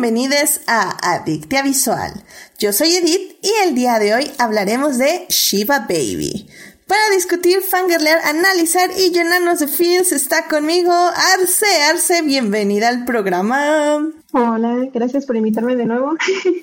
Bienvenidos 0.00 0.62
a 0.66 1.16
Adictia 1.16 1.62
Visual. 1.62 2.10
Yo 2.58 2.72
soy 2.72 2.96
Edith 2.96 3.36
y 3.42 3.50
el 3.66 3.74
día 3.74 3.98
de 3.98 4.14
hoy 4.14 4.30
hablaremos 4.38 4.96
de 4.96 5.26
Shiva 5.28 5.80
Baby. 5.80 6.46
Para 6.86 7.14
discutir, 7.14 7.60
fangirlear, 7.60 8.18
analizar 8.24 8.88
y 8.96 9.10
llenarnos 9.10 9.58
de 9.58 9.68
feels 9.68 10.12
está 10.12 10.48
conmigo 10.48 10.90
Arce. 10.90 11.66
Arce, 11.90 12.22
bienvenida 12.22 12.88
al 12.88 13.04
programa. 13.04 14.10
Hola, 14.32 14.88
gracias 14.90 15.26
por 15.26 15.36
invitarme 15.36 15.76
de 15.76 15.84
nuevo. 15.84 16.14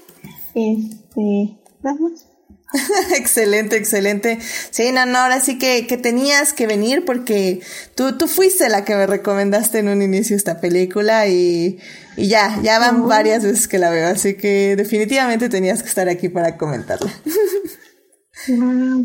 este, 0.56 1.60
vamos. 1.84 2.26
excelente, 3.16 3.78
excelente. 3.78 4.40
Sí, 4.72 4.92
no, 4.92 5.06
no, 5.06 5.20
ahora 5.20 5.42
sí 5.42 5.60
que, 5.60 5.86
que 5.86 5.98
tenías 5.98 6.54
que 6.54 6.66
venir 6.66 7.06
porque 7.06 7.62
tú, 7.94 8.18
tú 8.18 8.28
fuiste 8.28 8.68
la 8.68 8.84
que 8.84 8.96
me 8.96 9.06
recomendaste 9.06 9.78
en 9.78 9.90
un 9.90 10.02
inicio 10.02 10.36
esta 10.36 10.60
película 10.60 11.28
y, 11.28 11.78
y 12.18 12.28
ya, 12.28 12.60
ya 12.64 12.80
van 12.80 13.08
varias 13.08 13.44
veces 13.44 13.68
que 13.68 13.78
la 13.78 13.92
veo, 13.92 14.08
así 14.08 14.36
que 14.36 14.76
definitivamente 14.76 15.50
tenías 15.50 15.84
que 15.84 15.90
estar 15.90 16.10
aquí 16.10 16.30
para 16.30 16.58
comentarla. 16.58 17.12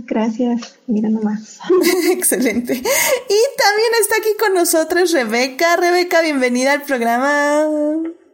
gracias, 0.06 0.78
mira 0.86 1.10
nomás. 1.10 1.60
excelente. 2.10 2.72
Y 2.72 2.80
también 2.80 3.92
está 4.00 4.16
aquí 4.16 4.30
con 4.38 4.54
nosotros 4.54 5.12
Rebeca. 5.12 5.76
Rebeca, 5.76 6.22
bienvenida 6.22 6.72
al 6.72 6.82
programa. 6.82 7.66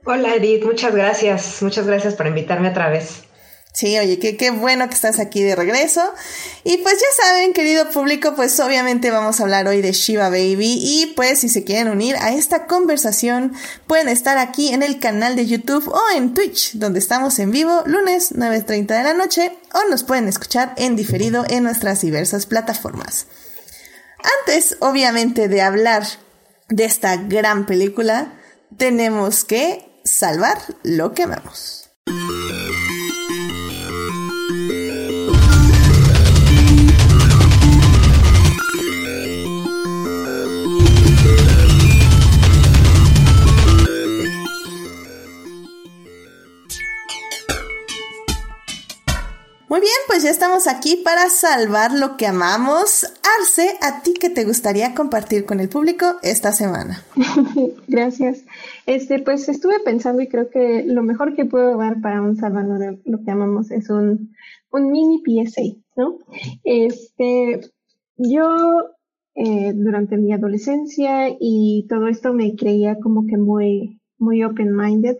Hola 0.04 0.36
Edith, 0.36 0.64
muchas 0.64 0.94
gracias, 0.94 1.60
muchas 1.60 1.86
gracias 1.86 2.14
por 2.14 2.28
invitarme 2.28 2.68
otra 2.68 2.88
vez. 2.88 3.27
Sí, 3.78 3.96
oye, 3.96 4.18
qué, 4.18 4.36
qué 4.36 4.50
bueno 4.50 4.88
que 4.88 4.94
estás 4.96 5.20
aquí 5.20 5.40
de 5.40 5.54
regreso. 5.54 6.02
Y 6.64 6.78
pues 6.78 6.96
ya 6.96 7.24
saben, 7.24 7.52
querido 7.52 7.88
público, 7.90 8.34
pues 8.34 8.58
obviamente 8.58 9.12
vamos 9.12 9.38
a 9.38 9.44
hablar 9.44 9.68
hoy 9.68 9.82
de 9.82 9.92
Shiva 9.92 10.30
Baby. 10.30 10.80
Y 10.82 11.12
pues 11.14 11.38
si 11.38 11.48
se 11.48 11.62
quieren 11.62 11.86
unir 11.86 12.16
a 12.16 12.32
esta 12.32 12.66
conversación, 12.66 13.52
pueden 13.86 14.08
estar 14.08 14.36
aquí 14.36 14.70
en 14.70 14.82
el 14.82 14.98
canal 14.98 15.36
de 15.36 15.46
YouTube 15.46 15.86
o 15.86 16.00
en 16.16 16.34
Twitch, 16.34 16.72
donde 16.72 16.98
estamos 16.98 17.38
en 17.38 17.52
vivo 17.52 17.84
lunes 17.86 18.32
9.30 18.34 18.86
de 18.86 19.02
la 19.04 19.14
noche, 19.14 19.56
o 19.72 19.88
nos 19.88 20.02
pueden 20.02 20.26
escuchar 20.26 20.74
en 20.76 20.96
diferido 20.96 21.44
en 21.48 21.62
nuestras 21.62 22.00
diversas 22.00 22.46
plataformas. 22.46 23.26
Antes, 24.40 24.76
obviamente, 24.80 25.46
de 25.46 25.62
hablar 25.62 26.02
de 26.68 26.84
esta 26.84 27.14
gran 27.14 27.64
película, 27.64 28.40
tenemos 28.76 29.44
que 29.44 29.88
salvar 30.02 30.58
lo 30.82 31.14
que 31.14 31.22
amamos. 31.22 31.90
Muy 49.68 49.80
bien, 49.80 49.92
pues 50.06 50.22
ya 50.22 50.30
estamos 50.30 50.66
aquí 50.66 51.02
para 51.04 51.28
salvar 51.28 51.92
lo 51.92 52.16
que 52.16 52.26
amamos. 52.26 53.04
Arce, 53.38 53.76
¿a 53.82 54.00
ti 54.02 54.14
qué 54.18 54.30
te 54.30 54.46
gustaría 54.46 54.94
compartir 54.94 55.44
con 55.44 55.60
el 55.60 55.68
público 55.68 56.16
esta 56.22 56.52
semana? 56.52 57.04
Gracias. 57.86 58.46
Este, 58.86 59.18
pues 59.18 59.46
estuve 59.50 59.78
pensando 59.80 60.22
y 60.22 60.28
creo 60.28 60.48
que 60.48 60.84
lo 60.86 61.02
mejor 61.02 61.34
que 61.34 61.44
puedo 61.44 61.76
dar 61.76 62.00
para 62.00 62.22
un 62.22 62.36
salvador 62.36 62.78
de 62.78 62.98
lo 63.04 63.22
que 63.22 63.30
amamos 63.30 63.70
es 63.70 63.90
un, 63.90 64.34
un 64.70 64.90
mini 64.90 65.22
PSA, 65.22 65.62
¿no? 65.96 66.16
Este, 66.64 67.60
yo 68.16 68.48
eh, 69.34 69.74
durante 69.74 70.16
mi 70.16 70.32
adolescencia 70.32 71.28
y 71.38 71.86
todo 71.90 72.08
esto 72.08 72.32
me 72.32 72.56
creía 72.56 72.98
como 73.00 73.26
que 73.26 73.36
muy 73.36 74.00
muy 74.18 74.42
open-minded, 74.42 75.16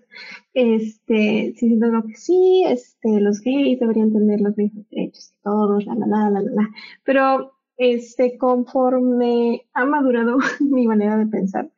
este, 0.60 1.52
diciendo 1.52 1.86
que 2.06 2.14
sí, 2.14 2.64
este, 2.66 3.20
los 3.20 3.41
gays 3.41 3.78
deberían 3.78 4.12
tener 4.12 4.41
los 4.41 4.56
mismos 4.56 4.88
derechos 4.91 5.30
que 5.30 5.38
todos, 5.42 5.86
la, 5.86 5.94
la, 5.94 6.06
la, 6.06 6.30
la, 6.30 6.41
la, 6.41 6.70
pero, 7.04 7.52
este, 7.76 8.36
conforme 8.38 9.66
ha 9.72 9.86
madurado 9.86 10.38
mi 10.60 10.86
manera 10.86 11.16
de 11.16 11.26
pensar, 11.26 11.70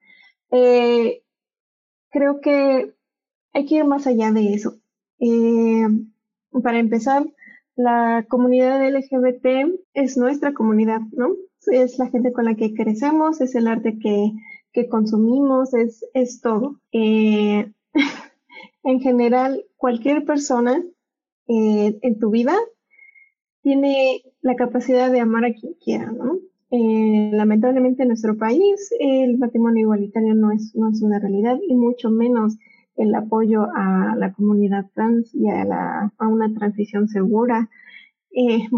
eh, 0.50 1.22
creo 2.10 2.40
que 2.40 2.94
hay 3.52 3.66
que 3.66 3.76
ir 3.76 3.84
más 3.84 4.06
allá 4.06 4.32
de 4.32 4.54
eso. 4.54 4.78
Eh, 5.18 5.86
para 6.62 6.78
empezar, 6.78 7.26
la 7.76 8.26
comunidad 8.28 8.80
LGBT 8.82 9.78
es 9.94 10.16
nuestra 10.16 10.54
comunidad, 10.54 11.00
¿no? 11.12 11.36
Es 11.66 11.98
la 11.98 12.08
gente 12.08 12.32
con 12.32 12.46
la 12.46 12.54
que 12.54 12.72
crecemos, 12.72 13.40
es 13.42 13.54
el 13.54 13.68
arte 13.68 13.98
que 13.98 14.32
que 14.72 14.88
consumimos, 14.88 15.74
es, 15.74 16.04
es 16.14 16.40
todo. 16.40 16.80
Eh, 16.92 17.72
en 18.82 19.00
general, 19.00 19.64
cualquier 19.76 20.24
persona 20.24 20.82
eh, 21.48 21.98
en 22.02 22.18
tu 22.18 22.30
vida 22.30 22.56
tiene 23.62 24.22
la 24.40 24.56
capacidad 24.56 25.10
de 25.10 25.20
amar 25.20 25.44
a 25.44 25.52
quien 25.52 25.74
quiera, 25.74 26.10
¿no? 26.12 26.38
Eh, 26.70 27.30
lamentablemente 27.32 28.02
en 28.02 28.08
nuestro 28.08 28.38
país 28.38 28.94
el 29.00 29.38
matrimonio 29.38 29.82
igualitario 29.82 30.34
no 30.34 30.52
es, 30.52 30.72
no 30.76 30.88
es 30.88 31.02
una 31.02 31.18
realidad 31.18 31.58
y 31.66 31.74
mucho 31.74 32.10
menos 32.10 32.56
el 32.94 33.12
apoyo 33.16 33.66
a 33.74 34.14
la 34.16 34.32
comunidad 34.32 34.86
trans 34.94 35.34
y 35.34 35.48
a, 35.48 35.64
la, 35.64 36.12
a 36.16 36.28
una 36.28 36.54
transición 36.54 37.08
segura, 37.08 37.68
eh, 38.30 38.68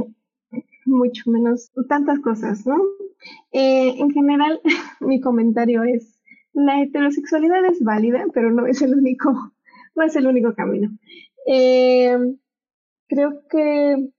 mucho 0.87 1.31
menos 1.31 1.71
tantas 1.89 2.21
cosas, 2.21 2.67
¿no? 2.67 2.77
En 3.53 4.11
general, 4.11 4.61
mi 5.01 5.21
comentario 5.21 5.83
es, 5.85 6.23
la 6.55 6.83
heterosexualidad 6.83 7.65
es 7.67 7.83
válida, 7.83 8.25
pero 8.33 8.51
no 8.51 8.67
es 8.67 8.83
el 8.83 8.95
único, 8.95 9.52
no 9.95 10.05
es 10.05 10.17
el 10.17 10.27
único 10.27 10.55
camino. 10.55 10.91
Eh, 11.47 12.17
creo 13.09 13.43
que, 13.49 14.11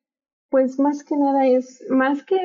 pues 0.50 0.80
más 0.80 1.04
que 1.04 1.18
nada 1.18 1.48
es, 1.48 1.84
más 1.90 2.24
que 2.24 2.38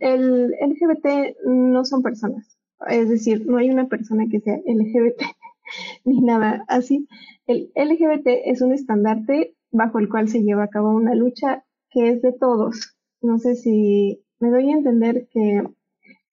el 0.00 0.52
LGBT 0.52 1.36
no 1.44 1.84
son 1.84 2.02
personas. 2.02 2.58
Es 2.88 3.08
decir, 3.08 3.46
no 3.46 3.58
hay 3.58 3.70
una 3.70 3.88
persona 3.88 4.26
que 4.30 4.40
sea 4.40 4.56
LGBT 4.56 5.22
ni 6.04 6.20
nada 6.20 6.64
así. 6.68 7.08
El 7.46 7.70
LGBT 7.74 8.26
es 8.44 8.60
un 8.60 8.72
estandarte 8.72 9.54
bajo 9.70 9.98
el 9.98 10.08
cual 10.08 10.28
se 10.28 10.42
lleva 10.42 10.64
a 10.64 10.68
cabo 10.68 10.90
una 10.90 11.14
lucha 11.14 11.64
que 11.90 12.10
es 12.10 12.22
de 12.22 12.32
todos. 12.32 12.96
No 13.20 13.38
sé 13.38 13.54
si 13.54 14.22
me 14.38 14.50
doy 14.50 14.70
a 14.70 14.76
entender 14.76 15.28
que, 15.30 15.62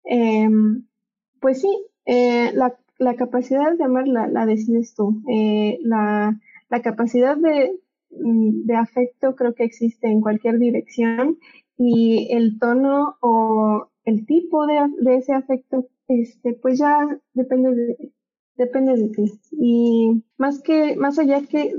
eh, 0.06 0.50
pues 1.40 1.62
sí, 1.62 1.88
eh, 2.06 2.52
la, 2.54 2.78
la, 3.03 3.16
capacidad 3.16 3.78
de 3.78 3.84
amar 3.84 4.08
la, 4.08 4.28
la 4.28 4.46
decides 4.46 4.96
tú. 4.96 5.22
Eh, 5.30 5.80
la, 5.81 6.40
la, 6.69 6.81
capacidad 6.81 7.38
de, 7.38 7.80
mm, 8.12 8.66
de 8.66 8.75
afecto 8.75 9.36
creo 9.36 9.53
que 9.53 9.64
existe 9.64 10.08
en 10.08 10.22
cualquier 10.22 10.59
dirección 10.59 11.38
y 11.78 12.28
el 12.31 12.59
tono 12.59 13.16
o 13.22 13.88
el 14.06 14.25
tipo 14.25 14.66
de, 14.68 14.75
de 15.00 15.18
ese 15.18 15.34
afecto, 15.34 15.88
este, 16.08 16.53
pues 16.53 16.80
ya 16.80 17.19
depende 17.34 17.74
de, 17.74 18.12
depende 18.58 18.96
de 18.96 19.09
ti. 19.09 19.31
Y 19.52 20.24
más 20.38 20.62
que, 20.62 20.96
más 20.96 21.18
allá 21.19 21.42
que 21.47 21.74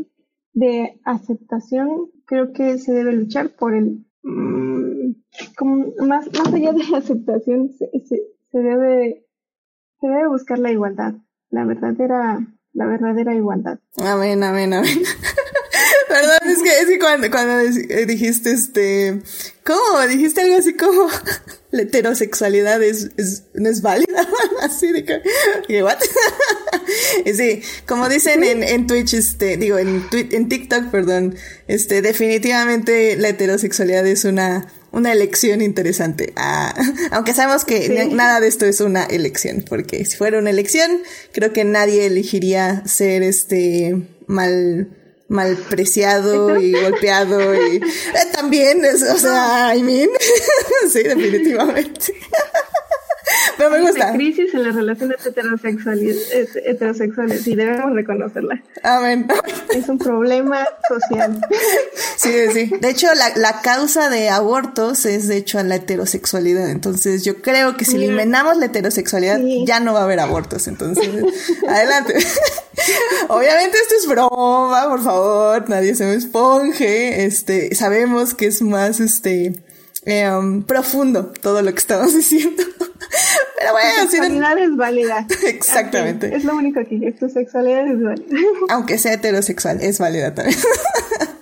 de 0.52 1.00
aceptación, 1.04 2.10
creo 2.26 2.52
que 2.52 2.78
se 2.78 2.92
debe 2.92 3.12
luchar 3.12 3.54
por 3.56 3.74
el, 3.74 4.04
mm, 4.22 5.14
como 5.56 5.92
más, 6.06 6.26
más 6.32 6.52
allá 6.52 6.72
de 6.72 6.82
aceptación, 6.96 7.70
se, 7.72 7.90
se, 8.04 8.58
debe, 8.58 9.23
se 10.00 10.06
debe 10.06 10.28
buscar 10.28 10.59
la 10.59 10.71
igualdad, 10.71 11.14
la 11.50 11.64
verdadera, 11.64 12.46
la 12.73 12.87
verdadera 12.87 13.35
igualdad. 13.35 13.79
Amén, 13.99 14.43
amén, 14.43 14.73
amén. 14.73 15.02
Perdón, 16.08 16.50
es 16.50 16.62
que, 16.62 16.81
es 16.81 16.87
que 16.87 16.99
cuando, 16.99 17.31
cuando 17.31 17.58
dijiste 18.06 18.52
este, 18.52 19.20
¿cómo? 19.64 20.06
Dijiste 20.08 20.43
algo 20.43 20.56
así 20.56 20.75
como 20.75 21.08
la 21.70 21.82
heterosexualidad 21.82 22.82
es, 22.82 23.11
es, 23.17 23.44
no 23.55 23.69
es 23.69 23.82
válida, 23.82 24.26
así 24.62 24.93
de 24.93 25.05
que, 25.05 25.82
¿what? 25.82 25.99
sí, 27.35 27.62
como 27.87 28.08
dicen 28.08 28.44
en, 28.44 28.62
en 28.62 28.87
Twitch, 28.87 29.14
este, 29.14 29.56
digo, 29.56 29.79
en, 29.79 30.05
en 30.12 30.49
TikTok, 30.49 30.90
perdón, 30.90 31.35
este, 31.67 32.02
definitivamente 32.02 33.17
la 33.17 33.31
heterosexualidad 33.31 34.06
es 34.06 34.25
una, 34.25 34.69
una 34.94 35.12
elección 35.12 35.61
interesante. 35.61 36.32
Ah, 36.37 36.75
aunque 37.11 37.35
sabemos 37.35 37.64
que 37.64 38.08
nada 38.12 38.41
de 38.41 38.49
esto 38.49 38.64
es 38.64 38.81
una 38.81 39.05
elección, 39.05 39.64
porque 39.69 40.05
si 40.05 40.17
fuera 40.17 40.38
una 40.38 40.50
elección, 40.50 41.02
creo 41.32 41.52
que 41.52 41.64
nadie 41.64 42.06
elegiría 42.06 42.82
ser 42.87 43.23
este 43.23 43.96
mal 44.26 44.88
malpreciado 45.29 46.58
y 46.61 46.73
golpeado 46.73 47.55
y 47.55 47.76
eh, 47.76 47.82
también, 48.32 48.82
o 48.85 49.19
sea, 49.19 49.75
I 49.75 49.82
mean, 49.82 50.08
sí, 50.93 51.02
definitivamente. 51.02 52.14
No 53.58 53.70
me 53.70 53.80
gusta. 53.80 54.08
Hay 54.08 54.16
crisis 54.16 54.54
en 54.54 54.64
las 54.64 54.74
relaciones 54.74 55.24
heterosexuales, 55.24 56.28
heterosexuales 56.64 57.46
y 57.46 57.54
debemos 57.54 57.92
reconocerla. 57.94 58.62
Amén. 58.82 59.26
Es 59.74 59.88
un 59.88 59.98
problema 59.98 60.66
social. 60.88 61.40
Sí, 62.16 62.32
sí. 62.52 62.72
De 62.80 62.90
hecho, 62.90 63.08
la, 63.14 63.32
la 63.36 63.60
causa 63.60 64.08
de 64.08 64.28
abortos 64.28 65.06
es 65.06 65.28
de 65.28 65.36
hecho 65.36 65.62
la 65.62 65.76
heterosexualidad. 65.76 66.70
Entonces, 66.70 67.24
yo 67.24 67.40
creo 67.42 67.76
que 67.76 67.84
si 67.84 67.96
eliminamos 67.96 68.56
la 68.56 68.66
heterosexualidad, 68.66 69.40
ya 69.64 69.80
no 69.80 69.92
va 69.92 70.00
a 70.00 70.04
haber 70.04 70.20
abortos. 70.20 70.68
Entonces, 70.68 71.08
adelante. 71.68 72.14
Obviamente 73.28 73.78
esto 73.78 73.94
es 74.00 74.06
broma, 74.06 74.88
por 74.88 75.02
favor, 75.02 75.68
nadie 75.68 75.94
se 75.94 76.04
me 76.04 76.14
esponje. 76.14 77.24
Este, 77.24 77.74
sabemos 77.74 78.34
que 78.34 78.46
es 78.46 78.62
más 78.62 79.00
este 79.00 79.62
em, 80.04 80.62
profundo 80.62 81.32
todo 81.40 81.62
lo 81.62 81.72
que 81.72 81.78
estamos 81.78 82.14
diciendo. 82.14 82.62
Pero 83.58 83.72
bueno, 83.72 83.88
tu 84.02 84.10
sexualidad 84.10 84.58
es 84.58 84.76
válida. 84.76 85.26
Exactamente. 85.46 86.34
Es 86.34 86.44
lo 86.44 86.54
único 86.54 86.80
que 86.84 87.12
tu 87.18 87.28
sexualidad 87.28 87.86
es 87.86 88.02
válida. 88.02 88.26
Aunque 88.70 88.98
sea 88.98 89.14
heterosexual, 89.14 89.80
es 89.80 89.98
válida 89.98 90.34
también. 90.34 90.58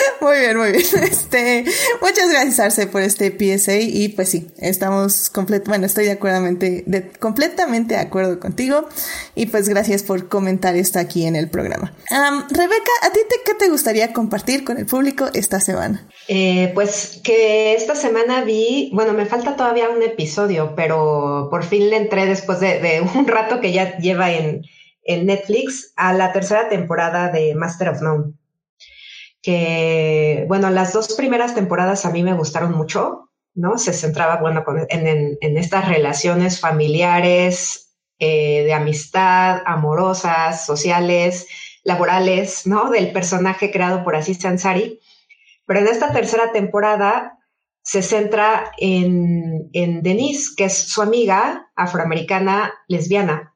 Muy 0.20 0.38
bien, 0.38 0.56
muy 0.56 0.72
bien. 0.72 0.84
Este, 1.10 1.64
muchas 2.00 2.30
gracias 2.30 2.60
Arce 2.60 2.86
por 2.86 3.02
este 3.02 3.30
PSA 3.30 3.78
y 3.78 4.08
pues 4.08 4.28
sí, 4.28 4.48
estamos 4.58 5.30
complet 5.30 5.66
bueno, 5.66 5.86
estoy 5.86 6.04
de 6.04 6.12
acuerdo 6.12 6.42
de, 6.42 7.10
completamente 7.18 7.94
de 7.94 8.00
acuerdo 8.00 8.38
contigo 8.38 8.88
y 9.34 9.46
pues 9.46 9.68
gracias 9.68 10.02
por 10.02 10.28
comentar 10.28 10.76
esto 10.76 10.98
aquí 10.98 11.26
en 11.26 11.36
el 11.36 11.48
programa. 11.48 11.94
Rebeca, 12.08 12.92
¿a 13.02 13.10
ti 13.12 13.20
te, 13.28 13.36
qué 13.44 13.54
te 13.54 13.68
gustaría 13.68 14.12
compartir 14.12 14.64
con 14.64 14.78
el 14.78 14.86
público 14.86 15.26
esta 15.34 15.60
semana? 15.60 16.06
Eh, 16.28 16.70
pues 16.74 17.20
que 17.22 17.74
esta 17.74 17.94
semana 17.94 18.42
vi, 18.42 18.90
bueno, 18.92 19.12
me 19.12 19.26
falta 19.26 19.56
todavía 19.56 19.88
un 19.88 20.02
episodio, 20.02 20.74
pero 20.76 21.48
por 21.50 21.64
fin 21.64 21.90
le 21.90 21.96
entré 21.96 22.26
después 22.26 22.60
de, 22.60 22.80
de 22.80 23.00
un 23.00 23.26
rato 23.26 23.60
que 23.60 23.72
ya 23.72 23.96
lleva 23.98 24.32
en, 24.32 24.62
en 25.04 25.26
Netflix 25.26 25.92
a 25.96 26.12
la 26.12 26.32
tercera 26.32 26.68
temporada 26.68 27.30
de 27.30 27.54
Master 27.54 27.88
of 27.90 28.02
None 28.02 28.39
que, 29.42 30.44
bueno, 30.48 30.70
las 30.70 30.92
dos 30.92 31.14
primeras 31.14 31.54
temporadas 31.54 32.04
a 32.04 32.10
mí 32.10 32.22
me 32.22 32.34
gustaron 32.34 32.72
mucho, 32.72 33.30
¿no? 33.54 33.78
Se 33.78 33.92
centraba, 33.92 34.36
bueno, 34.36 34.64
en, 34.88 35.38
en, 35.40 35.56
estas 35.56 35.88
relaciones 35.88 36.60
familiares, 36.60 37.94
eh, 38.18 38.64
de 38.64 38.72
amistad, 38.74 39.62
amorosas, 39.64 40.66
sociales, 40.66 41.46
laborales, 41.84 42.66
¿no? 42.66 42.90
Del 42.90 43.12
personaje 43.12 43.70
creado 43.70 44.04
por 44.04 44.14
Aziz 44.14 44.44
Ansari. 44.44 45.00
Pero 45.66 45.80
en 45.80 45.88
esta 45.88 46.12
tercera 46.12 46.52
temporada 46.52 47.38
se 47.82 48.02
centra 48.02 48.72
en, 48.76 49.70
en 49.72 50.02
Denise, 50.02 50.50
que 50.56 50.64
es 50.64 50.76
su 50.76 51.00
amiga 51.00 51.70
afroamericana 51.76 52.74
lesbiana, 52.88 53.49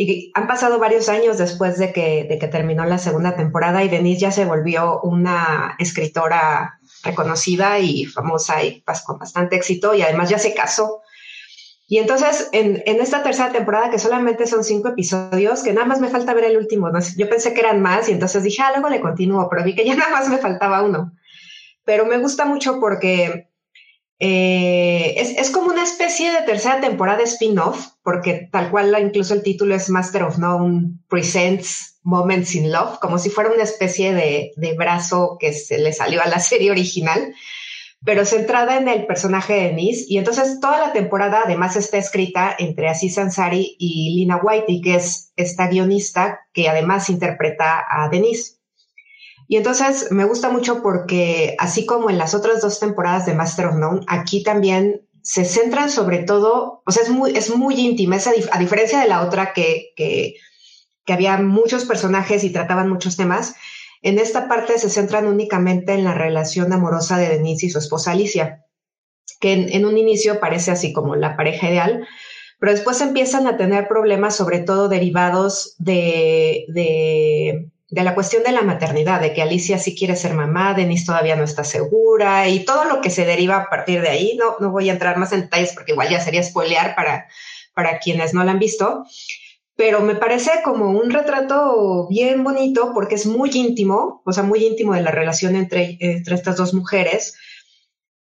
y 0.00 0.30
han 0.34 0.46
pasado 0.46 0.78
varios 0.78 1.08
años 1.08 1.38
después 1.38 1.76
de 1.76 1.92
que, 1.92 2.24
de 2.24 2.38
que 2.38 2.46
terminó 2.46 2.84
la 2.84 2.98
segunda 2.98 3.34
temporada 3.34 3.82
y 3.82 3.88
Denise 3.88 4.20
ya 4.20 4.30
se 4.30 4.44
volvió 4.44 5.00
una 5.00 5.74
escritora 5.80 6.78
reconocida 7.02 7.80
y 7.80 8.04
famosa 8.04 8.62
y 8.62 8.84
con 9.04 9.18
bastante 9.18 9.56
éxito 9.56 9.94
y 9.94 10.02
además 10.02 10.30
ya 10.30 10.38
se 10.38 10.54
casó. 10.54 11.02
Y 11.88 11.98
entonces 11.98 12.48
en, 12.52 12.80
en, 12.86 13.00
esta 13.00 13.24
tercera 13.24 13.50
temporada, 13.50 13.90
que 13.90 13.98
solamente 13.98 14.46
son 14.46 14.62
cinco 14.62 14.90
episodios, 14.90 15.64
que 15.64 15.72
nada 15.72 15.86
más 15.86 16.00
me 16.00 16.08
falta 16.10 16.32
ver 16.32 16.44
el 16.44 16.58
último, 16.58 16.90
¿no? 16.90 17.00
yo 17.16 17.28
pensé 17.28 17.52
que 17.52 17.60
eran 17.60 17.82
más 17.82 18.08
y 18.08 18.12
entonces 18.12 18.44
dije, 18.44 18.62
ah, 18.62 18.70
luego 18.70 18.90
le 18.90 19.00
continúo, 19.00 19.48
pero 19.50 19.64
vi 19.64 19.74
que 19.74 19.84
ya 19.84 19.94
nada 19.96 20.12
más 20.12 20.28
me 20.28 20.38
faltaba 20.38 20.82
uno. 20.82 21.12
Pero 21.84 22.06
me 22.06 22.18
gusta 22.18 22.44
mucho 22.44 22.78
porque 22.78 23.48
eh, 24.20 25.14
es, 25.16 25.30
es, 25.36 25.50
como 25.50 25.70
una 25.70 25.84
especie 25.84 26.32
de 26.32 26.42
tercera 26.42 26.80
temporada 26.80 27.22
spin-off, 27.22 27.86
porque 28.02 28.48
tal 28.50 28.70
cual 28.70 28.96
incluso 29.00 29.34
el 29.34 29.42
título 29.42 29.76
es 29.76 29.88
Master 29.90 30.24
of 30.24 30.38
None 30.38 30.98
Presents 31.08 32.00
Moments 32.02 32.54
in 32.56 32.72
Love, 32.72 32.98
como 33.00 33.18
si 33.18 33.30
fuera 33.30 33.52
una 33.52 33.62
especie 33.62 34.12
de, 34.12 34.52
de 34.56 34.74
brazo 34.74 35.36
que 35.38 35.52
se 35.52 35.78
le 35.78 35.92
salió 35.92 36.20
a 36.20 36.26
la 36.26 36.40
serie 36.40 36.70
original, 36.72 37.32
pero 38.04 38.24
centrada 38.24 38.76
en 38.76 38.88
el 38.88 39.06
personaje 39.06 39.54
de 39.54 39.68
Denise. 39.68 40.04
Y 40.08 40.18
entonces 40.18 40.58
toda 40.60 40.78
la 40.78 40.92
temporada 40.92 41.42
además 41.44 41.76
está 41.76 41.98
escrita 41.98 42.54
entre 42.58 42.88
Aziz 42.88 43.18
Ansari 43.18 43.76
y 43.78 44.16
Lina 44.16 44.40
Whitey, 44.42 44.80
que 44.80 44.96
es 44.96 45.32
esta 45.36 45.68
guionista 45.68 46.40
que 46.52 46.68
además 46.68 47.08
interpreta 47.08 47.84
a 47.88 48.08
Denise. 48.08 48.57
Y 49.50 49.56
entonces 49.56 50.12
me 50.12 50.26
gusta 50.26 50.50
mucho 50.50 50.82
porque, 50.82 51.56
así 51.58 51.86
como 51.86 52.10
en 52.10 52.18
las 52.18 52.34
otras 52.34 52.60
dos 52.60 52.78
temporadas 52.78 53.24
de 53.24 53.32
Master 53.32 53.66
of 53.66 53.76
None, 53.76 54.02
aquí 54.06 54.42
también 54.42 55.08
se 55.22 55.46
centran 55.46 55.90
sobre 55.90 56.18
todo, 56.18 56.82
o 56.84 56.90
sea, 56.90 57.02
es 57.02 57.08
muy, 57.08 57.34
es 57.34 57.54
muy 57.54 57.74
íntima, 57.74 58.16
a, 58.16 58.58
diferencia 58.58 59.00
de 59.00 59.08
la 59.08 59.22
otra 59.22 59.54
que, 59.54 59.92
que, 59.96 60.34
que 61.06 61.12
había 61.14 61.38
muchos 61.38 61.86
personajes 61.86 62.44
y 62.44 62.50
trataban 62.50 62.90
muchos 62.90 63.16
temas. 63.16 63.54
En 64.02 64.18
esta 64.18 64.48
parte 64.48 64.78
se 64.78 64.90
centran 64.90 65.26
únicamente 65.26 65.94
en 65.94 66.04
la 66.04 66.12
relación 66.12 66.70
amorosa 66.74 67.16
de 67.16 67.30
Denise 67.30 67.66
y 67.66 67.70
su 67.70 67.78
esposa 67.78 68.12
Alicia, 68.12 68.66
que 69.40 69.54
en, 69.54 69.72
en, 69.72 69.86
un 69.86 69.96
inicio 69.96 70.40
parece 70.40 70.72
así 70.72 70.92
como 70.92 71.16
la 71.16 71.38
pareja 71.38 71.70
ideal, 71.70 72.06
pero 72.60 72.72
después 72.72 73.00
empiezan 73.00 73.46
a 73.46 73.56
tener 73.56 73.88
problemas, 73.88 74.36
sobre 74.36 74.58
todo 74.60 74.90
derivados 74.90 75.74
de, 75.78 76.66
de 76.68 77.70
de 77.90 78.02
la 78.02 78.14
cuestión 78.14 78.42
de 78.42 78.52
la 78.52 78.62
maternidad, 78.62 79.20
de 79.20 79.32
que 79.32 79.40
Alicia 79.40 79.78
sí 79.78 79.94
quiere 79.94 80.14
ser 80.14 80.34
mamá, 80.34 80.74
Denise 80.74 81.06
todavía 81.06 81.36
no 81.36 81.44
está 81.44 81.64
segura 81.64 82.46
y 82.48 82.64
todo 82.64 82.84
lo 82.84 83.00
que 83.00 83.10
se 83.10 83.24
deriva 83.24 83.56
a 83.56 83.70
partir 83.70 84.02
de 84.02 84.10
ahí. 84.10 84.36
No, 84.38 84.56
no 84.60 84.70
voy 84.70 84.90
a 84.90 84.92
entrar 84.92 85.16
más 85.16 85.32
en 85.32 85.42
detalles 85.42 85.72
porque 85.72 85.92
igual 85.92 86.10
ya 86.10 86.20
sería 86.20 86.42
spoilear 86.42 86.94
para, 86.94 87.28
para 87.74 87.98
quienes 87.98 88.34
no 88.34 88.44
la 88.44 88.52
han 88.52 88.58
visto, 88.58 89.04
pero 89.74 90.00
me 90.00 90.16
parece 90.16 90.50
como 90.62 90.90
un 90.90 91.10
retrato 91.10 92.06
bien 92.08 92.44
bonito 92.44 92.92
porque 92.92 93.14
es 93.14 93.24
muy 93.24 93.50
íntimo, 93.54 94.22
o 94.24 94.32
sea, 94.32 94.42
muy 94.42 94.66
íntimo 94.66 94.92
de 94.92 95.02
la 95.02 95.10
relación 95.10 95.56
entre, 95.56 95.96
entre 96.00 96.34
estas 96.34 96.56
dos 96.56 96.74
mujeres 96.74 97.36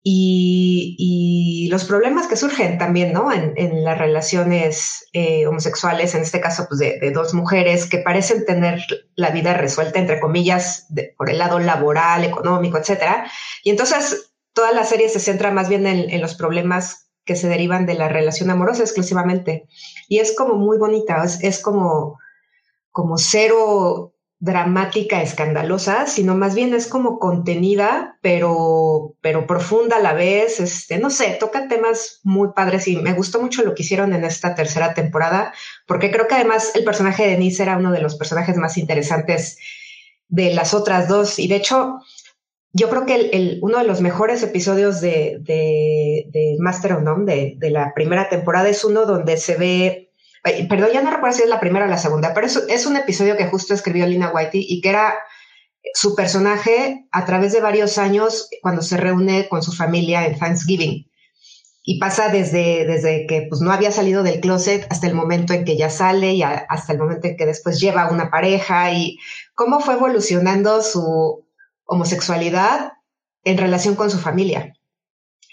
y, 0.05 1.69
los 1.71 1.85
problemas 1.85 2.27
que 2.27 2.35
surgen 2.35 2.77
también, 2.77 3.13
¿no? 3.13 3.31
En, 3.31 3.83
las 3.83 3.97
relaciones 3.97 5.07
eh, 5.13 5.47
homosexuales, 5.47 6.13
en 6.13 6.21
este 6.21 6.41
caso, 6.41 6.65
pues 6.67 6.79
de, 6.79 7.11
dos 7.11 7.33
mujeres 7.33 7.89
que 7.89 8.00
parecen 8.00 8.45
tener 8.45 8.81
la 9.15 9.31
vida 9.31 9.53
resuelta, 9.53 10.00
entre 10.00 10.19
comillas, 10.19 10.88
por 11.17 11.29
el 11.29 11.38
lado 11.38 11.59
laboral, 11.59 12.25
económico, 12.25 12.77
etcétera. 12.77 13.31
Y 13.63 13.69
entonces 13.69 14.33
toda 14.51 14.71
la 14.73 14.83
serie 14.83 15.09
se 15.09 15.19
centra 15.19 15.51
más 15.51 15.69
bien 15.69 15.88
en, 15.88 16.21
los 16.21 16.35
problemas 16.35 17.09
que 17.25 17.35
se 17.35 17.47
derivan 17.47 17.85
de 17.85 17.95
la 17.95 18.09
relación 18.09 18.50
amorosa 18.50 18.83
exclusivamente. 18.83 19.67
Y 20.09 20.19
es 20.19 20.35
como 20.35 20.55
muy 20.55 20.77
bonita, 20.77 21.23
es, 21.23 21.41
es 21.41 21.61
como, 21.61 22.19
como 22.91 23.17
cero 23.17 24.12
dramática, 24.43 25.21
escandalosa, 25.21 26.05
sino 26.05 26.35
más 26.35 26.53
bien 26.53 26.73
es 26.73 26.88
como 26.88 27.17
contenida, 27.17 28.17
pero, 28.19 29.15
pero 29.21 29.47
profunda 29.47 29.95
a 29.95 30.01
la 30.01 30.12
vez. 30.12 30.59
Este, 30.59 30.97
no 30.97 31.09
sé, 31.09 31.38
toca 31.39 31.69
temas 31.69 32.19
muy 32.23 32.50
padres 32.53 32.89
y 32.89 32.97
me 32.97 33.13
gustó 33.13 33.39
mucho 33.39 33.63
lo 33.63 33.73
que 33.73 33.83
hicieron 33.83 34.12
en 34.12 34.25
esta 34.25 34.53
tercera 34.53 34.93
temporada, 34.93 35.53
porque 35.88 36.12
creo 36.12 36.27
que 36.27 36.35
además 36.35 36.73
el 36.75 36.83
personaje 36.83 37.23
de 37.23 37.29
Denise 37.29 37.63
era 37.63 37.77
uno 37.77 37.93
de 37.93 38.01
los 38.01 38.15
personajes 38.15 38.57
más 38.57 38.77
interesantes 38.77 39.59
de 40.27 40.53
las 40.53 40.73
otras 40.73 41.07
dos. 41.07 41.39
Y 41.39 41.47
de 41.47 41.55
hecho, 41.55 42.00
yo 42.73 42.89
creo 42.89 43.05
que 43.05 43.29
el, 43.31 43.59
uno 43.62 43.77
de 43.77 43.85
los 43.85 44.01
mejores 44.01 44.43
episodios 44.43 45.00
de, 45.00 45.38
de, 45.39 46.57
Master 46.59 46.91
of 46.91 47.03
None, 47.03 47.33
de, 47.33 47.55
de 47.59 47.69
la 47.69 47.93
primera 47.93 48.27
temporada, 48.27 48.67
es 48.67 48.83
uno 48.83 49.05
donde 49.05 49.38
se 49.38 49.55
ve 49.55 50.02
perdón, 50.43 50.89
ya 50.93 51.01
no 51.01 51.12
recuerdo 51.12 51.38
si 51.38 51.43
es 51.43 51.50
la 51.50 51.59
primera 51.59 51.85
o 51.85 51.89
la 51.89 51.97
segunda, 51.97 52.33
pero 52.33 52.47
es, 52.47 52.85
un 52.85 52.97
episodio 52.97 53.38
que 53.38 53.47
justo 53.47 53.73
escribió 53.73 54.05
Lina 54.05 54.31
Whitey 54.33 54.65
y 54.67 54.81
que 54.81 54.89
era 54.89 55.15
su 55.93 56.15
personaje 56.15 57.05
a 57.12 57.25
través 57.25 57.53
de 57.53 57.62
varios 57.62 57.97
años 57.97 58.50
cuando 58.62 58.81
se 58.81 58.97
reúne 58.97 59.47
con 59.47 59.63
su 59.63 59.71
familia 59.71 60.25
en 60.25 60.38
Thanksgiving. 60.38 61.09
Y 61.85 62.00
pasa 62.00 62.29
desde, 62.29 62.85
desde 62.85 63.25
que 63.27 63.45
pues, 63.50 63.62
no 63.62 63.71
había 63.71 63.91
salido 63.91 64.23
del 64.23 64.39
closet 64.39 64.88
hasta 64.89 65.07
el 65.07 65.13
momento 65.13 65.53
en 65.53 65.65
que 65.65 65.77
ya 65.77 65.89
sale 65.89 66.33
y 66.33 66.43
hasta 66.43 66.93
el 66.93 67.00
momento 67.00 67.27
en 67.27 67.35
que 67.35 67.45
después 67.45 67.79
lleva 67.79 68.09
una 68.09 68.29
pareja 68.29 68.91
y 68.93 69.17
cómo 69.53 69.81
fue 69.81 69.95
evolucionando 69.95 70.81
su 70.81 71.45
homosexualidad 71.85 72.93
en 73.43 73.57
relación 73.57 73.95
con 73.95 74.09
su 74.09 74.17
familia. 74.17 74.73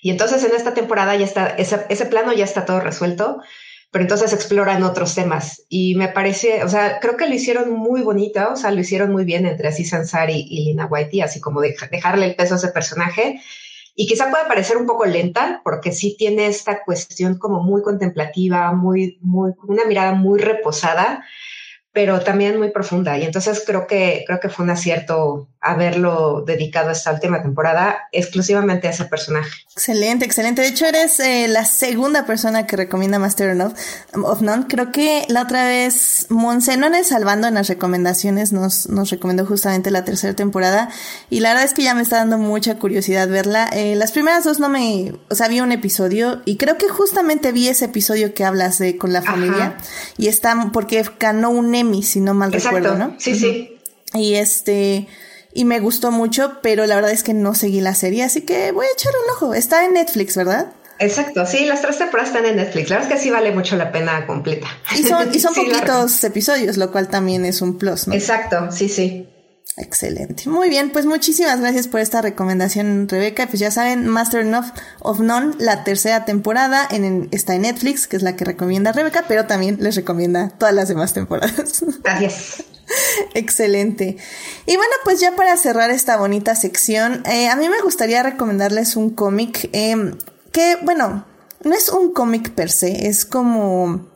Y 0.03 0.11
entonces 0.11 0.43
en 0.45 0.55
esta 0.55 0.73
temporada 0.73 1.17
ya 1.17 1.25
está, 1.25 1.49
ese 1.49 2.07
plano 2.07 2.33
ya 2.33 2.45
está 2.45 2.65
todo 2.65 2.81
resuelto 2.81 3.41
pero 3.91 4.05
entonces 4.05 4.33
exploran 4.33 4.83
otros 4.85 5.15
temas 5.15 5.65
y 5.69 5.95
me 5.97 6.09
parece, 6.09 6.63
o 6.63 6.69
sea, 6.69 7.01
creo 7.01 7.17
que 7.17 7.29
lo 7.29 7.35
hicieron 7.35 7.73
muy 7.73 8.03
bonito, 8.03 8.41
o 8.53 8.57
sea, 8.57 8.71
lo 8.71 8.81
hicieron 8.81 9.11
muy 9.13 9.25
bien 9.25 9.47
entre 9.47 9.69
Aziz 9.69 9.93
Ansari 9.93 10.47
y 10.49 10.65
Lina 10.67 10.87
Whitey, 10.87 11.23
así 11.23 11.41
como 11.41 11.61
dejarle 11.61 12.27
el 12.27 12.37
peso 12.37 12.55
a 12.55 12.59
ese 12.59 12.69
personaje 12.69 13.41
y 13.95 14.07
quizá 14.07 14.31
pueda 14.31 14.49
parecer 14.49 14.77
un 14.77 14.87
poco 14.87 15.05
lenta 15.05 15.61
porque 15.65 15.93
sí 15.93 16.17
tiene 16.17 16.47
esta 16.47 16.85
cuestión 16.85 17.37
como 17.37 17.63
muy 17.63 17.83
contemplativa, 17.83 18.73
muy, 18.73 19.19
muy, 19.21 19.53
una 19.67 19.85
mirada 19.85 20.15
muy 20.15 20.39
reposada, 20.39 21.25
pero 21.93 22.21
también 22.21 22.59
muy 22.59 22.71
profunda. 22.71 23.19
Y 23.19 23.25
entonces 23.25 23.63
creo 23.67 23.87
que, 23.87 24.25
creo 24.27 24.41
que 24.41 24.49
fue 24.49 24.65
un 24.65 24.71
acierto 24.71 25.49
haberlo 25.61 26.43
dedicado 26.47 26.91
esta 26.91 27.13
última 27.13 27.43
temporada 27.43 28.09
exclusivamente 28.13 28.89
a 28.89 28.93
ese 28.93 29.05
personaje. 29.05 29.51
Excelente, 29.73 30.25
excelente. 30.25 30.63
De 30.63 30.69
hecho, 30.69 30.87
eres 30.87 31.21
eh, 31.21 31.49
la 31.49 31.65
segunda 31.65 32.25
persona 32.25 32.67
que 32.67 32.77
recomienda 32.77 33.19
Master 33.19 33.59
of, 34.15 34.41
None. 34.41 34.67
Creo 34.69 34.91
que 34.91 35.27
la 35.29 35.43
otra 35.43 35.65
vez 35.65 36.27
Monse, 36.31 36.77
no 36.77 36.89
salvando 37.05 37.49
en 37.49 37.55
las 37.55 37.69
recomendaciones, 37.69 38.53
nos, 38.53 38.89
nos 38.89 39.11
recomendó 39.11 39.45
justamente 39.45 39.91
la 39.91 40.05
tercera 40.05 40.35
temporada. 40.35 40.89
Y 41.29 41.41
la 41.41 41.51
verdad 41.51 41.65
es 41.65 41.75
que 41.75 41.83
ya 41.83 41.95
me 41.95 42.03
está 42.03 42.17
dando 42.17 42.39
mucha 42.39 42.77
curiosidad 42.77 43.29
verla. 43.29 43.69
Eh, 43.73 43.97
las 43.97 44.13
primeras 44.13 44.45
dos 44.45 44.61
no 44.61 44.69
me, 44.69 45.13
o 45.29 45.35
sea, 45.35 45.49
vi 45.49 45.61
un 45.61 45.73
episodio 45.73 46.43
y 46.45 46.57
creo 46.57 46.79
que 46.79 46.89
justamente 46.89 47.53
vi 47.53 47.69
ese 47.69 47.87
episodio 47.87 48.35
que 48.35 48.45
hablas 48.45 48.79
de 48.79 48.97
con 48.97 49.13
la 49.13 49.23
familia. 49.23 49.77
Y 50.17 50.29
está, 50.29 50.71
porque 50.73 51.05
ganó 51.19 51.51
un 51.51 51.71
si 52.03 52.21
no 52.21 52.35
mal 52.35 52.53
recuerdo, 52.53 52.97
¿no? 52.97 53.15
Sí, 53.19 53.35
sí. 53.35 53.79
Y 54.15 54.35
este, 54.35 55.07
y 55.53 55.65
me 55.65 55.81
gustó 55.81 56.11
mucho, 56.11 56.59
pero 56.63 56.87
la 56.87 56.95
verdad 56.95 57.11
es 57.11 57.23
que 57.23 57.35
no 57.35 57.55
seguí 57.55 57.81
la 57.81 57.95
serie, 57.95 58.23
así 58.23 58.43
que 58.43 58.73
voy 58.73 58.87
a 58.87 58.93
echar 58.93 59.13
un 59.25 59.31
ojo. 59.31 59.55
Está 59.55 59.85
en 59.85 59.95
Netflix, 59.95 60.37
¿verdad? 60.37 60.73
Exacto, 60.99 61.47
sí, 61.47 61.65
las 61.65 61.81
tres 61.81 61.97
temporadas 61.97 62.29
están 62.29 62.45
en 62.45 62.57
Netflix. 62.57 62.91
La 62.91 62.97
verdad 62.97 63.13
es 63.13 63.19
que 63.19 63.23
sí 63.25 63.31
vale 63.31 63.53
mucho 63.53 63.75
la 63.77 63.91
pena 63.91 64.27
completa. 64.27 64.69
Y 64.97 65.03
son, 65.03 65.35
y 65.35 65.41
son 65.41 65.55
poquitos 65.57 66.23
episodios, 66.25 66.77
lo 66.77 66.93
cual 66.93 67.09
también 67.09 67.45
es 67.47 67.63
un 67.63 67.79
plus, 67.79 68.07
¿no? 68.07 68.15
Exacto, 68.15 68.71
sí, 68.71 68.89
sí. 68.89 69.27
Excelente. 69.77 70.49
Muy 70.49 70.69
bien, 70.69 70.91
pues 70.91 71.07
muchísimas 71.07 71.61
gracias 71.61 71.89
por 71.89 72.01
esta 72.01 72.21
recomendación, 72.21 73.09
Rebeca. 73.09 73.47
Pues 73.47 73.61
ya 73.61 73.71
saben, 73.71 74.07
Master 74.07 74.45
of, 74.55 74.67
of 75.01 75.21
None, 75.21 75.55
la 75.59 75.85
tercera 75.85 76.27
temporada 76.27 76.87
en, 76.91 77.29
está 77.31 77.55
en 77.55 77.63
Netflix, 77.63 78.07
que 78.07 78.17
es 78.17 78.23
la 78.23 78.37
que 78.37 78.45
recomienda 78.45 78.93
Rebeca, 78.93 79.25
pero 79.27 79.47
también 79.47 79.79
les 79.81 79.97
recomienda 79.97 80.51
todas 80.51 80.75
las 80.75 80.89
demás 80.89 81.15
temporadas. 81.15 81.85
Gracias. 82.03 82.65
Excelente. 83.35 84.17
Y 84.67 84.77
bueno, 84.77 84.93
pues 85.05 85.21
ya 85.21 85.37
para 85.37 85.57
cerrar 85.57 85.91
esta 85.91 86.17
bonita 86.17 86.55
sección, 86.55 87.23
eh, 87.27 87.49
a 87.49 87.57
mí 87.57 87.69
me 87.69 87.81
gustaría 87.83 88.23
recomendarles 88.23 88.97
un 88.97 89.11
cómic 89.11 89.69
eh, 89.73 90.15
que, 90.53 90.77
bueno, 90.83 91.27
no 91.63 91.75
es 91.75 91.89
un 91.89 92.13
cómic 92.13 92.51
per 92.51 92.71
se, 92.71 93.07
es 93.09 93.25
como 93.25 94.09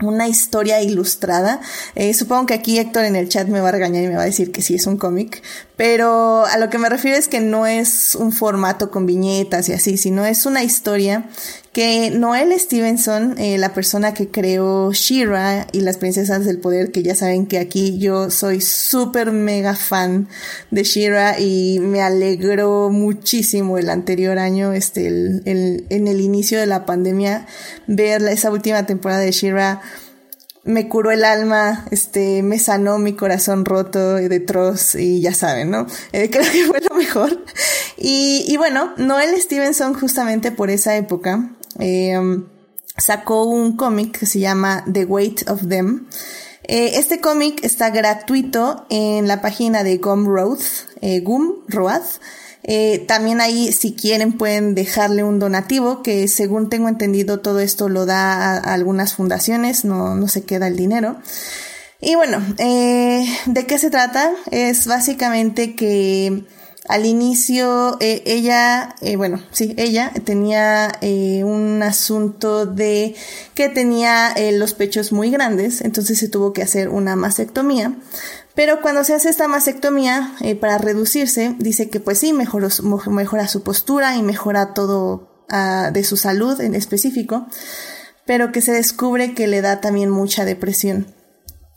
una 0.00 0.28
historia 0.28 0.82
ilustrada. 0.82 1.60
Eh, 1.94 2.14
supongo 2.14 2.46
que 2.46 2.54
aquí 2.54 2.78
Héctor 2.78 3.04
en 3.04 3.16
el 3.16 3.28
chat 3.28 3.48
me 3.48 3.60
va 3.60 3.68
a 3.68 3.72
regañar 3.72 4.02
y 4.02 4.08
me 4.08 4.16
va 4.16 4.22
a 4.22 4.26
decir 4.26 4.50
que 4.50 4.62
sí 4.62 4.74
es 4.74 4.86
un 4.86 4.96
cómic, 4.96 5.42
pero 5.76 6.44
a 6.44 6.58
lo 6.58 6.68
que 6.70 6.78
me 6.78 6.88
refiero 6.88 7.16
es 7.16 7.28
que 7.28 7.40
no 7.40 7.66
es 7.66 8.14
un 8.14 8.32
formato 8.32 8.90
con 8.90 9.06
viñetas 9.06 9.68
y 9.68 9.72
así, 9.72 9.96
sino 9.96 10.24
es 10.24 10.46
una 10.46 10.62
historia 10.64 11.28
que 11.74 12.12
Noel 12.12 12.58
Stevenson, 12.58 13.34
eh, 13.36 13.58
la 13.58 13.74
persona 13.74 14.14
que 14.14 14.28
creó 14.28 14.92
Shira 14.92 15.66
y 15.72 15.80
las 15.80 15.96
princesas 15.96 16.46
del 16.46 16.60
poder, 16.60 16.92
que 16.92 17.02
ya 17.02 17.16
saben 17.16 17.46
que 17.46 17.58
aquí 17.58 17.98
yo 17.98 18.30
soy 18.30 18.60
súper 18.60 19.32
mega 19.32 19.74
fan 19.74 20.28
de 20.70 20.84
Shira 20.84 21.40
y 21.40 21.80
me 21.80 22.00
alegró 22.00 22.90
muchísimo 22.90 23.76
el 23.76 23.90
anterior 23.90 24.38
año, 24.38 24.72
este, 24.72 25.08
el, 25.08 25.42
el, 25.46 25.84
en 25.90 26.06
el 26.06 26.20
inicio 26.20 26.60
de 26.60 26.66
la 26.66 26.86
pandemia, 26.86 27.46
ver 27.88 28.22
esa 28.22 28.52
última 28.52 28.86
temporada 28.86 29.20
de 29.20 29.32
Shira 29.32 29.82
me 30.64 30.88
curó 30.88 31.10
el 31.10 31.24
alma, 31.24 31.86
este, 31.90 32.42
me 32.42 32.58
sanó 32.58 32.98
mi 32.98 33.14
corazón 33.14 33.64
roto 33.64 34.14
de 34.14 34.40
troz 34.40 34.94
y 34.94 35.20
ya 35.20 35.34
saben, 35.34 35.70
¿no? 35.70 35.86
Eh, 36.12 36.30
creo 36.32 36.50
que 36.50 36.64
fue 36.66 36.80
lo 36.88 36.94
mejor. 36.94 37.44
Y, 37.96 38.44
y 38.48 38.56
bueno, 38.56 38.92
Noel 38.96 39.40
Stevenson 39.40 39.94
justamente 39.94 40.52
por 40.52 40.70
esa 40.70 40.96
época 40.96 41.50
eh, 41.78 42.18
sacó 42.96 43.44
un 43.44 43.76
cómic 43.76 44.18
que 44.18 44.26
se 44.26 44.40
llama 44.40 44.84
The 44.92 45.04
Weight 45.04 45.48
of 45.48 45.68
Them. 45.68 46.08
Eh, 46.66 46.92
este 46.94 47.20
cómic 47.20 47.62
está 47.62 47.90
gratuito 47.90 48.86
en 48.88 49.28
la 49.28 49.40
página 49.42 49.84
de 49.84 49.98
Gumroad, 49.98 50.60
eh, 51.00 51.20
Gumroad. 51.20 52.02
Eh, 52.66 53.04
también 53.06 53.42
ahí, 53.42 53.72
si 53.72 53.92
quieren, 53.92 54.32
pueden 54.32 54.74
dejarle 54.74 55.22
un 55.22 55.38
donativo, 55.38 56.02
que 56.02 56.28
según 56.28 56.70
tengo 56.70 56.88
entendido, 56.88 57.40
todo 57.40 57.60
esto 57.60 57.90
lo 57.90 58.06
da 58.06 58.54
a, 58.54 58.72
algunas 58.72 59.14
fundaciones, 59.14 59.84
no, 59.84 60.14
no 60.14 60.28
se 60.28 60.44
queda 60.44 60.68
el 60.68 60.76
dinero. 60.76 61.16
Y 62.00 62.14
bueno, 62.14 62.42
eh, 62.58 63.26
¿de 63.46 63.66
qué 63.66 63.78
se 63.78 63.90
trata? 63.90 64.32
Es 64.50 64.86
básicamente 64.86 65.74
que 65.74 66.44
al 66.88 67.06
inicio 67.06 67.96
eh, 68.00 68.22
ella, 68.26 68.94
eh, 69.00 69.16
bueno, 69.16 69.42
sí, 69.52 69.74
ella 69.78 70.12
tenía 70.24 70.92
eh, 71.00 71.42
un 71.44 71.82
asunto 71.82 72.66
de 72.66 73.14
que 73.54 73.68
tenía 73.68 74.34
los 74.52 74.74
pechos 74.74 75.12
muy 75.12 75.30
grandes, 75.30 75.80
entonces 75.80 76.18
se 76.18 76.28
tuvo 76.28 76.52
que 76.52 76.62
hacer 76.62 76.88
una 76.88 77.16
mastectomía 77.16 77.96
pero 78.54 78.80
cuando 78.80 79.02
se 79.02 79.14
hace 79.14 79.28
esta 79.28 79.48
mastectomía 79.48 80.32
eh, 80.40 80.54
para 80.54 80.78
reducirse, 80.78 81.56
dice 81.58 81.90
que 81.90 82.00
pues 82.00 82.18
sí, 82.18 82.32
mejoró, 82.32 82.68
mejora 83.08 83.48
su 83.48 83.62
postura 83.62 84.16
y 84.16 84.22
mejora 84.22 84.74
todo 84.74 85.44
uh, 85.50 85.92
de 85.92 86.04
su 86.04 86.16
salud 86.16 86.60
en 86.60 86.76
específico, 86.76 87.46
pero 88.26 88.52
que 88.52 88.60
se 88.60 88.72
descubre 88.72 89.34
que 89.34 89.48
le 89.48 89.60
da 89.60 89.80
también 89.80 90.08
mucha 90.08 90.44
depresión. 90.44 91.12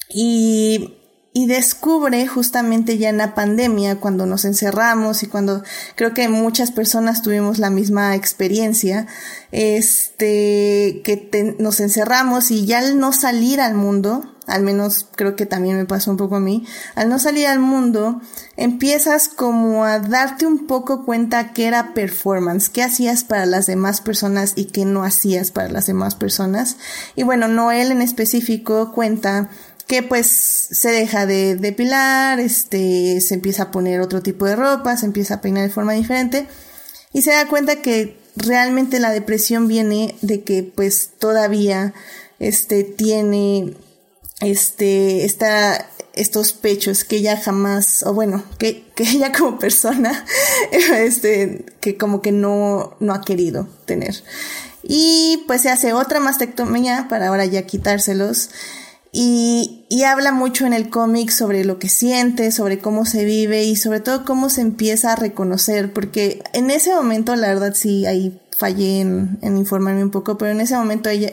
Y 0.10 0.97
y 1.38 1.46
descubre 1.46 2.26
justamente 2.26 2.98
ya 2.98 3.10
en 3.10 3.18
la 3.18 3.36
pandemia, 3.36 4.00
cuando 4.00 4.26
nos 4.26 4.44
encerramos 4.44 5.22
y 5.22 5.28
cuando 5.28 5.62
creo 5.94 6.12
que 6.16 6.30
muchas 6.30 6.72
personas 6.72 7.22
tuvimos 7.22 7.60
la 7.60 7.70
misma 7.70 8.16
experiencia, 8.16 9.06
este, 9.52 11.04
que 11.04 11.56
nos 11.60 11.80
encerramos 11.80 12.50
y 12.50 12.66
ya 12.66 12.80
al 12.80 13.00
no 13.00 13.14
salir 13.14 13.62
al 13.62 13.76
mundo, 13.76 14.24
al 14.48 14.64
menos 14.64 15.08
creo 15.16 15.36
que 15.36 15.46
también 15.46 15.78
me 15.78 15.86
pasó 15.86 16.10
un 16.10 16.18
poco 16.18 16.38
a 16.38 16.40
mí, 16.40 16.66
al 16.96 17.10
no 17.10 17.20
salir 17.20 17.46
al 17.48 17.60
mundo, 17.60 18.22
empiezas 18.56 19.28
como 19.28 19.84
a 19.84 20.00
darte 20.00 20.48
un 20.48 20.66
poco 20.66 21.06
cuenta 21.06 21.54
que 21.54 21.68
era 21.68 21.94
performance, 21.94 22.70
qué 22.70 22.82
hacías 22.82 23.24
para 23.24 23.46
las 23.46 23.68
demás 23.68 24.02
personas 24.02 24.54
y 24.56 24.66
qué 24.66 24.86
no 24.86 25.04
hacías 25.04 25.52
para 25.52 25.70
las 25.70 25.86
demás 25.86 26.16
personas. 26.16 26.78
Y 27.16 27.24
bueno, 27.24 27.48
Noel 27.48 27.92
en 27.92 28.02
específico 28.02 28.94
cuenta 28.94 29.50
que 29.88 30.04
pues 30.04 30.28
se 30.28 30.90
deja 30.90 31.26
de 31.26 31.56
depilar, 31.56 32.40
este, 32.40 33.22
se 33.22 33.34
empieza 33.34 33.64
a 33.64 33.72
poner 33.72 34.02
otro 34.02 34.22
tipo 34.22 34.46
de 34.46 34.56
ropa, 34.56 34.98
se 34.98 35.06
empieza 35.06 35.36
a 35.36 35.42
peinar 35.42 35.64
de 35.64 35.74
forma 35.74 35.94
diferente 35.94 36.48
y 37.14 37.22
se 37.22 37.32
da 37.32 37.48
cuenta 37.48 37.82
que 37.82 38.18
realmente 38.36 39.00
la 39.00 39.12
depresión 39.12 39.68
viene 39.68 40.16
de 40.22 40.44
que 40.44 40.62
pues 40.64 41.12
todavía 41.18 41.94
este 42.40 42.84
tiene 42.84 43.76
este 44.42 45.26
está 45.26 45.90
estos 46.14 46.54
pechos 46.54 47.04
que 47.04 47.18
ella 47.18 47.40
jamás 47.40 48.04
o 48.04 48.14
bueno 48.14 48.44
que, 48.60 48.84
que 48.94 49.04
ella 49.10 49.32
como 49.32 49.58
persona 49.58 50.26
este 50.72 51.66
que 51.80 51.98
como 51.98 52.22
que 52.22 52.34
no 52.34 52.98
no 53.00 53.14
ha 53.14 53.22
querido 53.22 53.70
tener. 53.86 54.16
Y 54.90 55.44
pues 55.48 55.64
se 55.64 55.70
hace 55.70 55.92
otra 55.94 56.20
mastectomía 56.20 57.08
para 57.10 57.28
ahora 57.28 57.46
ya 57.46 57.64
quitárselos 57.64 58.52
y, 59.20 59.84
y 59.90 60.04
habla 60.04 60.32
mucho 60.32 60.68
en 60.68 60.74
el 60.74 60.92
cómic 60.92 61.32
sobre 61.32 61.66
lo 61.66 61.80
que 61.80 61.90
siente, 61.90 62.52
sobre 62.52 62.78
cómo 62.78 63.04
se 63.04 63.26
vive 63.26 63.64
y 63.64 63.76
sobre 63.76 64.00
todo 64.00 64.24
cómo 64.24 64.48
se 64.48 64.62
empieza 64.62 65.12
a 65.12 65.16
reconocer, 65.16 65.92
porque 65.92 66.44
en 66.54 66.70
ese 66.70 66.94
momento 66.94 67.36
la 67.36 67.48
verdad 67.48 67.74
sí 67.74 68.06
hay 68.06 68.40
fallé 68.58 69.02
en, 69.02 69.38
informarme 69.44 70.04
un 70.04 70.10
poco, 70.10 70.40
pero 70.40 70.50
en 70.50 70.62
ese 70.62 70.76
momento 70.76 71.10
ella, 71.10 71.32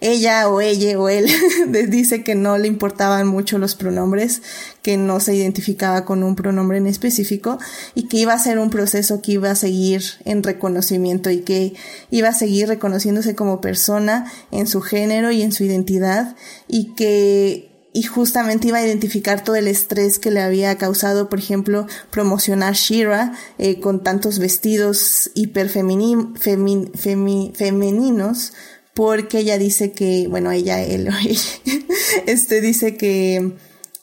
ella 0.00 0.48
o 0.48 0.62
ella 0.62 0.98
o 0.98 1.10
él 1.10 1.26
dice 1.90 2.24
que 2.24 2.34
no 2.34 2.56
le 2.56 2.66
importaban 2.66 3.26
mucho 3.26 3.58
los 3.58 3.74
pronombres, 3.74 4.40
que 4.80 4.96
no 4.96 5.20
se 5.20 5.34
identificaba 5.34 6.06
con 6.06 6.22
un 6.22 6.34
pronombre 6.34 6.78
en 6.78 6.86
específico 6.86 7.58
y 7.94 8.08
que 8.08 8.16
iba 8.16 8.32
a 8.32 8.38
ser 8.38 8.58
un 8.58 8.70
proceso 8.70 9.20
que 9.20 9.32
iba 9.32 9.50
a 9.50 9.54
seguir 9.54 10.02
en 10.24 10.42
reconocimiento 10.42 11.28
y 11.28 11.42
que 11.42 11.74
iba 12.10 12.28
a 12.30 12.34
seguir 12.34 12.68
reconociéndose 12.68 13.34
como 13.34 13.60
persona 13.60 14.32
en 14.50 14.66
su 14.66 14.80
género 14.80 15.30
y 15.30 15.42
en 15.42 15.52
su 15.52 15.64
identidad 15.64 16.36
y 16.68 16.94
que 16.94 17.71
y 17.92 18.04
justamente 18.04 18.68
iba 18.68 18.78
a 18.78 18.86
identificar 18.86 19.44
todo 19.44 19.56
el 19.56 19.68
estrés 19.68 20.18
que 20.18 20.30
le 20.30 20.40
había 20.40 20.78
causado, 20.78 21.28
por 21.28 21.38
ejemplo, 21.38 21.86
promocionar 22.10 22.74
Shira 22.74 23.34
eh, 23.58 23.80
con 23.80 24.02
tantos 24.02 24.38
vestidos 24.38 25.30
hiper 25.34 25.68
femeninos, 25.68 26.40
porque 28.94 29.38
ella 29.38 29.58
dice 29.58 29.92
que, 29.92 30.26
bueno, 30.28 30.50
ella, 30.52 30.82
él, 30.82 31.08
este 32.26 32.60
dice 32.60 32.96
que 32.96 33.56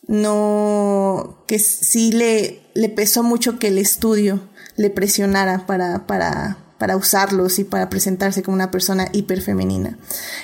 no, 0.08 1.44
que 1.48 1.60
sí 1.60 2.12
le, 2.12 2.62
le 2.74 2.90
pesó 2.90 3.24
mucho 3.24 3.60
que 3.60 3.68
el 3.70 3.78
estudio 3.78 4.42
le 4.76 4.90
presionara 4.90 5.66
para, 5.66 6.08
para, 6.08 6.69
para 6.80 6.96
usarlos 6.96 7.60
y 7.60 7.66
para 7.66 7.90
presentarse 7.90 8.42
como 8.42 8.56
una 8.56 8.72
persona 8.72 9.10
hiperfemenina. 9.12 10.00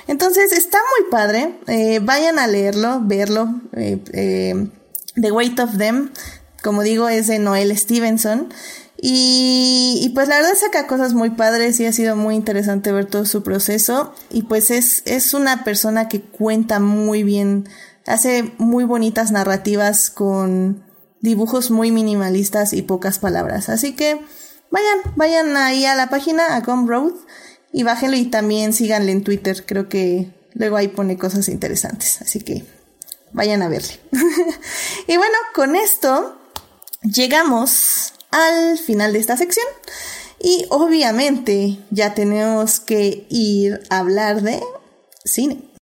Entonces 0.08 0.52
está 0.52 0.78
muy 1.00 1.10
padre, 1.10 1.58
eh, 1.66 2.00
vayan 2.04 2.38
a 2.38 2.46
leerlo, 2.46 3.02
verlo. 3.02 3.62
Eh, 3.74 4.00
eh, 4.14 4.68
The 5.16 5.32
Weight 5.32 5.60
of 5.60 5.78
Them, 5.78 6.12
como 6.62 6.84
digo, 6.84 7.10
es 7.10 7.28
de 7.28 7.40
Noel 7.40 7.76
Stevenson. 7.76 8.50
Y, 9.02 10.00
y, 10.02 10.10
pues 10.10 10.28
la 10.28 10.38
verdad 10.38 10.54
saca 10.60 10.88
cosas 10.88 11.14
muy 11.14 11.30
padres 11.32 11.80
y 11.80 11.86
ha 11.86 11.92
sido 11.92 12.16
muy 12.16 12.36
interesante 12.36 12.92
ver 12.92 13.06
todo 13.06 13.26
su 13.26 13.42
proceso. 13.44 14.14
Y 14.30 14.44
pues 14.44 14.72
es, 14.72 15.04
es 15.06 15.34
una 15.34 15.64
persona 15.64 16.08
que 16.10 16.22
cuenta 16.22 16.80
muy 16.80 17.24
bien, 17.24 17.68
hace 18.06 18.54
muy 18.58 18.84
bonitas 18.84 19.32
narrativas 19.32 20.10
con 20.10 20.84
dibujos 21.22 21.72
muy 21.72 21.92
minimalistas 21.92 22.74
y 22.74 22.82
pocas 22.82 23.20
palabras. 23.20 23.70
Así 23.70 23.96
que 23.96 24.20
vayan, 24.76 25.16
vayan 25.16 25.58
ahí 25.58 25.86
a 25.86 25.96
la 25.96 26.10
página, 26.10 26.56
a 26.56 26.60
Gum 26.60 26.86
Road, 26.88 27.14
y 27.72 27.84
bájenlo 27.84 28.18
y 28.18 28.26
también 28.26 28.74
síganle 28.74 29.14
en 29.14 29.24
Twitter. 29.24 29.66
Creo 29.66 29.88
que 29.88 30.34
luego 30.54 30.76
ahí 30.76 30.90
pone 30.90 31.18
cosas 31.18 31.48
interesantes. 31.48 32.22
Así 32.22 32.42
que 32.42 32.66
vayan 33.32 33.62
a 33.62 33.70
verle. 33.70 34.00
y 35.08 35.18
bueno, 35.18 35.36
con 35.54 35.76
esto 35.76 36.38
llegamos 37.04 38.14
al 38.32 38.78
final 38.78 39.14
de 39.14 39.20
esta 39.20 39.38
sección. 39.38 39.66
Y 40.42 40.66
obviamente 40.70 41.80
ya 41.90 42.14
tenemos 42.14 42.82
que 42.82 43.26
ir 43.30 43.82
a 43.90 44.00
hablar 44.00 44.42
de 44.42 44.62
cine. 45.24 45.75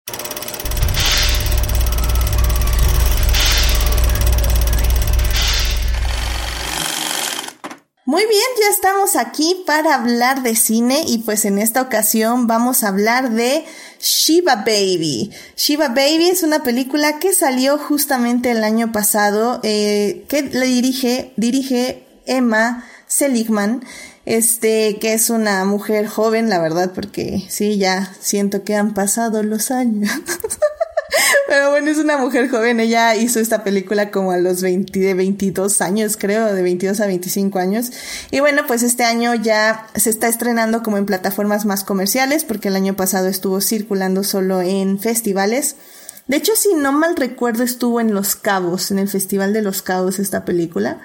Muy 8.11 8.25
bien, 8.27 8.43
ya 8.59 8.67
estamos 8.73 9.15
aquí 9.15 9.63
para 9.65 9.95
hablar 9.95 10.43
de 10.43 10.57
cine 10.57 11.01
y 11.07 11.19
pues 11.19 11.45
en 11.45 11.57
esta 11.57 11.81
ocasión 11.81 12.45
vamos 12.45 12.83
a 12.83 12.89
hablar 12.89 13.31
de 13.31 13.63
Shiva 14.01 14.65
Baby. 14.65 15.31
Shiva 15.55 15.87
Baby 15.87 16.27
es 16.27 16.43
una 16.43 16.61
película 16.61 17.19
que 17.19 17.33
salió 17.33 17.77
justamente 17.77 18.51
el 18.51 18.65
año 18.65 18.91
pasado, 18.91 19.61
eh, 19.63 20.25
que 20.27 20.41
le 20.41 20.65
dirige, 20.65 21.31
dirige 21.37 22.05
Emma 22.25 22.83
Seligman, 23.07 23.81
este, 24.25 24.99
que 24.99 25.13
es 25.13 25.29
una 25.29 25.63
mujer 25.63 26.05
joven, 26.07 26.49
la 26.49 26.59
verdad, 26.59 26.91
porque 26.93 27.45
sí, 27.47 27.77
ya 27.77 28.13
siento 28.19 28.65
que 28.65 28.75
han 28.75 28.93
pasado 28.93 29.41
los 29.41 29.71
años. 29.71 30.11
Pero 31.47 31.71
bueno, 31.71 31.91
es 31.91 31.97
una 31.97 32.17
mujer 32.17 32.49
joven. 32.49 32.79
Ella 32.79 33.15
hizo 33.15 33.39
esta 33.39 33.63
película 33.63 34.11
como 34.11 34.31
a 34.31 34.37
los 34.37 34.61
20, 34.61 34.99
de 34.99 35.13
22 35.13 35.81
años, 35.81 36.17
creo, 36.17 36.53
de 36.53 36.61
22 36.61 36.99
a 36.99 37.07
25 37.07 37.59
años. 37.59 37.91
Y 38.31 38.39
bueno, 38.39 38.63
pues 38.67 38.83
este 38.83 39.03
año 39.03 39.35
ya 39.35 39.87
se 39.95 40.09
está 40.09 40.27
estrenando 40.27 40.83
como 40.83 40.97
en 40.97 41.05
plataformas 41.05 41.65
más 41.65 41.83
comerciales, 41.83 42.45
porque 42.45 42.69
el 42.69 42.75
año 42.75 42.95
pasado 42.95 43.27
estuvo 43.27 43.61
circulando 43.61 44.23
solo 44.23 44.61
en 44.61 44.99
festivales. 44.99 45.75
De 46.27 46.37
hecho, 46.37 46.53
si 46.55 46.73
no 46.75 46.91
mal 46.91 47.15
recuerdo, 47.15 47.63
estuvo 47.63 47.99
en 47.99 48.13
Los 48.13 48.35
Cabos, 48.35 48.91
en 48.91 48.99
el 48.99 49.09
Festival 49.09 49.53
de 49.53 49.61
Los 49.61 49.81
Cabos 49.81 50.19
esta 50.19 50.45
película. 50.45 51.01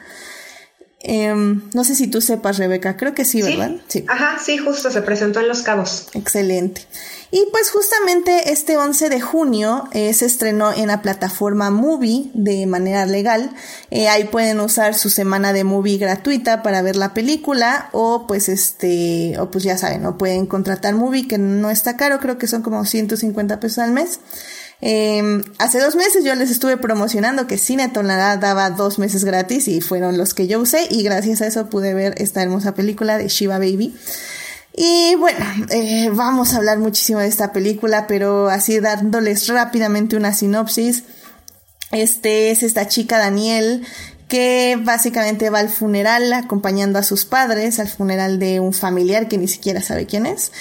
Em, 1.08 1.62
no 1.72 1.84
sé 1.84 1.94
si 1.94 2.08
tú 2.08 2.20
sepas, 2.20 2.58
Rebeca, 2.58 2.96
creo 2.96 3.14
que 3.14 3.24
sí, 3.24 3.40
¿verdad? 3.40 3.76
Sí. 3.86 4.04
Ajá, 4.08 4.38
sí, 4.44 4.58
justo 4.58 4.90
se 4.90 5.02
presentó 5.02 5.38
en 5.38 5.46
Los 5.46 5.62
Cabos. 5.62 6.08
Excelente. 6.14 6.82
Y 7.30 7.46
pues 7.52 7.70
justamente 7.70 8.50
este 8.50 8.76
11 8.76 9.08
de 9.08 9.20
junio 9.20 9.88
eh, 9.92 10.12
se 10.14 10.26
estrenó 10.26 10.72
en 10.72 10.88
la 10.88 11.02
plataforma 11.02 11.70
Movie 11.70 12.30
de 12.34 12.66
manera 12.66 13.06
legal. 13.06 13.50
Eh, 13.90 14.08
ahí 14.08 14.24
pueden 14.24 14.58
usar 14.58 14.94
su 14.94 15.10
semana 15.10 15.52
de 15.52 15.62
Movie 15.62 15.98
gratuita 15.98 16.62
para 16.62 16.82
ver 16.82 16.96
la 16.96 17.14
película 17.14 17.88
o 17.92 18.26
pues 18.26 18.48
este, 18.48 19.38
o 19.38 19.50
pues 19.50 19.62
ya 19.62 19.78
saben, 19.78 20.02
no 20.02 20.18
pueden 20.18 20.46
contratar 20.46 20.94
Movie 20.94 21.28
que 21.28 21.38
no 21.38 21.70
está 21.70 21.96
caro, 21.96 22.18
creo 22.18 22.38
que 22.38 22.46
son 22.48 22.62
como 22.62 22.84
150 22.84 23.60
pesos 23.60 23.78
al 23.78 23.92
mes. 23.92 24.18
Eh, 24.82 25.42
hace 25.58 25.80
dos 25.80 25.96
meses 25.96 26.22
yo 26.24 26.34
les 26.34 26.50
estuve 26.50 26.76
promocionando 26.76 27.46
que 27.46 27.56
Cine 27.56 27.88
Tonalá 27.88 28.36
daba 28.36 28.70
dos 28.70 28.98
meses 28.98 29.24
gratis 29.24 29.68
y 29.68 29.80
fueron 29.80 30.18
los 30.18 30.34
que 30.34 30.46
yo 30.46 30.60
usé 30.60 30.86
y 30.90 31.02
gracias 31.02 31.40
a 31.40 31.46
eso 31.46 31.70
pude 31.70 31.94
ver 31.94 32.14
esta 32.18 32.42
hermosa 32.42 32.74
película 32.74 33.16
de 33.18 33.28
Shiva 33.28 33.58
Baby. 33.58 33.96
Y 34.74 35.14
bueno, 35.14 35.44
eh, 35.70 36.10
vamos 36.12 36.52
a 36.52 36.58
hablar 36.58 36.78
muchísimo 36.78 37.20
de 37.20 37.28
esta 37.28 37.50
película, 37.52 38.06
pero 38.06 38.48
así 38.48 38.78
dándoles 38.78 39.48
rápidamente 39.48 40.16
una 40.16 40.34
sinopsis. 40.34 41.04
Este 41.92 42.50
es 42.50 42.62
esta 42.62 42.86
chica 42.86 43.18
Daniel 43.18 43.86
que 44.28 44.78
básicamente 44.82 45.50
va 45.50 45.60
al 45.60 45.68
funeral 45.68 46.32
acompañando 46.32 46.98
a 46.98 47.02
sus 47.02 47.24
padres, 47.24 47.78
al 47.78 47.88
funeral 47.88 48.38
de 48.38 48.60
un 48.60 48.72
familiar 48.72 49.28
que 49.28 49.38
ni 49.38 49.46
siquiera 49.46 49.80
sabe 49.80 50.06
quién 50.06 50.26
es. 50.26 50.52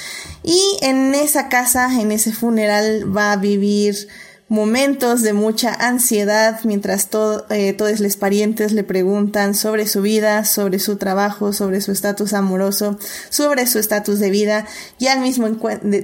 Y 0.43 0.61
en 0.81 1.15
esa 1.15 1.49
casa, 1.49 1.89
en 1.99 2.11
ese 2.11 2.31
funeral, 2.31 3.15
va 3.15 3.31
a 3.31 3.37
vivir 3.37 4.07
momentos 4.47 5.23
de 5.23 5.33
mucha 5.33 5.73
ansiedad 5.73 6.59
mientras 6.65 7.09
eh, 7.49 7.73
todos 7.73 7.99
los 7.99 8.17
parientes 8.17 8.73
le 8.73 8.83
preguntan 8.83 9.55
sobre 9.55 9.87
su 9.87 10.03
vida, 10.03 10.45
sobre 10.45 10.77
su 10.77 10.97
trabajo, 10.97 11.51
sobre 11.51 11.81
su 11.81 11.91
estatus 11.91 12.33
amoroso, 12.33 12.99
sobre 13.29 13.65
su 13.65 13.79
estatus 13.79 14.19
de 14.19 14.29
vida 14.29 14.67
y 14.99 15.07
al 15.07 15.21
mismo 15.21 15.47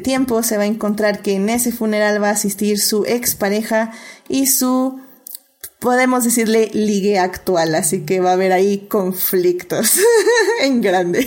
tiempo 0.03 0.41
se 0.41 0.57
va 0.57 0.63
a 0.63 0.67
encontrar 0.67 1.21
que 1.21 1.33
en 1.33 1.49
ese 1.49 1.71
funeral 1.71 2.21
va 2.21 2.29
a 2.29 2.33
asistir 2.33 2.79
su 2.79 3.05
expareja 3.05 3.91
y 4.27 4.47
su 4.47 4.99
podemos 5.81 6.23
decirle 6.23 6.69
ligue 6.73 7.17
actual, 7.17 7.73
así 7.73 8.05
que 8.05 8.19
va 8.19 8.29
a 8.29 8.33
haber 8.33 8.51
ahí 8.51 8.85
conflictos 8.87 9.99
en 10.61 10.79
grande. 10.79 11.21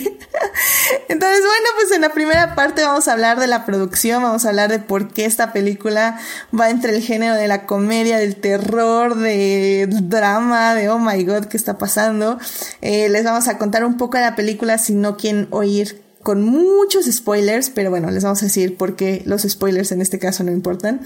Entonces, 1.08 1.40
bueno, 1.40 1.68
pues 1.74 1.90
en 1.90 2.02
la 2.02 2.10
primera 2.10 2.54
parte 2.54 2.84
vamos 2.84 3.08
a 3.08 3.14
hablar 3.14 3.40
de 3.40 3.48
la 3.48 3.66
producción, 3.66 4.22
vamos 4.22 4.44
a 4.44 4.50
hablar 4.50 4.70
de 4.70 4.78
por 4.78 5.12
qué 5.12 5.24
esta 5.24 5.52
película 5.52 6.20
va 6.58 6.70
entre 6.70 6.94
el 6.94 7.02
género 7.02 7.34
de 7.34 7.48
la 7.48 7.66
comedia, 7.66 8.16
del 8.18 8.36
terror, 8.36 9.16
del 9.16 10.08
drama, 10.08 10.76
de 10.76 10.88
oh 10.88 11.00
my 11.00 11.24
god, 11.24 11.46
¿qué 11.46 11.56
está 11.56 11.76
pasando? 11.76 12.38
Eh, 12.80 13.08
les 13.08 13.24
vamos 13.24 13.48
a 13.48 13.58
contar 13.58 13.84
un 13.84 13.96
poco 13.96 14.18
de 14.18 14.22
la 14.22 14.36
película 14.36 14.78
si 14.78 14.94
no 14.94 15.16
quieren 15.16 15.48
oír 15.50 16.00
con 16.22 16.42
muchos 16.42 17.06
spoilers, 17.06 17.70
pero 17.70 17.90
bueno, 17.90 18.12
les 18.12 18.22
vamos 18.22 18.40
a 18.42 18.46
decir 18.46 18.76
por 18.76 18.94
qué 18.94 19.22
los 19.26 19.42
spoilers 19.42 19.90
en 19.90 20.00
este 20.00 20.20
caso 20.20 20.44
no 20.44 20.52
importan. 20.52 21.00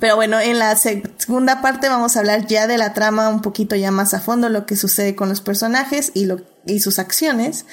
Pero 0.00 0.16
bueno, 0.16 0.40
en 0.40 0.58
la 0.58 0.74
segunda 0.76 1.60
parte 1.60 1.88
vamos 1.88 2.16
a 2.16 2.20
hablar 2.20 2.46
ya 2.46 2.66
de 2.66 2.78
la 2.78 2.94
trama 2.94 3.28
un 3.28 3.42
poquito 3.42 3.76
ya 3.76 3.90
más 3.90 4.14
a 4.14 4.20
fondo, 4.20 4.48
lo 4.48 4.64
que 4.64 4.76
sucede 4.76 5.14
con 5.14 5.28
los 5.28 5.42
personajes 5.42 6.12
y, 6.14 6.80
sus 6.80 6.98
acciones. 6.98 7.66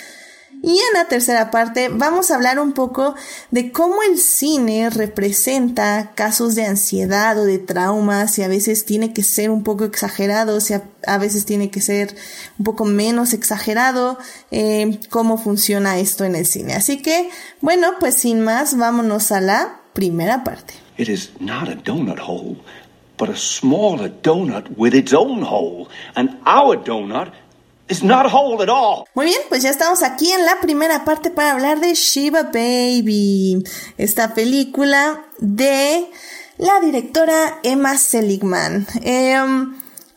Y 0.61 0.71
en 0.71 0.93
la 0.93 1.05
tercera 1.05 1.51
parte 1.51 1.87
vamos 1.87 2.29
a 2.29 2.35
hablar 2.35 2.59
un 2.59 2.73
poco 2.73 3.15
de 3.51 3.71
cómo 3.71 4.03
el 4.03 4.17
cine 4.17 4.89
representa 4.89 6.11
casos 6.15 6.55
de 6.55 6.65
ansiedad 6.65 7.39
o 7.39 7.45
de 7.45 7.59
traumas 7.59 8.37
y 8.37 8.43
a 8.43 8.49
veces 8.49 8.83
tiene 8.83 9.13
que 9.13 9.23
ser 9.23 9.51
un 9.51 9.63
poco 9.63 9.85
exagerado, 9.85 10.59
sea, 10.59 10.83
a 11.07 11.17
veces 11.17 11.45
tiene 11.45 11.71
que 11.71 11.79
ser 11.79 12.13
un 12.57 12.65
poco 12.65 12.83
menos 12.83 13.31
exagerado, 13.31 14.17
eh, 14.51 14.99
cómo 15.09 15.37
funciona 15.37 15.97
esto 15.97 16.25
en 16.25 16.35
el 16.35 16.45
cine. 16.45 16.73
Así 16.73 17.01
que, 17.01 17.29
bueno, 17.61 17.93
pues 18.01 18.15
sin 18.15 18.41
más, 18.41 18.75
vámonos 18.75 19.31
a 19.31 19.39
la 19.39 19.79
primera 19.93 20.43
parte. 20.43 20.88
It 20.99 21.07
is 21.07 21.31
not 21.39 21.69
a 21.69 21.77
donut 21.77 22.19
hole, 22.19 22.57
but 23.15 23.29
a 23.29 23.35
smaller 23.37 24.09
donut 24.09 24.77
with 24.77 24.93
its 24.93 25.13
own 25.13 25.43
hole. 25.43 25.87
And 26.13 26.35
our 26.45 26.75
donut 26.75 27.31
is 27.87 28.03
not 28.03 28.25
a 28.25 28.29
hole 28.29 28.61
at 28.61 28.67
all. 28.67 29.07
Muy 29.15 29.27
bien, 29.27 29.39
pues 29.47 29.63
ya 29.63 29.69
estamos 29.69 30.03
aquí 30.03 30.29
en 30.29 30.45
la 30.45 30.59
primera 30.59 31.05
parte 31.05 31.29
para 31.31 31.53
hablar 31.53 31.79
de 31.79 31.93
Shiva 31.95 32.43
Baby, 32.43 33.63
esta 33.97 34.33
película 34.33 35.23
de 35.37 36.05
la 36.57 36.81
directora 36.81 37.59
Emma 37.63 37.97
Seligman. 37.97 38.85
Eh, 39.01 39.37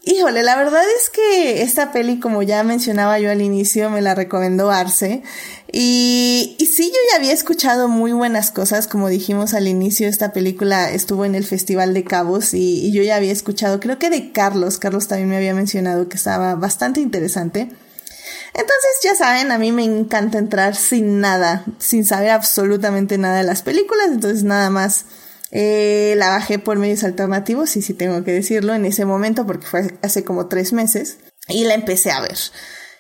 Híjole, 0.05 0.43
la 0.43 0.57
verdad 0.57 0.83
es 0.97 1.11
que 1.11 1.63
esta 1.63 1.93
peli, 1.93 2.19
como 2.19 2.43
ya 2.43 2.65
mencionaba 2.65 3.21
yo 3.21 3.31
al 3.31 3.41
inicio, 3.41 3.89
me 3.89 4.03
la 4.03 4.17
recomendó 4.17 4.73
Arce. 4.73 5.23
Y, 5.75 6.57
sí, 6.59 6.91
yo 6.91 6.99
ya 7.11 7.17
había 7.17 7.33
escuchado 7.33 7.89
muy 7.89 8.13
buenas 8.13 8.51
cosas, 8.51 8.87
como 8.87 9.09
dijimos 9.09 9.55
al 9.55 9.67
inicio, 9.67 10.07
esta 10.07 10.33
película 10.35 10.91
estuvo 10.91 11.25
en 11.25 11.35
el 11.35 11.45
Festival 11.45 11.95
de 11.95 12.05
Cabos 12.05 12.53
y, 12.53 12.87
y 12.87 12.93
yo 12.93 13.03
ya 13.03 13.17
había 13.17 13.33
escuchado, 13.33 13.81
creo 13.81 13.99
que 13.99 14.11
de 14.11 14.33
Carlos, 14.33 14.79
Carlos 14.79 15.09
también 15.09 15.31
me 15.31 15.37
había 15.39 15.55
mencionado 15.55 16.11
que 16.11 16.19
estaba 16.19 16.57
bastante 16.57 17.01
interesante. 17.01 17.71
Entonces, 18.55 18.91
ya 19.03 19.15
saben, 19.15 19.51
a 19.51 19.59
mí 19.59 19.73
me 19.73 19.85
encanta 19.85 20.37
entrar 20.37 20.77
sin 20.77 21.21
nada, 21.21 21.65
sin 21.79 22.05
saber 22.05 22.31
absolutamente 22.31 23.17
nada 23.17 23.39
de 23.39 23.45
las 23.45 23.63
películas, 23.63 24.09
entonces 24.11 24.45
nada 24.45 24.69
más 24.69 25.07
eh, 25.53 26.15
la 26.19 26.29
bajé 26.29 26.59
por 26.59 26.79
medios 26.79 27.03
alternativos, 27.03 27.77
y 27.77 27.83
sí 27.83 27.95
tengo 27.95 28.23
que 28.25 28.33
decirlo, 28.33 28.75
en 28.75 28.85
ese 28.85 29.07
momento, 29.07 29.47
porque 29.47 29.67
fue 29.67 29.95
hace 30.03 30.23
como 30.23 30.49
tres 30.49 30.75
meses, 30.75 31.17
y 31.49 31.65
la 31.65 31.73
empecé 31.73 32.11
a 32.11 32.21
ver. 32.21 32.37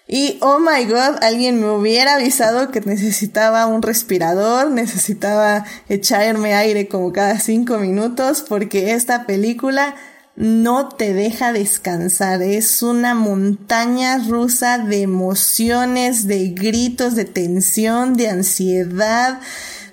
Y, 0.08 0.38
oh 0.40 0.58
my 0.58 0.84
god, 0.84 1.22
alguien 1.22 1.60
me 1.60 1.70
hubiera 1.70 2.16
avisado 2.16 2.70
que 2.70 2.80
necesitaba 2.80 3.66
un 3.66 3.82
respirador, 3.82 4.70
necesitaba 4.70 5.64
echarme 5.88 6.54
aire 6.54 6.88
como 6.88 7.12
cada 7.12 7.38
cinco 7.38 7.78
minutos, 7.78 8.44
porque 8.46 8.92
esta 8.92 9.26
película 9.26 9.94
no 10.34 10.88
te 10.88 11.12
deja 11.14 11.52
descansar. 11.52 12.42
Es 12.42 12.82
una 12.82 13.14
montaña 13.14 14.18
rusa 14.18 14.78
de 14.78 15.02
emociones, 15.02 16.26
de 16.26 16.48
gritos, 16.48 17.14
de 17.14 17.24
tensión, 17.24 18.14
de 18.14 18.28
ansiedad, 18.28 19.40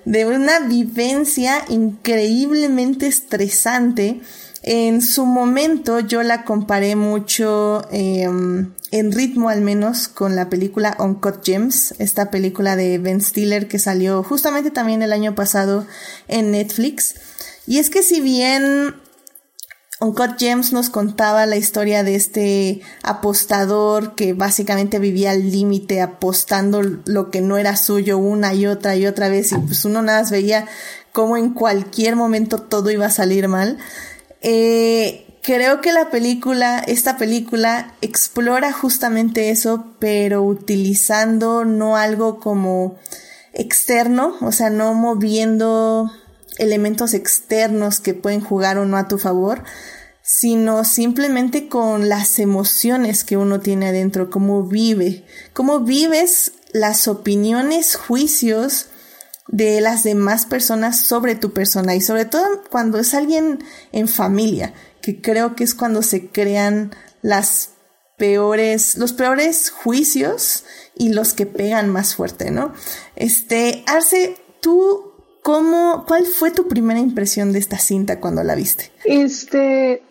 de 0.04 0.26
una 0.26 0.60
vivencia 0.60 1.64
increíblemente 1.68 3.06
estresante. 3.06 4.20
En 4.62 5.02
su 5.02 5.24
momento 5.24 6.00
yo 6.00 6.22
la 6.22 6.44
comparé 6.44 6.96
mucho 6.96 7.82
em, 7.90 8.72
en 8.92 9.12
ritmo 9.12 9.48
al 9.48 9.60
menos 9.60 10.08
con 10.08 10.36
la 10.36 10.48
película 10.48 10.96
Uncut 10.98 11.44
Gems, 11.44 11.94
esta 11.98 12.30
película 12.30 12.76
de 12.76 12.98
Ben 12.98 13.20
Stiller 13.20 13.68
que 13.68 13.78
salió 13.78 14.22
justamente 14.22 14.70
también 14.70 15.02
el 15.02 15.12
año 15.12 15.34
pasado 15.34 15.86
en 16.28 16.50
Netflix. 16.50 17.14
Y 17.66 17.78
es 17.78 17.90
que 17.90 18.02
si 18.02 18.20
bien 18.20 18.94
Uncut 20.00 20.38
Gems 20.38 20.72
nos 20.72 20.88
contaba 20.88 21.44
la 21.46 21.56
historia 21.56 22.02
de 22.02 22.14
este 22.14 22.80
apostador 23.02 24.14
que 24.14 24.32
básicamente 24.32 24.98
vivía 24.98 25.32
al 25.32 25.50
límite 25.50 26.00
apostando 26.00 26.82
lo 26.82 27.30
que 27.30 27.42
no 27.42 27.58
era 27.58 27.76
suyo 27.76 28.16
una 28.16 28.54
y 28.54 28.66
otra 28.66 28.96
y 28.96 29.06
otra 29.06 29.28
vez 29.28 29.52
y 29.52 29.58
pues 29.58 29.84
uno 29.84 30.00
nada 30.00 30.22
más 30.22 30.30
veía 30.30 30.66
cómo 31.12 31.36
en 31.36 31.52
cualquier 31.52 32.16
momento 32.16 32.58
todo 32.58 32.90
iba 32.90 33.06
a 33.06 33.10
salir 33.10 33.46
mal. 33.46 33.78
Eh, 34.40 35.26
creo 35.42 35.80
que 35.80 35.92
la 35.92 36.10
película, 36.10 36.80
esta 36.80 37.16
película, 37.16 37.94
explora 38.00 38.72
justamente 38.72 39.50
eso, 39.50 39.86
pero 39.98 40.42
utilizando 40.42 41.64
no 41.64 41.96
algo 41.96 42.40
como 42.40 42.98
externo, 43.52 44.36
o 44.40 44.52
sea, 44.52 44.70
no 44.70 44.94
moviendo 44.94 46.10
elementos 46.58 47.14
externos 47.14 48.00
que 48.00 48.14
pueden 48.14 48.40
jugar 48.40 48.78
o 48.78 48.84
no 48.84 48.96
a 48.96 49.08
tu 49.08 49.18
favor, 49.18 49.64
sino 50.22 50.84
simplemente 50.84 51.68
con 51.68 52.08
las 52.08 52.38
emociones 52.38 53.24
que 53.24 53.36
uno 53.36 53.60
tiene 53.60 53.88
adentro, 53.88 54.30
cómo 54.30 54.62
vive, 54.62 55.24
cómo 55.52 55.80
vives 55.80 56.52
las 56.72 57.08
opiniones, 57.08 57.96
juicios 57.96 58.86
de 59.48 59.80
las 59.80 60.04
demás 60.04 60.46
personas 60.46 61.04
sobre 61.06 61.34
tu 61.34 61.52
persona 61.52 61.96
y 61.96 62.00
sobre 62.00 62.24
todo 62.24 62.62
cuando 62.70 62.98
es 62.98 63.14
alguien 63.14 63.58
en 63.90 64.06
familia, 64.06 64.72
que 65.00 65.20
creo 65.20 65.56
que 65.56 65.64
es 65.64 65.74
cuando 65.74 66.02
se 66.02 66.28
crean 66.28 66.94
las 67.22 67.70
peores, 68.16 68.98
los 68.98 69.12
peores 69.12 69.70
juicios 69.70 70.64
y 70.94 71.10
los 71.10 71.32
que 71.32 71.46
pegan 71.46 71.88
más 71.88 72.14
fuerte, 72.14 72.50
¿no? 72.50 72.74
Este, 73.16 73.82
Arce, 73.86 74.36
tú, 74.60 75.12
¿cómo, 75.42 76.04
cuál 76.06 76.26
fue 76.26 76.50
tu 76.50 76.68
primera 76.68 77.00
impresión 77.00 77.52
de 77.52 77.58
esta 77.58 77.78
cinta 77.78 78.20
cuando 78.20 78.42
la 78.42 78.54
viste? 78.54 78.92
Este, 79.04 80.02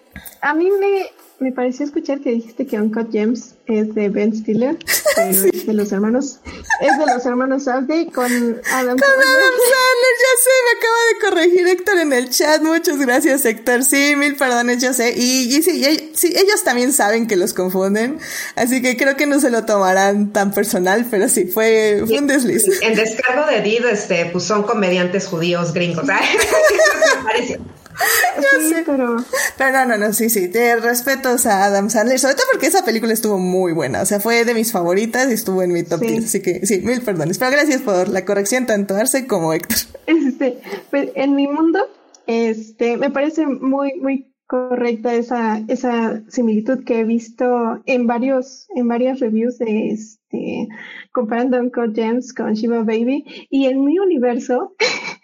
a 0.41 0.53
mí 0.55 0.69
me, 0.71 1.05
me 1.39 1.51
pareció 1.51 1.85
escuchar 1.85 2.19
que 2.19 2.31
dijiste 2.31 2.67
que 2.67 2.77
Uncut 2.77 3.11
Gems 3.11 3.55
es 3.65 3.95
de 3.95 4.09
Ben 4.09 4.35
Stiller, 4.35 4.77
es 5.17 5.65
de 5.65 5.73
los 5.73 5.91
hermanos, 5.91 6.39
es 6.81 6.97
de 6.97 7.13
los 7.13 7.25
hermanos 7.25 7.63
Safdie 7.63 8.11
con 8.11 8.25
Adam 8.25 8.97
Con 8.97 9.09
Adam 9.09 9.53
Sandler, 9.69 10.15
ya 10.19 10.33
sé, 10.43 10.51
me 10.65 10.77
acaba 10.77 10.99
de 11.07 11.29
corregir 11.29 11.67
Héctor 11.67 11.97
en 11.99 12.13
el 12.13 12.29
chat, 12.29 12.61
muchas 12.61 12.97
gracias 12.99 13.45
Héctor, 13.45 13.83
sí, 13.83 14.15
mil 14.17 14.35
perdones, 14.35 14.81
yo 14.81 14.93
sé, 14.93 15.13
y, 15.15 15.55
y 15.55 15.61
sí, 15.61 16.11
sí, 16.13 16.33
ellos 16.35 16.63
también 16.63 16.91
saben 16.91 17.27
que 17.27 17.37
los 17.37 17.53
confunden, 17.53 18.19
así 18.55 18.81
que 18.81 18.97
creo 18.97 19.15
que 19.15 19.25
no 19.25 19.39
se 19.39 19.49
lo 19.49 19.65
tomarán 19.65 20.33
tan 20.33 20.53
personal, 20.53 21.07
pero 21.09 21.29
sí, 21.29 21.45
fue, 21.45 22.03
fue 22.05 22.19
un 22.19 22.27
desliz. 22.27 22.65
En 22.81 22.95
descargo 22.95 23.45
de 23.49 23.61
Did, 23.61 23.85
este, 23.85 24.25
pues 24.25 24.43
son 24.43 24.63
comediantes 24.63 25.27
judíos 25.27 25.73
gringos, 25.73 26.05
sí, 28.59 28.75
pero... 28.85 29.17
pero 29.57 29.71
no, 29.71 29.85
no, 29.85 29.97
no, 29.97 30.13
sí, 30.13 30.29
sí, 30.29 30.47
te 30.47 30.75
respetos 30.77 31.45
a 31.45 31.65
Adam 31.65 31.89
Sandler, 31.89 32.19
sobre 32.19 32.35
todo 32.35 32.45
porque 32.51 32.67
esa 32.67 32.85
película 32.85 33.13
estuvo 33.13 33.37
muy 33.37 33.73
buena, 33.73 34.01
o 34.01 34.05
sea, 34.05 34.19
fue 34.19 34.45
de 34.45 34.53
mis 34.53 34.71
favoritas 34.71 35.29
y 35.29 35.33
estuvo 35.33 35.61
en 35.63 35.73
mi 35.73 35.83
top 35.83 36.01
10, 36.01 36.25
así 36.25 36.41
que 36.41 36.65
sí, 36.65 36.81
mil 36.81 37.01
perdones, 37.01 37.37
pero 37.37 37.51
gracias 37.51 37.81
por 37.81 38.09
la 38.09 38.25
corrección 38.25 38.65
tanto 38.65 38.95
Arce 38.95 39.27
como 39.27 39.53
Héctor. 39.53 39.77
Este, 40.09 40.59
pues, 40.89 41.09
en 41.15 41.35
mi 41.35 41.47
mundo, 41.47 41.85
este, 42.25 42.97
me 42.97 43.11
parece 43.11 43.45
muy, 43.45 43.93
muy 43.99 44.33
correcta 44.49 45.13
esa, 45.13 45.63
esa 45.67 46.23
similitud 46.27 46.83
que 46.83 47.01
he 47.01 47.03
visto 47.03 47.79
en 47.85 48.07
varios, 48.07 48.67
en 48.75 48.87
varias 48.87 49.19
reviews 49.19 49.59
de 49.59 49.89
este, 49.89 50.67
comparando 51.11 51.59
Uncle 51.59 51.91
James 51.95 52.33
con 52.33 52.53
Shiva 52.53 52.79
Baby, 52.79 53.23
y 53.51 53.67
en 53.67 53.85
mi 53.85 53.99
universo, 53.99 54.75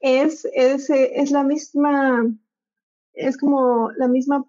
es, 0.00 0.46
es, 0.54 0.90
es 0.90 1.30
la 1.30 1.44
misma, 1.44 2.26
es 3.14 3.36
como 3.36 3.90
la 3.92 4.08
misma, 4.08 4.46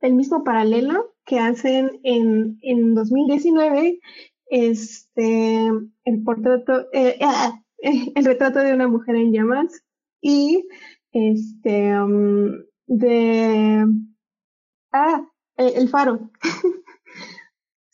el 0.00 0.14
mismo 0.14 0.44
paralelo 0.44 1.14
que 1.24 1.38
hacen 1.38 2.00
en, 2.02 2.58
en 2.62 2.94
2019, 2.94 4.00
este, 4.46 5.66
el 6.04 6.22
portrato, 6.24 6.86
eh, 6.92 7.18
ah, 7.22 7.60
el 7.80 8.24
retrato 8.24 8.60
de 8.60 8.74
una 8.74 8.88
mujer 8.88 9.16
en 9.16 9.32
llamas 9.32 9.84
y 10.20 10.66
este, 11.12 12.00
um, 12.00 12.52
de, 12.86 13.86
ah, 14.92 15.22
el 15.56 15.88
faro. 15.88 16.30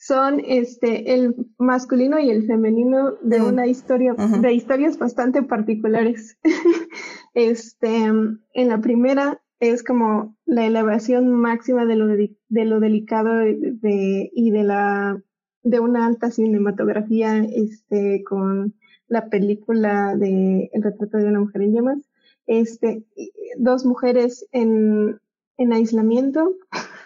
son 0.07 0.41
este 0.45 1.15
el 1.15 1.35
masculino 1.57 2.19
y 2.19 2.29
el 2.29 2.47
femenino 2.47 3.13
de 3.23 3.41
una 3.41 3.67
historia 3.67 4.13
de 4.13 4.53
historias 4.53 4.99
bastante 4.99 5.43
particulares. 5.43 6.37
este 7.35 8.05
en 8.05 8.69
la 8.69 8.81
primera 8.83 9.41
es 9.61 9.83
como 9.83 10.37
la 10.45 10.67
elevación 10.67 11.33
máxima 11.33 11.87
de 11.87 11.97
lo 11.97 12.07
de, 12.07 12.37
lo 12.51 12.81
delicado 12.81 13.35
de, 13.35 14.31
y 14.35 14.51
de 14.51 14.63
la 14.63 15.23
de 15.63 15.81
una 15.81 16.05
alta 16.05 16.31
cinematografía 16.31 17.39
este 17.39 18.25
con 18.25 18.75
la 19.09 19.31
película 19.31 20.17
de 20.17 20.69
El 20.75 20.83
retrato 20.83 21.17
de 21.17 21.29
una 21.29 21.41
mujer 21.41 21.63
en 21.63 21.73
llamas. 21.73 21.99
Este 22.47 23.07
dos 23.57 23.87
mujeres 23.87 24.47
en 24.53 25.19
en 25.57 25.73
aislamiento 25.73 26.57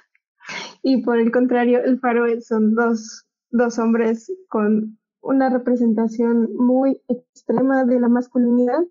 y 0.89 1.03
por 1.03 1.19
el 1.19 1.31
contrario, 1.31 1.85
el 1.85 2.01
faro 2.01 2.25
son 2.41 2.75
dos, 2.75 3.27
dos 3.51 3.79
hombres 3.79 4.33
con 4.49 4.99
una 5.21 5.51
representación 5.51 6.49
muy 6.57 7.03
extrema 7.09 7.85
de 7.85 8.01
la 8.01 8.09
masculinidad 8.09 8.83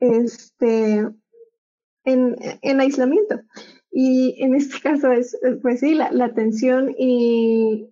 este, 0.00 1.06
en, 2.04 2.36
en 2.62 2.80
aislamiento. 2.80 3.42
Y 3.92 4.42
en 4.42 4.56
este 4.56 4.80
caso 4.80 5.12
es, 5.12 5.38
pues 5.62 5.78
sí, 5.78 5.94
la, 5.94 6.10
la 6.10 6.34
tensión 6.34 6.92
y 6.98 7.88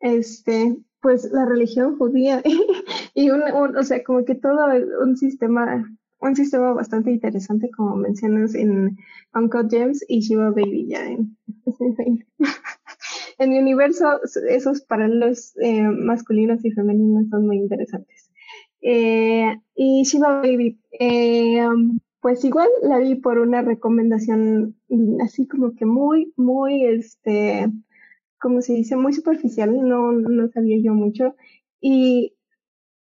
este, 0.00 0.76
pues 1.00 1.30
la 1.30 1.44
religión 1.46 1.96
judía 1.96 2.42
y 3.14 3.30
un, 3.30 3.42
o 3.76 3.82
sea, 3.84 4.02
como 4.02 4.24
que 4.24 4.34
todo 4.34 4.66
un 5.00 5.16
sistema, 5.16 5.96
un 6.24 6.36
sistema 6.36 6.72
bastante 6.72 7.10
interesante 7.10 7.70
como 7.70 7.96
mencionas 7.96 8.54
en 8.54 8.96
Uncle 9.34 9.68
James 9.70 10.04
y 10.08 10.20
Shiva 10.20 10.50
Baby 10.50 10.86
ya 10.88 11.06
en, 13.38 13.50
mi 13.50 13.58
universo 13.58 14.20
esos 14.48 14.80
paralelos 14.82 15.54
eh, 15.60 15.82
masculinos 15.82 16.64
y 16.64 16.70
femeninos 16.72 17.28
son 17.30 17.46
muy 17.46 17.58
interesantes. 17.58 18.30
Eh, 18.80 19.56
y 19.74 20.02
Shiva 20.04 20.40
Baby, 20.40 20.80
eh, 20.98 21.66
pues 22.20 22.44
igual 22.44 22.68
la 22.82 22.98
vi 22.98 23.14
por 23.16 23.38
una 23.38 23.62
recomendación 23.62 24.76
así 25.22 25.46
como 25.46 25.74
que 25.74 25.86
muy, 25.86 26.32
muy, 26.36 26.84
este, 26.86 27.70
como 28.38 28.62
se 28.62 28.74
dice, 28.74 28.96
muy 28.96 29.12
superficial, 29.12 29.76
no, 29.86 30.12
no 30.12 30.48
sabía 30.48 30.78
yo 30.82 30.94
mucho. 30.94 31.34
Y 31.80 32.34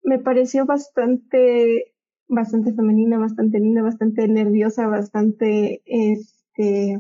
me 0.04 0.20
pareció 0.20 0.66
bastante, 0.66 1.93
bastante 2.28 2.74
femenina, 2.74 3.18
bastante 3.18 3.60
linda, 3.60 3.82
bastante 3.82 4.28
nerviosa, 4.28 4.88
bastante, 4.88 5.82
este, 5.86 7.00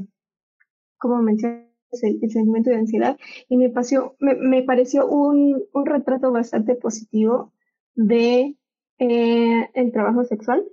como 0.97 1.21
mencioné, 1.21 1.73
el, 2.01 2.31
sentimiento 2.31 2.69
de 2.69 2.77
ansiedad 2.77 3.17
y 3.49 3.57
me, 3.57 3.69
pareció, 3.69 4.15
me, 4.19 4.63
pareció 4.63 5.07
un, 5.07 5.63
un, 5.73 5.85
retrato 5.85 6.31
bastante 6.31 6.75
positivo 6.75 7.53
de 7.95 8.55
eh, 8.97 9.69
el 9.73 9.91
trabajo 9.91 10.23
sexual. 10.23 10.63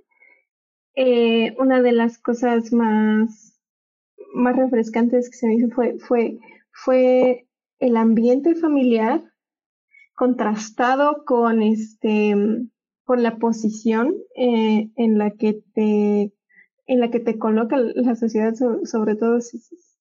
Eh, 0.95 1.55
una 1.59 1.81
de 1.81 1.91
las 1.91 2.17
cosas 2.17 2.73
más, 2.73 3.59
más 4.33 4.55
refrescantes 4.55 5.29
que 5.29 5.37
se 5.37 5.47
me 5.47 5.55
hizo 5.55 5.69
fue, 5.69 5.97
fue, 5.99 6.39
fue 6.71 7.47
el 7.79 7.97
ambiente 7.97 8.55
familiar 8.55 9.23
contrastado 10.15 11.23
con 11.25 11.61
este 11.61 12.35
con 13.03 13.23
la 13.23 13.37
posición 13.37 14.15
eh, 14.35 14.89
en 14.95 15.17
la 15.17 15.31
que 15.31 15.61
te 15.73 16.33
en 16.87 16.99
la 16.99 17.09
que 17.09 17.19
te 17.19 17.37
coloca 17.37 17.77
la 17.77 18.15
sociedad 18.15 18.53
sobre 18.83 19.15
todo 19.15 19.39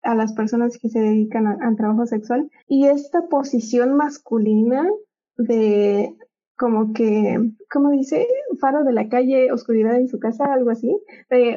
a 0.03 0.15
las 0.15 0.35
personas 0.35 0.79
que 0.79 0.89
se 0.89 1.01
dedican 1.01 1.47
al 1.47 1.77
trabajo 1.77 2.07
sexual. 2.07 2.49
Y 2.69 2.87
esta 2.87 3.27
posición 3.29 3.97
masculina 3.97 4.89
de 5.37 6.15
como 6.57 6.93
que, 6.95 7.39
como 7.71 7.91
dice, 7.91 8.27
faro 8.61 8.85
de 8.85 8.93
la 8.93 9.09
calle, 9.09 9.53
oscuridad 9.53 9.97
en 9.97 10.09
su 10.09 10.19
casa, 10.19 10.53
algo 10.53 10.71
así. 10.71 10.97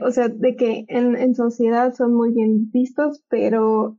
o 0.02 0.12
sea, 0.12 0.28
de 0.28 0.56
que 0.56 0.86
en, 0.90 1.16
en 1.16 1.36
sociedad 1.36 1.94
son 1.94 2.14
muy 2.14 2.34
bien 2.34 2.70
vistos, 2.72 3.24
pero 3.30 3.98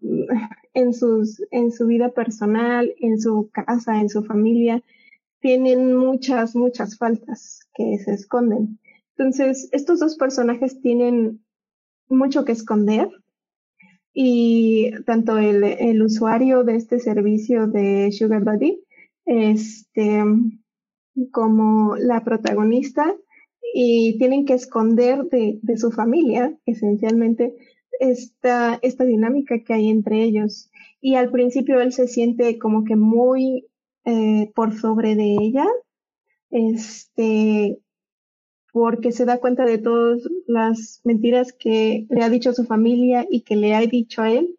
en, 0.74 0.92
sus, 0.92 1.42
en 1.50 1.72
su 1.72 1.87
vida 1.87 2.11
personal, 2.11 2.92
en 3.00 3.18
su 3.18 3.50
casa, 3.50 4.00
en 4.00 4.11
su 4.11 4.24
familia, 4.24 4.83
tienen 5.40 5.96
muchas, 5.96 6.55
muchas 6.55 6.96
faltas 6.96 7.61
que 7.74 7.98
se 7.98 8.12
esconden. 8.12 8.79
Entonces, 9.16 9.68
estos 9.72 10.00
dos 10.00 10.16
personajes 10.16 10.81
tienen 10.81 11.44
mucho 12.09 12.44
que 12.44 12.53
esconder 12.53 13.09
y 14.12 14.90
tanto 15.07 15.38
el, 15.38 15.62
el 15.62 16.03
usuario 16.03 16.64
de 16.64 16.76
este 16.76 16.98
servicio 16.98 17.66
de 17.66 18.11
Sugar 18.12 18.44
Daddy, 18.44 18.83
este, 19.24 20.22
como 21.31 21.96
la 21.96 22.24
protagonista, 22.24 23.14
y 23.72 24.18
tienen 24.18 24.46
que 24.46 24.55
esconder 24.55 25.24
de, 25.24 25.61
de 25.62 25.76
su 25.76 25.92
familia, 25.92 26.59
esencialmente, 26.66 27.55
esta, 28.00 28.79
esta 28.83 29.05
dinámica 29.05 29.62
que 29.62 29.74
hay 29.74 29.90
entre 29.90 30.22
ellos. 30.22 30.70
Y 31.00 31.14
al 31.14 31.31
principio 31.31 31.81
él 31.81 31.92
se 31.92 32.09
siente 32.09 32.59
como 32.59 32.85
que 32.85 32.96
muy 32.96 33.69
eh, 34.11 34.51
por 34.55 34.75
sobre 34.75 35.14
de 35.14 35.37
ella, 35.40 35.66
este, 36.51 37.79
porque 38.73 39.12
se 39.12 39.25
da 39.25 39.38
cuenta 39.38 39.64
de 39.64 39.79
todas 39.79 40.23
las 40.46 41.01
mentiras 41.05 41.53
que 41.53 42.07
le 42.11 42.23
ha 42.23 42.29
dicho 42.29 42.51
a 42.51 42.55
su 42.55 42.64
familia 42.64 43.27
y 43.29 43.42
que 43.42 43.57
le 43.57 43.75
ha 43.75 43.81
dicho 43.81 44.23
a 44.23 44.31
él, 44.31 44.57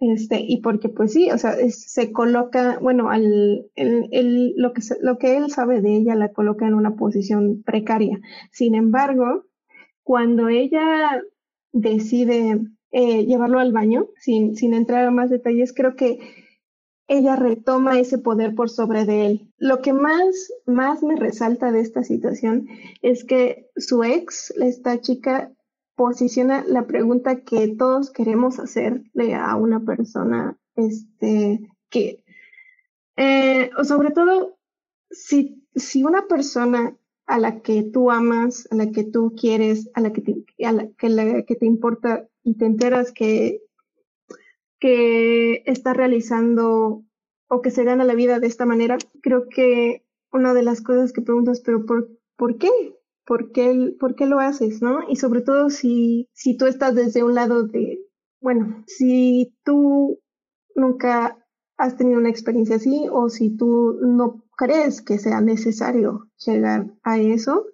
este, 0.00 0.40
y 0.40 0.60
porque 0.60 0.88
pues 0.88 1.12
sí, 1.12 1.30
o 1.30 1.38
sea, 1.38 1.56
se 1.70 2.12
coloca, 2.12 2.78
bueno, 2.80 3.10
al, 3.10 3.68
el, 3.74 4.54
lo, 4.56 4.72
que 4.72 4.82
lo 5.02 5.18
que 5.18 5.36
él 5.36 5.50
sabe 5.50 5.80
de 5.80 5.96
ella 5.96 6.14
la 6.14 6.32
coloca 6.32 6.66
en 6.66 6.74
una 6.74 6.94
posición 6.94 7.62
precaria. 7.64 8.20
Sin 8.52 8.74
embargo, 8.76 9.46
cuando 10.04 10.48
ella 10.48 11.22
decide 11.72 12.60
eh, 12.92 13.26
llevarlo 13.26 13.58
al 13.58 13.72
baño, 13.72 14.08
sin, 14.18 14.56
sin 14.56 14.72
entrar 14.72 15.04
a 15.04 15.10
más 15.10 15.30
detalles, 15.30 15.72
creo 15.72 15.96
que 15.96 16.18
ella 17.08 17.36
retoma 17.36 17.98
ese 17.98 18.18
poder 18.18 18.54
por 18.54 18.68
sobre 18.68 19.06
de 19.06 19.26
él. 19.26 19.52
Lo 19.56 19.80
que 19.80 19.94
más, 19.94 20.52
más 20.66 21.02
me 21.02 21.16
resalta 21.16 21.72
de 21.72 21.80
esta 21.80 22.04
situación 22.04 22.68
es 23.02 23.24
que 23.24 23.70
su 23.76 24.04
ex, 24.04 24.50
esta 24.60 25.00
chica, 25.00 25.52
posiciona 25.96 26.64
la 26.64 26.86
pregunta 26.86 27.40
que 27.40 27.66
todos 27.76 28.12
queremos 28.12 28.60
hacerle 28.60 29.34
a 29.34 29.56
una 29.56 29.80
persona, 29.80 30.56
este, 30.76 31.68
que, 31.90 32.22
eh, 33.16 33.70
sobre 33.82 34.12
todo, 34.12 34.58
si, 35.10 35.66
si 35.74 36.04
una 36.04 36.28
persona 36.28 36.96
a 37.26 37.38
la 37.38 37.62
que 37.62 37.82
tú 37.82 38.12
amas, 38.12 38.68
a 38.70 38.76
la 38.76 38.92
que 38.92 39.02
tú 39.02 39.34
quieres, 39.36 39.90
a 39.94 40.00
la 40.00 40.12
que 40.12 40.44
a 40.64 40.72
la 40.72 41.42
que 41.42 41.56
te 41.56 41.66
importa 41.66 42.28
y 42.44 42.54
te 42.54 42.66
enteras 42.66 43.10
que 43.10 43.62
que 44.78 45.62
está 45.66 45.94
realizando 45.94 47.04
o 47.48 47.62
que 47.62 47.70
se 47.70 47.84
gana 47.84 48.04
la 48.04 48.14
vida 48.14 48.40
de 48.40 48.46
esta 48.46 48.66
manera, 48.66 48.98
creo 49.22 49.48
que 49.48 50.04
una 50.32 50.54
de 50.54 50.62
las 50.62 50.82
cosas 50.82 51.12
que 51.12 51.22
preguntas, 51.22 51.62
pero 51.64 51.86
¿por, 51.86 52.10
¿por 52.36 52.58
qué? 52.58 52.70
¿Por 53.24 53.52
qué, 53.52 53.94
¿Por 53.98 54.14
qué 54.14 54.26
lo 54.26 54.38
haces? 54.38 54.82
¿no? 54.82 55.00
Y 55.08 55.16
sobre 55.16 55.40
todo 55.42 55.70
si, 55.70 56.28
si 56.32 56.56
tú 56.56 56.66
estás 56.66 56.94
desde 56.94 57.24
un 57.24 57.34
lado 57.34 57.64
de, 57.64 58.00
bueno, 58.40 58.84
si 58.86 59.56
tú 59.64 60.20
nunca 60.74 61.44
has 61.76 61.96
tenido 61.96 62.18
una 62.18 62.30
experiencia 62.30 62.76
así 62.76 63.06
o 63.10 63.28
si 63.28 63.56
tú 63.56 63.98
no 64.02 64.44
crees 64.56 65.00
que 65.02 65.18
sea 65.18 65.40
necesario 65.40 66.28
llegar 66.44 66.86
a 67.02 67.18
eso, 67.18 67.66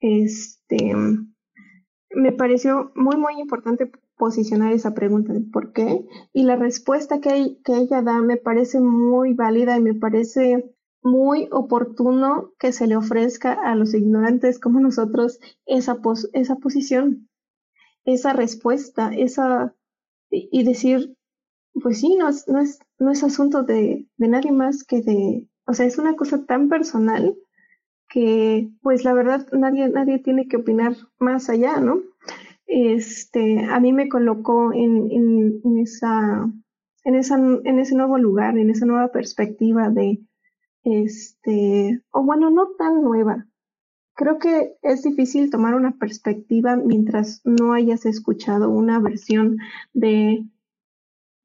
este, 0.00 0.94
me 2.10 2.32
pareció 2.32 2.92
muy, 2.94 3.16
muy 3.16 3.40
importante 3.40 3.90
posicionar 4.18 4.72
esa 4.72 4.92
pregunta 4.92 5.32
de 5.32 5.40
por 5.40 5.72
qué 5.72 6.04
y 6.32 6.42
la 6.42 6.56
respuesta 6.56 7.20
que, 7.20 7.56
ella 7.66 8.02
da 8.02 8.20
me 8.20 8.36
parece 8.36 8.80
muy 8.80 9.32
válida 9.32 9.76
y 9.76 9.80
me 9.80 9.94
parece 9.94 10.74
muy 11.02 11.48
oportuno 11.52 12.52
que 12.58 12.72
se 12.72 12.86
le 12.86 12.96
ofrezca 12.96 13.52
a 13.52 13.74
los 13.74 13.94
ignorantes 13.94 14.58
como 14.58 14.80
nosotros 14.80 15.38
esa, 15.64 15.98
esa 16.32 16.56
posición, 16.56 17.28
esa 18.04 18.32
respuesta, 18.32 19.12
esa 19.16 19.74
y 20.30 20.64
decir, 20.64 21.16
pues 21.82 22.00
sí, 22.00 22.16
no 22.16 22.28
es, 22.28 22.48
no 22.48 22.60
es, 22.60 22.80
no 22.98 23.10
es 23.10 23.22
asunto 23.22 23.62
de, 23.62 24.06
de 24.16 24.28
nadie 24.28 24.52
más 24.52 24.84
que 24.84 25.00
de, 25.00 25.48
o 25.66 25.72
sea, 25.72 25.86
es 25.86 25.96
una 25.96 26.16
cosa 26.16 26.44
tan 26.44 26.68
personal 26.68 27.36
que 28.08 28.70
pues 28.82 29.04
la 29.04 29.12
verdad 29.12 29.46
nadie, 29.52 29.88
nadie 29.88 30.18
tiene 30.18 30.48
que 30.48 30.56
opinar 30.56 30.96
más 31.18 31.48
allá, 31.48 31.78
¿no? 31.80 32.00
Este, 32.68 33.64
a 33.64 33.80
mí 33.80 33.92
me 33.92 34.08
colocó 34.08 34.72
en, 34.74 35.10
en, 35.10 35.78
esa, 35.78 36.48
en, 37.04 37.14
esa, 37.14 37.36
en 37.36 37.78
ese 37.78 37.96
nuevo 37.96 38.18
lugar, 38.18 38.58
en 38.58 38.70
esa 38.70 38.84
nueva 38.84 39.08
perspectiva 39.08 39.88
de, 39.88 40.20
este, 40.84 42.02
o 42.12 42.22
bueno, 42.22 42.50
no 42.50 42.68
tan 42.78 43.02
nueva. 43.02 43.46
Creo 44.14 44.38
que 44.38 44.76
es 44.82 45.02
difícil 45.02 45.50
tomar 45.50 45.74
una 45.74 45.96
perspectiva 45.96 46.76
mientras 46.76 47.40
no 47.44 47.72
hayas 47.72 48.04
escuchado 48.04 48.68
una 48.68 49.00
versión 49.00 49.56
de, 49.94 50.44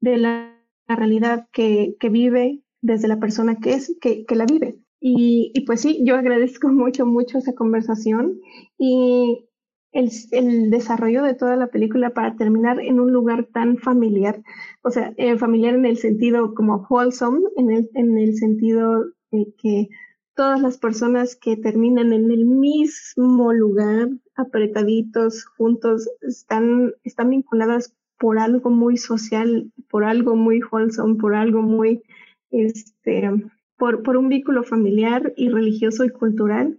de 0.00 0.16
la, 0.18 0.50
realidad 0.86 1.48
que, 1.50 1.96
que, 1.98 2.10
vive 2.10 2.62
desde 2.82 3.08
la 3.08 3.18
persona 3.18 3.56
que 3.56 3.72
es, 3.72 3.96
que, 4.02 4.26
que 4.26 4.36
la 4.36 4.44
vive. 4.44 4.78
Y, 5.00 5.50
y, 5.54 5.64
pues 5.64 5.80
sí, 5.80 6.02
yo 6.04 6.16
agradezco 6.16 6.68
mucho, 6.72 7.06
mucho 7.06 7.38
esa 7.38 7.54
conversación 7.54 8.38
y 8.76 9.48
el, 9.94 10.70
desarrollo 10.70 11.22
de 11.22 11.34
toda 11.34 11.56
la 11.56 11.68
película 11.68 12.10
para 12.10 12.36
terminar 12.36 12.80
en 12.80 13.00
un 13.00 13.12
lugar 13.12 13.46
tan 13.52 13.78
familiar, 13.78 14.42
o 14.82 14.90
sea, 14.90 15.14
eh, 15.16 15.38
familiar 15.38 15.74
en 15.74 15.86
el 15.86 15.96
sentido 15.96 16.52
como 16.54 16.86
wholesome, 16.90 17.40
en 17.56 17.70
el, 17.70 17.90
en 17.94 18.18
el 18.18 18.34
sentido 18.36 19.04
de 19.30 19.54
que 19.56 19.88
todas 20.34 20.60
las 20.60 20.78
personas 20.78 21.36
que 21.36 21.56
terminan 21.56 22.12
en 22.12 22.30
el 22.32 22.44
mismo 22.44 23.52
lugar, 23.52 24.08
apretaditos, 24.34 25.44
juntos, 25.44 26.10
están, 26.22 26.92
están 27.04 27.30
vinculadas 27.30 27.94
por 28.18 28.38
algo 28.38 28.70
muy 28.70 28.96
social, 28.96 29.70
por 29.88 30.04
algo 30.04 30.34
muy 30.34 30.60
wholesome, 30.60 31.14
por 31.16 31.36
algo 31.36 31.62
muy, 31.62 32.02
este, 32.50 33.30
por, 33.76 34.02
por 34.02 34.16
un 34.16 34.28
vínculo 34.28 34.64
familiar 34.64 35.32
y 35.36 35.50
religioso 35.50 36.04
y 36.04 36.10
cultural 36.10 36.76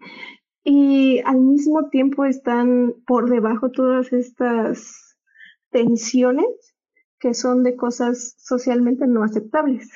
y 0.65 1.21
al 1.25 1.39
mismo 1.39 1.89
tiempo 1.89 2.25
están 2.25 2.95
por 3.05 3.29
debajo 3.29 3.69
todas 3.69 4.11
estas 4.11 5.15
tensiones 5.69 6.47
que 7.19 7.35
son 7.35 7.63
de 7.63 7.75
cosas 7.75 8.35
socialmente 8.39 9.05
no 9.07 9.23
aceptables. 9.23 9.87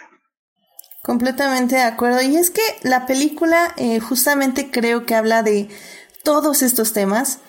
Completamente 1.04 1.76
de 1.76 1.82
acuerdo. 1.82 2.22
Y 2.22 2.36
es 2.36 2.52
que 2.52 2.62
la 2.84 3.08
película 3.08 3.74
eh, 3.78 4.00
justamente 4.00 4.70
creo 4.70 5.08
que 5.08 5.16
habla 5.16 5.42
de 5.42 5.70
todos 6.24 6.62
estos 6.62 6.94
temas 6.94 7.40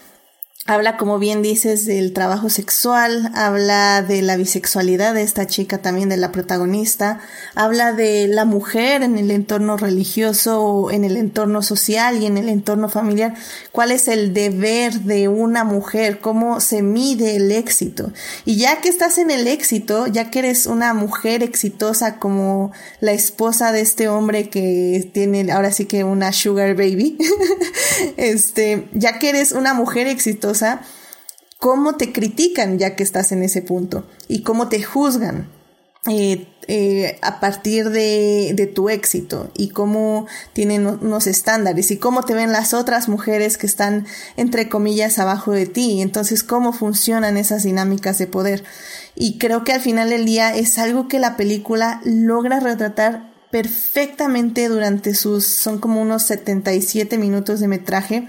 Habla, 0.71 0.97
como 0.97 1.19
bien 1.19 1.43
dices, 1.43 1.85
del 1.85 2.13
trabajo 2.13 2.49
sexual, 2.49 3.33
habla 3.35 4.03
de 4.03 4.23
la 4.23 4.37
bisexualidad 4.37 5.15
de 5.15 5.23
esta 5.23 5.49
chica 5.49 5.79
también, 5.79 6.11
de 6.11 6.17
la 6.17 6.31
protagonista, 6.31 7.19
habla 7.57 7.93
de 7.93 8.29
la 8.29 8.45
mujer 8.45 9.03
en 9.03 9.19
el 9.19 9.33
entorno 9.33 9.77
religioso, 9.77 10.93
en 10.93 11.03
el 11.03 11.17
entorno 11.17 11.63
social 11.63 12.23
y 12.23 12.27
en 12.27 12.39
el 12.39 12.49
entorno 12.49 12.89
familiar, 12.89 13.35
cuál 13.73 13.91
es 13.91 14.07
el 14.07 14.33
deber 14.33 14.93
de 15.01 15.27
una 15.27 15.65
mujer, 15.65 16.21
cómo 16.21 16.61
se 16.61 16.83
mide 16.83 17.35
el 17.35 17.51
éxito. 17.51 18.13
Y 18.45 18.55
ya 18.55 18.81
que 18.81 18.91
estás 18.91 19.19
en 19.19 19.33
el 19.33 19.49
éxito, 19.49 20.07
ya 20.07 20.31
que 20.31 20.39
eres 20.39 20.67
una 20.67 20.95
mujer 20.95 21.43
exitosa 21.43 22.21
como 22.21 22.71
la 23.01 23.11
esposa 23.11 23.73
de 23.73 23.81
este 23.81 24.07
hombre 24.07 24.51
que 24.51 25.11
tiene 25.13 25.51
ahora 25.51 25.73
sí 25.73 25.87
que 25.87 26.05
una 26.05 26.33
sugar 26.33 26.77
baby, 26.77 27.19
este, 28.17 28.89
ya 28.93 29.19
que 29.19 29.31
eres 29.31 29.51
una 29.51 29.75
mujer 29.75 30.07
exitosa, 30.07 30.60
cómo 31.59 31.97
te 31.97 32.13
critican 32.13 32.79
ya 32.79 32.97
que 32.97 33.03
estás 33.03 33.33
en 33.33 33.43
ese 33.43 33.63
punto 33.63 34.07
y 34.29 34.43
cómo 34.43 34.69
te 34.69 34.83
juzgan 34.83 35.49
eh, 36.09 36.47
eh, 36.67 37.19
a 37.21 37.41
partir 37.41 37.91
de, 37.91 38.73
tu 38.75 38.89
éxito 38.89 39.51
y 39.55 39.69
cómo 39.69 40.27
tienen 40.55 40.87
unos 40.87 41.27
estándares 41.27 41.91
y 41.91 41.99
cómo 41.99 42.23
te 42.23 42.33
ven 42.33 42.53
las 42.53 42.73
otras 42.73 43.09
mujeres 43.09 43.59
que 43.59 43.67
están 43.67 44.07
entre 44.39 44.71
comillas 44.71 45.19
abajo 45.19 45.53
de 45.53 45.67
ti. 45.67 46.01
Entonces, 46.01 46.43
cómo 46.43 46.73
funcionan 46.73 47.37
esas 47.37 47.65
dinámicas 47.65 48.17
de 48.17 48.27
poder. 48.27 48.65
Y 49.15 49.37
creo 49.37 49.63
que 49.63 49.73
al 49.73 49.83
final 49.83 50.09
del 50.09 50.25
día 50.25 50.57
es 50.57 50.79
algo 50.79 51.07
que 51.07 51.19
la 51.19 51.37
película 51.37 52.01
logra 52.05 52.61
retratar 52.61 53.31
perfectamente 53.51 54.69
durante 54.69 55.15
sus, 55.15 55.45
son 55.45 55.81
como 55.81 56.01
unos 56.01 56.23
77 56.23 57.19
minutos 57.19 57.61
de 57.61 57.69
metraje 57.69 58.29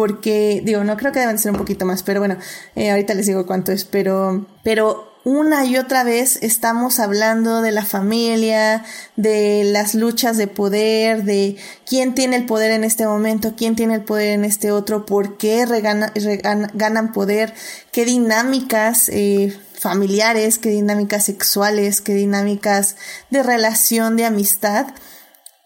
porque 0.00 0.62
digo, 0.64 0.82
no 0.82 0.96
creo 0.96 1.12
que 1.12 1.20
deben 1.20 1.38
ser 1.38 1.52
un 1.52 1.58
poquito 1.58 1.84
más, 1.84 2.02
pero 2.02 2.20
bueno, 2.20 2.38
eh, 2.74 2.90
ahorita 2.90 3.12
les 3.12 3.26
digo 3.26 3.44
cuánto 3.44 3.70
es, 3.70 3.84
pero, 3.84 4.46
pero 4.64 5.12
una 5.24 5.66
y 5.66 5.76
otra 5.76 6.04
vez 6.04 6.38
estamos 6.40 6.98
hablando 6.98 7.60
de 7.60 7.70
la 7.70 7.84
familia, 7.84 8.82
de 9.16 9.62
las 9.64 9.94
luchas 9.94 10.38
de 10.38 10.46
poder, 10.46 11.24
de 11.24 11.58
quién 11.86 12.14
tiene 12.14 12.36
el 12.36 12.46
poder 12.46 12.70
en 12.70 12.82
este 12.82 13.06
momento, 13.06 13.52
quién 13.58 13.76
tiene 13.76 13.96
el 13.96 14.02
poder 14.02 14.30
en 14.30 14.46
este 14.46 14.72
otro, 14.72 15.04
por 15.04 15.36
qué 15.36 15.66
ganan 15.66 17.12
poder, 17.12 17.52
qué 17.92 18.06
dinámicas 18.06 19.10
eh, 19.10 19.54
familiares, 19.78 20.58
qué 20.58 20.70
dinámicas 20.70 21.26
sexuales, 21.26 22.00
qué 22.00 22.14
dinámicas 22.14 22.96
de 23.28 23.42
relación, 23.42 24.16
de 24.16 24.24
amistad 24.24 24.86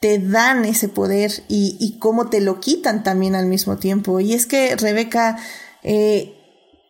te 0.04 0.18
dan 0.18 0.66
ese 0.66 0.90
poder 0.90 1.30
y, 1.48 1.96
cómo 1.98 2.28
te 2.28 2.42
lo 2.42 2.60
quitan 2.60 3.02
también 3.02 3.34
al 3.34 3.46
mismo 3.46 3.78
tiempo. 3.78 4.20
Y 4.20 4.34
es 4.34 4.44
que 4.44 4.76
Rebeca, 4.76 5.38
eh, 5.82 6.34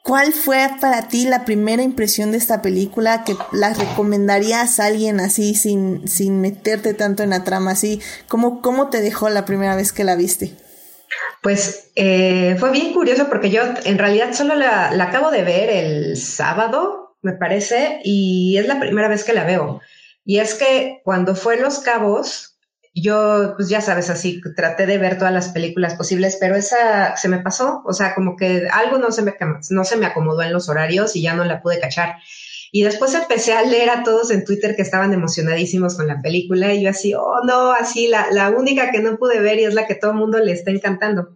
¿Cuál 0.02 0.32
fue 0.32 0.68
para 0.80 1.06
ti 1.06 1.24
la 1.24 1.44
primera 1.44 1.82
impresión 1.82 2.32
de 2.32 2.38
esta 2.38 2.60
película 2.60 3.22
que 3.24 3.36
la 3.52 3.72
recomendarías 3.72 4.80
a 4.80 4.86
alguien 4.86 5.20
así 5.20 5.54
sin, 5.54 6.06
sin 6.08 6.40
meterte 6.40 6.92
tanto 6.92 7.22
en 7.22 7.30
la 7.30 7.44
trama 7.44 7.70
así? 7.70 8.02
¿Cómo, 8.26 8.60
¿Cómo 8.60 8.90
te 8.90 9.00
dejó 9.00 9.30
la 9.30 9.44
primera 9.44 9.76
vez 9.76 9.92
que 9.92 10.02
la 10.02 10.16
viste? 10.16 10.56
Pues 11.40 11.92
eh, 11.94 12.56
fue 12.58 12.72
bien 12.72 12.92
curioso 12.92 13.28
porque 13.28 13.50
yo 13.50 13.62
en 13.84 13.96
realidad 13.96 14.34
solo 14.34 14.56
la, 14.56 14.90
la, 14.90 15.04
acabo 15.04 15.30
de 15.30 15.44
ver 15.44 15.70
el 15.70 16.16
sábado, 16.16 17.16
me 17.22 17.32
parece, 17.32 18.00
y 18.02 18.58
es 18.58 18.66
la 18.66 18.80
primera 18.80 19.08
vez 19.08 19.22
que 19.22 19.32
la 19.34 19.44
veo. 19.44 19.80
Y 20.24 20.40
es 20.40 20.54
que 20.54 21.00
cuando 21.04 21.36
fue 21.36 21.58
Los 21.58 21.78
Cabos, 21.78 22.53
yo, 22.94 23.54
pues 23.56 23.68
ya 23.68 23.80
sabes, 23.80 24.08
así 24.08 24.40
traté 24.54 24.86
de 24.86 24.98
ver 24.98 25.18
todas 25.18 25.32
las 25.32 25.48
películas 25.48 25.94
posibles, 25.96 26.36
pero 26.38 26.54
esa 26.54 27.16
se 27.16 27.28
me 27.28 27.40
pasó, 27.40 27.82
o 27.84 27.92
sea, 27.92 28.14
como 28.14 28.36
que 28.36 28.68
algo 28.70 28.98
no 28.98 29.10
se 29.10 29.22
me, 29.22 29.34
no 29.70 29.84
se 29.84 29.96
me 29.96 30.06
acomodó 30.06 30.42
en 30.42 30.52
los 30.52 30.68
horarios 30.68 31.16
y 31.16 31.22
ya 31.22 31.34
no 31.34 31.44
la 31.44 31.60
pude 31.60 31.80
cachar. 31.80 32.16
Y 32.70 32.82
después 32.84 33.14
empecé 33.14 33.52
a 33.52 33.62
leer 33.62 33.90
a 33.90 34.02
todos 34.04 34.30
en 34.30 34.44
Twitter 34.44 34.76
que 34.76 34.82
estaban 34.82 35.12
emocionadísimos 35.12 35.96
con 35.96 36.06
la 36.06 36.22
película 36.22 36.72
y 36.72 36.82
yo 36.82 36.90
así, 36.90 37.14
oh 37.14 37.40
no, 37.44 37.72
así 37.72 38.06
la, 38.06 38.28
la 38.30 38.50
única 38.50 38.90
que 38.92 39.00
no 39.00 39.16
pude 39.16 39.40
ver 39.40 39.58
y 39.58 39.64
es 39.64 39.74
la 39.74 39.86
que 39.86 39.94
todo 39.96 40.12
el 40.12 40.16
mundo 40.16 40.38
le 40.38 40.52
está 40.52 40.70
encantando. 40.70 41.34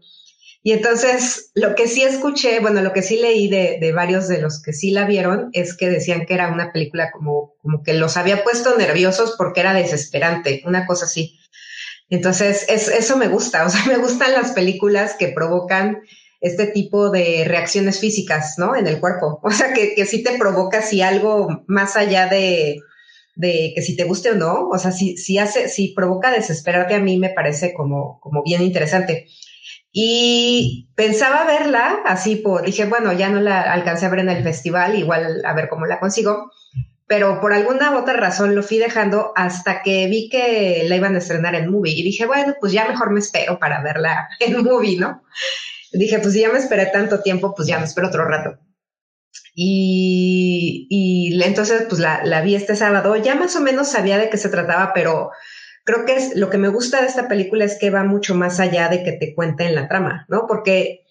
Y 0.62 0.72
entonces, 0.72 1.50
lo 1.54 1.74
que 1.74 1.88
sí 1.88 2.02
escuché, 2.02 2.60
bueno, 2.60 2.82
lo 2.82 2.92
que 2.92 3.02
sí 3.02 3.16
leí 3.16 3.48
de, 3.48 3.78
de, 3.80 3.92
varios 3.92 4.28
de 4.28 4.40
los 4.40 4.60
que 4.60 4.72
sí 4.72 4.90
la 4.90 5.06
vieron 5.06 5.50
es 5.52 5.76
que 5.76 5.88
decían 5.88 6.26
que 6.26 6.34
era 6.34 6.52
una 6.52 6.72
película 6.72 7.10
como, 7.12 7.54
como 7.62 7.82
que 7.82 7.94
los 7.94 8.16
había 8.16 8.42
puesto 8.42 8.76
nerviosos 8.76 9.34
porque 9.38 9.60
era 9.60 9.72
desesperante, 9.72 10.62
una 10.66 10.86
cosa 10.86 11.04
así. 11.04 11.37
Entonces, 12.10 12.66
es, 12.68 12.88
eso 12.88 13.16
me 13.16 13.28
gusta, 13.28 13.66
o 13.66 13.70
sea, 13.70 13.84
me 13.86 13.98
gustan 13.98 14.32
las 14.32 14.52
películas 14.52 15.14
que 15.18 15.28
provocan 15.28 16.02
este 16.40 16.66
tipo 16.66 17.10
de 17.10 17.44
reacciones 17.46 17.98
físicas, 17.98 18.54
¿no? 18.58 18.76
En 18.76 18.86
el 18.86 19.00
cuerpo. 19.00 19.40
O 19.42 19.50
sea, 19.50 19.72
que, 19.72 19.94
que 19.94 20.06
sí 20.06 20.22
te 20.22 20.38
provoca 20.38 20.82
si 20.82 21.02
algo 21.02 21.64
más 21.66 21.96
allá 21.96 22.28
de, 22.28 22.80
de 23.38 23.72
que 23.74 23.82
si 23.82 23.96
te 23.96 24.04
guste 24.04 24.30
o 24.30 24.34
no, 24.34 24.68
o 24.68 24.78
sea, 24.78 24.90
si, 24.90 25.16
si 25.16 25.38
hace, 25.38 25.68
si 25.68 25.94
provoca 25.94 26.32
desesperarte 26.32 26.94
a 26.94 27.00
mí 27.00 27.18
me 27.18 27.30
parece 27.30 27.72
como, 27.72 28.18
como 28.20 28.42
bien 28.42 28.62
interesante. 28.62 29.26
Y 29.92 30.90
pensaba 30.96 31.44
verla 31.44 32.00
así 32.04 32.36
por, 32.36 32.64
dije, 32.64 32.84
bueno, 32.86 33.12
ya 33.12 33.28
no 33.28 33.40
la 33.40 33.62
alcancé 33.62 34.06
a 34.06 34.10
ver 34.10 34.20
en 34.20 34.28
el 34.30 34.42
festival, 34.42 34.98
igual 34.98 35.40
a 35.44 35.54
ver 35.54 35.68
cómo 35.68 35.86
la 35.86 36.00
consigo, 36.00 36.50
pero 37.08 37.40
por 37.40 37.54
alguna 37.54 37.96
otra 37.96 38.12
razón 38.14 38.54
lo 38.54 38.62
fui 38.62 38.76
dejando 38.76 39.32
hasta 39.34 39.82
que 39.82 40.06
vi 40.08 40.28
que 40.28 40.84
la 40.86 40.94
iban 40.94 41.14
a 41.14 41.18
estrenar 41.18 41.54
en 41.54 41.70
movie 41.70 41.94
y 41.94 42.02
dije, 42.02 42.26
bueno, 42.26 42.54
pues 42.60 42.72
ya 42.72 42.86
mejor 42.86 43.10
me 43.10 43.20
espero 43.20 43.58
para 43.58 43.82
verla 43.82 44.28
en 44.40 44.62
movie, 44.62 44.98
¿no? 44.98 45.22
Dije, 45.90 46.18
pues 46.18 46.34
si 46.34 46.40
ya 46.40 46.52
me 46.52 46.58
esperé 46.58 46.86
tanto 46.86 47.22
tiempo, 47.22 47.54
pues 47.56 47.66
ya 47.66 47.78
me 47.78 47.86
espero 47.86 48.08
otro 48.08 48.26
rato. 48.26 48.58
Y, 49.54 50.86
y 50.90 51.42
entonces, 51.42 51.86
pues 51.88 51.98
la, 51.98 52.22
la 52.24 52.42
vi 52.42 52.54
este 52.54 52.76
sábado. 52.76 53.16
Ya 53.16 53.34
más 53.34 53.56
o 53.56 53.60
menos 53.60 53.88
sabía 53.88 54.18
de 54.18 54.28
qué 54.28 54.36
se 54.36 54.50
trataba, 54.50 54.92
pero 54.92 55.30
creo 55.84 56.04
que 56.04 56.14
es 56.14 56.36
lo 56.36 56.50
que 56.50 56.58
me 56.58 56.68
gusta 56.68 57.00
de 57.00 57.06
esta 57.06 57.26
película 57.26 57.64
es 57.64 57.78
que 57.78 57.88
va 57.88 58.04
mucho 58.04 58.34
más 58.34 58.60
allá 58.60 58.90
de 58.90 59.02
que 59.02 59.12
te 59.12 59.34
cuenten 59.34 59.74
la 59.74 59.88
trama, 59.88 60.26
¿no? 60.28 60.44
Porque 60.46 61.06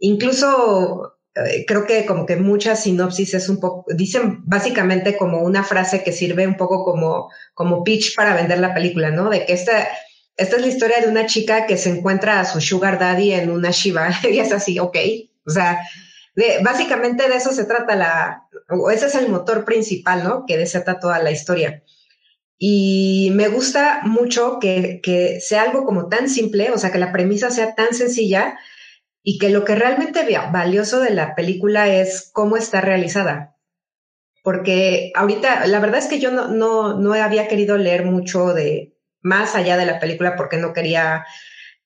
incluso 0.00 1.18
creo 1.66 1.86
que 1.86 2.04
como 2.04 2.26
que 2.26 2.36
muchas 2.36 2.82
sinopsis 2.82 3.34
es 3.34 3.48
un 3.48 3.58
poco, 3.58 3.86
dicen 3.94 4.42
básicamente 4.44 5.16
como 5.16 5.40
una 5.40 5.64
frase 5.64 6.02
que 6.02 6.12
sirve 6.12 6.46
un 6.46 6.56
poco 6.56 6.84
como, 6.84 7.30
como 7.54 7.84
pitch 7.84 8.14
para 8.14 8.34
vender 8.34 8.58
la 8.58 8.74
película, 8.74 9.10
¿no? 9.10 9.30
De 9.30 9.46
que 9.46 9.54
esta, 9.54 9.88
esta 10.36 10.56
es 10.56 10.62
la 10.62 10.68
historia 10.68 11.00
de 11.00 11.08
una 11.08 11.26
chica 11.26 11.66
que 11.66 11.76
se 11.76 11.90
encuentra 11.90 12.40
a 12.40 12.44
su 12.44 12.60
sugar 12.60 12.98
daddy 12.98 13.32
en 13.32 13.50
una 13.50 13.70
Shiva 13.70 14.10
y 14.30 14.38
es 14.38 14.52
así, 14.52 14.78
ok. 14.78 14.96
O 15.46 15.50
sea, 15.50 15.80
de, 16.36 16.58
básicamente 16.62 17.28
de 17.28 17.36
eso 17.36 17.52
se 17.52 17.64
trata 17.64 17.96
la, 17.96 18.42
o 18.68 18.90
ese 18.90 19.06
es 19.06 19.14
el 19.14 19.28
motor 19.28 19.64
principal, 19.64 20.24
¿no? 20.24 20.44
Que 20.46 20.58
desata 20.58 21.00
toda 21.00 21.18
la 21.18 21.30
historia. 21.30 21.82
Y 22.58 23.32
me 23.34 23.48
gusta 23.48 24.02
mucho 24.04 24.58
que, 24.60 25.00
que 25.02 25.40
sea 25.40 25.62
algo 25.62 25.84
como 25.84 26.08
tan 26.08 26.28
simple, 26.28 26.70
o 26.70 26.78
sea, 26.78 26.92
que 26.92 26.98
la 26.98 27.10
premisa 27.10 27.50
sea 27.50 27.74
tan 27.74 27.92
sencilla, 27.92 28.56
y 29.22 29.38
que 29.38 29.50
lo 29.50 29.64
que 29.64 29.74
realmente 29.74 30.26
valioso 30.52 31.00
de 31.00 31.10
la 31.10 31.34
película 31.34 31.88
es 31.88 32.30
cómo 32.32 32.56
está 32.56 32.80
realizada. 32.80 33.56
Porque 34.42 35.12
ahorita, 35.14 35.66
la 35.66 35.78
verdad 35.78 35.98
es 35.98 36.08
que 36.08 36.18
yo 36.18 36.32
no, 36.32 36.48
no, 36.48 36.98
no 36.98 37.14
había 37.14 37.46
querido 37.46 37.78
leer 37.78 38.04
mucho 38.04 38.52
de 38.52 38.96
más 39.20 39.54
allá 39.54 39.76
de 39.76 39.86
la 39.86 40.00
película 40.00 40.34
porque 40.34 40.56
no 40.56 40.72
quería 40.72 41.24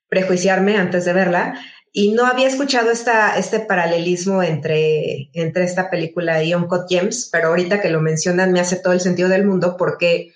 prejuiciarme 0.09 0.77
antes 0.77 1.05
de 1.05 1.13
verla 1.13 1.61
y 1.93 2.13
no 2.13 2.27
había 2.27 2.47
escuchado 2.47 2.91
esta, 2.91 3.39
este 3.39 3.61
paralelismo 3.61 4.43
entre, 4.43 5.31
entre 5.33 5.65
esta 5.65 5.91
película 5.91 6.43
y 6.43 6.55
Uncut 6.55 6.89
Gems, 6.89 7.29
pero 7.33 7.49
ahorita 7.49 7.81
que 7.81 7.91
lo 7.91 8.01
mencionan 8.01 8.53
me 8.53 8.61
hace 8.61 8.77
todo 8.77 8.93
el 8.93 9.01
sentido 9.01 9.29
del 9.29 9.47
mundo 9.47 9.77
porque 9.79 10.35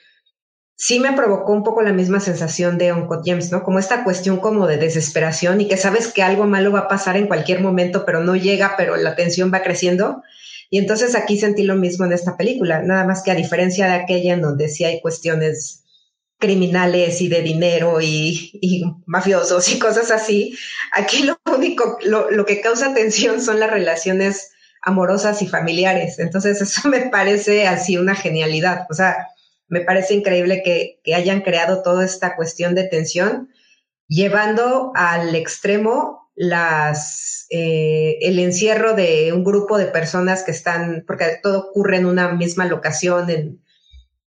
sí 0.81 0.99
me 0.99 1.13
provocó 1.13 1.53
un 1.53 1.63
poco 1.63 1.83
la 1.83 1.93
misma 1.93 2.21
sensación 2.21 2.79
de 2.79 2.91
Uncut 2.91 3.21
James, 3.23 3.53
¿no? 3.53 3.63
Como 3.63 3.79
esta 3.79 4.03
cuestión 4.03 4.39
como 4.39 4.67
de 4.67 4.79
desesperación 4.79 5.61
y 5.61 5.69
que 5.69 5.77
sabes 5.77 6.09
que 6.09 6.23
algo 6.23 6.47
malo 6.47 6.73
va 6.73 6.81
a 6.81 6.89
pasar 6.89 7.19
en 7.19 7.27
cualquier 7.27 7.61
momento, 7.61 8.07
pero 8.07 8.25
no 8.25 8.35
llega, 8.35 8.77
pero 8.79 8.97
la 8.97 9.15
tensión 9.15 9.53
va 9.53 9.61
creciendo. 9.61 10.23
Y 10.71 10.79
entonces 10.79 11.15
aquí 11.15 11.37
sentí 11.39 11.65
lo 11.65 11.77
mismo 11.77 12.07
en 12.07 12.15
esta 12.15 12.39
película, 12.39 12.81
nada 12.81 13.05
más 13.05 13.23
que 13.23 13.31
a 13.31 13.35
diferencia 13.35 13.89
de 13.89 13.93
aquella 13.93 14.33
en 14.33 14.41
donde 14.41 14.71
sí 14.71 14.85
hay 14.85 15.03
cuestiones 15.03 15.85
criminales 16.39 17.21
y 17.21 17.29
de 17.29 17.43
dinero 17.43 18.01
y, 18.01 18.59
y 18.63 18.85
mafiosos 19.05 19.71
y 19.71 19.79
cosas 19.79 20.11
así, 20.11 20.57
aquí 20.95 21.25
lo 21.25 21.39
único, 21.55 21.99
lo, 22.05 22.31
lo 22.31 22.47
que 22.47 22.63
causa 22.63 22.95
tensión 22.95 23.43
son 23.43 23.61
las 23.61 23.71
relaciones 23.71 24.53
amorosas 24.81 25.43
y 25.43 25.47
familiares. 25.47 26.19
Entonces 26.19 26.63
eso 26.63 26.89
me 26.89 27.11
parece 27.11 27.67
así 27.67 27.99
una 27.99 28.15
genialidad. 28.15 28.87
O 28.89 28.95
sea, 28.95 29.27
me 29.71 29.81
parece 29.81 30.15
increíble 30.15 30.63
que, 30.63 31.01
hayan 31.15 31.41
creado 31.41 31.83
toda 31.83 32.05
esta 32.05 32.37
cuestión 32.37 32.75
de 32.75 32.85
tensión, 32.85 33.49
llevando 34.09 34.93
al 34.95 35.35
extremo 35.35 36.31
las, 36.35 37.47
eh, 37.51 38.19
el 38.21 38.39
encierro 38.39 38.95
de 38.95 39.33
un 39.33 39.45
grupo 39.45 39.79
de 39.79 39.87
personas 39.87 40.43
que 40.43 40.51
están, 40.51 41.05
porque 41.07 41.39
todo 41.43 41.71
ocurre 41.71 41.97
en 41.97 42.07
una 42.07 42.35
misma 42.35 42.67
locación, 42.67 43.31
en, 43.31 43.63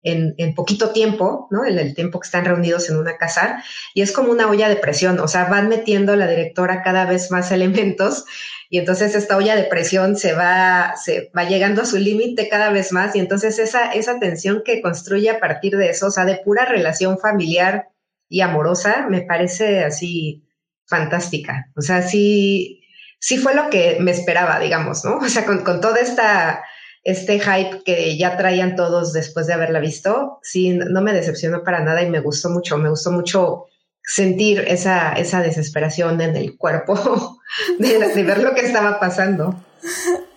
en, 0.03 0.35
en, 0.39 0.55
poquito 0.55 0.91
tiempo, 0.91 1.49
¿no? 1.51 1.65
En 1.65 1.79
el 1.79 1.95
tiempo 1.95 2.21
que 2.21 2.27
están 2.27 2.45
reunidos 2.45 2.91
en 2.91 2.97
una 2.97 3.17
casa, 3.17 3.63
y 3.95 4.03
es 4.03 4.13
como 4.13 4.33
una 4.33 4.49
olla 4.49 4.69
de 4.69 4.77
presión, 4.77 5.21
o 5.21 5.29
sea, 5.29 5.45
van 5.45 5.69
metiendo 5.69 6.17
la 6.17 6.27
directora 6.27 6.83
cada 6.83 7.07
vez 7.07 7.31
más 7.31 7.53
elementos 7.53 8.25
y 8.73 8.79
entonces 8.79 9.15
esta 9.15 9.37
olla 9.37 9.55
de 9.55 9.65
presión 9.65 10.17
se 10.17 10.33
va, 10.33 10.95
se 10.97 11.31
va 11.37 11.45
llegando 11.45 11.83
a 11.83 11.85
su 11.85 11.99
límite 11.99 12.49
cada 12.49 12.71
vez 12.71 12.91
más 12.91 13.15
y 13.15 13.19
entonces 13.19 13.59
esa, 13.59 13.93
esa 13.93 14.19
tensión 14.19 14.63
que 14.65 14.81
construye 14.81 15.29
a 15.29 15.41
partir 15.41 15.77
de 15.77 15.91
eso, 15.91 16.07
o 16.07 16.11
sea, 16.11 16.25
de 16.25 16.39
pura 16.39 16.65
relación 16.65 17.19
familiar 17.19 17.91
y 18.31 18.41
amorosa, 18.41 19.09
me 19.11 19.21
parece 19.21 19.85
así 19.85 20.49
fantástica. 20.87 21.71
O 21.77 21.83
sea, 21.83 22.01
sí, 22.01 22.83
sí 23.19 23.37
fue 23.37 23.55
lo 23.55 23.69
que 23.69 23.99
me 24.01 24.11
esperaba, 24.11 24.59
digamos, 24.59 25.05
¿no? 25.05 25.17
O 25.23 25.29
sea, 25.29 25.45
con, 25.45 25.65
con 25.65 25.83
toda 25.83 26.01
esta, 26.01 26.65
este 27.05 27.41
hype 27.41 27.83
que 27.85 28.17
ya 28.17 28.37
traían 28.37 28.77
todos 28.77 29.13
después 29.13 29.47
de 29.47 29.55
haberla 29.55 29.81
visto, 29.81 30.39
sí, 30.43 30.71
no 30.71 31.03
me 31.03 31.13
decepcionó 31.13 31.65
para 31.65 31.83
nada 31.83 32.03
y 32.03 32.11
me 32.11 32.21
gustó 32.21 32.49
mucho, 32.51 32.79
me 32.79 32.91
gustó 32.91 33.11
mucho 33.11 33.67
sentir 34.05 34.65
esa, 34.69 35.13
esa 35.13 35.41
desesperación 35.43 36.21
en 36.21 36.37
el 36.37 36.57
cuerpo 36.57 37.39
de, 37.79 38.23
ver 38.23 38.43
lo 38.43 38.55
que 38.55 38.67
estaba 38.67 39.01
pasando. 39.01 39.55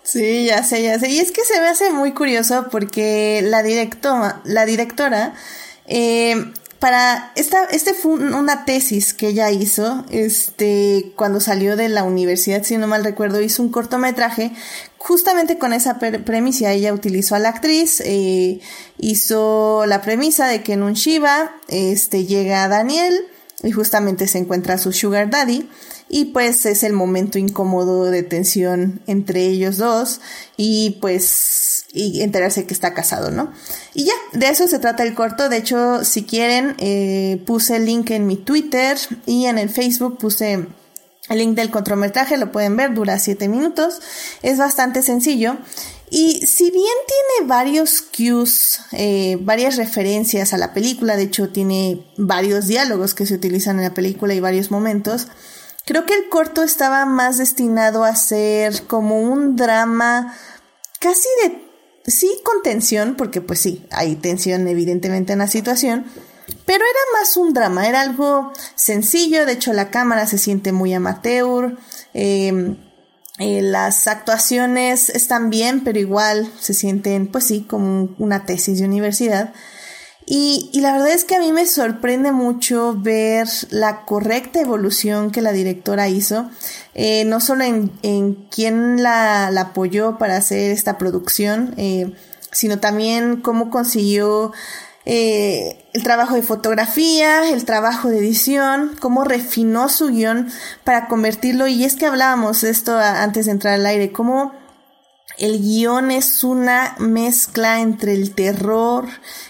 Sí, 0.02 0.46
ya 0.46 0.62
sé, 0.62 0.82
ya 0.82 0.98
sé. 0.98 1.08
Y 1.08 1.18
es 1.18 1.32
que 1.32 1.44
se 1.44 1.60
me 1.60 1.68
hace 1.68 1.92
muy 1.92 2.12
curioso 2.12 2.66
porque 2.70 3.42
la 3.44 3.62
directora, 3.62 4.40
la 4.44 4.64
directora, 4.66 5.34
eh, 5.86 6.52
para 6.78 7.32
esta, 7.36 7.64
este 7.70 7.94
fue 7.94 8.12
una 8.12 8.64
tesis 8.64 9.14
que 9.14 9.28
ella 9.28 9.50
hizo, 9.50 10.04
este, 10.10 11.12
cuando 11.16 11.40
salió 11.40 11.74
de 11.76 11.88
la 11.88 12.04
universidad, 12.04 12.62
si 12.64 12.76
no 12.76 12.86
mal 12.86 13.02
recuerdo, 13.02 13.40
hizo 13.40 13.62
un 13.62 13.70
cortometraje 13.70 14.52
justamente 14.98 15.58
con 15.58 15.72
esa 15.72 15.98
premisa. 15.98 16.72
Ella 16.72 16.92
utilizó 16.92 17.34
a 17.34 17.38
la 17.38 17.50
actriz, 17.50 18.00
eh, 18.04 18.60
hizo 18.98 19.84
la 19.86 20.02
premisa 20.02 20.46
de 20.46 20.62
que 20.62 20.74
en 20.74 20.82
un 20.82 20.94
Shiva, 20.94 21.56
este, 21.68 22.24
llega 22.24 22.68
Daniel, 22.68 23.26
y 23.62 23.72
justamente 23.72 24.28
se 24.28 24.38
encuentra 24.38 24.78
su 24.78 24.92
sugar 24.92 25.30
daddy 25.30 25.68
y 26.08 26.26
pues 26.26 26.66
es 26.66 26.82
el 26.82 26.92
momento 26.92 27.38
incómodo 27.38 28.04
de 28.04 28.22
tensión 28.22 29.00
entre 29.06 29.46
ellos 29.46 29.78
dos 29.78 30.20
y 30.56 30.98
pues 31.00 31.86
y 31.92 32.20
enterarse 32.20 32.66
que 32.66 32.74
está 32.74 32.92
casado, 32.92 33.30
¿no? 33.30 33.52
Y 33.94 34.04
ya, 34.04 34.12
de 34.34 34.48
eso 34.48 34.68
se 34.68 34.78
trata 34.78 35.02
el 35.02 35.14
corto. 35.14 35.48
De 35.48 35.56
hecho, 35.56 36.04
si 36.04 36.24
quieren, 36.24 36.74
eh, 36.78 37.42
puse 37.46 37.76
el 37.76 37.86
link 37.86 38.10
en 38.10 38.26
mi 38.26 38.36
Twitter 38.36 38.98
y 39.24 39.46
en 39.46 39.56
el 39.56 39.70
Facebook 39.70 40.18
puse 40.18 40.66
el 41.28 41.38
link 41.38 41.56
del 41.56 41.70
cortometraje, 41.70 42.36
lo 42.36 42.52
pueden 42.52 42.76
ver, 42.76 42.94
dura 42.94 43.18
7 43.18 43.48
minutos. 43.48 44.00
Es 44.42 44.58
bastante 44.58 45.02
sencillo. 45.02 45.56
Y 46.10 46.46
si 46.46 46.70
bien 46.70 46.84
tiene 47.06 47.48
varios 47.48 48.00
cues, 48.00 48.80
eh, 48.92 49.38
varias 49.40 49.76
referencias 49.76 50.52
a 50.52 50.58
la 50.58 50.72
película, 50.72 51.16
de 51.16 51.24
hecho 51.24 51.48
tiene 51.48 52.06
varios 52.16 52.68
diálogos 52.68 53.14
que 53.14 53.26
se 53.26 53.34
utilizan 53.34 53.76
en 53.76 53.82
la 53.82 53.94
película 53.94 54.32
y 54.34 54.40
varios 54.40 54.70
momentos, 54.70 55.26
Creo 55.86 56.04
que 56.04 56.14
el 56.14 56.28
corto 56.28 56.64
estaba 56.64 57.06
más 57.06 57.38
destinado 57.38 58.02
a 58.02 58.16
ser 58.16 58.82
como 58.88 59.20
un 59.20 59.54
drama 59.54 60.36
casi 60.98 61.28
de, 61.44 61.62
sí, 62.10 62.40
con 62.42 62.60
tensión, 62.64 63.14
porque 63.14 63.40
pues 63.40 63.60
sí, 63.60 63.86
hay 63.92 64.16
tensión 64.16 64.66
evidentemente 64.66 65.32
en 65.32 65.38
la 65.38 65.46
situación, 65.46 66.04
pero 66.64 66.84
era 66.84 67.20
más 67.20 67.36
un 67.36 67.52
drama, 67.52 67.86
era 67.88 68.00
algo 68.00 68.52
sencillo, 68.74 69.46
de 69.46 69.52
hecho 69.52 69.72
la 69.72 69.90
cámara 69.90 70.26
se 70.26 70.38
siente 70.38 70.72
muy 70.72 70.94
amateur, 70.94 71.76
em, 72.14 72.76
eh, 73.38 73.60
las 73.62 74.06
actuaciones 74.06 75.10
están 75.10 75.50
bien, 75.50 75.84
pero 75.84 75.98
igual 75.98 76.50
se 76.58 76.72
sienten, 76.74 77.26
pues 77.26 77.44
sí, 77.44 77.66
como 77.68 78.14
una 78.18 78.46
tesis 78.46 78.78
de 78.78 78.86
universidad. 78.86 79.52
Y, 80.28 80.70
la 80.80 80.92
verdad 80.92 81.10
es 81.10 81.24
que 81.24 81.36
a 81.36 81.40
mí 81.40 81.52
me 81.52 81.66
sorprende 81.66 82.32
mucho 82.32 82.96
ver 82.98 83.46
la 83.70 84.04
correcta 84.04 84.60
evolución 84.60 85.30
que 85.30 85.40
la 85.40 85.52
directora 85.52 86.08
hizo, 86.08 86.50
eh, 86.94 87.24
no 87.24 87.40
solo 87.40 87.62
en, 87.62 87.92
en 88.02 88.34
quién 88.50 89.02
la, 89.04 89.46
apoyó 89.46 90.18
para 90.18 90.36
hacer 90.36 90.72
esta 90.72 90.98
producción, 90.98 91.74
eh, 91.76 92.12
sino 92.50 92.80
también 92.80 93.40
cómo 93.40 93.70
consiguió 93.70 94.52
eh, 95.08 95.88
el 95.92 96.02
trabajo 96.02 96.34
de 96.34 96.42
fotografía, 96.42 97.48
el 97.48 97.64
trabajo 97.64 98.08
de 98.08 98.18
edición, 98.18 98.96
cómo 99.00 99.22
refinó 99.22 99.88
su 99.88 100.08
guion 100.08 100.48
para 100.82 101.06
convertirlo, 101.06 101.68
y 101.68 101.84
es 101.84 101.94
que 101.94 102.06
hablábamos 102.06 102.64
esto 102.64 102.98
antes 102.98 103.46
de 103.46 103.52
entrar 103.52 103.74
al 103.74 103.86
aire, 103.86 104.10
cómo 104.10 104.52
el 105.38 105.60
guion 105.60 106.10
es 106.10 106.42
una 106.42 106.96
mezcla 106.98 107.80
entre 107.80 108.14
el 108.14 108.34
terror, 108.34 109.06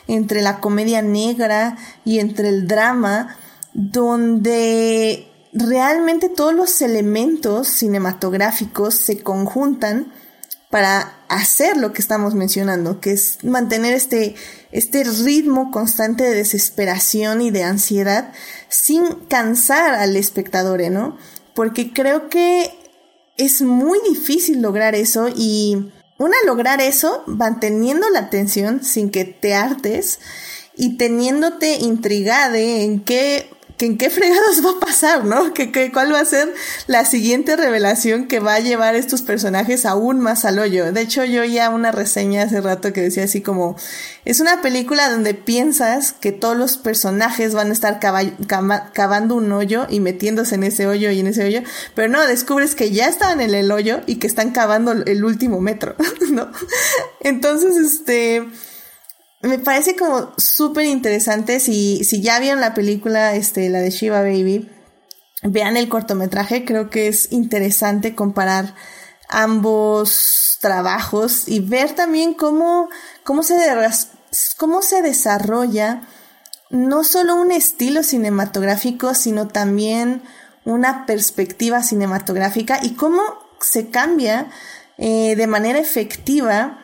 entre 0.06 0.42
la 0.42 0.58
comedia 0.58 1.00
negra 1.00 1.78
y 2.04 2.18
entre 2.18 2.50
el 2.50 2.68
drama, 2.68 3.36
donde 3.72 5.26
realmente 5.54 6.28
todos 6.28 6.52
los 6.52 6.82
elementos 6.82 7.68
cinematográficos 7.68 8.94
se 8.96 9.22
conjuntan 9.22 10.12
para 10.70 11.14
hacer 11.28 11.76
lo 11.76 11.92
que 11.92 12.02
estamos 12.02 12.34
mencionando, 12.34 13.00
que 13.00 13.12
es 13.12 13.42
mantener 13.44 13.94
este, 13.94 14.34
este 14.76 15.04
ritmo 15.04 15.70
constante 15.70 16.24
de 16.24 16.34
desesperación 16.34 17.40
y 17.40 17.50
de 17.50 17.64
ansiedad 17.64 18.32
sin 18.68 19.06
cansar 19.26 19.94
al 19.94 20.16
espectador, 20.16 20.82
¿no? 20.90 21.16
Porque 21.54 21.94
creo 21.94 22.28
que 22.28 22.70
es 23.38 23.62
muy 23.62 23.98
difícil 24.06 24.60
lograr 24.60 24.94
eso 24.94 25.30
y 25.34 25.90
una 26.18 26.36
lograr 26.44 26.82
eso 26.82 27.22
manteniendo 27.26 28.10
la 28.10 28.18
atención 28.18 28.84
sin 28.84 29.10
que 29.10 29.24
te 29.24 29.54
hartes 29.54 30.18
y 30.76 30.98
teniéndote 30.98 31.76
intrigada 31.76 32.58
en 32.58 33.00
qué 33.00 33.48
que 33.76 33.86
en 33.86 33.98
qué 33.98 34.08
fregados 34.10 34.64
va 34.64 34.70
a 34.70 34.80
pasar, 34.80 35.24
¿no? 35.24 35.52
Que, 35.52 35.92
cuál 35.92 36.12
va 36.12 36.20
a 36.20 36.24
ser 36.24 36.52
la 36.86 37.04
siguiente 37.04 37.56
revelación 37.56 38.26
que 38.26 38.40
va 38.40 38.54
a 38.54 38.60
llevar 38.60 38.94
estos 38.94 39.22
personajes 39.22 39.84
aún 39.84 40.20
más 40.20 40.44
al 40.44 40.58
hoyo. 40.58 40.92
De 40.92 41.00
hecho, 41.02 41.24
yo 41.24 41.44
ya 41.44 41.68
una 41.70 41.92
reseña 41.92 42.42
hace 42.42 42.60
rato 42.60 42.92
que 42.92 43.02
decía 43.02 43.24
así 43.24 43.42
como, 43.42 43.76
es 44.24 44.40
una 44.40 44.62
película 44.62 45.10
donde 45.10 45.34
piensas 45.34 46.12
que 46.12 46.32
todos 46.32 46.56
los 46.56 46.78
personajes 46.78 47.54
van 47.54 47.68
a 47.68 47.72
estar 47.72 48.00
cavando 48.00 49.34
un 49.34 49.52
hoyo 49.52 49.86
y 49.90 50.00
metiéndose 50.00 50.54
en 50.54 50.64
ese 50.64 50.86
hoyo 50.86 51.10
y 51.10 51.20
en 51.20 51.26
ese 51.26 51.44
hoyo, 51.44 51.62
pero 51.94 52.08
no, 52.08 52.26
descubres 52.26 52.74
que 52.74 52.90
ya 52.90 53.08
estaban 53.08 53.40
en 53.40 53.54
el 53.54 53.70
hoyo 53.70 54.00
y 54.06 54.16
que 54.16 54.26
están 54.26 54.52
cavando 54.52 54.92
el 54.92 55.24
último 55.24 55.60
metro, 55.60 55.96
¿no? 56.30 56.50
Entonces, 57.20 57.76
este 57.76 58.46
me 59.48 59.58
parece 59.58 59.96
como 59.96 60.32
súper 60.36 60.86
interesante. 60.86 61.60
Si, 61.60 62.04
si 62.04 62.22
ya 62.22 62.38
vieron 62.40 62.60
la 62.60 62.74
película, 62.74 63.34
este, 63.34 63.68
la 63.68 63.80
de 63.80 63.90
Shiva 63.90 64.20
Baby, 64.20 64.70
vean 65.42 65.76
el 65.76 65.88
cortometraje. 65.88 66.64
Creo 66.64 66.90
que 66.90 67.08
es 67.08 67.32
interesante 67.32 68.14
comparar 68.14 68.74
ambos 69.28 70.58
trabajos 70.60 71.48
y 71.48 71.60
ver 71.60 71.94
también 71.94 72.34
cómo, 72.34 72.88
cómo, 73.24 73.42
se, 73.42 73.56
cómo 74.56 74.82
se 74.82 75.02
desarrolla 75.02 76.02
no 76.70 77.04
solo 77.04 77.36
un 77.36 77.52
estilo 77.52 78.02
cinematográfico, 78.02 79.14
sino 79.14 79.48
también 79.48 80.22
una 80.64 81.06
perspectiva 81.06 81.82
cinematográfica 81.82 82.80
y 82.82 82.94
cómo 82.94 83.22
se 83.60 83.88
cambia 83.90 84.50
eh, 84.98 85.36
de 85.36 85.46
manera 85.46 85.78
efectiva 85.78 86.82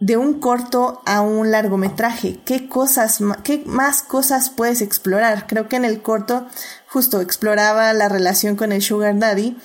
de 0.00 0.16
un 0.16 0.40
corto 0.40 1.02
a 1.06 1.20
un 1.20 1.50
largometraje? 1.50 2.40
¿Qué 2.44 2.68
cosas, 2.68 3.18
qué 3.44 3.62
más 3.66 4.02
cosas 4.02 4.50
puedes 4.50 4.80
explorar? 4.80 5.46
Creo 5.46 5.68
que 5.68 5.76
en 5.76 5.84
el 5.84 6.02
corto 6.02 6.46
justo 6.88 7.20
exploraba 7.20 7.92
la 7.92 8.08
relación 8.08 8.56
con 8.56 8.72
el 8.72 8.82
sugar 8.82 9.18
daddy 9.18 9.56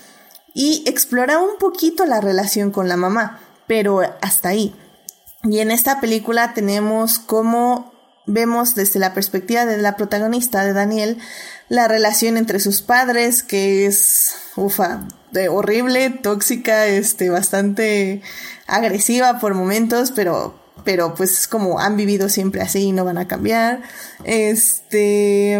y 0.53 0.83
exploraba 0.85 1.41
un 1.41 1.57
poquito 1.57 2.05
la 2.05 2.21
relación 2.21 2.71
con 2.71 2.87
la 2.87 2.97
mamá, 2.97 3.39
pero 3.67 4.01
hasta 4.21 4.49
ahí. 4.49 4.75
Y 5.43 5.59
en 5.59 5.71
esta 5.71 5.99
película 6.01 6.53
tenemos 6.53 7.19
cómo 7.19 7.93
vemos 8.25 8.75
desde 8.75 8.99
la 8.99 9.13
perspectiva 9.13 9.65
de 9.65 9.77
la 9.77 9.95
protagonista 9.95 10.63
de 10.63 10.73
Daniel 10.73 11.17
la 11.69 11.87
relación 11.87 12.37
entre 12.37 12.59
sus 12.59 12.81
padres 12.81 13.43
que 13.43 13.85
es 13.85 14.35
ufa 14.55 15.07
horrible 15.49 16.09
tóxica 16.09 16.87
este 16.87 17.29
bastante 17.29 18.21
agresiva 18.67 19.39
por 19.39 19.53
momentos 19.53 20.11
pero 20.11 20.55
pero 20.83 21.13
pues 21.15 21.47
como 21.47 21.79
han 21.79 21.97
vivido 21.97 22.29
siempre 22.29 22.61
así 22.61 22.79
y 22.79 22.91
no 22.91 23.05
van 23.05 23.17
a 23.17 23.27
cambiar. 23.27 23.81
Este 24.23 25.59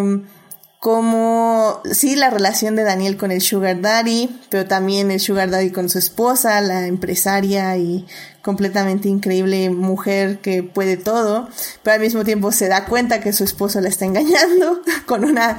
como 0.86 1.82
sí 1.92 2.16
la 2.16 2.30
relación 2.30 2.76
de 2.76 2.84
Daniel 2.84 3.18
con 3.18 3.32
el 3.32 3.42
Sugar 3.42 3.82
Daddy, 3.82 4.40
pero 4.50 4.68
también 4.68 5.10
el 5.10 5.20
Sugar 5.20 5.50
Daddy 5.50 5.72
con 5.72 5.90
su 5.90 5.98
esposa, 5.98 6.62
la 6.62 6.86
empresaria 6.86 7.76
y 7.76 8.06
completamente 8.44 9.10
increíble 9.10 9.72
mujer 9.72 10.42
que 10.42 10.62
puede 10.62 10.96
todo, 10.96 11.50
pero 11.82 11.96
al 11.96 12.02
mismo 12.02 12.24
tiempo 12.24 12.52
se 12.52 12.68
da 12.68 12.86
cuenta 12.86 13.20
que 13.20 13.34
su 13.34 13.44
esposo 13.44 13.82
la 13.82 13.90
está 13.90 14.06
engañando 14.06 14.80
con 15.08 15.26
una 15.26 15.58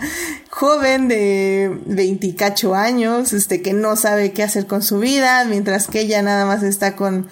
joven 0.48 1.08
de 1.08 1.76
28 1.86 2.76
años, 2.76 3.32
este 3.32 3.62
que 3.62 3.72
no 3.72 3.96
sabe 3.96 4.30
qué 4.30 4.44
hacer 4.44 4.68
con 4.68 4.80
su 4.80 5.00
vida, 5.00 5.44
mientras 5.46 5.88
que 5.88 6.02
ella 6.02 6.22
nada 6.22 6.46
más 6.46 6.62
está 6.62 6.94
con 6.94 7.28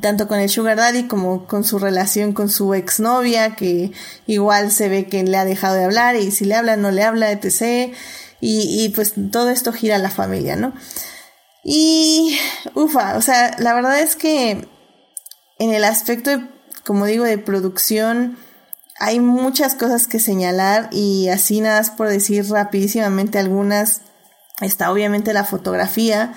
tanto 0.00 0.28
con 0.28 0.40
el 0.40 0.48
Sugar 0.48 0.76
Daddy 0.76 1.04
como 1.04 1.46
con 1.46 1.64
su 1.64 1.78
relación 1.78 2.32
con 2.32 2.48
su 2.48 2.74
exnovia, 2.74 3.56
que 3.56 3.92
igual 4.26 4.70
se 4.70 4.88
ve 4.88 5.06
que 5.06 5.22
le 5.22 5.36
ha 5.36 5.44
dejado 5.44 5.76
de 5.76 5.84
hablar 5.84 6.16
y 6.16 6.30
si 6.30 6.44
le 6.44 6.54
habla 6.54 6.76
no 6.76 6.90
le 6.90 7.02
habla, 7.02 7.30
etc. 7.30 7.94
Y, 8.40 8.84
y 8.84 8.88
pues 8.90 9.14
todo 9.30 9.50
esto 9.50 9.72
gira 9.72 9.96
a 9.96 10.00
la 10.00 10.10
familia, 10.10 10.56
¿no? 10.56 10.74
Y, 11.64 12.38
ufa, 12.74 13.16
o 13.16 13.22
sea, 13.22 13.56
la 13.58 13.72
verdad 13.74 14.00
es 14.00 14.16
que 14.16 14.68
en 15.58 15.72
el 15.72 15.84
aspecto, 15.84 16.30
como 16.84 17.06
digo, 17.06 17.24
de 17.24 17.38
producción, 17.38 18.36
hay 19.00 19.18
muchas 19.18 19.74
cosas 19.74 20.06
que 20.06 20.20
señalar 20.20 20.88
y 20.92 21.28
así 21.28 21.60
nada 21.60 21.78
más 21.78 21.90
por 21.90 22.08
decir 22.08 22.48
rapidísimamente 22.48 23.38
algunas, 23.38 24.02
está 24.60 24.92
obviamente 24.92 25.32
la 25.32 25.44
fotografía, 25.44 26.34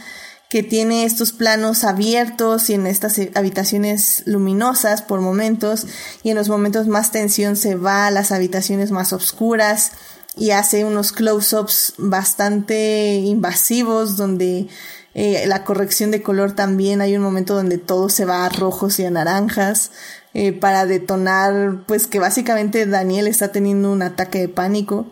que 0.50 0.64
tiene 0.64 1.04
estos 1.04 1.34
planos 1.34 1.84
abiertos 1.84 2.70
y 2.70 2.74
en 2.74 2.88
estas 2.88 3.20
habitaciones 3.36 4.24
luminosas 4.26 5.02
por 5.02 5.20
momentos 5.20 5.86
y 6.24 6.30
en 6.30 6.38
los 6.38 6.48
momentos 6.48 6.88
más 6.88 7.12
tensión 7.12 7.56
se 7.56 7.76
va 7.76 8.08
a 8.08 8.12
las 8.12 8.32
habitaciones 8.32 8.92
más 8.92 9.12
oscuras 9.12 9.92
y 10.38 10.52
hace 10.52 10.86
unos 10.86 11.12
close-ups 11.12 11.96
bastante 11.98 13.16
invasivos 13.16 14.16
donde 14.16 14.68
eh, 15.16 15.46
la 15.48 15.64
corrección 15.64 16.12
de 16.12 16.22
color 16.22 16.54
también 16.54 17.02
hay 17.02 17.16
un 17.16 17.24
momento 17.24 17.56
donde 17.56 17.80
todo 17.80 18.08
se 18.08 18.24
va 18.24 18.46
a 18.46 18.50
rojos 18.50 19.00
y 19.00 19.06
a 19.06 19.10
naranjas 19.10 19.92
eh, 20.34 20.54
para 20.54 20.86
detonar 20.86 21.84
pues 21.88 22.08
que 22.08 22.20
básicamente 22.20 22.86
Daniel 22.86 23.28
está 23.28 23.52
teniendo 23.52 23.92
un 23.92 24.04
ataque 24.04 24.40
de 24.40 24.50
pánico. 24.50 25.08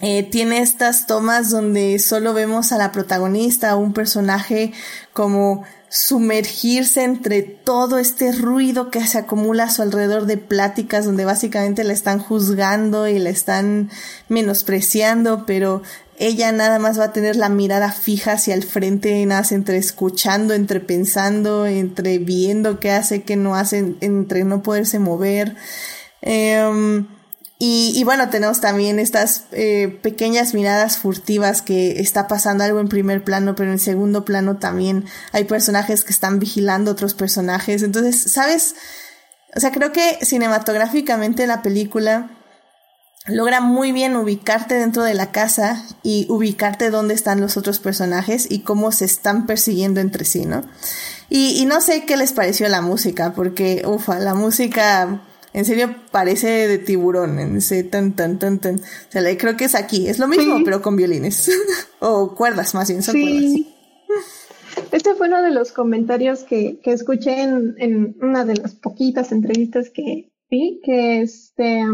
Eh, 0.00 0.24
tiene 0.24 0.60
estas 0.60 1.06
tomas 1.06 1.50
donde 1.50 1.98
solo 1.98 2.34
vemos 2.34 2.70
a 2.70 2.76
la 2.76 2.92
protagonista, 2.92 3.76
un 3.76 3.94
personaje 3.94 4.72
como 5.14 5.64
sumergirse 5.88 7.02
entre 7.02 7.40
todo 7.40 7.96
este 7.98 8.32
ruido 8.32 8.90
que 8.90 9.06
se 9.06 9.16
acumula 9.16 9.64
a 9.64 9.70
su 9.70 9.80
alrededor 9.80 10.26
de 10.26 10.36
pláticas 10.36 11.06
donde 11.06 11.24
básicamente 11.24 11.82
la 11.82 11.94
están 11.94 12.18
juzgando 12.18 13.08
y 13.08 13.18
la 13.18 13.30
están 13.30 13.88
menospreciando, 14.28 15.46
pero 15.46 15.82
ella 16.18 16.52
nada 16.52 16.78
más 16.78 17.00
va 17.00 17.04
a 17.04 17.12
tener 17.12 17.36
la 17.36 17.48
mirada 17.48 17.90
fija 17.90 18.32
hacia 18.32 18.52
el 18.54 18.64
frente, 18.64 19.24
nada 19.24 19.40
más 19.40 19.52
entre 19.52 19.78
escuchando, 19.78 20.52
entre 20.52 20.80
pensando, 20.80 21.64
entre 21.64 22.18
viendo 22.18 22.80
qué 22.80 22.90
hace, 22.90 23.22
qué 23.22 23.36
no 23.36 23.54
hace, 23.54 23.94
entre 24.02 24.44
no 24.44 24.62
poderse 24.62 24.98
mover. 24.98 25.56
Eh, 26.20 27.06
y, 27.58 28.04
bueno, 28.04 28.28
tenemos 28.28 28.60
también 28.60 28.98
estas 28.98 29.44
eh, 29.52 29.98
pequeñas 30.02 30.52
miradas 30.52 30.98
furtivas 30.98 31.62
que 31.62 32.00
está 32.00 32.28
pasando 32.28 32.64
algo 32.64 32.80
en 32.80 32.88
primer 32.88 33.24
plano, 33.24 33.54
pero 33.54 33.72
en 33.72 33.78
segundo 33.78 34.26
plano 34.26 34.58
también 34.58 35.06
hay 35.32 35.44
personajes 35.44 36.04
que 36.04 36.12
están 36.12 36.38
vigilando 36.38 36.90
otros 36.90 37.14
personajes. 37.14 37.82
Entonces, 37.82 38.30
¿sabes? 38.30 38.74
O 39.54 39.60
sea, 39.60 39.70
creo 39.72 39.90
que 39.90 40.18
cinematográficamente 40.20 41.46
la 41.46 41.62
película 41.62 42.30
logra 43.26 43.62
muy 43.62 43.90
bien 43.90 44.16
ubicarte 44.16 44.74
dentro 44.74 45.02
de 45.02 45.14
la 45.14 45.32
casa 45.32 45.82
y 46.02 46.26
ubicarte 46.28 46.90
dónde 46.90 47.14
están 47.14 47.40
los 47.40 47.56
otros 47.56 47.78
personajes 47.78 48.46
y 48.50 48.60
cómo 48.60 48.92
se 48.92 49.06
están 49.06 49.46
persiguiendo 49.46 50.00
entre 50.00 50.26
sí, 50.26 50.44
¿no? 50.44 50.62
Y, 51.30 51.60
y 51.62 51.64
no 51.64 51.80
sé 51.80 52.04
qué 52.04 52.18
les 52.18 52.32
pareció 52.32 52.68
la 52.68 52.82
música, 52.82 53.32
porque, 53.32 53.82
ufa, 53.86 54.18
la 54.18 54.34
música 54.34 55.22
en 55.56 55.64
serio 55.64 55.96
parece 56.12 56.68
de 56.68 56.76
tiburón, 56.76 57.38
en 57.38 57.56
ese 57.56 57.82
tan, 57.82 58.14
tan, 58.14 58.38
tan, 58.38 58.58
tan. 58.58 58.74
O 58.74 59.08
sea, 59.08 59.38
creo 59.38 59.56
que 59.56 59.64
es 59.64 59.74
aquí, 59.74 60.06
es 60.06 60.18
lo 60.18 60.28
mismo, 60.28 60.60
pero 60.62 60.82
con 60.82 60.96
violines. 60.96 61.50
o 61.98 62.34
cuerdas, 62.34 62.74
más 62.74 62.90
bien, 62.90 63.02
son 63.02 63.14
sí. 63.14 63.22
cuerdas. 63.22 64.92
Este 64.92 65.14
fue 65.14 65.28
uno 65.28 65.42
de 65.42 65.52
los 65.52 65.72
comentarios 65.72 66.44
que, 66.44 66.78
que 66.80 66.92
escuché 66.92 67.40
en, 67.40 67.74
en, 67.78 68.16
una 68.20 68.44
de 68.44 68.56
las 68.56 68.74
poquitas 68.74 69.32
entrevistas 69.32 69.88
que 69.88 70.30
vi, 70.50 70.78
que 70.84 71.22
este, 71.22 71.86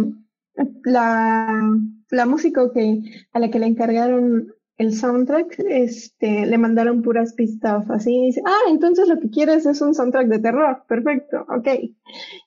la, 0.82 1.62
la 2.10 2.26
música 2.26 2.68
que, 2.74 3.00
a 3.32 3.38
la 3.38 3.48
que 3.48 3.60
le 3.60 3.66
encargaron 3.66 4.52
el 4.76 4.92
soundtrack, 4.92 5.60
este, 5.68 6.46
le 6.46 6.58
mandaron 6.58 7.02
puras 7.02 7.34
pistas 7.34 7.88
así, 7.90 8.12
y 8.12 8.26
dice, 8.26 8.42
ah, 8.44 8.70
entonces 8.70 9.06
lo 9.06 9.20
que 9.20 9.30
quieres 9.30 9.66
es 9.66 9.80
un 9.80 9.94
soundtrack 9.94 10.26
de 10.26 10.40
terror, 10.40 10.82
perfecto, 10.88 11.46
ok. 11.48 11.68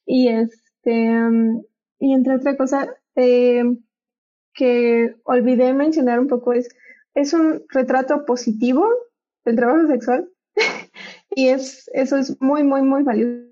Y 0.06 0.28
este, 0.86 1.66
y 2.00 2.14
entre 2.14 2.36
otra 2.36 2.56
cosa, 2.58 2.96
eh, 3.16 3.64
que 4.54 5.16
olvidé 5.24 5.74
mencionar 5.74 6.20
un 6.20 6.28
poco 6.28 6.54
es, 6.54 6.70
es 7.14 7.34
un 7.34 7.64
retrato 7.70 8.26
positivo 8.26 8.88
del 9.44 9.56
trabajo 9.56 9.88
sexual, 9.88 10.30
y 11.36 11.48
es, 11.48 11.90
eso 11.94 12.18
es 12.18 12.40
muy, 12.42 12.64
muy, 12.64 12.82
muy 12.84 13.04
valioso, 13.04 13.50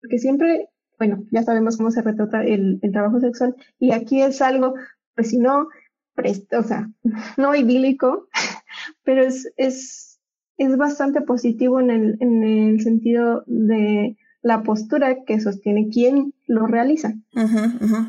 porque 0.00 0.18
siempre, 0.18 0.68
bueno, 0.98 1.22
ya 1.30 1.42
sabemos 1.42 1.76
cómo 1.76 1.90
se 1.90 2.02
retrata 2.02 2.42
el, 2.44 2.78
el 2.82 2.92
trabajo 2.92 3.20
sexual, 3.20 3.54
y 3.78 3.92
aquí 3.92 4.22
es 4.22 4.40
algo, 4.42 4.74
pues 5.14 5.30
si 5.30 5.38
no, 5.38 5.68
o 6.16 6.62
sea, 6.62 6.90
no 7.36 7.54
idílico, 7.54 8.28
pero 9.04 9.22
es, 9.22 9.52
es, 9.56 10.20
es 10.56 10.76
bastante 10.76 11.20
positivo 11.20 11.80
en 11.80 11.90
el, 11.90 12.16
en 12.20 12.42
el 12.42 12.80
sentido 12.80 13.44
de 13.46 14.16
la 14.42 14.62
postura 14.62 15.24
que 15.26 15.40
sostiene 15.40 15.88
quien 15.92 16.32
lo 16.46 16.66
realiza. 16.66 17.12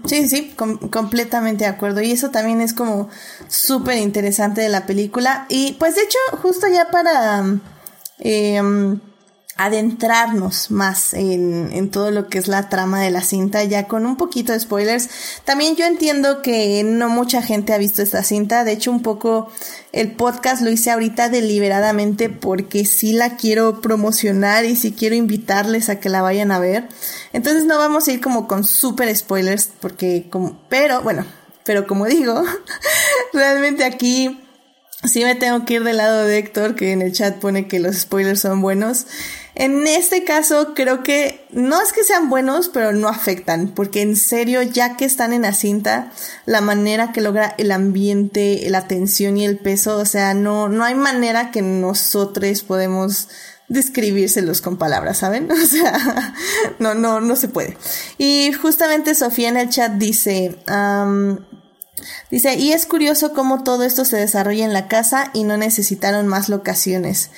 Sí, 0.05 0.27
sí, 0.29 0.53
completamente 0.89 1.65
de 1.65 1.69
acuerdo. 1.69 2.01
Y 2.01 2.11
eso 2.11 2.29
también 2.29 2.61
es 2.61 2.73
como 2.73 3.09
súper 3.47 3.97
interesante 3.97 4.61
de 4.61 4.69
la 4.69 4.85
película. 4.85 5.45
Y 5.49 5.73
pues 5.73 5.95
de 5.95 6.01
hecho, 6.01 6.19
justo 6.41 6.67
ya 6.71 6.89
para... 6.89 7.43
Eh, 8.19 8.61
adentrarnos 9.65 10.71
más 10.71 11.13
en, 11.13 11.69
en, 11.71 11.91
todo 11.91 12.11
lo 12.11 12.27
que 12.27 12.37
es 12.37 12.47
la 12.47 12.69
trama 12.69 13.01
de 13.01 13.11
la 13.11 13.21
cinta, 13.21 13.63
ya 13.63 13.87
con 13.87 14.05
un 14.05 14.15
poquito 14.15 14.53
de 14.53 14.59
spoilers. 14.59 15.09
También 15.45 15.75
yo 15.75 15.85
entiendo 15.85 16.41
que 16.41 16.83
no 16.83 17.09
mucha 17.09 17.41
gente 17.41 17.73
ha 17.73 17.77
visto 17.77 18.01
esta 18.01 18.23
cinta, 18.23 18.63
de 18.63 18.71
hecho 18.71 18.91
un 18.91 19.01
poco 19.01 19.49
el 19.91 20.13
podcast 20.13 20.61
lo 20.61 20.71
hice 20.71 20.91
ahorita 20.91 21.29
deliberadamente 21.29 22.29
porque 22.29 22.85
sí 22.85 23.13
la 23.13 23.35
quiero 23.35 23.81
promocionar 23.81 24.65
y 24.65 24.75
sí 24.75 24.93
quiero 24.93 25.15
invitarles 25.15 25.89
a 25.89 25.99
que 25.99 26.09
la 26.09 26.21
vayan 26.21 26.51
a 26.51 26.59
ver. 26.59 26.87
Entonces 27.33 27.65
no 27.65 27.77
vamos 27.77 28.07
a 28.07 28.13
ir 28.13 28.21
como 28.21 28.47
con 28.47 28.63
super 28.63 29.13
spoilers 29.15 29.69
porque 29.79 30.27
como, 30.29 30.59
pero 30.69 31.01
bueno, 31.01 31.25
pero 31.65 31.87
como 31.87 32.05
digo, 32.05 32.43
realmente 33.33 33.83
aquí 33.83 34.39
sí 35.03 35.23
me 35.23 35.35
tengo 35.35 35.65
que 35.65 35.75
ir 35.75 35.83
del 35.83 35.97
lado 35.97 36.25
de 36.25 36.37
Héctor, 36.37 36.75
que 36.75 36.91
en 36.91 37.01
el 37.01 37.11
chat 37.11 37.37
pone 37.39 37.67
que 37.67 37.79
los 37.79 37.97
spoilers 37.97 38.41
son 38.41 38.61
buenos. 38.61 39.07
En 39.53 39.85
este 39.85 40.23
caso 40.23 40.73
creo 40.73 41.03
que 41.03 41.45
no 41.51 41.81
es 41.81 41.91
que 41.91 42.03
sean 42.03 42.29
buenos, 42.29 42.69
pero 42.69 42.93
no 42.93 43.09
afectan, 43.09 43.69
porque 43.69 44.01
en 44.01 44.15
serio, 44.15 44.61
ya 44.61 44.95
que 44.95 45.05
están 45.05 45.33
en 45.33 45.41
la 45.41 45.53
cinta, 45.53 46.11
la 46.45 46.61
manera 46.61 47.11
que 47.11 47.21
logra 47.21 47.53
el 47.57 47.71
ambiente, 47.71 48.65
la 48.69 48.87
tensión 48.87 49.37
y 49.37 49.45
el 49.45 49.57
peso, 49.57 49.97
o 49.97 50.05
sea, 50.05 50.33
no, 50.33 50.69
no 50.69 50.85
hay 50.85 50.95
manera 50.95 51.51
que 51.51 51.61
nosotros 51.61 52.61
podemos 52.61 53.27
describírselos 53.67 54.61
con 54.61 54.77
palabras, 54.77 55.17
¿saben? 55.17 55.49
O 55.61 55.65
sea, 55.65 56.33
no, 56.79 56.93
no, 56.93 57.19
no 57.19 57.35
se 57.35 57.47
puede. 57.47 57.77
Y 58.17 58.51
justamente 58.53 59.15
Sofía 59.15 59.49
en 59.49 59.57
el 59.57 59.69
chat 59.69 59.93
dice, 59.93 60.57
dice, 62.29 62.55
y 62.55 62.73
es 62.73 62.85
curioso 62.85 63.33
cómo 63.33 63.63
todo 63.63 63.83
esto 63.83 64.05
se 64.05 64.17
desarrolla 64.17 64.65
en 64.65 64.73
la 64.73 64.87
casa 64.87 65.31
y 65.33 65.43
no 65.43 65.57
necesitaron 65.57 66.27
más 66.27 66.49
locaciones. 66.49 67.31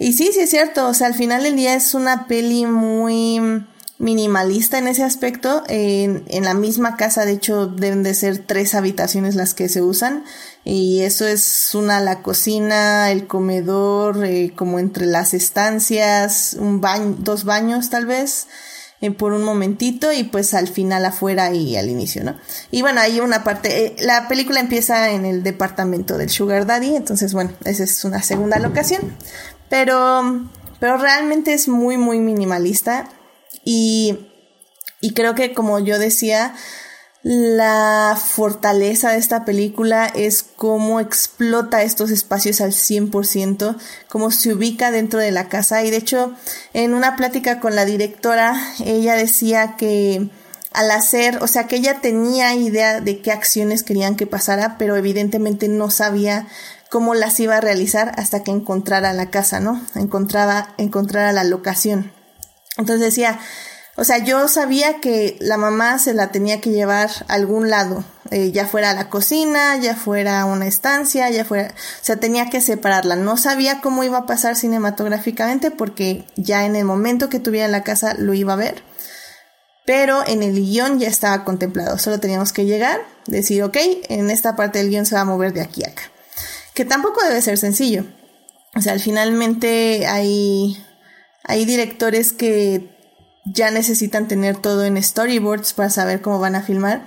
Y 0.00 0.14
sí, 0.14 0.30
sí 0.32 0.40
es 0.40 0.48
cierto, 0.48 0.88
o 0.88 0.94
sea, 0.94 1.08
al 1.08 1.14
final 1.14 1.42
del 1.42 1.56
día 1.56 1.74
es 1.74 1.92
una 1.92 2.26
peli 2.26 2.64
muy 2.64 3.38
minimalista 3.98 4.78
en 4.78 4.88
ese 4.88 5.04
aspecto. 5.04 5.62
En, 5.68 6.24
la 6.42 6.54
misma 6.54 6.96
casa, 6.96 7.26
de 7.26 7.32
hecho, 7.32 7.66
deben 7.66 8.02
de 8.02 8.14
ser 8.14 8.38
tres 8.38 8.74
habitaciones 8.74 9.34
las 9.34 9.52
que 9.52 9.68
se 9.68 9.82
usan. 9.82 10.24
Y 10.64 11.00
eso 11.00 11.26
es 11.26 11.74
una 11.74 12.00
la 12.00 12.22
cocina, 12.22 13.10
el 13.10 13.26
comedor, 13.26 14.24
eh, 14.24 14.54
como 14.56 14.78
entre 14.78 15.04
las 15.04 15.34
estancias, 15.34 16.56
un 16.58 16.80
baño, 16.80 17.16
dos 17.18 17.44
baños 17.44 17.90
tal 17.90 18.06
vez. 18.06 18.46
Eh, 19.02 19.10
por 19.10 19.32
un 19.32 19.42
momentito 19.44 20.12
y 20.12 20.24
pues 20.24 20.52
al 20.52 20.68
final 20.68 21.06
afuera 21.06 21.54
y 21.54 21.74
al 21.76 21.88
inicio, 21.88 22.22
¿no? 22.22 22.36
Y 22.70 22.82
bueno, 22.82 23.00
hay 23.00 23.18
una 23.20 23.42
parte, 23.44 23.86
eh, 23.86 23.96
la 24.00 24.28
película 24.28 24.60
empieza 24.60 25.12
en 25.12 25.24
el 25.24 25.42
departamento 25.42 26.18
del 26.18 26.28
Sugar 26.28 26.66
Daddy, 26.66 26.96
entonces 26.96 27.32
bueno, 27.32 27.50
esa 27.64 27.84
es 27.84 28.04
una 28.04 28.22
segunda 28.22 28.58
locación, 28.58 29.00
pero, 29.70 30.44
pero 30.78 30.98
realmente 30.98 31.54
es 31.54 31.68
muy, 31.68 31.96
muy 31.96 32.18
minimalista 32.18 33.08
y, 33.64 34.28
y 35.00 35.14
creo 35.14 35.34
que 35.34 35.54
como 35.54 35.78
yo 35.78 35.98
decía, 35.98 36.54
la 37.22 38.18
fortaleza 38.22 39.12
de 39.12 39.18
esta 39.18 39.44
película 39.44 40.06
es 40.06 40.42
cómo 40.42 41.00
explota 41.00 41.82
estos 41.82 42.10
espacios 42.10 42.60
al 42.60 42.72
100%, 42.72 43.76
cómo 44.08 44.30
se 44.30 44.54
ubica 44.54 44.90
dentro 44.90 45.20
de 45.20 45.30
la 45.30 45.48
casa. 45.48 45.84
Y 45.84 45.90
de 45.90 45.98
hecho, 45.98 46.34
en 46.72 46.94
una 46.94 47.16
plática 47.16 47.60
con 47.60 47.76
la 47.76 47.84
directora, 47.84 48.58
ella 48.84 49.16
decía 49.16 49.76
que 49.76 50.30
al 50.72 50.90
hacer, 50.90 51.42
o 51.42 51.46
sea, 51.46 51.66
que 51.66 51.76
ella 51.76 52.00
tenía 52.00 52.54
idea 52.54 53.00
de 53.00 53.20
qué 53.20 53.32
acciones 53.32 53.82
querían 53.82 54.16
que 54.16 54.26
pasara, 54.26 54.78
pero 54.78 54.96
evidentemente 54.96 55.68
no 55.68 55.90
sabía 55.90 56.46
cómo 56.90 57.14
las 57.14 57.38
iba 57.40 57.56
a 57.56 57.60
realizar 57.60 58.12
hasta 58.16 58.42
que 58.42 58.50
encontrara 58.50 59.12
la 59.12 59.30
casa, 59.30 59.60
¿no? 59.60 59.80
Encontraba, 59.94 60.74
encontrara 60.76 61.32
la 61.32 61.44
locación. 61.44 62.12
Entonces 62.76 63.00
decía, 63.00 63.38
o 63.96 64.04
sea, 64.04 64.18
yo 64.18 64.48
sabía 64.48 65.00
que 65.00 65.36
la 65.40 65.56
mamá 65.56 65.98
se 65.98 66.14
la 66.14 66.32
tenía 66.32 66.60
que 66.60 66.70
llevar 66.70 67.10
a 67.28 67.34
algún 67.34 67.70
lado, 67.70 68.04
eh, 68.30 68.50
ya 68.50 68.66
fuera 68.66 68.90
a 68.90 68.94
la 68.94 69.08
cocina, 69.08 69.76
ya 69.76 69.94
fuera 69.94 70.40
a 70.40 70.44
una 70.46 70.66
estancia, 70.66 71.30
ya 71.30 71.44
fuera, 71.44 71.68
o 71.68 72.04
sea, 72.04 72.16
tenía 72.16 72.50
que 72.50 72.60
separarla. 72.60 73.14
No 73.14 73.36
sabía 73.36 73.80
cómo 73.80 74.02
iba 74.02 74.18
a 74.18 74.26
pasar 74.26 74.56
cinematográficamente 74.56 75.70
porque 75.70 76.24
ya 76.36 76.66
en 76.66 76.76
el 76.76 76.84
momento 76.84 77.28
que 77.28 77.40
tuviera 77.40 77.68
la 77.68 77.84
casa 77.84 78.14
lo 78.18 78.34
iba 78.34 78.54
a 78.54 78.56
ver. 78.56 78.82
Pero 79.86 80.26
en 80.26 80.42
el 80.42 80.54
guion 80.54 80.98
ya 80.98 81.08
estaba 81.08 81.44
contemplado, 81.44 81.98
solo 81.98 82.18
teníamos 82.18 82.52
que 82.52 82.64
llegar, 82.64 83.00
decir, 83.26 83.62
ok, 83.62 83.76
en 84.08 84.30
esta 84.30 84.56
parte 84.56 84.78
del 84.78 84.90
guion 84.90 85.06
se 85.06 85.14
va 85.14 85.22
a 85.22 85.24
mover 85.24 85.52
de 85.52 85.62
aquí 85.62 85.84
a 85.84 85.88
acá 85.88 86.02
que 86.74 86.84
tampoco 86.84 87.22
debe 87.22 87.42
ser 87.42 87.58
sencillo. 87.58 88.04
O 88.74 88.80
sea, 88.80 88.98
finalmente 88.98 90.06
hay, 90.06 90.76
hay 91.44 91.64
directores 91.64 92.32
que 92.32 92.96
ya 93.44 93.70
necesitan 93.70 94.28
tener 94.28 94.56
todo 94.56 94.84
en 94.84 95.02
storyboards 95.02 95.72
para 95.72 95.90
saber 95.90 96.20
cómo 96.20 96.38
van 96.38 96.54
a 96.54 96.62
filmar. 96.62 97.06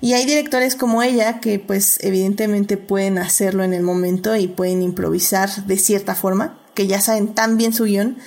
Y 0.00 0.14
hay 0.14 0.24
directores 0.26 0.74
como 0.74 1.02
ella 1.02 1.40
que 1.40 1.58
pues 1.58 1.98
evidentemente 2.02 2.76
pueden 2.76 3.18
hacerlo 3.18 3.62
en 3.64 3.72
el 3.72 3.82
momento 3.82 4.34
y 4.36 4.48
pueden 4.48 4.82
improvisar 4.82 5.50
de 5.66 5.76
cierta 5.76 6.14
forma, 6.14 6.60
que 6.74 6.86
ya 6.86 7.00
saben 7.00 7.34
tan 7.34 7.56
bien 7.56 7.72
su 7.72 7.84
guion 7.84 8.18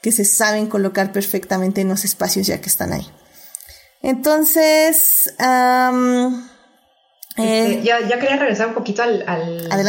que 0.00 0.12
se 0.12 0.24
saben 0.24 0.68
colocar 0.68 1.12
perfectamente 1.12 1.80
en 1.80 1.88
los 1.88 2.04
espacios 2.04 2.46
ya 2.46 2.60
que 2.60 2.68
están 2.68 2.92
ahí. 2.92 3.06
Entonces, 4.00 5.34
este, 7.38 7.72
eh, 7.72 7.82
yo, 7.82 8.18
quería 8.18 8.36
regresar 8.36 8.68
un 8.68 8.74
poquito 8.74 9.02
al, 9.02 9.24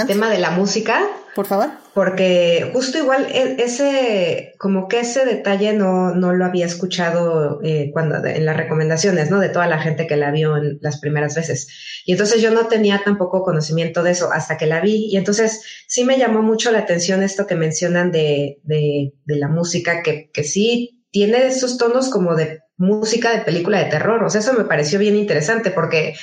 tema 0.08 0.30
de 0.30 0.38
la 0.38 0.52
música. 0.52 1.02
Por 1.36 1.46
favor. 1.46 1.70
Porque 1.94 2.70
justo 2.74 2.98
igual 2.98 3.28
e, 3.32 3.56
ese, 3.64 4.54
como 4.58 4.88
que 4.88 5.00
ese 5.00 5.26
detalle 5.26 5.74
no, 5.74 6.14
no 6.14 6.34
lo 6.34 6.46
había 6.46 6.66
escuchado 6.66 7.60
eh, 7.64 7.90
cuando 7.94 8.24
en 8.26 8.46
las 8.46 8.56
recomendaciones, 8.56 9.30
¿no? 9.30 9.40
De 9.40 9.50
toda 9.50 9.68
la 9.68 9.80
gente 9.80 10.08
que 10.08 10.16
la 10.16 10.32
vio 10.32 10.58
en 10.58 10.80
las 10.82 11.00
primeras 11.00 11.36
veces. 11.36 11.68
Y 12.06 12.14
entonces 12.14 12.42
yo 12.42 12.52
no 12.52 12.68
tenía 12.68 13.02
tampoco 13.04 13.44
conocimiento 13.44 14.04
de 14.04 14.12
eso 14.12 14.32
hasta 14.32 14.58
que 14.58 14.66
la 14.66 14.82
vi. 14.82 15.08
Y 15.12 15.18
entonces 15.18 15.62
sí 15.88 16.04
me 16.04 16.18
llamó 16.18 16.42
mucho 16.42 16.72
la 16.72 16.80
atención 16.80 17.24
esto 17.24 17.48
que 17.48 17.56
mencionan 17.56 18.12
de, 18.12 18.60
de, 18.64 19.14
de 19.26 19.36
la 19.38 19.48
música, 19.48 20.04
que, 20.04 20.30
que 20.32 20.44
sí 20.44 21.04
tiene 21.12 21.48
esos 21.48 21.78
tonos 21.78 22.10
como 22.10 22.36
de 22.36 22.60
música 22.78 23.32
de 23.32 23.42
película 23.42 23.80
de 23.80 23.90
terror. 23.90 24.24
O 24.24 24.30
sea, 24.30 24.42
eso 24.42 24.54
me 24.54 24.64
pareció 24.64 25.00
bien 25.00 25.16
interesante 25.16 25.72
porque 25.72 26.16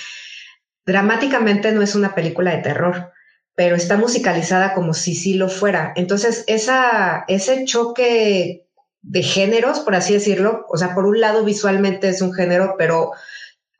dramáticamente 0.86 1.72
no 1.72 1.82
es 1.82 1.94
una 1.94 2.14
película 2.14 2.52
de 2.52 2.62
terror, 2.62 3.12
pero 3.54 3.74
está 3.74 3.96
musicalizada 3.96 4.72
como 4.72 4.94
si 4.94 5.14
sí 5.14 5.34
lo 5.34 5.48
fuera. 5.48 5.92
Entonces, 5.96 6.44
ese 6.46 7.64
choque 7.64 8.66
de 9.02 9.22
géneros, 9.22 9.80
por 9.80 9.94
así 9.94 10.14
decirlo, 10.14 10.64
o 10.68 10.76
sea, 10.76 10.94
por 10.94 11.06
un 11.06 11.20
lado 11.20 11.44
visualmente 11.44 12.08
es 12.08 12.22
un 12.22 12.32
género, 12.32 12.76
pero 12.78 13.12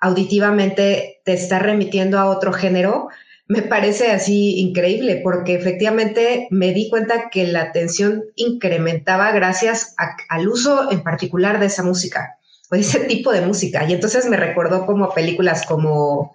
auditivamente 0.01 1.21
te 1.25 1.33
está 1.33 1.59
remitiendo 1.59 2.19
a 2.19 2.29
otro 2.31 2.53
género, 2.53 3.09
me 3.49 3.63
parece 3.63 4.11
así 4.11 4.59
increíble, 4.59 5.21
porque 5.23 5.55
efectivamente 5.55 6.49
me 6.51 6.73
di 6.73 6.91
cuenta 6.91 7.31
que 7.31 7.47
la 7.47 7.63
atención 7.63 8.25
incrementaba 8.35 9.31
gracias 9.31 9.95
al 10.29 10.49
uso 10.49 10.91
en 10.91 11.03
particular 11.03 11.61
de 11.61 11.67
esa 11.67 11.83
música, 11.85 12.39
o 12.71 12.75
ese 12.75 13.01
tipo 13.01 13.31
de 13.31 13.43
música. 13.43 13.85
Y 13.89 13.93
entonces 13.93 14.27
me 14.27 14.37
recordó 14.37 14.85
como 14.87 15.15
películas 15.15 15.65
como 15.65 16.35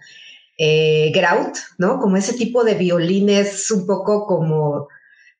eh, 0.63 1.11
Grout, 1.11 1.57
¿no? 1.79 1.97
Como 1.97 2.17
ese 2.17 2.33
tipo 2.33 2.63
de 2.63 2.75
violines 2.75 3.71
un 3.71 3.87
poco 3.87 4.27
como, 4.27 4.89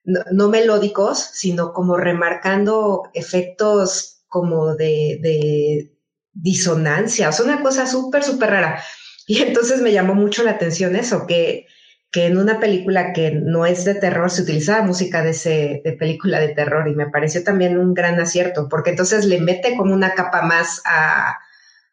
no, 0.03 0.49
melódicos, 0.49 1.19
sino 1.19 1.73
como 1.73 1.95
remarcando 1.95 3.03
efectos 3.13 4.23
como 4.27 4.73
de, 4.75 5.19
de 5.21 5.95
disonancia, 6.33 7.29
o 7.29 7.31
sea, 7.31 7.45
una 7.45 7.61
cosa 7.61 7.85
súper, 7.85 8.23
súper 8.23 8.49
rara. 8.49 8.83
Y 9.27 9.43
entonces 9.43 9.79
me 9.81 9.91
llamó 9.91 10.15
mucho 10.15 10.41
la 10.41 10.51
atención 10.51 10.95
eso, 10.95 11.27
que, 11.27 11.67
que 12.11 12.25
en 12.25 12.39
una 12.39 12.59
película 12.59 13.13
que 13.13 13.29
no 13.29 13.67
es 13.67 13.85
de 13.85 13.93
terror 13.93 14.31
se 14.31 14.41
utilizaba 14.41 14.81
música 14.81 15.21
de, 15.21 15.29
ese, 15.29 15.81
de 15.85 15.93
película 15.93 16.39
de 16.39 16.55
terror 16.55 16.87
y 16.87 16.95
me 16.95 17.11
pareció 17.11 17.43
también 17.43 17.77
un 17.77 17.93
gran 17.93 18.19
acierto, 18.19 18.67
porque 18.69 18.89
entonces 18.89 19.25
le 19.25 19.39
mete 19.39 19.77
como 19.77 19.93
una 19.93 20.15
capa 20.15 20.41
más 20.41 20.81
a, 20.83 21.37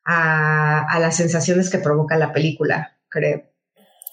a 0.05 0.99
las 0.99 1.15
sensaciones 1.15 1.69
que 1.69 1.77
provoca 1.77 2.17
la 2.17 2.33
película, 2.33 2.98
creo. 3.09 3.43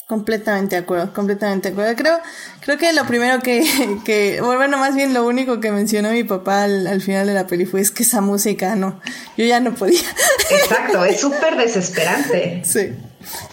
Completamente 0.08 0.76
de 0.76 0.84
acuerdo, 0.84 1.12
completamente 1.14 1.70
de 1.70 1.74
acuerdo. 1.74 1.96
Creo, 1.96 2.18
creo 2.62 2.78
que 2.78 2.94
lo 2.94 3.08
primero 3.08 3.42
que, 3.42 3.66
que, 4.06 4.40
bueno, 4.42 4.78
más 4.78 4.96
bien 4.96 5.14
lo 5.14 5.26
único 5.26 5.60
que 5.60 5.72
mencionó 5.72 6.12
mi 6.12 6.24
papá 6.24 6.66
al, 6.66 7.02
final 7.02 7.26
de 7.26 7.34
la 7.34 7.48
peli 7.48 7.66
fue 7.66 7.82
es 7.82 7.90
que 7.90 8.04
esa 8.04 8.22
música 8.22 8.76
no, 8.76 9.02
yo 9.36 9.46
ya 9.46 9.60
no 9.60 9.74
podía. 9.74 10.00
Exacto, 10.52 11.04
es 11.06 11.20
súper 11.20 11.58
desesperante. 11.58 12.62
Sí. 12.64 12.92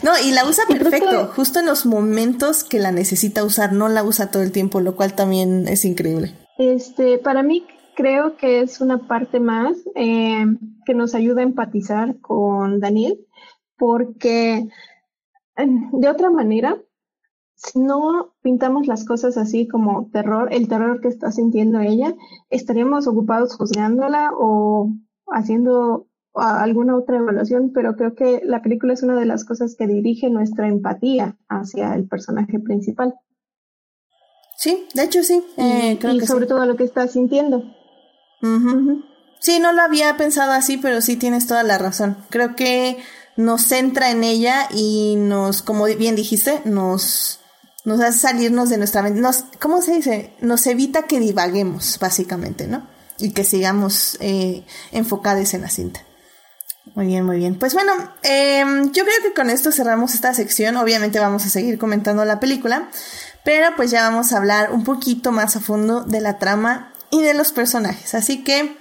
No, 0.02 0.12
y 0.22 0.32
la 0.32 0.44
usa 0.44 0.64
perfecto, 0.68 1.28
justo 1.34 1.60
en 1.60 1.66
los 1.66 1.86
momentos 1.86 2.62
que 2.64 2.78
la 2.78 2.92
necesita 2.92 3.42
usar, 3.42 3.72
no 3.72 3.88
la 3.88 4.04
usa 4.04 4.30
todo 4.30 4.42
el 4.42 4.52
tiempo, 4.52 4.80
lo 4.80 4.94
cual 4.94 5.14
también 5.14 5.66
es 5.66 5.86
increíble. 5.86 6.34
Este, 6.58 7.16
para 7.16 7.42
mí 7.42 7.66
creo 7.94 8.36
que 8.36 8.60
es 8.60 8.82
una 8.82 8.98
parte 9.06 9.40
más 9.40 9.76
eh, 9.94 10.44
que 10.84 10.92
nos 10.92 11.14
ayuda 11.14 11.40
a 11.40 11.44
empatizar 11.44 12.20
con 12.20 12.80
Daniel, 12.80 13.18
porque 13.78 14.68
de 15.92 16.08
otra 16.08 16.30
manera, 16.30 16.80
si 17.54 17.78
no 17.78 18.34
pintamos 18.42 18.86
las 18.86 19.04
cosas 19.04 19.36
así 19.36 19.68
como 19.68 20.10
terror, 20.10 20.52
el 20.52 20.68
terror 20.68 21.00
que 21.00 21.08
está 21.08 21.30
sintiendo 21.30 21.80
ella, 21.80 22.14
estaríamos 22.50 23.06
ocupados 23.06 23.56
juzgándola 23.56 24.32
o 24.36 24.90
haciendo 25.26 26.08
alguna 26.34 26.96
otra 26.96 27.18
evaluación, 27.18 27.72
pero 27.74 27.94
creo 27.94 28.14
que 28.14 28.40
la 28.44 28.62
película 28.62 28.94
es 28.94 29.02
una 29.02 29.18
de 29.18 29.26
las 29.26 29.44
cosas 29.44 29.76
que 29.76 29.86
dirige 29.86 30.30
nuestra 30.30 30.66
empatía 30.66 31.36
hacia 31.48 31.94
el 31.94 32.08
personaje 32.08 32.58
principal. 32.58 33.14
Sí, 34.56 34.86
de 34.94 35.04
hecho 35.04 35.22
sí. 35.22 35.44
Eh, 35.56 35.98
y, 36.00 36.20
sobre 36.20 36.46
todo 36.46 36.64
lo 36.64 36.76
que 36.76 36.84
está 36.84 37.06
sintiendo. 37.08 37.64
Sí, 39.40 39.58
no 39.60 39.72
lo 39.72 39.82
había 39.82 40.16
pensado 40.16 40.52
así, 40.52 40.78
pero 40.78 41.00
sí 41.00 41.16
tienes 41.16 41.46
toda 41.46 41.62
la 41.64 41.78
razón. 41.78 42.16
Creo 42.30 42.54
que 42.54 42.96
nos 43.36 43.66
centra 43.66 44.10
en 44.10 44.24
ella 44.24 44.68
y 44.70 45.16
nos, 45.16 45.62
como 45.62 45.84
bien 45.84 46.16
dijiste, 46.16 46.60
nos, 46.64 47.40
nos 47.84 48.00
hace 48.00 48.18
salirnos 48.18 48.68
de 48.68 48.78
nuestra 48.78 49.02
mente. 49.02 49.20
Nos, 49.20 49.44
¿Cómo 49.60 49.80
se 49.82 49.94
dice? 49.94 50.34
Nos 50.40 50.66
evita 50.66 51.02
que 51.04 51.20
divaguemos, 51.20 51.98
básicamente, 52.00 52.66
¿no? 52.66 52.86
Y 53.18 53.32
que 53.32 53.44
sigamos 53.44 54.16
eh, 54.20 54.64
enfocados 54.90 55.54
en 55.54 55.62
la 55.62 55.68
cinta. 55.68 56.00
Muy 56.94 57.06
bien, 57.06 57.24
muy 57.24 57.38
bien. 57.38 57.58
Pues 57.58 57.74
bueno, 57.74 57.92
em, 58.22 58.90
yo 58.92 59.04
creo 59.04 59.16
que 59.22 59.32
con 59.34 59.50
esto 59.50 59.72
cerramos 59.72 60.14
esta 60.14 60.34
sección. 60.34 60.76
Obviamente 60.76 61.20
vamos 61.20 61.46
a 61.46 61.48
seguir 61.48 61.78
comentando 61.78 62.24
la 62.24 62.40
película, 62.40 62.90
pero 63.44 63.68
pues 63.76 63.90
ya 63.90 64.02
vamos 64.08 64.32
a 64.32 64.38
hablar 64.38 64.72
un 64.72 64.84
poquito 64.84 65.32
más 65.32 65.56
a 65.56 65.60
fondo 65.60 66.02
de 66.02 66.20
la 66.20 66.38
trama 66.38 66.92
y 67.10 67.22
de 67.22 67.34
los 67.34 67.52
personajes. 67.52 68.14
Así 68.14 68.42
que 68.42 68.76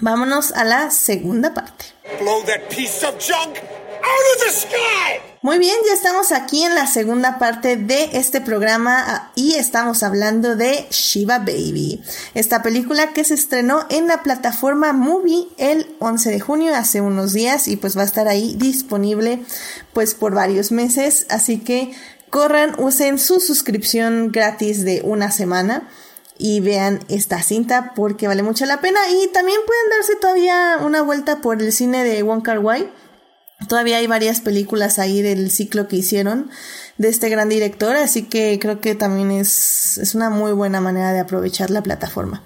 vámonos 0.00 0.52
a 0.52 0.64
la 0.64 0.90
segunda 0.90 1.54
parte. 1.54 1.86
Muy 5.40 5.58
bien, 5.58 5.76
ya 5.86 5.92
estamos 5.92 6.32
aquí 6.32 6.64
en 6.64 6.74
la 6.74 6.86
segunda 6.86 7.38
parte 7.38 7.76
de 7.76 8.10
este 8.12 8.40
programa 8.40 9.04
ah, 9.06 9.32
y 9.34 9.54
estamos 9.54 10.02
hablando 10.02 10.56
de 10.56 10.86
Shiva 10.90 11.38
Baby, 11.38 12.02
esta 12.34 12.62
película 12.62 13.12
que 13.12 13.24
se 13.24 13.34
estrenó 13.34 13.86
en 13.88 14.08
la 14.08 14.22
plataforma 14.22 14.92
Movie 14.92 15.48
el 15.56 15.94
11 16.00 16.30
de 16.30 16.40
junio, 16.40 16.74
hace 16.74 17.00
unos 17.00 17.32
días 17.32 17.68
y 17.68 17.76
pues 17.76 17.96
va 17.96 18.02
a 18.02 18.06
estar 18.06 18.26
ahí 18.28 18.56
disponible 18.56 19.40
pues 19.92 20.14
por 20.14 20.34
varios 20.34 20.72
meses, 20.72 21.26
así 21.30 21.58
que 21.58 21.92
corran, 22.30 22.74
usen 22.78 23.18
su 23.18 23.40
suscripción 23.40 24.32
gratis 24.32 24.84
de 24.84 25.02
una 25.04 25.30
semana 25.30 25.88
y 26.38 26.60
vean 26.60 27.00
esta 27.08 27.42
cinta 27.42 27.92
porque 27.94 28.28
vale 28.28 28.42
mucho 28.42 28.64
la 28.64 28.80
pena 28.80 29.00
y 29.10 29.28
también 29.28 29.58
pueden 29.66 29.90
darse 29.90 30.16
todavía 30.16 30.78
una 30.80 31.02
vuelta 31.02 31.40
por 31.40 31.60
el 31.60 31.72
cine 31.72 32.04
de 32.04 32.22
Wong 32.22 32.42
Kar 32.42 32.60
Wai. 32.60 32.90
Todavía 33.68 33.96
hay 33.96 34.06
varias 34.06 34.40
películas 34.40 35.00
ahí 35.00 35.20
del 35.20 35.50
ciclo 35.50 35.88
que 35.88 35.96
hicieron 35.96 36.48
de 36.96 37.08
este 37.08 37.28
gran 37.28 37.48
director, 37.48 37.96
así 37.96 38.22
que 38.22 38.58
creo 38.60 38.80
que 38.80 38.94
también 38.94 39.32
es, 39.32 39.98
es 39.98 40.14
una 40.14 40.30
muy 40.30 40.52
buena 40.52 40.80
manera 40.80 41.12
de 41.12 41.20
aprovechar 41.20 41.70
la 41.70 41.82
plataforma. 41.82 42.44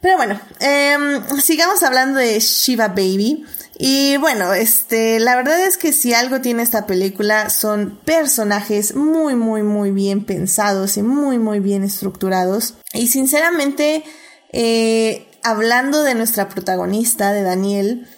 Pero 0.00 0.16
bueno, 0.16 0.40
em, 0.60 1.40
sigamos 1.40 1.82
hablando 1.82 2.20
de 2.20 2.38
Shiva 2.38 2.88
Baby. 2.88 3.44
Y 3.80 4.16
bueno, 4.16 4.54
este, 4.54 5.20
la 5.20 5.36
verdad 5.36 5.64
es 5.64 5.78
que 5.78 5.92
si 5.92 6.12
algo 6.12 6.40
tiene 6.40 6.64
esta 6.64 6.84
película 6.84 7.48
son 7.48 8.00
personajes 8.04 8.96
muy, 8.96 9.36
muy, 9.36 9.62
muy 9.62 9.92
bien 9.92 10.24
pensados 10.24 10.96
y 10.96 11.02
muy, 11.02 11.38
muy 11.38 11.60
bien 11.60 11.84
estructurados. 11.84 12.74
Y 12.92 13.06
sinceramente, 13.06 14.02
eh, 14.52 15.28
hablando 15.44 16.02
de 16.02 16.16
nuestra 16.16 16.48
protagonista, 16.48 17.32
de 17.32 17.42
Daniel, 17.42 18.08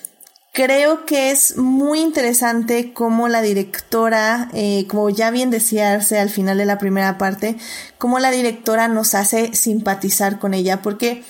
creo 0.55 1.05
que 1.05 1.31
es 1.31 1.59
muy 1.59 2.01
interesante 2.01 2.95
cómo 2.95 3.29
la 3.29 3.43
directora, 3.43 4.49
eh, 4.55 4.87
como 4.89 5.11
ya 5.11 5.31
bien 5.31 5.51
decía 5.51 5.93
Arce 5.93 6.19
al 6.19 6.31
final 6.31 6.57
de 6.57 6.65
la 6.65 6.79
primera 6.79 7.19
parte, 7.19 7.59
cómo 7.99 8.19
la 8.19 8.31
directora 8.31 8.89
nos 8.89 9.15
hace 9.15 9.55
simpatizar 9.55 10.39
con 10.39 10.55
ella, 10.55 10.81
porque 10.81 11.23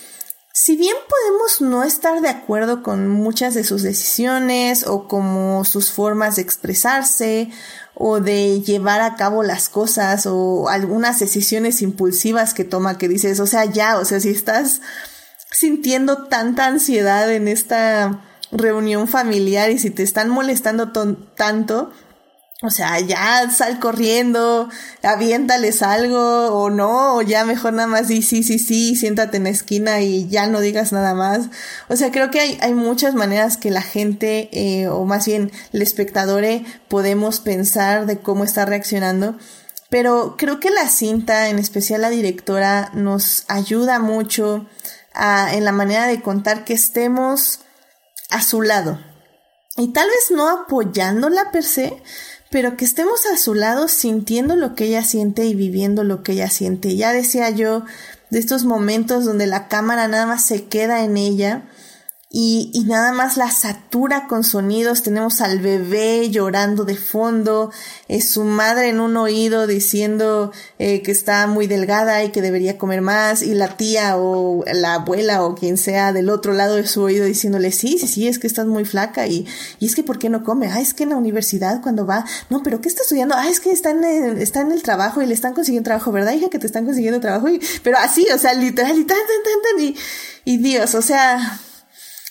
si 0.53 0.77
bien 0.77 0.97
podemos 1.09 1.61
no 1.61 1.85
estar 1.85 2.21
de 2.21 2.29
acuerdo 2.29 2.83
con 2.83 3.09
muchas 3.09 3.55
de 3.55 3.63
sus 3.63 3.83
decisiones 3.83 4.85
o 4.87 5.07
como 5.07 5.65
sus 5.65 5.93
formas 5.93 6.37
de 6.37 6.43
expresarse 6.43 7.51
o 7.95 8.21
de 8.21 8.61
llevar 8.61 9.01
a 9.01 9.15
cabo 9.15 9.43
las 9.43 9.69
cosas 9.69 10.27
o 10.27 10.69
algunas 10.69 11.21
decisiones 11.21 11.83
impulsivas 11.83 12.53
que 12.53 12.65
toma 12.65 12.99
que 12.99 13.09
dices, 13.09 13.39
o 13.39 13.47
sea, 13.47 13.65
ya, 13.65 13.99
o 13.99 14.05
sea, 14.05 14.19
si 14.19 14.31
estás 14.31 14.81
sintiendo 15.53 16.27
tanta 16.29 16.67
ansiedad 16.67 17.31
en 17.31 17.47
esta 17.47 18.25
reunión 18.51 19.07
familiar 19.07 19.71
y 19.71 19.79
si 19.79 19.91
te 19.91 20.03
están 20.03 20.31
molestando 20.31 20.91
tanto, 21.37 21.93
o 22.63 22.69
sea, 22.69 23.01
ya 23.01 23.49
sal 23.51 23.81
corriendo, 23.81 24.69
aviéntales 25.03 25.83
algo 25.83 26.49
o 26.49 26.69
no, 26.69 27.17
o 27.17 27.23
ya 27.23 27.45
mejor 27.45 27.73
nada 27.73 27.89
más 27.89 28.09
di 28.09 28.21
sí, 28.21 28.43
sí, 28.43 28.59
sí, 28.59 28.97
siéntate 28.97 29.39
en 29.39 29.45
la 29.45 29.51
esquina 29.51 30.03
y 30.03 30.29
ya 30.29 30.47
no 30.47 30.61
digas 30.61 30.93
nada 30.93 31.15
más. 31.15 31.47
O 31.89 31.97
sea, 31.97 32.11
creo 32.11 32.31
que 32.31 32.41
hay, 32.41 32.59
hay 32.61 32.75
muchas 32.75 33.15
maneras 33.15 33.57
que 33.57 33.71
la 33.71 33.81
gente, 33.81 34.51
eh, 34.53 34.89
o 34.89 35.07
más 35.07 35.25
bien 35.25 35.51
el 35.73 35.81
espectador, 35.81 36.45
podemos 36.89 37.41
pensar 37.41 38.05
de 38.05 38.19
cómo 38.21 38.45
está 38.45 38.67
reaccionando. 38.67 39.37
Pero 39.89 40.37
creo 40.37 40.61
que 40.61 40.71
la 40.71 40.89
cinta, 40.89 41.49
en 41.49 41.59
especial 41.59 42.03
la 42.03 42.11
directora, 42.11 42.91
nos 42.95 43.45
ayuda 43.49 43.99
mucho 43.99 44.67
a, 45.15 45.55
en 45.55 45.65
la 45.65 45.73
manera 45.73 46.07
de 46.07 46.23
contar 46.23 46.65
que 46.65 46.75
estemos 46.75 47.61
a 48.31 48.43
su 48.43 48.63
lado. 48.63 49.01
Y 49.77 49.93
tal 49.93 50.09
vez 50.09 50.31
no 50.31 50.49
apoyándola 50.49 51.51
per 51.51 51.65
se, 51.65 52.03
pero 52.51 52.77
que 52.77 52.85
estemos 52.85 53.27
a 53.27 53.37
su 53.37 53.55
lado 53.55 53.89
sintiendo 53.89 54.57
lo 54.57 54.75
que 54.75 54.85
ella 54.87 55.05
siente 55.05 55.47
y 55.47 55.55
viviendo 55.55 56.03
lo 56.03 56.23
que 56.23 56.33
ella 56.33 56.51
siente. 56.51 56.97
Ya 56.97 57.13
decía 57.13 57.49
yo 57.51 57.85
de 58.31 58.41
estos 58.41 58.65
momentos 58.65 59.25
donde 59.25 59.47
la 59.47 59.69
cámara 59.69 60.09
nada 60.09 60.27
más 60.27 60.45
se 60.45 60.65
queda 60.65 61.05
en 61.05 61.17
ella 61.17 61.63
y, 62.33 62.71
y, 62.73 62.85
nada 62.85 63.13
más 63.13 63.37
la 63.37 63.51
satura 63.51 64.29
con 64.29 64.45
sonidos. 64.45 65.03
Tenemos 65.03 65.41
al 65.41 65.59
bebé 65.59 66.31
llorando 66.31 66.85
de 66.85 66.95
fondo, 66.95 67.73
es 68.07 68.31
su 68.31 68.45
madre 68.45 68.89
en 68.89 69.01
un 69.01 69.17
oído 69.17 69.67
diciendo 69.67 70.53
eh, 70.79 71.03
que 71.03 71.11
está 71.11 71.49
muy 71.49 71.67
delgada 71.67 72.23
y 72.23 72.31
que 72.31 72.41
debería 72.41 72.79
comer 72.79 73.01
más, 73.03 73.43
y 73.43 73.55
la 73.55 73.77
tía 73.77 74.17
o 74.17 74.63
la 74.73 74.95
abuela 74.95 75.43
o 75.43 75.57
quien 75.57 75.77
sea 75.77 76.13
del 76.13 76.31
otro 76.31 76.53
lado 76.53 76.77
de 76.77 76.87
su 76.87 77.03
oído 77.03 77.25
diciéndole, 77.25 77.73
sí, 77.73 77.99
sí, 77.99 78.07
sí, 78.07 78.29
es 78.29 78.39
que 78.39 78.47
estás 78.47 78.67
muy 78.67 78.85
flaca 78.85 79.27
y, 79.27 79.49
y 79.81 79.87
es 79.87 79.97
que 79.97 80.05
¿por 80.05 80.21
qué 80.21 80.29
no 80.29 80.45
come? 80.45 80.69
Ah, 80.69 80.81
es 80.81 80.95
que 80.95 81.03
en 81.03 81.09
la 81.09 81.17
universidad 81.17 81.83
cuando 81.83 82.07
va, 82.07 82.25
no, 82.49 82.63
pero 82.63 82.81
¿qué 82.81 82.89
está 82.89 83.03
estudiando? 83.03 83.35
Ah, 83.37 83.49
es 83.49 83.59
que 83.59 83.73
está 83.73 83.91
en 83.91 84.05
el, 84.05 84.39
está 84.39 84.61
en 84.61 84.71
el 84.71 84.85
trabajo 84.85 85.21
y 85.21 85.27
le 85.27 85.35
están 85.35 85.53
consiguiendo 85.53 85.89
trabajo, 85.89 86.13
¿verdad, 86.13 86.33
hija, 86.35 86.49
que 86.49 86.61
te 86.61 86.67
están 86.67 86.85
consiguiendo 86.85 87.19
trabajo? 87.19 87.49
Y, 87.49 87.61
pero 87.83 87.99
así, 87.99 88.25
o 88.33 88.39
sea, 88.39 88.55
literal, 88.55 88.97
y 88.97 89.05
tan, 89.05 89.19
tan, 89.19 89.77
tan, 89.77 89.85
y, 89.85 89.97
y 90.45 90.59
Dios, 90.59 90.95
o 90.95 91.03
sea, 91.03 91.61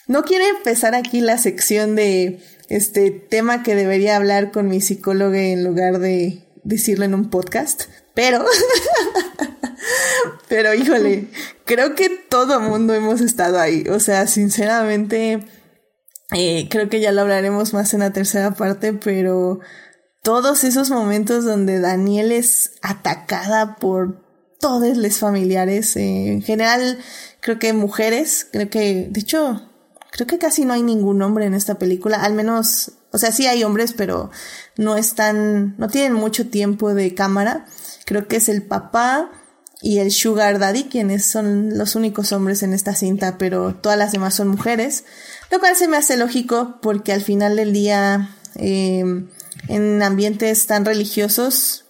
no 0.09 0.23
quiero 0.23 0.43
empezar 0.57 0.95
aquí 0.95 1.21
la 1.21 1.37
sección 1.37 1.95
de 1.95 2.39
este 2.67 3.11
tema 3.11 3.61
que 3.61 3.75
debería 3.75 4.15
hablar 4.15 4.49
con 4.51 4.67
mi 4.67 4.81
psicóloga 4.81 5.39
en 5.39 5.63
lugar 5.63 5.99
de 5.99 6.47
decirlo 6.63 7.05
en 7.05 7.13
un 7.13 7.29
podcast, 7.29 7.83
pero, 8.15 8.43
pero 10.49 10.73
híjole, 10.73 11.27
creo 11.63 11.93
que 11.93 12.09
todo 12.09 12.59
mundo 12.59 12.95
hemos 12.95 13.21
estado 13.21 13.59
ahí, 13.59 13.85
o 13.87 13.99
sea, 13.99 14.25
sinceramente, 14.25 15.45
eh, 16.31 16.67
creo 16.71 16.89
que 16.89 17.01
ya 17.01 17.11
lo 17.11 17.21
hablaremos 17.21 17.75
más 17.75 17.93
en 17.93 17.99
la 17.99 18.11
tercera 18.11 18.55
parte, 18.55 18.93
pero 18.93 19.59
todos 20.23 20.63
esos 20.63 20.89
momentos 20.89 21.45
donde 21.45 21.79
Daniel 21.79 22.31
es 22.31 22.71
atacada 22.81 23.75
por 23.75 24.25
todos 24.59 24.97
los 24.97 25.19
familiares, 25.19 25.95
eh, 25.97 26.31
en 26.31 26.41
general 26.41 26.97
creo 27.41 27.59
que 27.59 27.73
mujeres, 27.73 28.47
creo 28.51 28.71
que, 28.71 29.07
de 29.11 29.19
hecho, 29.19 29.68
creo 30.11 30.27
que 30.27 30.37
casi 30.37 30.65
no 30.65 30.73
hay 30.73 30.83
ningún 30.83 31.21
hombre 31.21 31.45
en 31.45 31.53
esta 31.53 31.75
película, 31.75 32.17
al 32.17 32.33
menos, 32.33 32.91
o 33.11 33.17
sea, 33.17 33.31
sí 33.31 33.47
hay 33.47 33.63
hombres, 33.63 33.93
pero 33.93 34.31
no 34.77 34.97
están, 34.97 35.75
no 35.77 35.87
tienen 35.87 36.13
mucho 36.13 36.49
tiempo 36.49 36.93
de 36.93 37.13
cámara. 37.13 37.65
Creo 38.05 38.27
que 38.27 38.37
es 38.37 38.49
el 38.49 38.63
papá 38.63 39.31
y 39.81 39.99
el 39.99 40.11
Sugar 40.11 40.59
Daddy 40.59 40.85
quienes 40.85 41.25
son 41.25 41.77
los 41.77 41.95
únicos 41.95 42.31
hombres 42.31 42.63
en 42.63 42.73
esta 42.73 42.95
cinta, 42.95 43.37
pero 43.37 43.75
todas 43.75 43.97
las 43.97 44.11
demás 44.11 44.35
son 44.35 44.49
mujeres, 44.49 45.05
lo 45.51 45.59
cual 45.59 45.75
se 45.75 45.87
me 45.87 45.97
hace 45.97 46.17
lógico 46.17 46.79
porque 46.81 47.13
al 47.13 47.21
final 47.21 47.55
del 47.55 47.71
día, 47.71 48.35
eh, 48.55 49.03
en 49.67 50.03
ambientes 50.03 50.65
tan 50.67 50.85
religiosos, 50.85 51.85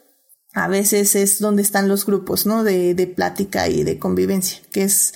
a 0.54 0.68
veces 0.68 1.16
es 1.16 1.40
donde 1.40 1.62
están 1.62 1.88
los 1.88 2.06
grupos, 2.06 2.46
¿no? 2.46 2.64
De, 2.64 2.96
de 2.96 3.08
plática 3.08 3.68
y 3.70 3.84
de 3.84 4.00
convivencia, 4.00 4.60
que 4.72 4.84
es 4.84 5.14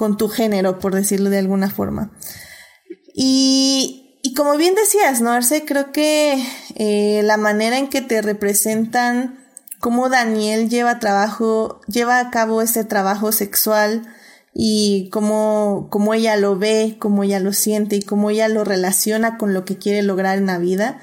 con 0.00 0.16
tu 0.16 0.28
género, 0.28 0.78
por 0.78 0.94
decirlo 0.94 1.28
de 1.28 1.36
alguna 1.36 1.68
forma. 1.68 2.10
Y, 3.14 4.18
y 4.22 4.32
como 4.32 4.56
bien 4.56 4.74
decías, 4.74 5.20
¿no, 5.20 5.30
Arce? 5.30 5.66
Creo 5.66 5.92
que 5.92 6.42
eh, 6.76 7.20
la 7.22 7.36
manera 7.36 7.76
en 7.76 7.90
que 7.90 8.00
te 8.00 8.22
representan 8.22 9.38
cómo 9.78 10.08
Daniel 10.08 10.70
lleva 10.70 11.00
trabajo, 11.00 11.82
lleva 11.86 12.18
a 12.18 12.30
cabo 12.30 12.62
este 12.62 12.82
trabajo 12.84 13.30
sexual 13.30 14.06
y 14.54 15.10
cómo, 15.10 15.88
cómo 15.90 16.14
ella 16.14 16.34
lo 16.36 16.56
ve, 16.56 16.96
cómo 16.98 17.22
ella 17.22 17.38
lo 17.38 17.52
siente 17.52 17.96
y 17.96 18.02
cómo 18.02 18.30
ella 18.30 18.48
lo 18.48 18.64
relaciona 18.64 19.36
con 19.36 19.52
lo 19.52 19.66
que 19.66 19.76
quiere 19.76 20.02
lograr 20.02 20.38
en 20.38 20.46
la 20.46 20.56
vida, 20.56 20.98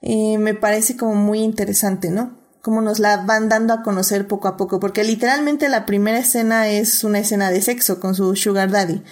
eh, 0.00 0.38
me 0.38 0.54
parece 0.54 0.96
como 0.96 1.16
muy 1.16 1.40
interesante, 1.40 2.08
¿no? 2.08 2.37
Cómo 2.62 2.80
nos 2.80 2.98
la 2.98 3.18
van 3.18 3.48
dando 3.48 3.72
a 3.72 3.82
conocer 3.82 4.26
poco 4.26 4.48
a 4.48 4.56
poco, 4.56 4.80
porque 4.80 5.04
literalmente 5.04 5.68
la 5.68 5.86
primera 5.86 6.18
escena 6.18 6.68
es 6.68 7.04
una 7.04 7.20
escena 7.20 7.50
de 7.50 7.62
sexo 7.62 8.00
con 8.00 8.14
su 8.14 8.34
sugar 8.36 8.70
daddy 8.70 9.02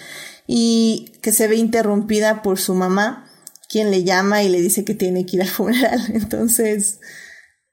y 0.47 1.11
que 1.21 1.33
se 1.33 1.47
ve 1.47 1.57
interrumpida 1.57 2.41
por 2.41 2.57
su 2.57 2.73
mamá, 2.73 3.25
quien 3.69 3.91
le 3.91 4.03
llama 4.03 4.43
y 4.43 4.49
le 4.49 4.61
dice 4.61 4.85
que 4.85 4.95
tiene 4.95 5.25
que 5.25 5.37
ir 5.37 5.41
al 5.41 5.49
funeral. 5.49 5.99
Entonces, 6.13 6.99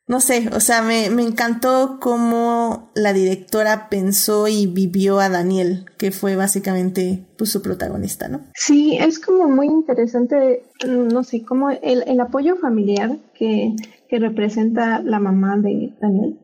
no 0.06 0.20
sé, 0.20 0.50
o 0.52 0.60
sea, 0.60 0.82
me, 0.82 1.08
me 1.08 1.22
encantó 1.22 1.98
cómo 1.98 2.90
la 2.94 3.14
directora 3.14 3.88
pensó 3.88 4.48
y 4.48 4.66
vivió 4.66 5.18
a 5.18 5.30
Daniel, 5.30 5.86
que 5.96 6.10
fue 6.10 6.36
básicamente 6.36 7.24
pues, 7.38 7.50
su 7.50 7.62
protagonista, 7.62 8.28
¿no? 8.28 8.42
Sí, 8.54 8.98
es 9.00 9.18
como 9.18 9.48
muy 9.48 9.66
interesante, 9.66 10.64
no 10.86 11.24
sé, 11.24 11.42
como 11.42 11.70
el, 11.70 12.04
el 12.06 12.20
apoyo 12.20 12.56
familiar 12.56 13.16
que, 13.32 13.74
que 14.14 14.20
representa 14.20 15.02
la 15.02 15.18
mamá 15.18 15.56
de 15.56 15.92
Daniel. 16.00 16.38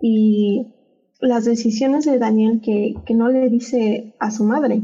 Y 0.00 0.66
las 1.20 1.44
decisiones 1.44 2.04
de 2.04 2.18
Daniel 2.18 2.60
que, 2.60 2.96
que 3.06 3.14
no 3.14 3.28
le 3.28 3.48
dice 3.48 4.16
a 4.18 4.32
su 4.32 4.42
madre. 4.42 4.82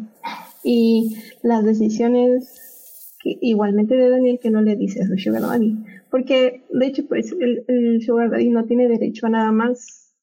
Y 0.63 1.17
las 1.43 1.65
decisiones 1.65 3.17
que, 3.19 3.39
igualmente 3.41 3.97
de 3.97 4.09
Daniel 4.09 4.39
que 4.41 4.53
no 4.53 4.63
le 4.63 4.77
dice 4.77 5.03
a 5.03 5.07
su 5.09 5.19
sugar 5.19 5.43
daddy. 5.43 5.85
Porque 6.13 6.63
de 6.71 6.87
hecho 6.87 7.09
pues 7.09 7.33
el, 7.33 7.65
el 7.67 8.01
sugar 8.03 8.31
daddy 8.31 8.51
no 8.51 8.67
tiene 8.67 8.87
derecho 8.87 9.27
a 9.27 9.31
nada 9.31 9.51
más 9.51 10.15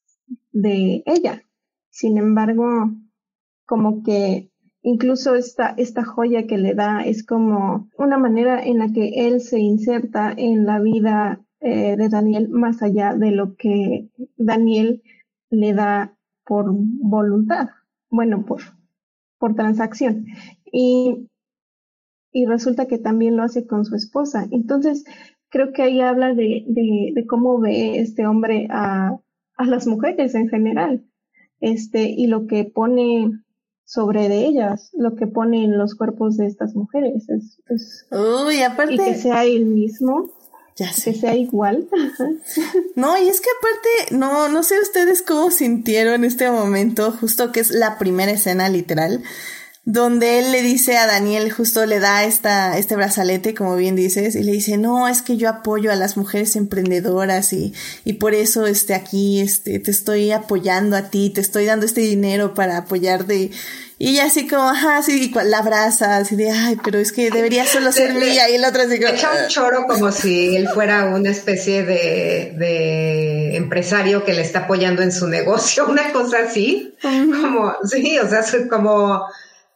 de 0.52 1.02
ella. 1.04 1.42
Sin 1.90 2.16
embargo 2.16 2.64
como 3.66 4.02
que 4.02 4.50
incluso 4.80 5.34
esta, 5.34 5.74
esta 5.76 6.02
joya 6.02 6.46
que 6.46 6.56
le 6.56 6.72
da 6.72 7.02
es 7.02 7.26
como 7.26 7.90
una 7.98 8.16
manera 8.16 8.64
en 8.64 8.78
la 8.78 8.90
que 8.90 9.26
él 9.26 9.42
se 9.42 9.58
inserta 9.58 10.32
en 10.34 10.64
la 10.64 10.80
vida 10.80 11.44
eh, 11.60 11.96
de 11.96 12.08
Daniel 12.08 12.48
más 12.48 12.82
allá 12.82 13.14
de 13.14 13.30
lo 13.30 13.54
que 13.56 14.08
Daniel 14.36 15.02
le 15.50 15.72
da 15.72 16.16
por 16.44 16.66
voluntad, 16.70 17.68
bueno, 18.10 18.44
por, 18.44 18.60
por 19.38 19.54
transacción. 19.54 20.26
Y, 20.72 21.28
y 22.32 22.46
resulta 22.46 22.86
que 22.86 22.98
también 22.98 23.36
lo 23.36 23.42
hace 23.42 23.66
con 23.66 23.84
su 23.84 23.94
esposa. 23.94 24.46
Entonces, 24.50 25.04
creo 25.48 25.72
que 25.72 25.82
ahí 25.82 26.00
habla 26.00 26.34
de, 26.34 26.64
de, 26.66 27.12
de 27.14 27.26
cómo 27.26 27.58
ve 27.60 27.98
este 27.98 28.26
hombre 28.26 28.68
a, 28.70 29.18
a 29.56 29.64
las 29.66 29.86
mujeres 29.86 30.34
en 30.34 30.48
general, 30.48 31.04
este, 31.60 32.08
y 32.08 32.26
lo 32.26 32.46
que 32.46 32.64
pone 32.64 33.30
sobre 33.84 34.28
de 34.28 34.46
ellas, 34.46 34.90
lo 34.96 35.16
que 35.16 35.26
pone 35.26 35.64
en 35.64 35.76
los 35.76 35.96
cuerpos 35.96 36.36
de 36.36 36.46
estas 36.46 36.76
mujeres. 36.76 37.28
Es, 37.28 37.60
es 37.68 38.08
Uy, 38.12 38.62
aparte. 38.62 38.94
y 38.94 38.98
que 38.98 39.14
sea 39.16 39.44
el 39.44 39.66
mismo, 39.66 40.30
Ya 40.80 40.94
sé. 40.94 41.12
que 41.12 41.20
sea 41.20 41.36
igual. 41.36 41.86
No, 42.96 43.18
y 43.18 43.28
es 43.28 43.42
que 43.42 43.48
aparte, 43.58 44.16
no, 44.16 44.48
no 44.48 44.62
sé 44.62 44.80
ustedes 44.80 45.20
cómo 45.20 45.50
sintieron 45.50 46.24
este 46.24 46.50
momento, 46.50 47.12
justo 47.12 47.52
que 47.52 47.60
es 47.60 47.70
la 47.70 47.98
primera 47.98 48.32
escena 48.32 48.70
literal, 48.70 49.22
donde 49.84 50.38
él 50.38 50.52
le 50.52 50.62
dice 50.62 50.96
a 50.96 51.06
Daniel, 51.06 51.52
justo 51.52 51.84
le 51.84 51.98
da 51.98 52.24
esta, 52.24 52.78
este 52.78 52.96
brazalete, 52.96 53.54
como 53.54 53.76
bien 53.76 53.94
dices, 53.94 54.34
y 54.34 54.42
le 54.42 54.52
dice, 54.52 54.78
no, 54.78 55.06
es 55.06 55.20
que 55.20 55.36
yo 55.36 55.50
apoyo 55.50 55.92
a 55.92 55.96
las 55.96 56.16
mujeres 56.16 56.56
emprendedoras 56.56 57.52
y, 57.52 57.74
y 58.06 58.14
por 58.14 58.32
eso 58.32 58.66
este, 58.66 58.94
aquí 58.94 59.40
este, 59.40 59.80
te 59.80 59.90
estoy 59.90 60.30
apoyando 60.30 60.96
a 60.96 61.10
ti, 61.10 61.28
te 61.28 61.42
estoy 61.42 61.66
dando 61.66 61.84
este 61.84 62.00
dinero 62.00 62.54
para 62.54 62.78
apoyarte. 62.78 63.50
Y 64.02 64.12
ella 64.12 64.24
así 64.24 64.48
como, 64.48 64.62
ajá, 64.62 65.02
sí, 65.02 65.30
y 65.30 65.44
la 65.46 65.58
abraza, 65.58 66.16
así 66.16 66.34
de, 66.34 66.50
ay, 66.50 66.78
pero 66.82 66.98
es 66.98 67.12
que 67.12 67.30
debería 67.30 67.66
solo 67.66 67.92
ser 67.92 68.14
mía. 68.14 68.48
Y 68.48 68.54
el 68.54 68.64
otro 68.64 68.80
así 68.80 68.98
como, 68.98 69.12
Echa 69.12 69.30
un 69.42 69.48
choro 69.48 69.84
como 69.86 70.10
si 70.10 70.56
él 70.56 70.70
fuera 70.70 71.04
una 71.04 71.28
especie 71.28 71.84
de, 71.84 72.54
de 72.56 73.56
empresario 73.58 74.24
que 74.24 74.32
le 74.32 74.40
está 74.40 74.60
apoyando 74.60 75.02
en 75.02 75.12
su 75.12 75.28
negocio, 75.28 75.86
una 75.90 76.12
cosa 76.12 76.38
así. 76.46 76.94
Como, 77.02 77.74
sí, 77.84 78.18
o 78.18 78.26
sea, 78.26 78.42
como, 78.70 79.22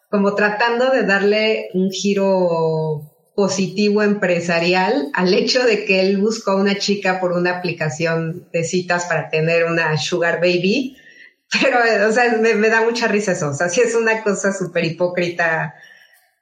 como 0.09 0.35
tratando 0.35 0.91
de 0.91 1.03
darle 1.03 1.69
un 1.75 1.91
giro 1.91 3.13
positivo 3.37 4.03
empresarial 4.03 5.11
al 5.13 5.35
hecho 5.35 5.65
de 5.65 5.85
que 5.85 6.01
él 6.01 6.17
buscó 6.17 6.53
a 6.53 6.57
una 6.57 6.79
chica 6.79 7.21
por 7.21 7.33
una 7.33 7.59
aplicación 7.59 8.49
de 8.55 8.65
citas 8.65 9.05
para 9.05 9.29
tener 9.29 9.67
una 9.67 9.99
sugar 9.99 10.41
baby. 10.41 10.97
Pero, 11.61 12.09
o 12.09 12.13
sea, 12.13 12.37
me, 12.39 12.69
da 12.69 12.83
mucha 12.83 13.09
risa 13.09 13.33
eso. 13.33 13.49
O 13.49 13.55
sea, 13.55 13.69
sí 13.69 13.81
es 13.81 13.95
una 13.95 14.23
cosa 14.23 14.53
súper 14.53 14.85
hipócrita 14.85 15.75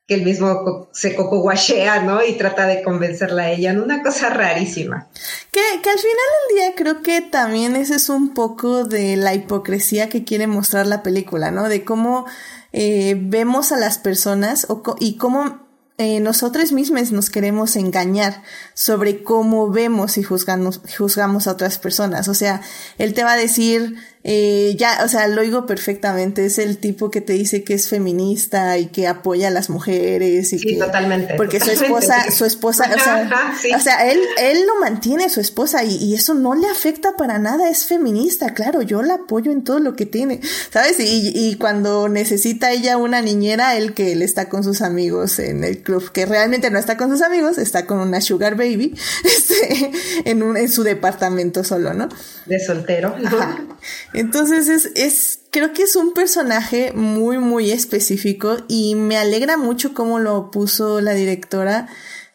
que 0.07 0.15
él 0.15 0.25
mismo 0.25 0.89
se 0.93 1.15
coco 1.15 1.41
guachea, 1.41 2.03
¿no? 2.03 2.25
Y 2.25 2.33
trata 2.37 2.67
de 2.67 2.83
convencerla 2.83 3.45
a 3.45 3.51
ella 3.51 3.71
en 3.71 3.81
una 3.81 4.03
cosa 4.03 4.31
rarísima. 4.31 5.09
Que, 5.51 5.61
que 5.83 5.91
al 5.91 5.99
final 5.99 6.17
del 6.49 6.57
día 6.57 6.75
creo 6.77 7.03
que 7.03 7.21
también 7.21 7.77
ese 7.77 7.97
es 7.97 8.09
un 8.09 8.35
poco 8.35 8.85
de 8.85 9.17
la 9.17 9.35
hipocresía 9.35 10.09
que 10.09 10.25
quiere 10.25 10.47
mostrar 10.47 10.87
la 10.87 11.03
película, 11.03 11.51
¿no? 11.51 11.69
De 11.69 11.85
cómo 11.85 12.27
eh, 12.73 13.17
vemos 13.19 13.71
a 13.71 13.77
las 13.77 13.99
personas 13.99 14.67
o 14.69 14.83
y 14.99 15.19
cómo 15.19 15.63
eh, 15.99 16.21
nosotros 16.21 16.73
mismos 16.73 17.13
nos 17.13 17.29
queremos 17.29 17.77
engañar 17.77 18.43
sobre 18.75 19.23
cómo 19.23 19.71
vemos 19.71 20.19
y 20.19 20.23
juzgamos, 20.23 20.81
juzgamos 20.97 21.47
a 21.47 21.53
otras 21.53 21.79
personas. 21.79 22.29
O 22.29 22.35
sea, 22.35 22.61
él 22.99 23.15
te 23.15 23.25
va 23.25 23.33
a 23.33 23.37
decir, 23.37 23.97
eh, 24.25 24.77
ya, 24.79 25.01
o 25.05 25.09
sea, 25.09 25.27
lo 25.27 25.41
oigo 25.41 25.67
perfectamente, 25.67 26.47
es 26.47 26.59
el 26.59 26.79
tipo 26.79 27.11
que 27.11 27.21
te 27.21 27.33
dice 27.33 27.65
que 27.65 27.75
es 27.75 27.89
feminista 27.89 28.79
y 28.79 28.87
que 28.87 29.09
apoya 29.09 29.49
a 29.49 29.51
las 29.51 29.69
mujeres 29.69 30.53
y 30.53 30.59
Sí, 30.59 30.67
que... 30.75 30.77
totalmente. 30.77 31.35
Porque 31.35 31.59
su 31.59 31.71
esposa, 31.71 32.25
sí. 32.29 32.33
su 32.33 32.45
esposa, 32.45 32.91
o 32.95 32.99
sea, 33.03 33.17
Ajá, 33.23 33.59
sí. 33.61 33.75
o 33.75 33.81
sea, 33.81 34.11
él, 34.11 34.21
él 34.39 34.59
lo 34.67 34.81
mantiene 34.81 35.25
a 35.25 35.29
su 35.29 35.41
esposa 35.41 35.83
y, 35.83 35.97
y 35.97 36.15
eso 36.15 36.35
no 36.35 36.55
le 36.55 36.69
afecta 36.69 37.17
para 37.17 37.39
nada, 37.39 37.69
es 37.69 37.85
feminista, 37.87 38.55
claro, 38.55 38.83
yo 38.83 39.03
la 39.03 39.15
apoyo 39.15 39.51
en 39.51 39.65
todo 39.65 39.81
lo 39.81 39.97
que 39.97 40.07
tiene, 40.07 40.41
¿sabes? 40.71 41.01
Y, 41.01 41.33
y 41.35 41.57
cuando 41.57 42.09
necesita 42.09 42.71
ella 42.71 42.97
una 42.99 43.23
niñera, 43.23 43.77
él 43.77 43.93
que 43.93 44.13
él 44.13 44.23
está 44.23 44.49
con 44.49 44.63
sus 44.63 44.83
amigos 44.83 45.41
en 45.41 45.65
el 45.65 45.83
club, 45.83 46.13
que 46.13 46.27
realmente 46.27 46.71
no 46.71 46.79
está 46.79 46.97
con 46.97 47.11
sus 47.11 47.23
amigos, 47.23 47.59
está 47.59 47.87
con 47.87 47.99
una 47.99 48.21
sugar 48.21 48.55
baby, 48.63 48.95
este, 49.25 49.93
en 50.25 50.43
un, 50.43 50.57
en 50.57 50.71
su 50.71 50.83
departamento 50.83 51.65
solo, 51.65 51.95
¿no? 51.95 52.09
de 52.47 52.61
soltero. 52.61 53.15
Ajá. 53.25 53.65
Entonces 54.15 54.69
es, 54.69 54.91
es, 54.95 55.41
creo 55.51 55.73
que 55.73 55.83
es 55.83 55.97
un 55.97 56.13
personaje 56.13 56.93
muy, 56.93 57.39
muy 57.39 57.71
específico 57.71 58.57
y 58.69 58.95
me 58.95 59.17
alegra 59.17 59.57
mucho 59.57 59.95
cómo 59.95 60.19
lo 60.19 60.51
puso 60.51 61.01
la 61.01 61.13
directora. 61.13 61.89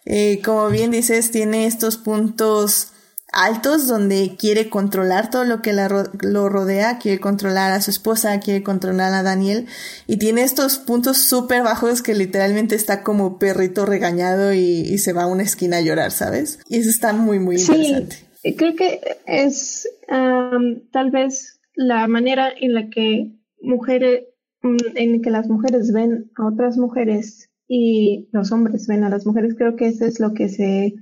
Eh, 0.05 0.41
como 0.43 0.69
bien 0.69 0.91
dices, 0.91 1.31
tiene 1.31 1.65
estos 1.65 1.97
puntos 1.97 2.93
altos 3.37 3.87
donde 3.87 4.35
quiere 4.35 4.67
controlar 4.67 5.29
todo 5.29 5.45
lo 5.45 5.61
que 5.61 5.71
lo 5.71 6.49
rodea, 6.49 6.97
quiere 6.97 7.19
controlar 7.19 7.71
a 7.71 7.81
su 7.81 7.91
esposa, 7.91 8.39
quiere 8.39 8.63
controlar 8.63 9.13
a 9.13 9.21
Daniel 9.21 9.67
y 10.07 10.17
tiene 10.17 10.41
estos 10.41 10.79
puntos 10.79 11.17
súper 11.17 11.61
bajos 11.61 12.01
que 12.01 12.15
literalmente 12.15 12.73
está 12.73 13.03
como 13.03 13.37
perrito 13.37 13.85
regañado 13.85 14.53
y, 14.53 14.97
se 14.97 15.13
va 15.13 15.23
a 15.23 15.27
una 15.27 15.43
esquina 15.43 15.77
a 15.77 15.81
llorar, 15.81 16.09
¿sabes? 16.09 16.59
Y 16.67 16.77
eso 16.77 16.89
está 16.89 17.13
muy, 17.13 17.37
muy 17.37 17.57
interesante. 17.57 18.15
Sí, 18.41 18.55
creo 18.55 18.75
que 18.75 19.01
es 19.27 19.87
tal 20.07 21.11
vez 21.11 21.59
la 21.75 22.07
manera 22.07 22.49
en 22.59 22.73
la 22.73 22.89
que 22.89 23.33
mujeres, 23.61 24.23
mm, 24.63 24.77
en 24.95 25.21
que 25.21 25.29
las 25.29 25.47
mujeres 25.47 25.93
ven 25.93 26.31
a 26.35 26.47
otras 26.47 26.77
mujeres 26.77 27.51
y 27.67 28.29
los 28.31 28.51
hombres 28.51 28.87
ven 28.87 29.03
a 29.03 29.09
las 29.09 29.27
mujeres, 29.27 29.53
creo 29.55 29.75
que 29.75 29.87
eso 29.89 30.05
es 30.05 30.19
lo 30.19 30.33
que 30.33 30.49
se 30.49 30.95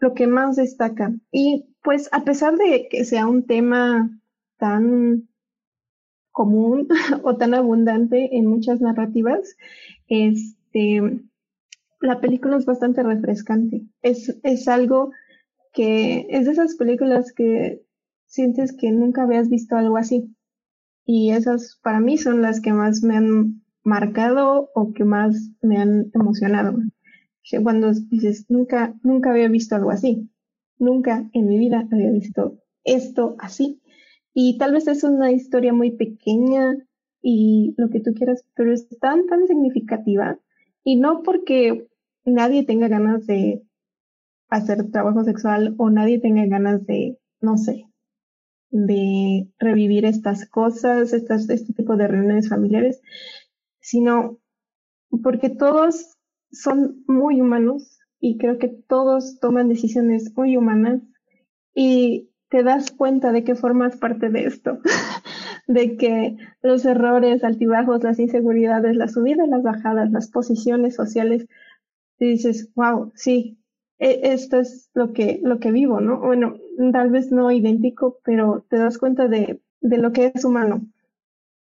lo 0.00 0.14
que 0.14 0.26
más 0.26 0.56
destaca. 0.56 1.12
Y 1.30 1.66
pues 1.82 2.08
a 2.12 2.24
pesar 2.24 2.56
de 2.56 2.88
que 2.90 3.04
sea 3.04 3.26
un 3.26 3.46
tema 3.46 4.10
tan 4.58 5.28
común 6.32 6.88
o 7.22 7.36
tan 7.36 7.54
abundante 7.54 8.36
en 8.36 8.46
muchas 8.46 8.80
narrativas, 8.80 9.56
este, 10.08 11.22
la 12.00 12.20
película 12.20 12.56
es 12.56 12.66
bastante 12.66 13.02
refrescante. 13.02 13.82
Es, 14.02 14.36
es 14.42 14.68
algo 14.68 15.12
que 15.72 16.26
es 16.30 16.46
de 16.46 16.52
esas 16.52 16.76
películas 16.76 17.32
que 17.32 17.84
sientes 18.26 18.76
que 18.76 18.90
nunca 18.90 19.22
habías 19.22 19.48
visto 19.48 19.76
algo 19.76 19.96
así. 19.96 20.34
Y 21.06 21.30
esas 21.30 21.78
para 21.82 22.00
mí 22.00 22.16
son 22.18 22.42
las 22.42 22.60
que 22.60 22.72
más 22.72 23.02
me 23.02 23.16
han 23.16 23.62
marcado 23.82 24.70
o 24.74 24.92
que 24.92 25.04
más 25.04 25.50
me 25.60 25.76
han 25.76 26.10
emocionado 26.14 26.78
cuando 27.62 27.92
dices, 27.92 28.46
nunca, 28.48 28.94
nunca 29.02 29.30
había 29.30 29.48
visto 29.48 29.76
algo 29.76 29.90
así, 29.90 30.30
nunca 30.78 31.28
en 31.32 31.46
mi 31.46 31.58
vida 31.58 31.86
había 31.90 32.10
visto 32.10 32.58
esto 32.84 33.36
así. 33.38 33.80
Y 34.32 34.58
tal 34.58 34.72
vez 34.72 34.88
es 34.88 35.04
una 35.04 35.30
historia 35.30 35.72
muy 35.72 35.92
pequeña 35.92 36.74
y 37.22 37.74
lo 37.76 37.88
que 37.90 38.00
tú 38.00 38.12
quieras, 38.14 38.44
pero 38.54 38.72
es 38.72 38.88
tan, 38.98 39.26
tan 39.26 39.46
significativa. 39.46 40.38
Y 40.82 40.96
no 40.96 41.22
porque 41.22 41.88
nadie 42.24 42.64
tenga 42.64 42.88
ganas 42.88 43.26
de 43.26 43.62
hacer 44.48 44.90
trabajo 44.90 45.24
sexual 45.24 45.74
o 45.78 45.90
nadie 45.90 46.20
tenga 46.20 46.44
ganas 46.46 46.84
de, 46.86 47.18
no 47.40 47.56
sé, 47.56 47.86
de 48.70 49.48
revivir 49.58 50.04
estas 50.04 50.48
cosas, 50.48 51.12
estas, 51.12 51.48
este 51.48 51.72
tipo 51.72 51.96
de 51.96 52.08
reuniones 52.08 52.48
familiares, 52.48 53.00
sino 53.80 54.38
porque 55.22 55.48
todos 55.48 56.13
son 56.54 57.04
muy 57.06 57.40
humanos 57.40 57.98
y 58.20 58.38
creo 58.38 58.58
que 58.58 58.68
todos 58.68 59.38
toman 59.40 59.68
decisiones 59.68 60.32
muy 60.36 60.56
humanas 60.56 61.02
y 61.74 62.30
te 62.48 62.62
das 62.62 62.90
cuenta 62.90 63.32
de 63.32 63.44
que 63.44 63.54
formas 63.54 63.96
parte 63.96 64.30
de 64.30 64.44
esto, 64.44 64.78
de 65.66 65.96
que 65.96 66.36
los 66.62 66.84
errores, 66.84 67.44
altibajos, 67.44 68.02
las 68.02 68.18
inseguridades, 68.18 68.96
las 68.96 69.12
subidas, 69.12 69.48
las 69.48 69.62
bajadas, 69.62 70.10
las 70.10 70.30
posiciones 70.30 70.94
sociales, 70.94 71.46
te 72.16 72.26
dices, 72.26 72.70
wow, 72.74 73.12
sí, 73.14 73.58
e, 73.98 74.32
esto 74.32 74.60
es 74.60 74.88
lo 74.94 75.12
que, 75.12 75.40
lo 75.42 75.58
que 75.58 75.72
vivo, 75.72 76.00
¿no? 76.00 76.20
Bueno, 76.20 76.56
tal 76.92 77.10
vez 77.10 77.32
no 77.32 77.50
idéntico, 77.50 78.20
pero 78.24 78.64
te 78.68 78.76
das 78.76 78.98
cuenta 78.98 79.28
de, 79.28 79.60
de 79.80 79.98
lo 79.98 80.12
que 80.12 80.32
es 80.34 80.44
humano. 80.44 80.86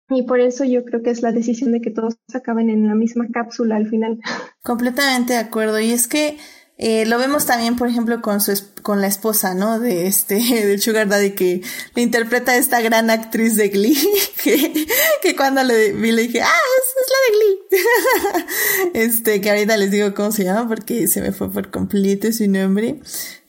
Y 0.10 0.24
por 0.24 0.40
eso 0.40 0.64
yo 0.64 0.86
creo 0.86 1.02
que 1.02 1.10
es 1.10 1.22
la 1.22 1.32
decisión 1.32 1.72
de 1.72 1.82
que 1.82 1.90
todos 1.90 2.16
acaben 2.34 2.70
en 2.70 2.88
la 2.88 2.96
misma 2.96 3.28
cápsula 3.34 3.76
al 3.76 3.88
final. 3.88 4.20
Completamente 4.64 5.34
de 5.34 5.40
acuerdo. 5.40 5.80
Y 5.80 5.92
es 5.92 6.08
que 6.08 6.38
eh, 6.78 7.06
lo 7.06 7.18
vemos 7.18 7.46
también, 7.46 7.78
por 7.78 7.88
ejemplo, 7.88 8.22
con 8.22 8.42
su 8.42 8.52
con 8.82 9.00
la 9.02 9.08
esposa, 9.08 9.56
¿no? 9.56 9.80
De 9.80 10.08
este, 10.08 10.36
de 10.66 10.78
Sugar 10.78 11.08
Daddy 11.08 11.32
que 11.32 11.62
le 11.96 12.02
interpreta 12.02 12.52
a 12.52 12.58
esta 12.58 12.82
gran 12.82 13.10
actriz 13.10 13.56
de 13.56 13.70
Glee, 13.70 13.98
que, 14.44 14.86
que 15.22 15.36
cuando 15.36 15.64
le 15.64 15.94
vi 15.94 16.12
le 16.12 16.24
dije, 16.24 16.42
ah, 16.42 16.60
es, 16.78 16.96
es 17.02 17.12
la 17.14 17.22
de 17.26 18.44
Glee. 18.94 19.06
este, 19.06 19.42
que 19.42 19.50
ahorita 19.50 19.78
les 19.78 19.90
digo 19.90 20.14
cómo 20.14 20.32
se 20.32 20.44
llama 20.44 20.68
porque 20.68 21.08
se 21.08 21.22
me 21.22 21.32
fue 21.32 21.52
por 21.52 21.72
completo 21.72 22.32
su 22.32 22.48
nombre. 22.50 23.00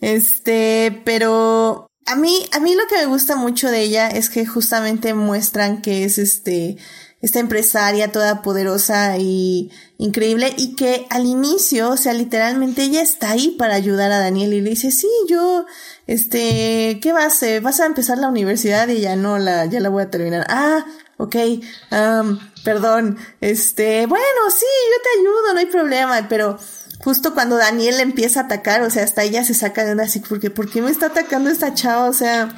Este, 0.00 1.02
pero 1.04 1.90
a 2.06 2.16
mí, 2.16 2.46
a 2.52 2.60
mí 2.60 2.74
lo 2.74 2.86
que 2.86 2.96
me 2.96 3.06
gusta 3.06 3.36
mucho 3.36 3.68
de 3.68 3.82
ella 3.82 4.08
es 4.08 4.30
que 4.30 4.46
justamente 4.46 5.12
muestran 5.12 5.82
que 5.82 6.04
es 6.04 6.18
este, 6.18 6.76
esta 7.20 7.40
empresaria 7.40 8.12
toda 8.12 8.42
poderosa 8.42 9.18
y 9.18 9.70
increíble 9.98 10.54
y 10.56 10.76
que 10.76 11.06
al 11.10 11.26
inicio, 11.26 11.90
o 11.90 11.96
sea, 11.96 12.12
literalmente 12.12 12.84
ella 12.84 13.02
está 13.02 13.30
ahí 13.30 13.56
para 13.58 13.74
ayudar 13.74 14.12
a 14.12 14.20
Daniel 14.20 14.52
y 14.54 14.60
le 14.60 14.70
dice, 14.70 14.92
sí, 14.92 15.08
yo, 15.28 15.66
este, 16.06 17.00
¿qué 17.02 17.12
vas? 17.12 17.44
¿Vas 17.62 17.80
a 17.80 17.86
empezar 17.86 18.18
la 18.18 18.28
universidad? 18.28 18.86
Y 18.88 19.00
ya 19.00 19.16
no, 19.16 19.38
la, 19.38 19.66
ya 19.66 19.80
la 19.80 19.88
voy 19.88 20.04
a 20.04 20.10
terminar. 20.10 20.46
Ah, 20.48 20.86
ok, 21.16 21.36
um, 21.90 22.38
perdón, 22.64 23.18
este, 23.40 24.06
bueno, 24.06 24.24
sí, 24.50 24.66
yo 24.92 25.02
te 25.02 25.20
ayudo, 25.20 25.54
no 25.54 25.58
hay 25.58 25.66
problema, 25.66 26.26
pero 26.28 26.58
justo 26.98 27.34
cuando 27.34 27.56
Daniel 27.56 28.00
empieza 28.00 28.40
a 28.40 28.44
atacar, 28.44 28.82
o 28.82 28.90
sea, 28.90 29.04
hasta 29.04 29.22
ella 29.22 29.44
se 29.44 29.54
saca 29.54 29.84
de 29.84 29.92
una 29.92 30.04
así, 30.04 30.20
porque 30.20 30.50
¿por 30.50 30.70
qué 30.70 30.82
me 30.82 30.90
está 30.90 31.06
atacando 31.06 31.50
esta 31.50 31.74
chava? 31.74 32.08
O 32.08 32.12
sea, 32.12 32.48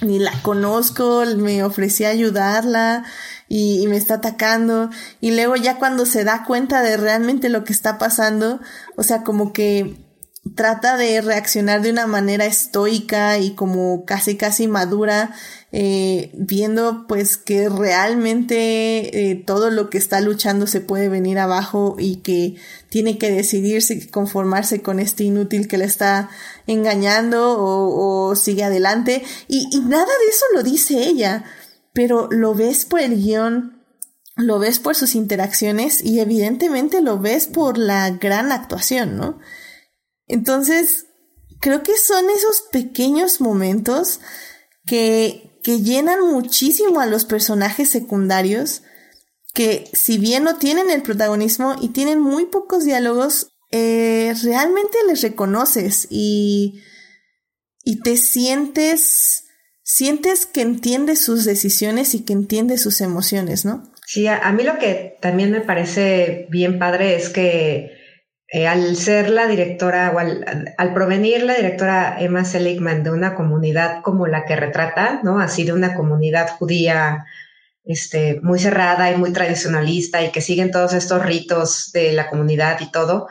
ni 0.00 0.18
la 0.18 0.32
conozco, 0.42 1.24
me 1.36 1.62
ofrecí 1.62 2.04
a 2.04 2.10
ayudarla 2.10 3.04
y, 3.48 3.82
y, 3.82 3.86
me 3.86 3.96
está 3.96 4.14
atacando. 4.14 4.90
Y 5.20 5.32
luego 5.32 5.56
ya 5.56 5.78
cuando 5.78 6.06
se 6.06 6.24
da 6.24 6.44
cuenta 6.44 6.82
de 6.82 6.96
realmente 6.96 7.48
lo 7.48 7.64
que 7.64 7.72
está 7.72 7.98
pasando, 7.98 8.60
o 8.96 9.02
sea, 9.02 9.22
como 9.22 9.52
que 9.52 10.03
trata 10.54 10.96
de 10.96 11.20
reaccionar 11.20 11.80
de 11.82 11.90
una 11.90 12.06
manera 12.06 12.44
estoica 12.44 13.38
y 13.38 13.54
como 13.54 14.04
casi 14.04 14.36
casi 14.36 14.68
madura 14.68 15.34
eh, 15.72 16.30
viendo 16.34 17.06
pues 17.08 17.38
que 17.38 17.68
realmente 17.68 19.30
eh, 19.30 19.34
todo 19.34 19.70
lo 19.70 19.90
que 19.90 19.98
está 19.98 20.20
luchando 20.20 20.66
se 20.66 20.80
puede 20.80 21.08
venir 21.08 21.38
abajo 21.38 21.96
y 21.98 22.16
que 22.16 22.56
tiene 22.90 23.18
que 23.18 23.32
decidirse 23.32 24.08
conformarse 24.10 24.82
con 24.82 25.00
este 25.00 25.24
inútil 25.24 25.66
que 25.66 25.78
le 25.78 25.86
está 25.86 26.28
engañando 26.66 27.56
o, 27.58 28.36
sigue 28.36 28.64
adelante 28.64 29.22
y, 29.48 29.68
y, 29.72 29.80
nada 29.80 30.04
de 30.04 30.30
eso 30.30 30.44
lo 30.54 30.62
dice 30.62 31.04
ella 31.04 31.44
pero 31.92 32.28
lo 32.30 32.54
ves 32.54 32.84
por 32.84 33.00
el 33.00 33.16
guion 33.16 33.82
lo 34.36 34.58
ves 34.58 34.78
por 34.78 34.94
sus 34.94 35.14
interacciones 35.14 36.04
y 36.04 36.20
evidentemente 36.20 37.00
lo 37.00 37.18
ves 37.18 37.46
por 37.46 37.78
la 37.78 38.10
gran 38.10 38.50
actuación, 38.50 39.16
¿no? 39.16 39.38
Entonces, 40.26 41.06
creo 41.60 41.82
que 41.82 41.96
son 41.96 42.30
esos 42.30 42.62
pequeños 42.70 43.40
momentos 43.40 44.20
que 44.86 45.54
que 45.64 45.80
llenan 45.80 46.20
muchísimo 46.20 47.00
a 47.00 47.06
los 47.06 47.24
personajes 47.24 47.88
secundarios, 47.88 48.82
que 49.54 49.88
si 49.94 50.18
bien 50.18 50.44
no 50.44 50.58
tienen 50.58 50.90
el 50.90 51.02
protagonismo 51.02 51.74
y 51.80 51.88
tienen 51.88 52.20
muy 52.20 52.44
pocos 52.44 52.84
diálogos, 52.84 53.48
eh, 53.72 54.34
realmente 54.42 54.98
les 55.08 55.22
reconoces 55.22 56.06
y, 56.10 56.82
y 57.82 58.00
te 58.00 58.18
sientes, 58.18 59.46
sientes 59.82 60.44
que 60.44 60.60
entiendes 60.60 61.24
sus 61.24 61.46
decisiones 61.46 62.14
y 62.14 62.24
que 62.24 62.34
entiendes 62.34 62.82
sus 62.82 63.00
emociones, 63.00 63.64
¿no? 63.64 63.90
Sí, 64.06 64.26
a 64.26 64.52
mí 64.52 64.64
lo 64.64 64.78
que 64.78 65.16
también 65.22 65.50
me 65.50 65.62
parece 65.62 66.46
bien 66.50 66.78
padre 66.78 67.16
es 67.16 67.30
que 67.30 67.93
eh, 68.54 68.68
al 68.68 68.94
ser 68.94 69.30
la 69.30 69.48
directora 69.48 70.12
o 70.14 70.20
al, 70.20 70.94
provenir 70.94 71.42
la 71.42 71.54
directora 71.54 72.18
Emma 72.20 72.44
Seligman 72.44 73.02
de 73.02 73.10
una 73.10 73.34
comunidad 73.34 74.00
como 74.00 74.28
la 74.28 74.44
que 74.44 74.54
retrata, 74.54 75.18
¿no? 75.24 75.40
Así 75.40 75.64
de 75.64 75.72
una 75.72 75.96
comunidad 75.96 76.50
judía 76.50 77.24
este, 77.84 78.38
muy 78.44 78.60
cerrada 78.60 79.10
y 79.10 79.16
muy 79.16 79.32
tradicionalista 79.32 80.22
y 80.22 80.30
que 80.30 80.40
siguen 80.40 80.70
todos 80.70 80.92
estos 80.92 81.26
ritos 81.26 81.90
de 81.90 82.12
la 82.12 82.30
comunidad 82.30 82.78
y 82.80 82.92
todo, 82.92 83.26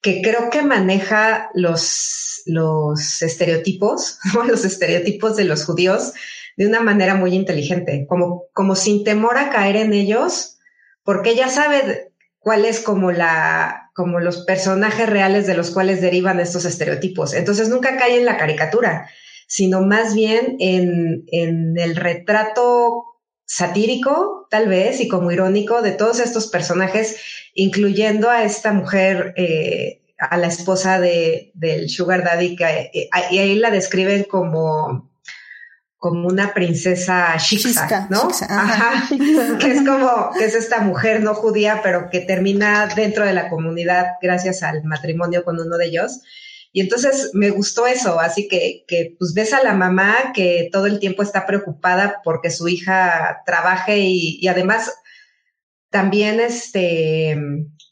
que 0.00 0.22
creo 0.22 0.48
que 0.48 0.62
maneja 0.62 1.50
los, 1.52 2.40
los 2.46 3.20
estereotipos, 3.20 4.20
los 4.48 4.64
estereotipos 4.64 5.36
de 5.36 5.44
los 5.44 5.66
judíos 5.66 6.14
de 6.56 6.66
una 6.66 6.80
manera 6.80 7.14
muy 7.14 7.34
inteligente, 7.34 8.06
como, 8.08 8.44
como 8.54 8.74
sin 8.74 9.04
temor 9.04 9.36
a 9.36 9.50
caer 9.50 9.76
en 9.76 9.92
ellos, 9.92 10.56
porque 11.04 11.32
ella 11.32 11.50
sabe 11.50 12.10
cuál 12.38 12.64
es 12.64 12.80
como 12.80 13.12
la, 13.12 13.81
como 13.92 14.20
los 14.20 14.44
personajes 14.44 15.08
reales 15.08 15.46
de 15.46 15.54
los 15.54 15.70
cuales 15.70 16.00
derivan 16.00 16.40
estos 16.40 16.64
estereotipos. 16.64 17.34
Entonces 17.34 17.68
nunca 17.68 17.96
cae 17.96 18.18
en 18.18 18.24
la 18.24 18.38
caricatura, 18.38 19.08
sino 19.46 19.82
más 19.82 20.14
bien 20.14 20.56
en, 20.60 21.24
en 21.30 21.78
el 21.78 21.96
retrato 21.96 23.04
satírico, 23.44 24.46
tal 24.50 24.68
vez, 24.68 25.00
y 25.00 25.08
como 25.08 25.30
irónico 25.30 25.82
de 25.82 25.92
todos 25.92 26.20
estos 26.20 26.46
personajes, 26.46 27.16
incluyendo 27.54 28.30
a 28.30 28.44
esta 28.44 28.72
mujer, 28.72 29.34
eh, 29.36 30.02
a 30.18 30.38
la 30.38 30.46
esposa 30.46 30.98
de, 30.98 31.50
del 31.54 31.90
Sugar 31.90 32.24
Daddy, 32.24 32.56
que, 32.56 32.64
eh, 32.64 33.10
y 33.30 33.38
ahí 33.38 33.54
la 33.56 33.70
describen 33.70 34.24
como 34.24 35.11
como 36.02 36.26
una 36.26 36.52
princesa 36.52 37.36
shiksa, 37.36 38.08
¿no? 38.10 38.28
Ajá. 38.48 39.08
que 39.60 39.70
es 39.70 39.86
como, 39.86 40.30
que 40.36 40.46
es 40.46 40.56
esta 40.56 40.80
mujer 40.80 41.22
no 41.22 41.32
judía, 41.32 41.78
pero 41.80 42.10
que 42.10 42.18
termina 42.18 42.88
dentro 42.88 43.24
de 43.24 43.32
la 43.32 43.48
comunidad 43.48 44.06
gracias 44.20 44.64
al 44.64 44.82
matrimonio 44.82 45.44
con 45.44 45.60
uno 45.60 45.78
de 45.78 45.86
ellos. 45.86 46.20
Y 46.72 46.80
entonces 46.80 47.30
me 47.34 47.50
gustó 47.50 47.86
eso, 47.86 48.18
así 48.18 48.48
que, 48.48 48.84
que 48.88 49.14
pues 49.16 49.32
ves 49.32 49.52
a 49.52 49.62
la 49.62 49.74
mamá 49.74 50.32
que 50.34 50.68
todo 50.72 50.86
el 50.86 50.98
tiempo 50.98 51.22
está 51.22 51.46
preocupada 51.46 52.20
porque 52.24 52.50
su 52.50 52.66
hija 52.66 53.42
trabaje 53.46 53.98
y, 53.98 54.40
y 54.42 54.48
además 54.48 54.92
también 55.88 56.40
este 56.40 57.38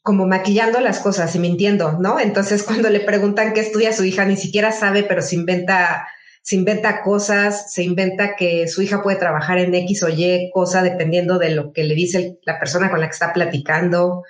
como 0.02 0.26
maquillando 0.26 0.80
las 0.80 0.98
cosas 0.98 1.32
y 1.36 1.38
mintiendo, 1.38 1.92
¿no? 2.00 2.18
Entonces 2.18 2.64
cuando 2.64 2.90
le 2.90 2.98
preguntan 2.98 3.52
qué 3.52 3.60
estudia 3.60 3.92
su 3.92 4.02
hija, 4.02 4.24
ni 4.24 4.36
siquiera 4.36 4.72
sabe, 4.72 5.04
pero 5.04 5.22
se 5.22 5.36
inventa, 5.36 6.08
se 6.42 6.56
inventa 6.56 7.02
cosas, 7.02 7.72
se 7.72 7.82
inventa 7.82 8.34
que 8.36 8.66
su 8.68 8.82
hija 8.82 9.02
puede 9.02 9.18
trabajar 9.18 9.58
en 9.58 9.74
X 9.74 10.02
o 10.02 10.08
Y 10.08 10.50
cosa 10.52 10.82
dependiendo 10.82 11.38
de 11.38 11.50
lo 11.50 11.72
que 11.72 11.84
le 11.84 11.94
dice 11.94 12.38
la 12.44 12.58
persona 12.58 12.90
con 12.90 13.00
la 13.00 13.06
que 13.06 13.12
está 13.12 13.32
platicando, 13.32 14.24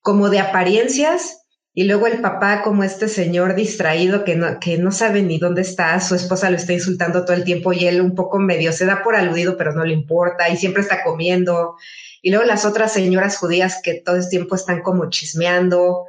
como 0.00 0.30
de 0.30 0.38
apariencias. 0.38 1.38
Y 1.74 1.84
luego 1.84 2.06
el 2.06 2.20
papá 2.20 2.60
como 2.62 2.84
este 2.84 3.08
señor 3.08 3.54
distraído 3.54 4.24
que 4.24 4.36
no, 4.36 4.60
que 4.60 4.76
no 4.76 4.92
sabe 4.92 5.22
ni 5.22 5.38
dónde 5.38 5.62
está, 5.62 5.98
su 6.00 6.14
esposa 6.14 6.50
lo 6.50 6.56
está 6.56 6.74
insultando 6.74 7.24
todo 7.24 7.34
el 7.34 7.44
tiempo 7.44 7.72
y 7.72 7.86
él 7.86 8.02
un 8.02 8.14
poco 8.14 8.38
medio 8.38 8.72
se 8.72 8.84
da 8.84 9.02
por 9.02 9.16
aludido, 9.16 9.56
pero 9.56 9.72
no 9.72 9.82
le 9.82 9.94
importa 9.94 10.50
y 10.50 10.58
siempre 10.58 10.82
está 10.82 11.02
comiendo 11.02 11.76
y 12.22 12.30
luego 12.30 12.46
las 12.46 12.64
otras 12.64 12.92
señoras 12.92 13.36
judías 13.36 13.80
que 13.82 13.94
todo 13.94 14.16
el 14.16 14.28
tiempo 14.28 14.54
están 14.54 14.80
como 14.80 15.10
chismeando 15.10 16.06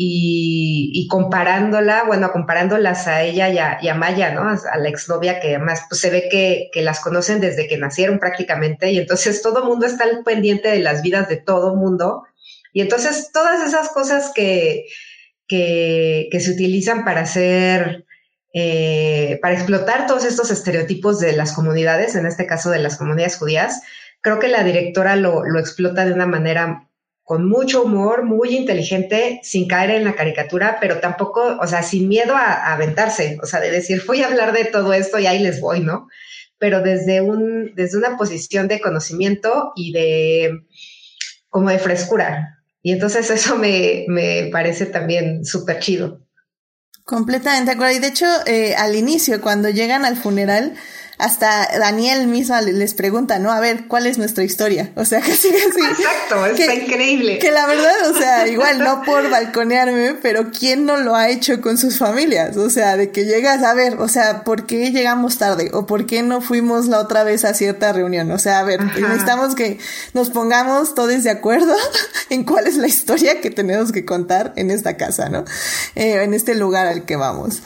y, 0.00 1.08
comparándola, 1.10 2.04
bueno, 2.06 2.30
comparándolas 2.30 3.08
a 3.08 3.24
ella 3.24 3.48
y 3.82 3.88
a, 3.88 3.94
Maya, 3.94 4.32
¿no? 4.32 4.42
A, 4.42 4.78
la 4.78 4.88
exnovia 4.88 5.40
que 5.40 5.56
además 5.56 5.82
pues, 5.88 6.00
se 6.00 6.10
ve 6.10 6.28
que, 6.30 6.82
las 6.82 7.00
conocen 7.00 7.40
desde 7.40 7.66
que 7.66 7.78
nacieron 7.78 8.20
prácticamente 8.20 8.92
y 8.92 8.98
entonces 8.98 9.42
todo 9.42 9.64
mundo 9.64 9.86
está 9.86 10.04
al 10.04 10.22
pendiente 10.22 10.68
de 10.68 10.78
las 10.78 11.02
vidas 11.02 11.28
de 11.28 11.36
todo 11.36 11.74
mundo. 11.74 12.22
Y 12.72 12.80
entonces 12.80 13.30
todas 13.32 13.66
esas 13.66 13.88
cosas 13.88 14.30
que, 14.32 14.86
que, 15.48 16.28
se 16.40 16.52
utilizan 16.52 17.04
para 17.04 17.22
hacer, 17.22 18.06
eh, 18.54 19.40
para 19.42 19.54
explotar 19.54 20.06
todos 20.06 20.24
estos 20.24 20.52
estereotipos 20.52 21.18
de 21.18 21.32
las 21.32 21.52
comunidades, 21.52 22.14
en 22.14 22.26
este 22.26 22.46
caso 22.46 22.70
de 22.70 22.78
las 22.78 22.98
comunidades 22.98 23.36
judías, 23.36 23.82
creo 24.20 24.38
que 24.38 24.46
la 24.46 24.62
directora 24.62 25.16
lo, 25.16 25.42
explota 25.58 26.04
de 26.04 26.12
una 26.12 26.26
manera 26.26 26.87
con 27.28 27.46
mucho 27.46 27.82
humor, 27.82 28.24
muy 28.24 28.56
inteligente, 28.56 29.38
sin 29.42 29.68
caer 29.68 29.90
en 29.90 30.04
la 30.04 30.14
caricatura, 30.14 30.78
pero 30.80 30.98
tampoco, 30.98 31.58
o 31.60 31.66
sea, 31.66 31.82
sin 31.82 32.08
miedo 32.08 32.34
a, 32.34 32.72
aventarse, 32.72 33.36
o 33.42 33.44
sea, 33.44 33.60
de 33.60 33.70
decir, 33.70 34.02
voy 34.06 34.22
a 34.22 34.28
hablar 34.28 34.54
de 34.54 34.64
todo 34.64 34.94
esto 34.94 35.18
y 35.18 35.26
ahí 35.26 35.38
les 35.38 35.60
voy, 35.60 35.80
¿no? 35.80 36.08
Pero 36.56 36.80
desde, 36.80 37.20
un, 37.20 37.74
desde 37.74 37.98
una 37.98 38.16
posición 38.16 38.66
de 38.66 38.80
conocimiento 38.80 39.72
y 39.76 39.92
de, 39.92 40.52
como 41.50 41.68
de 41.68 41.78
frescura. 41.78 42.62
Y 42.80 42.92
entonces 42.92 43.28
eso 43.30 43.56
me, 43.56 44.06
me 44.08 44.48
parece 44.50 44.86
también 44.86 45.44
súper 45.44 45.80
chido. 45.80 46.22
Completamente 47.04 47.72
acuerdo. 47.72 47.94
Y 47.94 47.98
de 47.98 48.06
hecho, 48.06 48.26
eh, 48.46 48.74
al 48.74 48.96
inicio, 48.96 49.42
cuando 49.42 49.68
llegan 49.68 50.06
al 50.06 50.16
funeral, 50.16 50.72
hasta 51.18 51.68
Daniel 51.78 52.28
misma 52.28 52.60
les 52.60 52.94
pregunta, 52.94 53.40
¿no? 53.40 53.50
A 53.50 53.58
ver, 53.58 53.88
¿cuál 53.88 54.06
es 54.06 54.18
nuestra 54.18 54.44
historia? 54.44 54.92
O 54.94 55.04
sea, 55.04 55.20
casi 55.20 55.48
así. 55.48 55.80
Exacto, 55.90 56.46
está 56.46 56.74
increíble. 56.74 57.40
Que 57.40 57.50
la 57.50 57.66
verdad, 57.66 58.10
o 58.10 58.14
sea, 58.14 58.46
igual 58.48 58.78
no 58.78 59.02
por 59.02 59.28
balconearme, 59.28 60.14
pero 60.22 60.50
¿quién 60.56 60.86
no 60.86 60.96
lo 60.96 61.16
ha 61.16 61.28
hecho 61.28 61.60
con 61.60 61.76
sus 61.76 61.98
familias? 61.98 62.56
O 62.56 62.70
sea, 62.70 62.96
de 62.96 63.10
que 63.10 63.24
llegas 63.24 63.64
a 63.64 63.74
ver, 63.74 64.00
o 64.00 64.06
sea, 64.08 64.44
¿por 64.44 64.66
qué 64.66 64.92
llegamos 64.92 65.38
tarde? 65.38 65.70
¿O 65.72 65.86
por 65.86 66.06
qué 66.06 66.22
no 66.22 66.40
fuimos 66.40 66.86
la 66.86 67.00
otra 67.00 67.24
vez 67.24 67.44
a 67.44 67.52
cierta 67.52 67.92
reunión? 67.92 68.30
O 68.30 68.38
sea, 68.38 68.60
a 68.60 68.64
ver, 68.64 68.84
necesitamos 68.84 69.56
que 69.56 69.78
nos 70.14 70.30
pongamos 70.30 70.94
todos 70.94 71.24
de 71.24 71.30
acuerdo 71.30 71.74
en 72.30 72.44
cuál 72.44 72.66
es 72.66 72.76
la 72.76 72.86
historia 72.86 73.40
que 73.40 73.50
tenemos 73.50 73.90
que 73.90 74.04
contar 74.04 74.52
en 74.56 74.70
esta 74.70 74.96
casa, 74.96 75.28
¿no? 75.28 75.44
Eh, 75.96 76.22
en 76.22 76.34
este 76.34 76.54
lugar 76.54 76.86
al 76.86 77.04
que 77.04 77.16
vamos. 77.16 77.62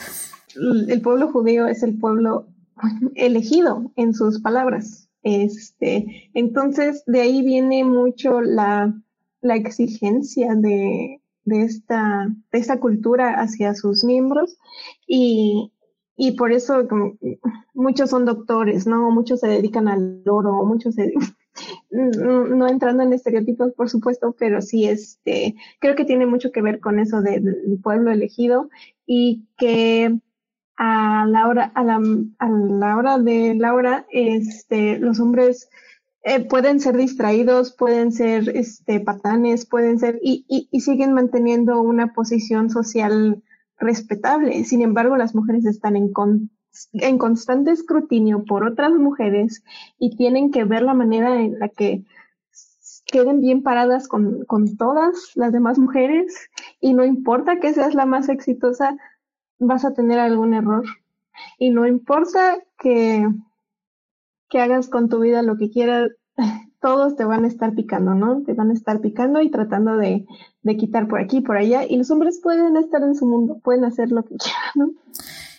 El 0.55 1.01
pueblo 1.01 1.31
judío 1.31 1.67
es 1.67 1.83
el 1.83 1.97
pueblo 1.97 2.47
elegido 3.15 3.91
en 3.95 4.13
sus 4.13 4.41
palabras. 4.41 5.09
Este, 5.23 6.29
entonces, 6.33 7.03
de 7.07 7.21
ahí 7.21 7.41
viene 7.43 7.83
mucho 7.85 8.41
la, 8.41 8.93
la 9.41 9.55
exigencia 9.55 10.55
de, 10.55 11.21
de, 11.45 11.61
esta, 11.61 12.27
de 12.51 12.59
esta 12.59 12.79
cultura 12.79 13.39
hacia 13.39 13.73
sus 13.73 14.03
miembros 14.03 14.57
y, 15.07 15.71
y 16.17 16.33
por 16.33 16.51
eso 16.51 16.87
muchos 17.73 18.09
son 18.09 18.25
doctores, 18.25 18.85
¿no? 18.85 19.11
Muchos 19.11 19.39
se 19.39 19.47
dedican 19.47 19.87
al 19.87 20.21
oro, 20.27 20.65
muchos 20.65 20.95
se, 20.95 21.13
no, 21.91 22.67
entrando 22.67 23.03
en 23.03 23.13
estereotipos, 23.13 23.73
por 23.73 23.89
supuesto, 23.89 24.35
pero 24.37 24.61
sí, 24.61 24.85
este, 24.85 25.55
creo 25.79 25.95
que 25.95 26.05
tiene 26.05 26.25
mucho 26.25 26.51
que 26.51 26.61
ver 26.61 26.79
con 26.79 26.99
eso 26.99 27.21
del 27.21 27.79
pueblo 27.81 28.11
elegido 28.11 28.69
y 29.05 29.45
que 29.57 30.19
a 30.77 31.25
la 31.27 31.47
hora, 31.47 31.71
a 31.75 31.83
la, 31.83 32.01
a 32.39 32.49
la 32.49 32.97
hora 32.97 33.19
de 33.19 33.55
Laura, 33.55 34.05
este, 34.09 34.97
los 34.99 35.19
hombres 35.19 35.69
eh, 36.23 36.45
pueden 36.45 36.79
ser 36.79 36.97
distraídos, 36.97 37.75
pueden 37.75 38.11
ser 38.11 38.49
este, 38.55 38.99
patanes, 38.99 39.65
pueden 39.65 39.99
ser, 39.99 40.19
y, 40.21 40.45
y, 40.47 40.69
y, 40.71 40.79
siguen 40.81 41.13
manteniendo 41.13 41.81
una 41.81 42.13
posición 42.13 42.69
social 42.69 43.43
respetable. 43.77 44.63
Sin 44.63 44.81
embargo, 44.81 45.17
las 45.17 45.35
mujeres 45.35 45.65
están 45.65 45.95
en, 45.95 46.11
con, 46.13 46.49
en 46.93 47.17
constante 47.17 47.71
escrutinio 47.71 48.45
por 48.45 48.65
otras 48.65 48.93
mujeres 48.93 49.63
y 49.99 50.15
tienen 50.15 50.51
que 50.51 50.63
ver 50.63 50.81
la 50.81 50.93
manera 50.93 51.41
en 51.41 51.59
la 51.59 51.69
que 51.69 52.03
queden 53.05 53.41
bien 53.41 53.61
paradas 53.61 54.07
con, 54.07 54.45
con 54.45 54.77
todas 54.77 55.31
las 55.35 55.51
demás 55.51 55.77
mujeres 55.77 56.49
y 56.79 56.93
no 56.93 57.03
importa 57.03 57.59
que 57.59 57.73
seas 57.73 57.93
la 57.93 58.05
más 58.05 58.29
exitosa, 58.29 58.97
vas 59.59 59.85
a 59.85 59.93
tener 59.93 60.19
algún 60.19 60.53
error. 60.53 60.85
Y 61.57 61.71
no 61.71 61.87
importa 61.87 62.57
que, 62.77 63.27
que 64.49 64.61
hagas 64.61 64.89
con 64.89 65.09
tu 65.09 65.19
vida 65.19 65.41
lo 65.41 65.57
que 65.57 65.69
quieras, 65.69 66.11
todos 66.81 67.15
te 67.15 67.25
van 67.25 67.45
a 67.45 67.47
estar 67.47 67.73
picando, 67.73 68.13
¿no? 68.13 68.43
Te 68.43 68.53
van 68.53 68.69
a 68.69 68.73
estar 68.73 68.99
picando 68.99 69.41
y 69.41 69.49
tratando 69.49 69.97
de, 69.97 70.25
de 70.61 70.77
quitar 70.77 71.07
por 71.07 71.19
aquí, 71.19 71.41
por 71.41 71.57
allá. 71.57 71.85
Y 71.85 71.97
los 71.97 72.11
hombres 72.11 72.39
pueden 72.41 72.75
estar 72.77 73.01
en 73.03 73.15
su 73.15 73.25
mundo, 73.25 73.59
pueden 73.63 73.85
hacer 73.85 74.11
lo 74.11 74.23
que 74.23 74.35
quieran, 74.37 74.71
¿no? 74.75 74.89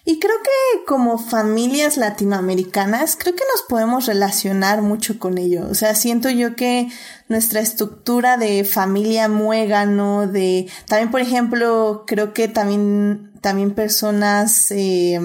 Y 0.07 0.18
creo 0.18 0.36
que 0.42 0.84
como 0.84 1.16
familias 1.16 1.97
latinoamericanas, 1.97 3.16
creo 3.16 3.34
que 3.34 3.45
nos 3.51 3.62
podemos 3.62 4.05
relacionar 4.05 4.82
mucho 4.82 5.18
con 5.18 5.38
ello. 5.38 5.66
O 5.70 5.74
sea, 5.74 5.95
siento 5.95 6.28
yo 6.28 6.57
que 6.57 6.88
nuestra 7.28 7.61
estructura 7.61 8.36
de 8.36 8.64
familia 8.64 9.28
muégano, 9.28 10.26
de 10.26 10.68
también, 10.86 11.11
por 11.11 11.22
ejemplo, 11.22 12.05
creo 12.07 12.34
que 12.34 12.49
también, 12.49 13.32
también 13.45 13.72
personas 13.72 14.70
eh, 14.70 15.20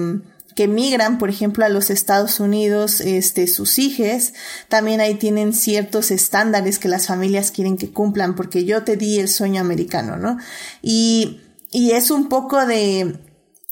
que 0.54 0.68
migran, 0.68 1.16
por 1.16 1.30
ejemplo, 1.30 1.64
a 1.64 1.70
los 1.70 1.88
Estados 1.88 2.38
Unidos, 2.38 3.00
este, 3.00 3.46
sus 3.46 3.78
hijos, 3.78 4.34
también 4.68 5.00
ahí 5.00 5.14
tienen 5.14 5.54
ciertos 5.54 6.10
estándares 6.10 6.78
que 6.78 6.88
las 6.88 7.06
familias 7.06 7.50
quieren 7.50 7.78
que 7.78 7.94
cumplan, 7.94 8.36
porque 8.36 8.66
yo 8.66 8.84
te 8.84 8.98
di 8.98 9.18
el 9.18 9.28
sueño 9.28 9.62
americano, 9.62 10.18
¿no? 10.18 10.36
Y, 10.82 11.40
y 11.70 11.92
es 11.92 12.10
un 12.10 12.28
poco 12.28 12.66
de, 12.66 13.18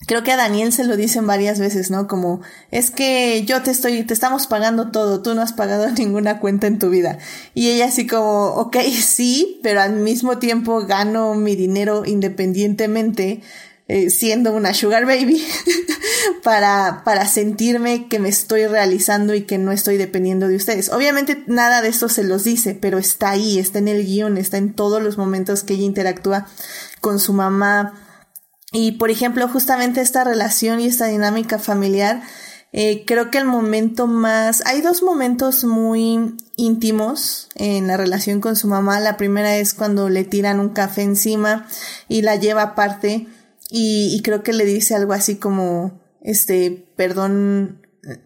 creo 0.06 0.22
que 0.22 0.32
a 0.32 0.36
Daniel 0.36 0.72
se 0.72 0.84
lo 0.84 0.96
dicen 0.96 1.26
varias 1.26 1.58
veces, 1.58 1.90
¿no? 1.90 2.06
Como, 2.06 2.40
es 2.70 2.90
que 2.90 3.44
yo 3.44 3.62
te 3.62 3.70
estoy, 3.70 4.04
te 4.04 4.14
estamos 4.14 4.46
pagando 4.46 4.90
todo, 4.90 5.20
tú 5.20 5.34
no 5.34 5.42
has 5.42 5.52
pagado 5.52 5.90
ninguna 5.98 6.40
cuenta 6.40 6.66
en 6.66 6.78
tu 6.78 6.90
vida. 6.90 7.18
Y 7.54 7.70
ella 7.70 7.86
así 7.86 8.06
como, 8.06 8.46
ok, 8.54 8.76
sí, 9.02 9.60
pero 9.62 9.80
al 9.80 9.96
mismo 9.96 10.38
tiempo 10.38 10.86
gano 10.86 11.34
mi 11.34 11.56
dinero 11.56 12.04
independientemente, 12.06 13.42
eh, 13.88 14.10
siendo 14.10 14.52
una 14.52 14.74
sugar 14.74 15.06
baby, 15.06 15.44
para, 16.42 17.02
para 17.04 17.26
sentirme 17.26 18.06
que 18.08 18.18
me 18.18 18.28
estoy 18.28 18.66
realizando 18.66 19.34
y 19.34 19.42
que 19.42 19.58
no 19.58 19.72
estoy 19.72 19.96
dependiendo 19.96 20.46
de 20.46 20.56
ustedes. 20.56 20.90
Obviamente 20.90 21.42
nada 21.46 21.82
de 21.82 21.88
esto 21.88 22.08
se 22.08 22.22
los 22.22 22.44
dice, 22.44 22.74
pero 22.74 22.98
está 22.98 23.30
ahí, 23.30 23.58
está 23.58 23.78
en 23.78 23.88
el 23.88 24.04
guion, 24.04 24.38
está 24.38 24.58
en 24.58 24.74
todos 24.74 25.02
los 25.02 25.18
momentos 25.18 25.64
que 25.64 25.74
ella 25.74 25.84
interactúa 25.84 26.46
con 27.00 27.18
su 27.18 27.32
mamá, 27.32 27.94
y 28.72 28.92
por 28.92 29.10
ejemplo, 29.10 29.48
justamente 29.48 30.00
esta 30.00 30.24
relación 30.24 30.80
y 30.80 30.86
esta 30.86 31.06
dinámica 31.06 31.58
familiar, 31.58 32.22
eh, 32.72 33.04
creo 33.06 33.30
que 33.30 33.38
el 33.38 33.46
momento 33.46 34.06
más, 34.06 34.62
hay 34.66 34.82
dos 34.82 35.02
momentos 35.02 35.64
muy 35.64 36.36
íntimos 36.56 37.48
en 37.54 37.86
la 37.86 37.96
relación 37.96 38.42
con 38.42 38.56
su 38.56 38.68
mamá. 38.68 39.00
La 39.00 39.16
primera 39.16 39.56
es 39.56 39.72
cuando 39.72 40.10
le 40.10 40.24
tiran 40.24 40.60
un 40.60 40.68
café 40.68 41.02
encima 41.02 41.66
y 42.08 42.20
la 42.20 42.36
lleva 42.36 42.62
aparte 42.62 43.26
y, 43.70 44.14
y 44.14 44.22
creo 44.22 44.42
que 44.42 44.52
le 44.52 44.64
dice 44.64 44.94
algo 44.94 45.12
así 45.12 45.36
como, 45.36 46.00
este, 46.22 46.86
perdón, 46.96 47.80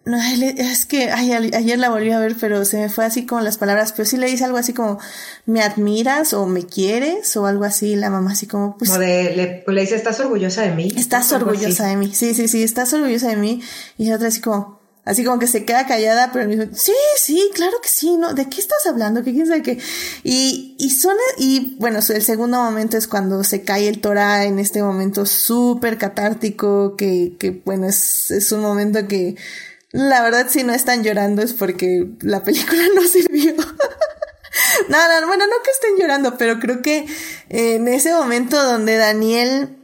no, 0.05 0.17
es 0.17 0.85
que 0.85 1.11
ayer 1.11 1.79
la 1.79 1.89
volví 1.89 2.11
a 2.11 2.19
ver, 2.19 2.35
pero 2.39 2.63
se 2.63 2.77
me 2.77 2.89
fue 2.89 3.05
así 3.05 3.25
como 3.25 3.41
las 3.41 3.57
palabras, 3.57 3.91
pero 3.91 4.05
sí 4.05 4.17
le 4.17 4.27
dice 4.27 4.45
algo 4.45 4.57
así 4.57 4.71
como, 4.73 4.99
¿me 5.45 5.61
admiras 5.61 6.33
o 6.33 6.45
me 6.45 6.65
quieres? 6.65 7.35
O 7.35 7.47
algo 7.47 7.65
así, 7.65 7.95
la 7.95 8.09
mamá 8.09 8.31
así 8.31 8.47
como, 8.47 8.77
pues... 8.77 8.91
le, 8.97 9.63
dice, 9.67 9.95
¿estás 9.95 10.19
orgullosa 10.21 10.61
de 10.61 10.71
mí? 10.71 10.89
Estás 10.95 11.31
orgullosa 11.33 11.87
de 11.87 11.97
mí, 11.97 12.13
sí, 12.13 12.33
sí, 12.33 12.47
sí, 12.47 12.63
estás 12.63 12.93
orgullosa 12.93 13.29
de 13.29 13.35
mí. 13.35 13.61
Y 13.97 14.05
la 14.07 14.15
otra 14.15 14.29
así 14.29 14.39
como, 14.39 14.79
Así 15.05 15.25
como 15.25 15.37
que 15.37 15.47
se 15.47 15.65
queda 15.65 15.85
callada, 15.85 16.31
pero 16.31 16.47
me 16.47 16.55
dijo, 16.55 16.71
sí, 16.73 16.93
sí, 17.17 17.49
claro 17.53 17.77
que 17.81 17.89
sí, 17.89 18.15
¿no? 18.15 18.33
¿De 18.33 18.47
qué 18.47 18.61
estás 18.61 18.85
hablando? 18.85 19.21
¿Qué 19.21 19.33
quién 19.33 19.47
sabe 19.47 19.61
qué? 19.61 19.77
Y, 20.23 20.77
y 20.79 20.91
son, 20.91 21.17
y 21.37 21.75
bueno, 21.77 21.99
el 22.07 22.23
segundo 22.23 22.63
momento 22.63 22.95
es 22.95 23.07
cuando 23.07 23.43
se 23.43 23.63
cae 23.63 23.89
el 23.89 23.99
Torah 23.99 24.45
en 24.45 24.59
este 24.59 24.81
momento 24.81 25.25
súper 25.25 25.97
catártico, 25.97 26.95
que, 26.95 27.35
que 27.37 27.51
bueno, 27.65 27.87
es, 27.87 28.31
es 28.31 28.51
un 28.53 28.61
momento 28.61 29.05
que 29.07 29.35
la 29.91 30.23
verdad 30.23 30.47
si 30.49 30.63
no 30.63 30.73
están 30.73 31.03
llorando 31.03 31.41
es 31.41 31.53
porque 31.53 32.07
la 32.21 32.41
película 32.43 32.81
no 32.95 33.03
sirvió. 33.03 33.55
Nada, 34.89 35.19
no, 35.19 35.27
bueno, 35.27 35.45
no 35.47 35.53
que 35.63 35.71
estén 35.71 35.97
llorando, 35.99 36.37
pero 36.37 36.59
creo 36.59 36.81
que 36.81 37.05
en 37.49 37.87
ese 37.87 38.13
momento 38.13 38.63
donde 38.63 38.95
Daniel 38.97 39.77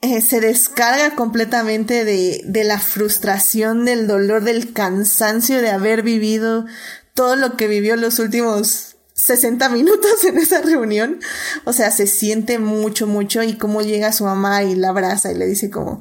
eh, 0.00 0.22
se 0.22 0.40
descarga 0.40 1.14
completamente 1.16 2.04
de, 2.04 2.42
de 2.44 2.64
la 2.64 2.78
frustración, 2.78 3.84
del 3.84 4.06
dolor, 4.06 4.44
del 4.44 4.72
cansancio 4.72 5.60
de 5.60 5.70
haber 5.70 6.02
vivido 6.02 6.66
todo 7.14 7.34
lo 7.34 7.56
que 7.56 7.66
vivió 7.66 7.96
los 7.96 8.20
últimos 8.20 8.96
60 9.14 9.68
minutos 9.70 10.24
en 10.24 10.38
esa 10.38 10.60
reunión. 10.62 11.18
O 11.64 11.72
sea, 11.72 11.90
se 11.90 12.06
siente 12.06 12.58
mucho, 12.58 13.06
mucho 13.06 13.42
y 13.42 13.58
cómo 13.58 13.82
llega 13.82 14.12
su 14.12 14.24
mamá 14.24 14.62
y 14.62 14.76
la 14.76 14.90
abraza 14.90 15.32
y 15.32 15.34
le 15.34 15.46
dice 15.46 15.70
como, 15.70 16.00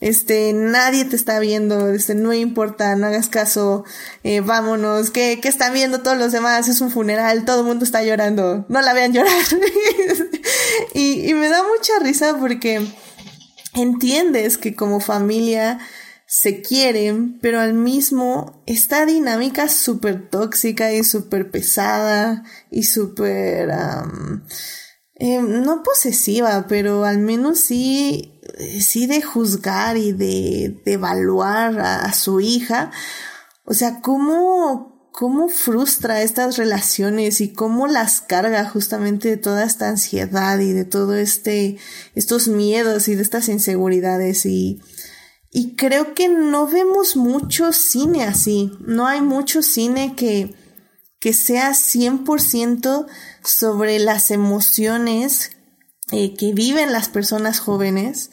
este, 0.00 0.52
nadie 0.54 1.04
te 1.04 1.16
está 1.16 1.38
viendo, 1.38 1.90
este, 1.90 2.14
no 2.14 2.32
importa, 2.32 2.96
no 2.96 3.06
hagas 3.06 3.28
caso, 3.28 3.84
eh, 4.24 4.40
vámonos, 4.40 5.10
¿qué, 5.10 5.38
¿qué 5.40 5.48
están 5.48 5.74
viendo 5.74 6.00
todos 6.00 6.16
los 6.16 6.32
demás? 6.32 6.68
Es 6.68 6.80
un 6.80 6.90
funeral, 6.90 7.44
todo 7.44 7.60
el 7.60 7.66
mundo 7.66 7.84
está 7.84 8.02
llorando, 8.02 8.64
no 8.68 8.80
la 8.80 8.94
vean 8.94 9.12
llorar. 9.12 9.32
y, 10.94 11.28
y 11.28 11.34
me 11.34 11.48
da 11.48 11.62
mucha 11.62 11.98
risa 12.02 12.36
porque 12.38 12.86
entiendes 13.76 14.58
que 14.58 14.74
como 14.74 15.00
familia 15.00 15.78
se 16.26 16.60
quieren, 16.60 17.38
pero 17.40 17.60
al 17.60 17.74
mismo 17.74 18.62
esta 18.66 19.06
dinámica 19.06 19.68
súper 19.68 20.28
tóxica 20.28 20.92
y 20.92 21.04
súper 21.04 21.50
pesada 21.50 22.42
y 22.70 22.82
súper, 22.82 23.70
eh, 25.14 25.40
no 25.40 25.82
posesiva, 25.84 26.66
pero 26.68 27.04
al 27.04 27.18
menos 27.18 27.60
sí, 27.60 28.40
sí 28.80 29.06
de 29.06 29.22
juzgar 29.22 29.96
y 29.96 30.12
de, 30.12 30.80
de 30.84 30.92
evaluar 30.94 31.78
a, 31.78 32.00
a 32.00 32.12
su 32.12 32.40
hija. 32.40 32.90
O 33.64 33.74
sea, 33.74 34.00
¿cómo, 34.00 34.95
cómo 35.16 35.48
frustra 35.48 36.20
estas 36.20 36.58
relaciones 36.58 37.40
y 37.40 37.54
cómo 37.54 37.86
las 37.86 38.20
carga 38.20 38.68
justamente 38.68 39.30
de 39.30 39.36
toda 39.38 39.64
esta 39.64 39.88
ansiedad 39.88 40.58
y 40.58 40.74
de 40.74 40.84
todo 40.84 41.14
este, 41.14 41.78
estos 42.14 42.48
miedos 42.48 43.08
y 43.08 43.14
de 43.14 43.22
estas 43.22 43.48
inseguridades. 43.48 44.44
Y, 44.44 44.82
y 45.50 45.74
creo 45.74 46.12
que 46.12 46.28
no 46.28 46.66
vemos 46.66 47.16
mucho 47.16 47.72
cine 47.72 48.24
así, 48.24 48.72
no 48.80 49.06
hay 49.06 49.22
mucho 49.22 49.62
cine 49.62 50.14
que, 50.16 50.54
que 51.18 51.32
sea 51.32 51.70
100% 51.70 53.06
sobre 53.42 53.98
las 53.98 54.30
emociones 54.30 55.52
eh, 56.12 56.34
que 56.34 56.52
viven 56.52 56.92
las 56.92 57.08
personas 57.08 57.58
jóvenes 57.60 58.32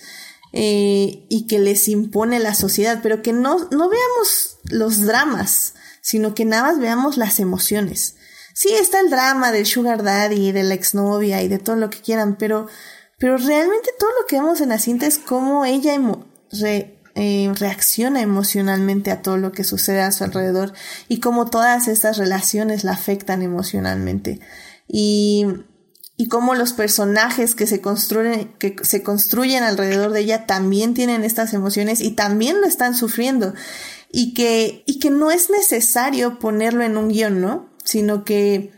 eh, 0.51 1.25
y 1.29 1.47
que 1.47 1.59
les 1.59 1.87
impone 1.87 2.39
la 2.39 2.55
sociedad, 2.55 2.99
pero 3.01 3.21
que 3.21 3.31
no, 3.31 3.69
no 3.71 3.87
veamos 3.87 4.57
los 4.65 5.05
dramas, 5.05 5.75
sino 6.03 6.35
que 6.35 6.45
nada 6.45 6.63
más 6.63 6.79
veamos 6.79 7.17
las 7.17 7.39
emociones. 7.39 8.17
Sí, 8.53 8.69
está 8.73 8.99
el 8.99 9.09
drama 9.09 9.51
del 9.51 9.65
sugar 9.65 10.03
daddy, 10.03 10.51
de 10.51 10.63
la 10.63 10.75
exnovia 10.75 11.41
y 11.41 11.47
de 11.47 11.57
todo 11.57 11.77
lo 11.77 11.89
que 11.89 12.01
quieran, 12.01 12.35
pero, 12.35 12.67
pero 13.17 13.37
realmente 13.37 13.89
todo 13.97 14.09
lo 14.21 14.27
que 14.27 14.35
vemos 14.35 14.61
en 14.61 14.69
la 14.69 14.77
cinta 14.77 15.07
es 15.07 15.17
cómo 15.17 15.65
ella 15.65 15.95
eh, 17.15 17.51
reacciona 17.55 18.21
emocionalmente 18.21 19.11
a 19.11 19.21
todo 19.21 19.37
lo 19.37 19.53
que 19.53 19.63
sucede 19.63 20.01
a 20.01 20.11
su 20.11 20.25
alrededor 20.25 20.73
y 21.07 21.19
cómo 21.19 21.49
todas 21.49 21.87
estas 21.87 22.17
relaciones 22.17 22.83
la 22.83 22.91
afectan 22.91 23.41
emocionalmente. 23.41 24.41
Y, 24.87 25.47
y 26.23 26.29
cómo 26.29 26.55
los 26.55 26.71
personajes 26.71 27.53
que 27.53 27.67
se 27.67 27.81
construyen, 27.81 28.53
que 28.57 28.77
se 28.83 29.03
construyen 29.03 29.61
alrededor 29.61 30.13
de 30.13 30.21
ella 30.21 30.45
también 30.45 30.93
tienen 30.93 31.25
estas 31.25 31.53
emociones 31.53 31.99
y 31.99 32.11
también 32.11 32.61
lo 32.61 32.65
están 32.65 32.95
sufriendo 32.95 33.53
y 34.09 34.33
que, 34.33 34.83
y 34.85 34.99
que 34.99 35.09
no 35.09 35.31
es 35.31 35.49
necesario 35.49 36.39
ponerlo 36.39 36.85
en 36.85 36.95
un 36.95 37.09
guion, 37.09 37.41
¿no? 37.41 37.75
Sino 37.83 38.23
que 38.23 38.71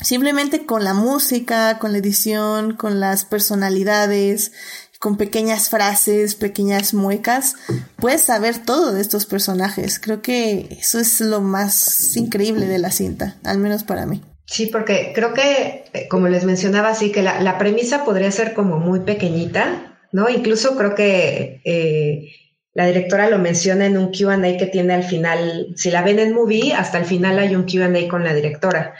simplemente 0.00 0.66
con 0.66 0.82
la 0.82 0.92
música, 0.92 1.78
con 1.78 1.92
la 1.92 1.98
edición, 1.98 2.74
con 2.74 2.98
las 2.98 3.24
personalidades, 3.24 4.50
con 4.98 5.16
pequeñas 5.16 5.68
frases, 5.68 6.34
pequeñas 6.34 6.94
muecas, 6.94 7.54
puedes 7.94 8.22
saber 8.22 8.58
todo 8.58 8.90
de 8.90 9.02
estos 9.02 9.24
personajes. 9.24 10.00
Creo 10.00 10.20
que 10.20 10.78
eso 10.80 10.98
es 10.98 11.20
lo 11.20 11.42
más 11.42 12.16
increíble 12.16 12.66
de 12.66 12.80
la 12.80 12.90
cinta, 12.90 13.36
al 13.44 13.58
menos 13.58 13.84
para 13.84 14.04
mí. 14.04 14.20
Sí, 14.44 14.66
porque 14.66 15.12
creo 15.14 15.32
que, 15.32 15.84
eh, 15.92 16.08
como 16.08 16.28
les 16.28 16.44
mencionaba, 16.44 16.94
sí 16.94 17.12
que 17.12 17.22
la, 17.22 17.58
premisa 17.58 18.04
podría 18.04 18.30
ser 18.30 18.54
como 18.54 18.78
muy 18.78 19.00
pequeñita, 19.00 19.98
¿no? 20.12 20.28
Incluso 20.28 20.76
creo 20.76 20.94
que 20.94 21.60
eh, 21.64 22.28
la 22.74 22.86
directora 22.86 23.30
lo 23.30 23.38
menciona 23.38 23.86
en 23.86 23.96
un 23.96 24.12
QA 24.12 24.40
que 24.58 24.66
tiene 24.66 24.94
al 24.94 25.04
final, 25.04 25.68
si 25.76 25.90
la 25.90 26.02
ven 26.02 26.18
en 26.18 26.34
movie, 26.34 26.74
hasta 26.74 26.98
el 26.98 27.04
final 27.04 27.38
hay 27.38 27.54
un 27.54 27.64
QA 27.64 28.08
con 28.08 28.24
la 28.24 28.34
directora. 28.34 28.94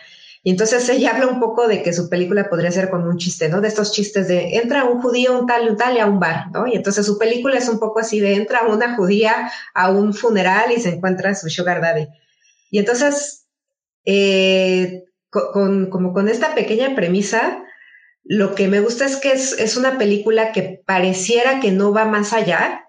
Y 0.44 0.50
entonces 0.50 0.88
ella 0.88 1.12
habla 1.12 1.28
un 1.28 1.38
poco 1.38 1.68
de 1.68 1.82
que 1.82 1.92
su 1.92 2.08
película 2.08 2.48
podría 2.50 2.72
ser 2.72 2.90
como 2.90 3.08
un 3.08 3.16
chiste, 3.16 3.48
¿no? 3.48 3.60
De 3.60 3.68
estos 3.68 3.92
chistes 3.92 4.26
de 4.26 4.56
entra 4.56 4.84
un 4.84 5.00
judío, 5.00 5.38
un 5.38 5.46
tal, 5.46 5.68
un 5.70 5.76
tal 5.76 5.96
y 5.96 6.00
a 6.00 6.06
un 6.06 6.18
bar, 6.18 6.50
¿no? 6.52 6.66
Y 6.66 6.74
entonces 6.74 7.06
su 7.06 7.16
película 7.16 7.58
es 7.58 7.68
un 7.68 7.78
poco 7.78 8.00
así 8.00 8.18
de 8.18 8.34
entra 8.34 8.62
una 8.66 8.96
judía 8.96 9.52
a 9.72 9.90
un 9.90 10.12
funeral 10.12 10.72
y 10.72 10.80
se 10.80 10.88
encuentra 10.88 11.34
su 11.36 11.48
sugar 11.48 11.80
daddy. 11.80 12.08
Y 12.70 12.78
entonces, 12.78 13.46
eh, 14.04 15.04
con, 15.32 15.88
como 15.88 16.12
con 16.12 16.28
esta 16.28 16.54
pequeña 16.54 16.94
premisa, 16.94 17.64
lo 18.22 18.54
que 18.54 18.68
me 18.68 18.80
gusta 18.80 19.06
es 19.06 19.16
que 19.16 19.32
es, 19.32 19.58
es 19.58 19.76
una 19.76 19.98
película 19.98 20.52
que 20.52 20.82
pareciera 20.86 21.58
que 21.58 21.72
no 21.72 21.92
va 21.92 22.04
más 22.04 22.32
allá, 22.32 22.86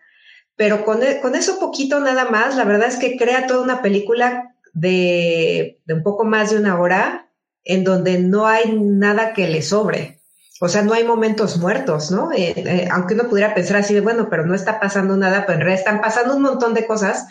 pero 0.56 0.84
con, 0.86 1.02
e, 1.02 1.22
con, 1.22 1.36
eso 1.36 1.60
poquito 1.60 2.00
nada 2.02 2.26
más, 2.26 2.56
la 2.56 2.66
verdad 2.66 2.90
es 2.90 2.98
que 2.98 3.18
crea 3.18 3.48
toda 3.48 3.62
una 3.62 3.82
película 3.82 4.54
de, 4.74 5.80
de, 5.86 5.94
un 5.94 6.04
poco 6.04 6.26
más 6.26 6.52
de 6.52 6.58
una 6.58 6.80
hora 6.80 7.30
en 7.64 7.84
donde 7.84 8.20
no 8.20 8.46
hay 8.46 8.78
nada 8.78 9.34
que 9.34 9.48
le 9.48 9.62
sobre. 9.62 10.20
O 10.60 10.68
sea, 10.68 10.84
no 10.84 10.94
hay 10.94 11.04
momentos 11.04 11.58
muertos, 11.58 12.12
¿no? 12.12 12.32
Eh, 12.32 12.54
eh, 12.58 12.88
aunque 12.92 13.16
uno 13.16 13.30
pudiera 13.30 13.56
pensar 13.56 13.78
así 13.78 13.94
de, 13.94 14.02
bueno, 14.02 14.30
pero 14.30 14.46
no 14.46 14.54
está 14.54 14.80
pasando 14.80 15.16
nada, 15.18 15.46
pues 15.46 15.56
en 15.56 15.62
realidad 15.62 15.80
están 15.80 16.02
pasando 16.02 16.36
un 16.36 16.42
montón 16.42 16.74
de 16.74 16.86
cosas 16.86 17.26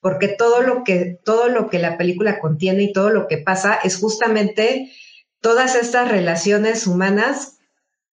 porque 0.00 0.28
todo 0.28 0.62
lo 0.62 0.84
que, 0.84 1.18
todo 1.24 1.48
lo 1.48 1.68
que 1.68 1.78
la 1.78 1.96
película 1.96 2.38
contiene 2.38 2.84
y 2.84 2.92
todo 2.92 3.10
lo 3.10 3.26
que 3.26 3.38
pasa 3.38 3.78
es 3.82 3.96
justamente 3.96 4.92
todas 5.40 5.74
estas 5.74 6.10
relaciones 6.10 6.86
humanas 6.86 7.58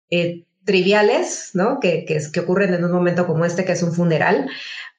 eh, 0.10 0.46
triviales, 0.66 1.52
¿no? 1.54 1.80
Que, 1.80 2.06
que, 2.06 2.20
que 2.32 2.40
ocurren 2.40 2.74
en 2.74 2.84
un 2.84 2.92
momento 2.92 3.26
como 3.26 3.46
este, 3.46 3.66
que 3.66 3.72
es 3.72 3.84
un 3.84 3.94
funeral, 3.94 4.50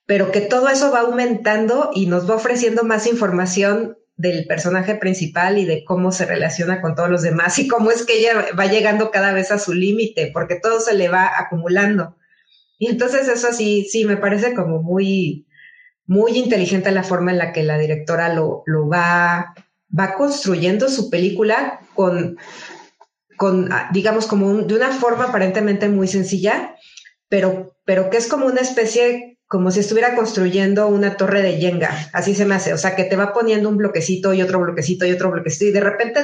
pero 0.07 0.33
que 0.33 0.41
todo 0.41 0.69
eso 0.69 0.91
va 0.91 1.01
aumentando 1.01 1.91
y 1.95 2.07
nos 2.07 2.29
va 2.29 2.37
ofreciendo 2.37 2.85
más 2.85 3.07
información 3.07 3.99
del 4.19 4.47
personaje 4.47 4.97
principal 4.97 5.59
y 5.59 5.65
de 5.65 5.85
cómo 5.85 6.11
se 6.11 6.27
relaciona 6.27 6.81
con 6.81 6.95
todos 6.95 7.09
los 7.09 7.23
demás 7.23 7.59
y 7.59 7.69
cómo 7.69 7.91
es 7.91 8.05
que 8.05 8.19
ella 8.19 8.47
va 8.59 8.67
llegando 8.67 9.11
cada 9.11 9.33
vez 9.33 9.53
a 9.53 9.59
su 9.61 9.75
límite, 9.75 10.31
porque 10.33 10.57
todo 10.57 10.81
se 10.81 10.95
le 10.95 11.09
va 11.09 11.31
acumulando. 11.39 12.17
Y 12.79 12.89
entonces 12.89 13.29
eso 13.29 13.53
sí, 13.53 13.87
sí, 13.91 14.05
me 14.05 14.17
parece 14.17 14.55
como 14.55 14.83
muy, 14.83 15.47
muy 16.09 16.37
inteligente 16.39 16.91
la 16.91 17.05
forma 17.05 17.31
en 17.31 17.39
la 17.39 17.53
que 17.53 17.63
la 17.63 17.79
directora 17.79 18.33
lo, 18.33 18.63
lo 18.67 18.89
va, 18.89 19.55
va 19.97 20.15
construyendo 20.15 20.89
su 20.89 21.11
película 21.11 21.81
con, 21.95 22.39
con, 23.37 23.71
ah, 23.73 23.91
digamos, 23.93 24.27
como 24.27 24.53
de 24.63 24.75
una 24.75 24.91
forma 24.91 25.27
aparentemente 25.27 25.89
muy 25.89 26.09
sencilla, 26.09 26.75
pero, 27.29 27.77
pero 27.85 28.09
que 28.09 28.17
es 28.17 28.27
como 28.27 28.47
una 28.47 28.63
especie, 28.63 29.39
como 29.47 29.71
si 29.71 29.81
estuviera 29.81 30.17
construyendo 30.17 30.89
una 30.89 31.19
torre 31.19 31.43
de 31.43 31.59
Jenga, 31.59 31.91
así 32.15 32.35
se 32.35 32.47
me 32.47 32.55
hace, 32.55 32.73
o 32.73 32.79
sea, 32.79 32.97
que 32.97 33.05
te 33.05 33.17
va 33.17 33.35
poniendo 33.35 33.69
un 33.69 33.77
bloquecito 33.77 34.33
y 34.33 34.41
otro 34.41 34.61
bloquecito 34.61 35.05
y 35.05 35.13
otro 35.13 35.31
bloquecito, 35.31 35.67
y 35.67 35.73
de 35.73 35.81
repente 35.81 36.21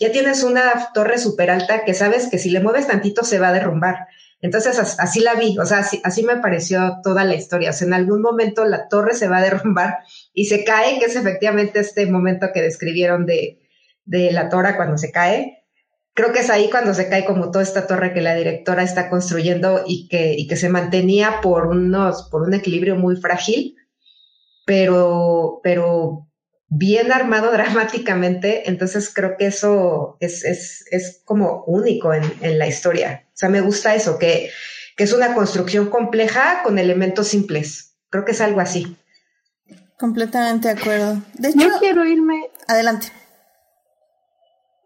ya 0.00 0.10
tienes 0.10 0.42
una 0.42 0.90
torre 0.92 1.18
súper 1.18 1.50
alta 1.50 1.84
que 1.84 1.94
sabes 1.94 2.26
que 2.28 2.38
si 2.38 2.50
le 2.50 2.58
mueves 2.58 2.88
tantito 2.88 3.22
se 3.22 3.38
va 3.38 3.48
a 3.48 3.52
derrumbar. 3.52 4.08
Entonces 4.40 4.78
así 4.98 5.20
la 5.20 5.34
vi, 5.34 5.58
o 5.58 5.66
sea, 5.66 5.78
así, 5.78 6.00
así, 6.04 6.22
me 6.22 6.36
pareció 6.36 6.98
toda 7.02 7.24
la 7.24 7.34
historia. 7.34 7.70
O 7.70 7.72
sea, 7.72 7.86
en 7.86 7.94
algún 7.94 8.22
momento 8.22 8.64
la 8.64 8.88
torre 8.88 9.14
se 9.14 9.28
va 9.28 9.38
a 9.38 9.42
derrumbar 9.42 9.98
y 10.32 10.46
se 10.46 10.64
cae, 10.64 10.98
que 10.98 11.06
es 11.06 11.16
efectivamente 11.16 11.80
este 11.80 12.06
momento 12.06 12.48
que 12.54 12.62
describieron 12.62 13.26
de, 13.26 13.58
de 14.04 14.30
la 14.32 14.48
tora 14.48 14.76
cuando 14.76 14.96
se 14.96 15.10
cae 15.10 15.58
creo 16.18 16.32
que 16.32 16.40
es 16.40 16.50
ahí 16.50 16.68
cuando 16.68 16.94
se 16.94 17.08
cae 17.08 17.24
como 17.24 17.52
toda 17.52 17.62
esta 17.62 17.86
torre 17.86 18.12
que 18.12 18.20
la 18.20 18.34
directora 18.34 18.82
está 18.82 19.08
construyendo 19.08 19.84
y 19.86 20.08
que, 20.08 20.34
y 20.36 20.48
que 20.48 20.56
se 20.56 20.68
mantenía 20.68 21.40
por 21.40 21.68
unos, 21.68 22.28
por 22.28 22.42
un 22.42 22.54
equilibrio 22.54 22.96
muy 22.96 23.14
frágil, 23.14 23.76
pero, 24.66 25.60
pero 25.62 26.27
bien 26.68 27.12
armado 27.12 27.50
dramáticamente. 27.52 28.68
Entonces 28.68 29.12
creo 29.12 29.36
que 29.36 29.46
eso 29.46 30.16
es, 30.20 30.44
es, 30.44 30.84
es 30.90 31.22
como 31.24 31.64
único 31.66 32.12
en, 32.12 32.24
en, 32.40 32.58
la 32.58 32.66
historia. 32.66 33.26
O 33.28 33.36
sea, 33.36 33.48
me 33.48 33.60
gusta 33.60 33.94
eso, 33.94 34.18
que, 34.18 34.50
que 34.96 35.04
es 35.04 35.12
una 35.12 35.34
construcción 35.34 35.90
compleja 35.90 36.62
con 36.62 36.78
elementos 36.78 37.28
simples. 37.28 37.96
Creo 38.10 38.24
que 38.24 38.32
es 38.32 38.40
algo 38.40 38.60
así. 38.60 38.96
Completamente 39.98 40.68
de 40.68 40.80
acuerdo. 40.80 41.22
De 41.34 41.48
hecho, 41.48 41.58
yo 41.58 41.78
quiero 41.80 42.04
irme. 42.04 42.50
Adelante. 42.68 43.08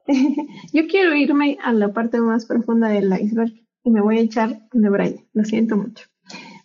yo 0.72 0.86
quiero 0.88 1.14
irme 1.14 1.58
a 1.62 1.72
la 1.72 1.92
parte 1.92 2.18
más 2.18 2.46
profunda 2.46 2.88
del 2.88 3.12
iceberg 3.20 3.52
y 3.84 3.90
me 3.90 4.00
voy 4.00 4.18
a 4.18 4.22
echar 4.22 4.68
de 4.72 4.88
braille. 4.88 5.26
Lo 5.32 5.44
siento 5.44 5.76
mucho. 5.76 6.06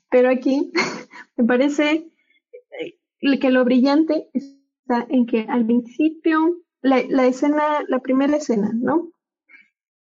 Pero 0.09 0.29
aquí 0.29 0.71
me 1.37 1.43
parece 1.43 2.09
eh, 2.79 3.39
que 3.39 3.49
lo 3.49 3.65
brillante 3.65 4.29
en 5.09 5.25
que 5.25 5.41
al 5.49 5.65
principio, 5.65 6.39
la, 6.81 7.25
escena, 7.25 7.83
la 7.87 7.99
primera 7.99 8.37
escena, 8.37 8.71
¿no? 8.73 9.11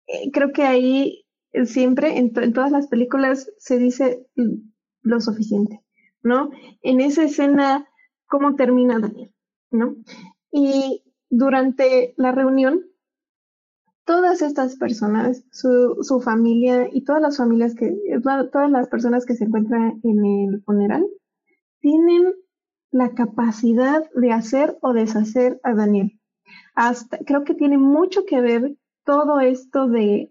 Eh, 0.06 0.30
creo 0.32 0.52
que 0.52 0.62
ahí 0.62 1.24
siempre, 1.64 2.18
en, 2.18 2.32
en 2.36 2.52
todas 2.52 2.70
las 2.70 2.88
películas, 2.88 3.50
se 3.58 3.78
dice 3.78 4.26
lo 5.02 5.20
suficiente, 5.20 5.82
¿no? 6.22 6.50
En 6.82 7.00
esa 7.00 7.24
escena, 7.24 7.86
¿cómo 8.26 8.54
termina 8.56 8.98
Daniel? 8.98 9.32
¿No? 9.70 9.96
Y 10.50 11.02
durante 11.30 12.14
la 12.16 12.32
reunión, 12.32 12.84
todas 14.06 14.40
estas 14.40 14.76
personas, 14.76 15.44
su, 15.50 15.98
su 16.00 16.20
familia 16.20 16.88
y 16.90 17.04
todas 17.04 17.20
las 17.20 17.36
familias 17.36 17.74
que, 17.74 17.94
todas 18.22 18.70
las 18.70 18.88
personas 18.88 19.26
que 19.26 19.34
se 19.34 19.44
encuentran 19.44 20.00
en 20.04 20.24
el 20.24 20.62
funeral, 20.62 21.04
tienen 21.80 22.32
la 22.90 23.10
capacidad 23.10 24.02
de 24.14 24.32
hacer 24.32 24.76
o 24.80 24.92
deshacer 24.92 25.60
a 25.62 25.74
Daniel. 25.74 26.18
Hasta, 26.74 27.18
creo 27.18 27.44
que 27.44 27.54
tiene 27.54 27.78
mucho 27.78 28.24
que 28.24 28.40
ver 28.40 28.76
todo 29.04 29.40
esto 29.40 29.88
de 29.88 30.30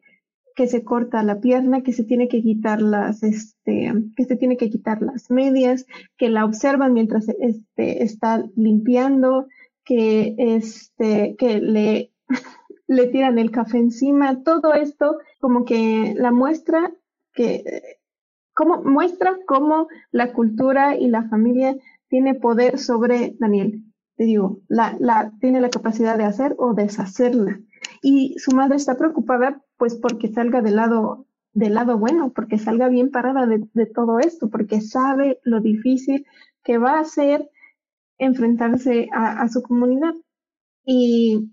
que 0.55 0.67
se 0.67 0.83
corta 0.83 1.21
la 1.21 1.41
pierna, 1.41 1.81
que 1.81 1.91
se 1.91 2.03
tiene 2.03 2.29
que 2.29 2.41
quitar 2.41 2.81
las, 2.81 3.23
este, 3.23 3.91
que 4.15 4.25
se 4.25 4.37
tiene 4.37 4.55
que 4.55 4.69
quitar 4.69 5.01
las 5.01 5.29
medias, 5.29 5.85
que 6.17 6.29
la 6.29 6.45
observan 6.45 6.93
mientras 6.93 7.27
este, 7.27 8.03
está 8.03 8.45
limpiando, 8.55 9.47
que 9.83 10.35
este, 10.37 11.35
que 11.37 11.59
le 11.59 12.11
le 12.87 13.07
tiran 13.07 13.37
el 13.37 13.51
café 13.51 13.77
encima, 13.77 14.43
todo 14.43 14.73
esto 14.73 15.17
como 15.39 15.65
que 15.65 16.13
la 16.17 16.31
muestra 16.31 16.91
que 17.33 17.63
como 18.53 18.81
muestra 18.83 19.37
cómo 19.45 19.87
la 20.11 20.31
cultura 20.31 20.95
y 20.95 21.07
la 21.07 21.27
familia 21.27 21.75
tiene 22.07 22.35
poder 22.35 22.77
sobre 22.77 23.35
Daniel. 23.39 23.83
Te 24.15 24.23
digo, 24.23 24.59
la, 24.67 24.95
la, 24.99 25.33
tiene 25.39 25.59
la 25.61 25.69
capacidad 25.69 26.17
de 26.17 26.23
hacer 26.23 26.55
o 26.57 26.73
deshacerla. 26.73 27.59
Y 28.01 28.35
su 28.37 28.55
madre 28.55 28.77
está 28.77 28.97
preocupada 28.97 29.61
pues 29.77 29.95
porque 29.95 30.29
salga 30.29 30.61
del 30.61 30.77
lado, 30.77 31.27
del 31.53 31.73
lado 31.73 31.97
bueno, 31.97 32.31
porque 32.33 32.57
salga 32.57 32.87
bien 32.87 33.11
parada 33.11 33.45
de, 33.45 33.67
de 33.73 33.85
todo 33.85 34.19
esto, 34.19 34.49
porque 34.49 34.81
sabe 34.81 35.39
lo 35.43 35.59
difícil 35.59 36.25
que 36.63 36.77
va 36.77 36.99
a 36.99 37.03
ser 37.03 37.49
enfrentarse 38.17 39.09
a, 39.11 39.41
a 39.41 39.49
su 39.49 39.61
comunidad. 39.61 40.13
Y 40.85 41.51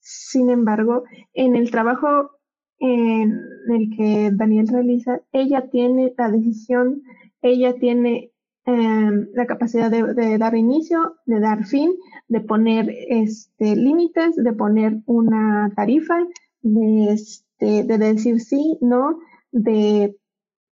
sin 0.00 0.50
embargo, 0.50 1.04
en 1.34 1.56
el 1.56 1.70
trabajo 1.70 2.30
en 2.78 3.40
el 3.68 3.96
que 3.96 4.30
Daniel 4.32 4.68
realiza, 4.68 5.20
ella 5.32 5.68
tiene 5.70 6.14
la 6.16 6.30
decisión, 6.30 7.02
ella 7.42 7.74
tiene 7.78 8.32
em, 8.68 9.28
la 9.32 9.46
capacidad 9.46 9.90
de, 9.90 10.36
dar 10.36 10.54
inicio, 10.54 11.16
de 11.24 11.40
dar 11.40 11.64
fin, 11.64 11.90
de 12.28 12.42
poner 12.42 12.94
este, 13.08 13.74
límites, 13.74 14.36
de 14.36 14.52
poner 14.52 14.98
una 15.06 15.72
tarifa, 15.74 16.18
de, 16.60 17.12
este, 17.14 17.84
de 17.84 17.96
decir 17.96 18.40
sí, 18.40 18.76
no, 18.82 19.20
de 19.52 20.18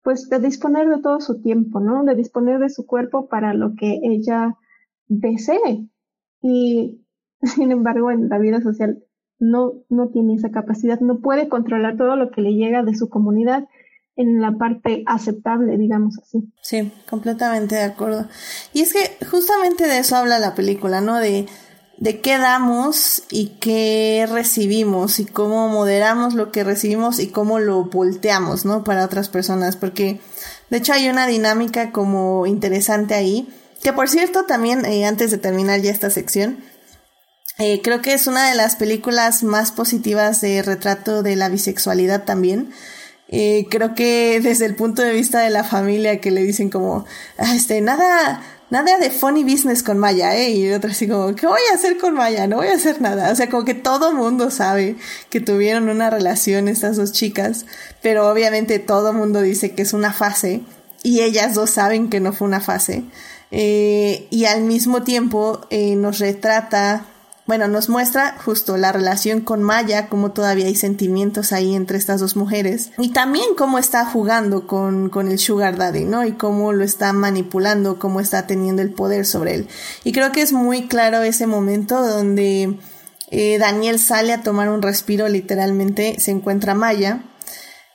pues 0.02 0.28
de 0.28 0.40
disponer 0.40 0.90
de 0.90 1.00
todo 1.00 1.22
su 1.22 1.40
tiempo, 1.40 1.80
¿no? 1.80 2.04
De 2.04 2.14
disponer 2.14 2.58
de 2.58 2.68
su 2.68 2.84
cuerpo 2.84 3.28
para 3.28 3.54
lo 3.54 3.74
que 3.76 3.98
ella 4.02 4.58
desee. 5.08 5.88
Y 6.42 7.00
sin 7.42 7.72
embargo, 7.72 8.10
en 8.10 8.28
la 8.28 8.38
vida 8.38 8.60
social 8.60 9.02
no 9.38 9.84
tiene 10.12 10.34
esa 10.34 10.50
capacidad, 10.50 11.00
no 11.00 11.20
puede 11.20 11.48
controlar 11.48 11.96
todo 11.96 12.14
lo 12.16 12.30
que 12.30 12.42
le 12.42 12.52
llega 12.52 12.82
de 12.82 12.94
su 12.94 13.08
comunidad 13.08 13.66
en 14.16 14.40
la 14.40 14.52
parte 14.52 15.02
aceptable, 15.06 15.76
digamos 15.76 16.18
así. 16.18 16.50
Sí, 16.62 16.90
completamente 17.08 17.76
de 17.76 17.82
acuerdo. 17.82 18.26
Y 18.72 18.80
es 18.80 18.92
que 18.92 19.24
justamente 19.26 19.86
de 19.86 19.98
eso 19.98 20.16
habla 20.16 20.38
la 20.38 20.54
película, 20.54 21.00
¿no? 21.00 21.16
De, 21.16 21.46
de 21.98 22.20
qué 22.20 22.38
damos 22.38 23.22
y 23.30 23.58
qué 23.60 24.26
recibimos 24.30 25.20
y 25.20 25.26
cómo 25.26 25.68
moderamos 25.68 26.34
lo 26.34 26.50
que 26.50 26.64
recibimos 26.64 27.18
y 27.20 27.28
cómo 27.28 27.58
lo 27.58 27.84
volteamos, 27.84 28.64
¿no? 28.64 28.84
Para 28.84 29.04
otras 29.04 29.28
personas, 29.28 29.76
porque 29.76 30.20
de 30.70 30.78
hecho 30.78 30.92
hay 30.92 31.08
una 31.08 31.26
dinámica 31.26 31.92
como 31.92 32.46
interesante 32.46 33.14
ahí, 33.14 33.48
que 33.82 33.92
por 33.92 34.08
cierto 34.08 34.44
también, 34.44 34.84
eh, 34.84 35.06
antes 35.06 35.30
de 35.30 35.38
terminar 35.38 35.80
ya 35.80 35.90
esta 35.90 36.10
sección, 36.10 36.58
eh, 37.58 37.80
creo 37.82 38.02
que 38.02 38.12
es 38.12 38.26
una 38.26 38.50
de 38.50 38.54
las 38.54 38.76
películas 38.76 39.42
más 39.42 39.72
positivas 39.72 40.42
de 40.42 40.62
retrato 40.62 41.22
de 41.22 41.36
la 41.36 41.48
bisexualidad 41.48 42.24
también. 42.24 42.70
Creo 43.28 43.94
que 43.94 44.40
desde 44.40 44.66
el 44.66 44.76
punto 44.76 45.02
de 45.02 45.12
vista 45.12 45.40
de 45.40 45.50
la 45.50 45.64
familia 45.64 46.20
que 46.20 46.30
le 46.30 46.42
dicen 46.42 46.70
como, 46.70 47.04
ah, 47.38 47.54
este, 47.54 47.80
nada, 47.80 48.42
nada 48.70 48.98
de 48.98 49.10
funny 49.10 49.44
business 49.44 49.82
con 49.82 49.98
Maya, 49.98 50.36
¿eh? 50.36 50.50
Y 50.50 50.72
otra 50.72 50.90
así 50.90 51.08
como, 51.08 51.34
¿qué 51.34 51.46
voy 51.46 51.60
a 51.70 51.74
hacer 51.74 51.98
con 51.98 52.14
Maya? 52.14 52.46
No 52.46 52.56
voy 52.56 52.68
a 52.68 52.74
hacer 52.74 53.00
nada. 53.00 53.30
O 53.30 53.34
sea, 53.34 53.48
como 53.48 53.64
que 53.64 53.74
todo 53.74 54.12
mundo 54.12 54.50
sabe 54.50 54.96
que 55.30 55.40
tuvieron 55.40 55.88
una 55.88 56.10
relación 56.10 56.68
estas 56.68 56.96
dos 56.96 57.12
chicas, 57.12 57.66
pero 58.02 58.30
obviamente 58.30 58.78
todo 58.78 59.12
mundo 59.12 59.42
dice 59.42 59.72
que 59.74 59.82
es 59.82 59.92
una 59.92 60.12
fase 60.12 60.62
y 61.02 61.20
ellas 61.20 61.54
dos 61.54 61.70
saben 61.70 62.10
que 62.10 62.20
no 62.20 62.32
fue 62.32 62.48
una 62.48 62.60
fase. 62.60 63.04
Eh, 63.52 64.26
y 64.30 64.46
al 64.46 64.62
mismo 64.62 65.04
tiempo 65.04 65.60
eh, 65.70 65.94
nos 65.94 66.18
retrata 66.18 67.06
bueno, 67.46 67.68
nos 67.68 67.88
muestra 67.88 68.36
justo 68.44 68.76
la 68.76 68.90
relación 68.90 69.40
con 69.40 69.62
Maya, 69.62 70.08
cómo 70.08 70.32
todavía 70.32 70.66
hay 70.66 70.74
sentimientos 70.74 71.52
ahí 71.52 71.76
entre 71.76 71.96
estas 71.96 72.20
dos 72.20 72.34
mujeres 72.34 72.90
y 72.98 73.12
también 73.12 73.54
cómo 73.56 73.78
está 73.78 74.04
jugando 74.04 74.66
con, 74.66 75.10
con 75.10 75.30
el 75.30 75.38
Sugar 75.38 75.76
Daddy, 75.76 76.04
¿no? 76.04 76.24
Y 76.26 76.32
cómo 76.32 76.72
lo 76.72 76.82
está 76.82 77.12
manipulando, 77.12 78.00
cómo 78.00 78.18
está 78.18 78.48
teniendo 78.48 78.82
el 78.82 78.90
poder 78.90 79.24
sobre 79.24 79.54
él. 79.54 79.68
Y 80.02 80.10
creo 80.10 80.32
que 80.32 80.42
es 80.42 80.52
muy 80.52 80.88
claro 80.88 81.22
ese 81.22 81.46
momento 81.46 82.04
donde 82.04 82.78
eh, 83.30 83.58
Daniel 83.58 84.00
sale 84.00 84.32
a 84.32 84.42
tomar 84.42 84.68
un 84.68 84.82
respiro, 84.82 85.28
literalmente 85.28 86.16
se 86.18 86.32
encuentra 86.32 86.74
Maya. 86.74 87.22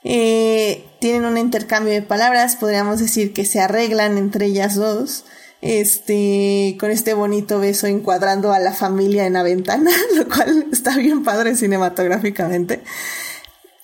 Eh, 0.04 0.86
tienen 1.02 1.26
un 1.26 1.38
intercambio 1.38 1.94
de 1.94 2.02
palabras, 2.02 2.56
podríamos 2.56 3.00
decir 3.00 3.34
que 3.34 3.44
se 3.44 3.60
arreglan 3.60 4.18
entre 4.18 4.46
ellas 4.46 4.76
dos 4.76 5.26
este, 5.62 6.76
con 6.80 6.92
este 6.92 7.14
bonito 7.14 7.60
beso 7.60 7.88
encuadrando 7.88 8.52
a 8.52 8.60
la 8.60 8.74
familia 8.74 9.26
en 9.26 9.34
la 9.34 9.44
ventana, 9.44 9.92
lo 10.16 10.28
cual 10.28 10.66
está 10.72 10.98
bien 10.98 11.24
padre 11.24 11.56
cinematográficamente. 11.56 12.84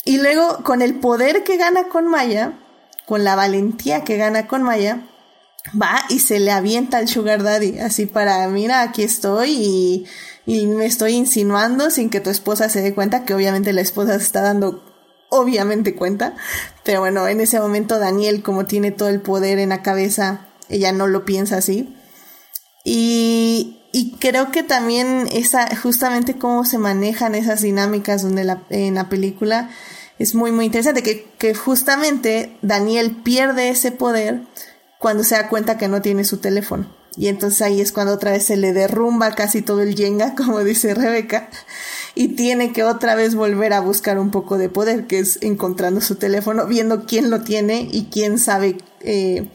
Y 0.04 0.18
luego, 0.18 0.64
con 0.64 0.82
el 0.82 0.96
poder 0.96 1.44
que 1.44 1.58
gana 1.58 1.90
con 1.90 2.08
Maya, 2.08 2.54
con 3.06 3.24
la 3.24 3.36
valentía 3.36 4.04
que 4.04 4.18
gana 4.18 4.48
con 4.48 4.64
Maya, 4.64 5.08
va 5.80 6.00
y 6.10 6.20
se 6.20 6.40
le 6.40 6.52
avienta 6.52 6.98
al 6.98 7.08
Sugar 7.08 7.44
Daddy, 7.44 7.80
así 7.80 8.06
para, 8.06 8.48
mira, 8.48 8.82
aquí 8.82 9.04
estoy 9.04 9.52
y, 9.52 10.06
y 10.46 10.66
me 10.68 10.86
estoy 10.86 11.14
insinuando 11.14 11.90
sin 11.90 12.10
que 12.10 12.22
tu 12.22 12.30
esposa 12.30 12.70
se 12.70 12.82
dé 12.82 12.94
cuenta, 12.94 13.24
que 13.26 13.34
obviamente 13.34 13.74
la 13.74 13.82
esposa 13.82 14.18
se 14.18 14.24
está 14.24 14.42
dando 14.42 14.84
obviamente 15.30 15.94
cuenta, 15.94 16.36
pero 16.84 17.02
bueno, 17.02 17.28
en 17.28 17.42
ese 17.42 17.60
momento 17.60 18.00
Daniel, 18.00 18.42
como 18.42 18.66
tiene 18.66 18.92
todo 18.92 19.10
el 19.10 19.22
poder 19.22 19.60
en 19.60 19.70
la 19.70 19.82
cabeza, 19.82 20.47
ella 20.70 20.92
no 20.92 21.08
lo 21.08 21.26
piensa 21.26 21.58
así. 21.58 21.96
Y, 22.84 23.82
y 23.92 24.18
creo 24.20 24.52
que 24.52 24.64
también 24.64 25.28
esa, 25.32 25.76
justamente 25.76 26.38
cómo 26.38 26.66
se 26.66 26.78
manejan 26.78 27.36
esas 27.36 27.62
dinámicas 27.62 28.22
donde 28.22 28.44
la, 28.44 28.64
en 28.70 28.96
la 28.96 29.10
película 29.10 29.70
es 30.20 30.36
muy, 30.36 30.52
muy 30.52 30.66
interesante, 30.66 31.04
que, 31.04 31.28
que 31.38 31.54
justamente 31.54 32.58
Daniel 32.62 33.16
pierde 33.24 33.70
ese 33.70 33.92
poder 33.92 34.42
cuando 35.00 35.24
se 35.24 35.36
da 35.36 35.50
cuenta 35.50 35.78
que 35.78 35.88
no 35.88 36.02
tiene 36.02 36.24
su 36.24 36.38
teléfono. 36.38 36.96
Y 37.16 37.30
entonces 37.30 37.64
ahí 37.64 37.82
es 37.82 37.92
cuando 37.92 38.14
otra 38.14 38.32
vez 38.32 38.46
se 38.46 38.58
le 38.58 38.74
derrumba 38.74 39.34
casi 39.34 39.64
todo 39.64 39.82
el 39.82 39.96
yenga, 39.96 40.36
como 40.38 40.64
dice 40.64 40.94
Rebeca, 40.94 41.50
y 42.16 42.30
tiene 42.30 42.74
que 42.74 42.84
otra 42.84 43.16
vez 43.16 43.36
volver 43.36 43.74
a 43.74 43.80
buscar 43.80 44.20
un 44.20 44.32
poco 44.32 44.58
de 44.58 44.70
poder, 44.70 45.08
que 45.08 45.20
es 45.20 45.40
encontrando 45.42 46.02
su 46.02 46.16
teléfono, 46.16 46.68
viendo 46.68 47.06
quién 47.06 47.30
lo 47.30 47.42
tiene 47.42 47.88
y 47.92 48.06
quién 48.12 48.38
sabe 48.38 48.78
eh, 49.02 49.50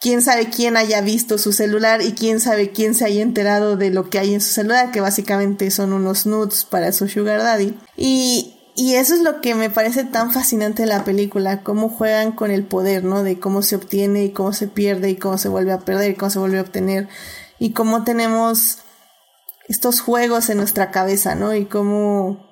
quién 0.00 0.22
sabe 0.22 0.48
quién 0.48 0.76
haya 0.76 1.02
visto 1.02 1.38
su 1.38 1.52
celular 1.52 2.00
y 2.02 2.12
quién 2.12 2.40
sabe 2.40 2.72
quién 2.72 2.94
se 2.94 3.04
haya 3.04 3.22
enterado 3.22 3.76
de 3.76 3.90
lo 3.90 4.08
que 4.08 4.18
hay 4.18 4.34
en 4.34 4.40
su 4.40 4.50
celular, 4.50 4.90
que 4.90 5.00
básicamente 5.00 5.70
son 5.70 5.92
unos 5.92 6.26
nudes 6.26 6.64
para 6.64 6.90
su 6.92 7.06
sugar 7.06 7.40
daddy. 7.40 7.78
Y, 7.96 8.56
y 8.74 8.94
eso 8.94 9.14
es 9.14 9.20
lo 9.20 9.42
que 9.42 9.54
me 9.54 9.68
parece 9.68 10.04
tan 10.04 10.32
fascinante 10.32 10.82
de 10.82 10.88
la 10.88 11.04
película, 11.04 11.62
cómo 11.62 11.90
juegan 11.90 12.32
con 12.32 12.50
el 12.50 12.64
poder, 12.64 13.04
¿no? 13.04 13.22
De 13.22 13.38
cómo 13.38 13.60
se 13.62 13.76
obtiene 13.76 14.24
y 14.24 14.30
cómo 14.30 14.54
se 14.54 14.68
pierde 14.68 15.10
y 15.10 15.16
cómo 15.16 15.36
se 15.36 15.50
vuelve 15.50 15.72
a 15.72 15.80
perder 15.80 16.12
y 16.12 16.14
cómo 16.14 16.30
se 16.30 16.38
vuelve 16.38 16.58
a 16.58 16.62
obtener 16.62 17.08
y 17.58 17.72
cómo 17.72 18.02
tenemos 18.04 18.78
estos 19.68 20.00
juegos 20.00 20.48
en 20.48 20.56
nuestra 20.56 20.90
cabeza, 20.90 21.34
¿no? 21.34 21.54
Y 21.54 21.66
cómo, 21.66 22.48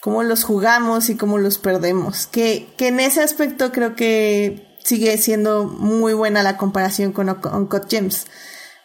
cómo 0.00 0.22
los 0.22 0.44
jugamos 0.44 1.10
y 1.10 1.16
cómo 1.16 1.38
los 1.38 1.58
perdemos. 1.58 2.28
Que, 2.28 2.72
que 2.76 2.88
en 2.88 3.00
ese 3.00 3.22
aspecto 3.22 3.72
creo 3.72 3.96
que 3.96 4.71
sigue 4.84 5.16
siendo 5.18 5.64
muy 5.64 6.14
buena 6.14 6.42
la 6.42 6.56
comparación 6.56 7.12
con 7.12 7.28
Uncut 7.28 7.88
Gems. 7.88 8.26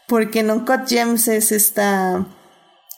porque 0.07 0.41
Non-Cut 0.41 0.87
Gems 0.87 1.27
es 1.27 1.51
esta, 1.51 2.25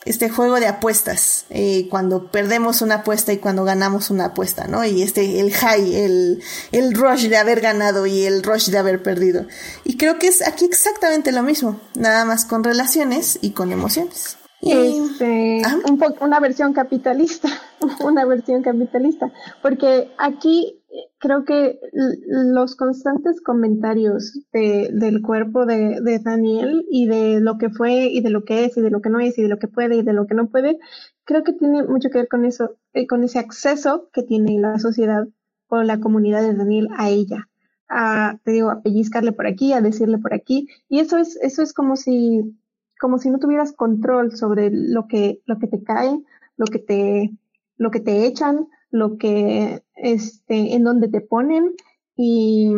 este 0.04 0.30
juego 0.30 0.60
de 0.60 0.68
apuestas, 0.68 1.44
eh, 1.50 1.88
cuando 1.90 2.30
perdemos 2.30 2.82
una 2.82 2.96
apuesta 2.96 3.32
y 3.32 3.38
cuando 3.38 3.64
ganamos 3.64 4.10
una 4.10 4.26
apuesta, 4.26 4.66
¿no? 4.68 4.84
Y 4.84 5.02
este, 5.02 5.40
el 5.40 5.52
high, 5.52 5.96
el, 5.96 6.42
el 6.72 6.94
rush 6.94 7.26
de 7.28 7.36
haber 7.36 7.60
ganado 7.60 8.06
y 8.06 8.24
el 8.24 8.42
rush 8.42 8.70
de 8.70 8.78
haber 8.78 9.02
perdido. 9.02 9.46
Y 9.84 9.96
creo 9.96 10.18
que 10.18 10.28
es 10.28 10.46
aquí 10.46 10.64
exactamente 10.64 11.32
lo 11.32 11.42
mismo, 11.42 11.80
nada 11.94 12.24
más 12.24 12.44
con 12.44 12.62
relaciones 12.62 13.38
y 13.42 13.50
con 13.50 13.72
emociones. 13.72 14.36
Este, 14.62 15.62
un 15.86 15.98
una 16.20 16.38
versión 16.38 16.74
capitalista, 16.74 17.48
una 18.00 18.24
versión 18.26 18.62
capitalista, 18.62 19.32
porque 19.62 20.12
aquí 20.18 20.79
creo 21.18 21.44
que 21.44 21.78
los 21.92 22.76
constantes 22.76 23.40
comentarios 23.40 24.40
de, 24.52 24.90
del 24.92 25.22
cuerpo 25.22 25.66
de, 25.66 26.20
Daniel 26.22 26.84
y 26.90 27.06
de 27.06 27.40
lo 27.40 27.58
que 27.58 27.70
fue 27.70 28.06
y 28.06 28.20
de 28.20 28.30
lo 28.30 28.44
que 28.44 28.64
es 28.64 28.76
y 28.76 28.80
de 28.80 28.90
lo 28.90 29.00
que 29.00 29.10
no 29.10 29.20
es 29.20 29.38
y 29.38 29.42
de 29.42 29.48
lo 29.48 29.58
que 29.58 29.68
puede 29.68 29.96
y 29.96 30.02
de 30.02 30.12
lo 30.12 30.26
que 30.26 30.34
no 30.34 30.48
puede, 30.48 30.78
creo 31.24 31.44
que 31.44 31.52
tiene 31.52 31.84
mucho 31.84 32.10
que 32.10 32.18
ver 32.18 32.28
con 32.28 32.44
eso, 32.44 32.76
eh, 32.92 33.06
con 33.06 33.22
ese 33.22 33.38
acceso 33.38 34.08
que 34.12 34.22
tiene 34.22 34.58
la 34.58 34.78
sociedad 34.78 35.28
o 35.68 35.82
la 35.82 36.00
comunidad 36.00 36.42
de 36.42 36.54
Daniel 36.54 36.88
a 36.96 37.10
ella, 37.10 37.48
a, 37.88 38.38
te 38.44 38.52
digo, 38.52 38.70
a 38.70 38.82
pellizcarle 38.82 39.32
por 39.32 39.46
aquí, 39.46 39.72
a 39.72 39.80
decirle 39.80 40.18
por 40.18 40.34
aquí, 40.34 40.68
y 40.88 40.98
eso 41.00 41.18
es, 41.18 41.36
eso 41.42 41.62
es 41.62 41.72
como 41.72 41.96
si, 41.96 42.58
como 42.98 43.18
si 43.18 43.30
no 43.30 43.38
tuvieras 43.38 43.72
control 43.72 44.36
sobre 44.36 44.70
lo 44.72 45.06
que, 45.06 45.40
lo 45.46 45.58
que 45.58 45.68
te 45.68 45.82
cae, 45.82 46.20
lo 46.56 46.66
que 46.66 46.78
te, 46.80 47.30
lo 47.76 47.90
que 47.90 48.00
te 48.00 48.26
echan, 48.26 48.66
lo 48.90 49.16
que, 49.18 49.82
este, 49.96 50.74
en 50.74 50.84
donde 50.84 51.08
te 51.08 51.20
ponen 51.20 51.74
y, 52.16 52.72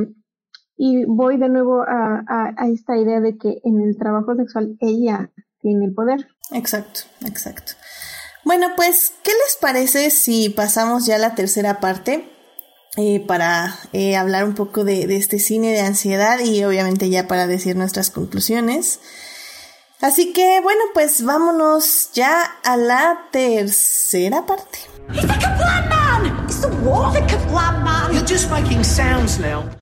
y 0.77 1.05
voy 1.05 1.39
de 1.39 1.49
nuevo 1.49 1.83
a, 1.83 2.25
a, 2.27 2.69
esta 2.69 2.97
idea 2.97 3.21
de 3.21 3.37
que 3.37 3.61
en 3.65 3.81
el 3.81 3.97
trabajo 3.97 4.35
sexual 4.35 4.77
ella 4.81 5.31
tiene 5.61 5.87
el 5.87 5.95
poder. 5.95 6.29
Exacto, 6.53 7.01
exacto. 7.25 7.73
Bueno, 8.45 8.69
pues, 8.77 9.13
¿qué 9.23 9.31
les 9.31 9.57
parece 9.61 10.11
si 10.11 10.49
pasamos 10.49 11.07
ya 11.07 11.17
a 11.17 11.19
la 11.19 11.35
tercera 11.35 11.81
parte? 11.81 12.29
Eh, 12.99 13.25
para 13.27 13.75
eh, 13.95 14.17
hablar 14.17 14.45
un 14.45 14.55
poco 14.55 14.85
de, 14.85 15.07
de, 15.07 15.17
este 15.17 15.39
cine 15.39 15.73
de 15.73 15.81
ansiedad 15.81 16.39
y 16.41 16.63
obviamente 16.63 17.09
ya 17.09 17.27
para 17.27 17.47
decir 17.47 17.75
nuestras 17.75 18.11
conclusiones. 18.11 19.01
Así 20.03 20.33
que 20.35 20.61
bueno, 20.61 20.83
pues 20.93 21.25
vámonos 21.25 22.11
ya 22.13 22.43
a 22.65 22.77
la 22.77 23.29
tercera 23.31 24.45
parte. 24.45 24.81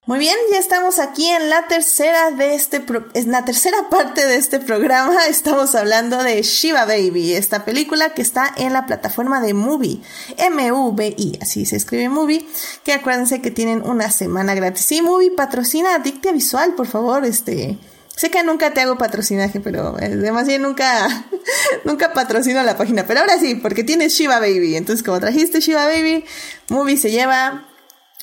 Muy 0.05 0.19
bien, 0.19 0.35
ya 0.51 0.57
estamos 0.57 0.99
aquí 0.99 1.27
en 1.29 1.49
la 1.49 1.67
tercera 1.67 2.31
de 2.31 2.55
este 2.55 2.83
en 3.13 3.31
la 3.31 3.45
tercera 3.45 3.89
parte 3.89 4.25
de 4.25 4.35
este 4.35 4.59
programa. 4.59 5.25
Estamos 5.29 5.75
hablando 5.75 6.23
de 6.23 6.41
Shiva 6.41 6.85
Baby, 6.85 7.33
esta 7.33 7.65
película 7.65 8.13
que 8.13 8.21
está 8.21 8.51
en 8.57 8.73
la 8.73 8.85
plataforma 8.85 9.41
de 9.41 9.53
Movie, 9.53 10.01
M 10.37 10.71
U 10.71 10.93
V 10.95 11.13
I, 11.17 11.39
así 11.41 11.65
se 11.65 11.75
escribe 11.75 12.09
Movie, 12.09 12.47
que 12.83 12.93
acuérdense 12.93 13.41
que 13.41 13.51
tienen 13.51 13.87
una 13.87 14.09
semana 14.09 14.55
gratis. 14.55 14.85
Sí, 14.85 15.01
Movie 15.01 15.31
patrocina 15.31 15.95
Adictia 15.95 16.31
Visual, 16.31 16.73
por 16.73 16.87
favor, 16.87 17.25
este 17.25 17.77
Sé 18.21 18.29
que 18.29 18.43
nunca 18.43 18.71
te 18.71 18.81
hago 18.81 18.99
patrocinaje, 18.99 19.61
pero 19.61 19.97
eh, 19.99 20.15
demasiado 20.15 20.67
nunca, 20.67 21.25
nunca 21.85 22.13
patrocino 22.13 22.61
la 22.61 22.77
página. 22.77 23.07
Pero 23.07 23.21
ahora 23.21 23.39
sí, 23.39 23.55
porque 23.55 23.83
tienes 23.83 24.13
Shiva 24.13 24.39
Baby. 24.39 24.75
Entonces, 24.75 25.03
como 25.03 25.19
trajiste 25.19 25.59
Shiva 25.59 25.87
Baby, 25.87 26.23
Movie 26.69 26.97
se 26.97 27.09
lleva 27.09 27.65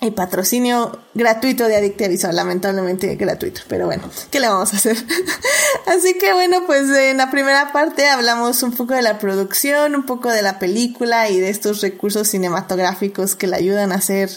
el 0.01 0.15
patrocinio 0.15 0.97
gratuito 1.15 1.67
de 1.67 1.79
Adictia 1.79 2.07
Visual, 2.07 2.37
lamentablemente 2.37 3.17
gratuito, 3.17 3.63
pero 3.67 3.87
bueno, 3.87 4.09
¿qué 4.31 4.39
le 4.39 4.47
vamos 4.47 4.73
a 4.73 4.77
hacer? 4.77 4.97
Así 5.89 6.15
que 6.15 6.33
bueno, 6.33 6.63
pues 6.65 6.89
en 6.91 7.17
la 7.17 7.33
primera 7.33 7.73
parte 7.73 8.09
hablamos 8.09 8.63
un 8.63 8.71
poco 8.77 8.95
de 8.95 9.03
la 9.03 9.19
producción, 9.19 9.97
un 9.97 10.07
poco 10.07 10.31
de 10.31 10.43
la 10.43 10.61
película 10.61 11.29
y 11.29 11.41
de 11.41 11.51
estos 11.51 11.81
recursos 11.81 12.29
cinematográficos 12.29 13.35
que 13.35 13.49
le 13.49 13.57
ayudan 13.57 13.91
a 13.91 13.97
hacer 13.97 14.31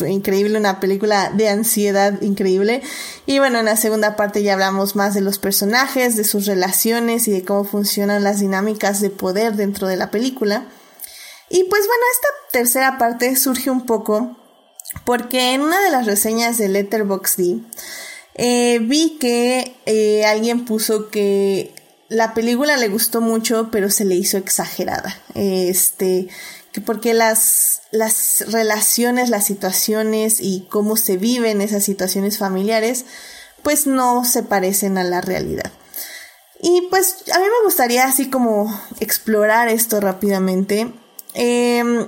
increíble, 0.00 0.58
una 0.58 0.80
película 0.80 1.30
de 1.30 1.48
ansiedad 1.48 2.20
increíble. 2.22 2.82
Y 3.26 3.38
bueno, 3.38 3.58
en 3.58 3.64
la 3.64 3.76
segunda 3.76 4.16
parte 4.16 4.42
ya 4.42 4.54
hablamos 4.54 4.96
más 4.96 5.14
de 5.14 5.20
los 5.20 5.38
personajes, 5.38 6.16
de 6.16 6.24
sus 6.24 6.46
relaciones 6.46 7.28
y 7.28 7.32
de 7.32 7.44
cómo 7.44 7.64
funcionan 7.64 8.24
las 8.24 8.40
dinámicas 8.40 9.00
de 9.00 9.10
poder 9.10 9.54
dentro 9.54 9.88
de 9.88 9.96
la 9.96 10.10
película. 10.10 10.66
Y 11.50 11.64
pues 11.64 11.86
bueno, 11.86 12.02
esta 12.12 12.28
tercera 12.52 12.98
parte 12.98 13.34
surge 13.36 13.70
un 13.70 13.86
poco 13.86 14.36
porque 15.04 15.54
en 15.54 15.62
una 15.62 15.80
de 15.80 15.90
las 15.90 16.06
reseñas 16.06 16.58
de 16.58 16.68
Letterboxd 16.68 17.40
eh, 18.34 18.78
vi 18.80 19.18
que 19.18 19.74
eh, 19.86 20.24
alguien 20.24 20.64
puso 20.64 21.08
que 21.10 21.74
la 22.08 22.34
película 22.34 22.76
le 22.76 22.88
gustó 22.88 23.20
mucho, 23.20 23.68
pero 23.70 23.90
se 23.90 24.04
le 24.04 24.14
hizo 24.14 24.38
exagerada. 24.38 25.20
Este, 25.34 26.28
porque 26.80 27.14
las, 27.14 27.82
las 27.90 28.44
relaciones, 28.48 29.30
las 29.30 29.44
situaciones 29.44 30.40
y 30.40 30.66
cómo 30.70 30.96
se 30.96 31.16
viven 31.16 31.60
esas 31.60 31.84
situaciones 31.84 32.38
familiares, 32.38 33.04
pues 33.62 33.86
no 33.86 34.24
se 34.24 34.42
parecen 34.42 34.98
a 34.98 35.04
la 35.04 35.20
realidad. 35.20 35.72
Y 36.60 36.88
pues 36.90 37.24
a 37.32 37.38
mí 37.38 37.44
me 37.44 37.64
gustaría 37.64 38.04
así 38.04 38.30
como 38.30 38.68
explorar 39.00 39.68
esto 39.68 40.00
rápidamente. 40.00 40.92
Em, 41.34 42.06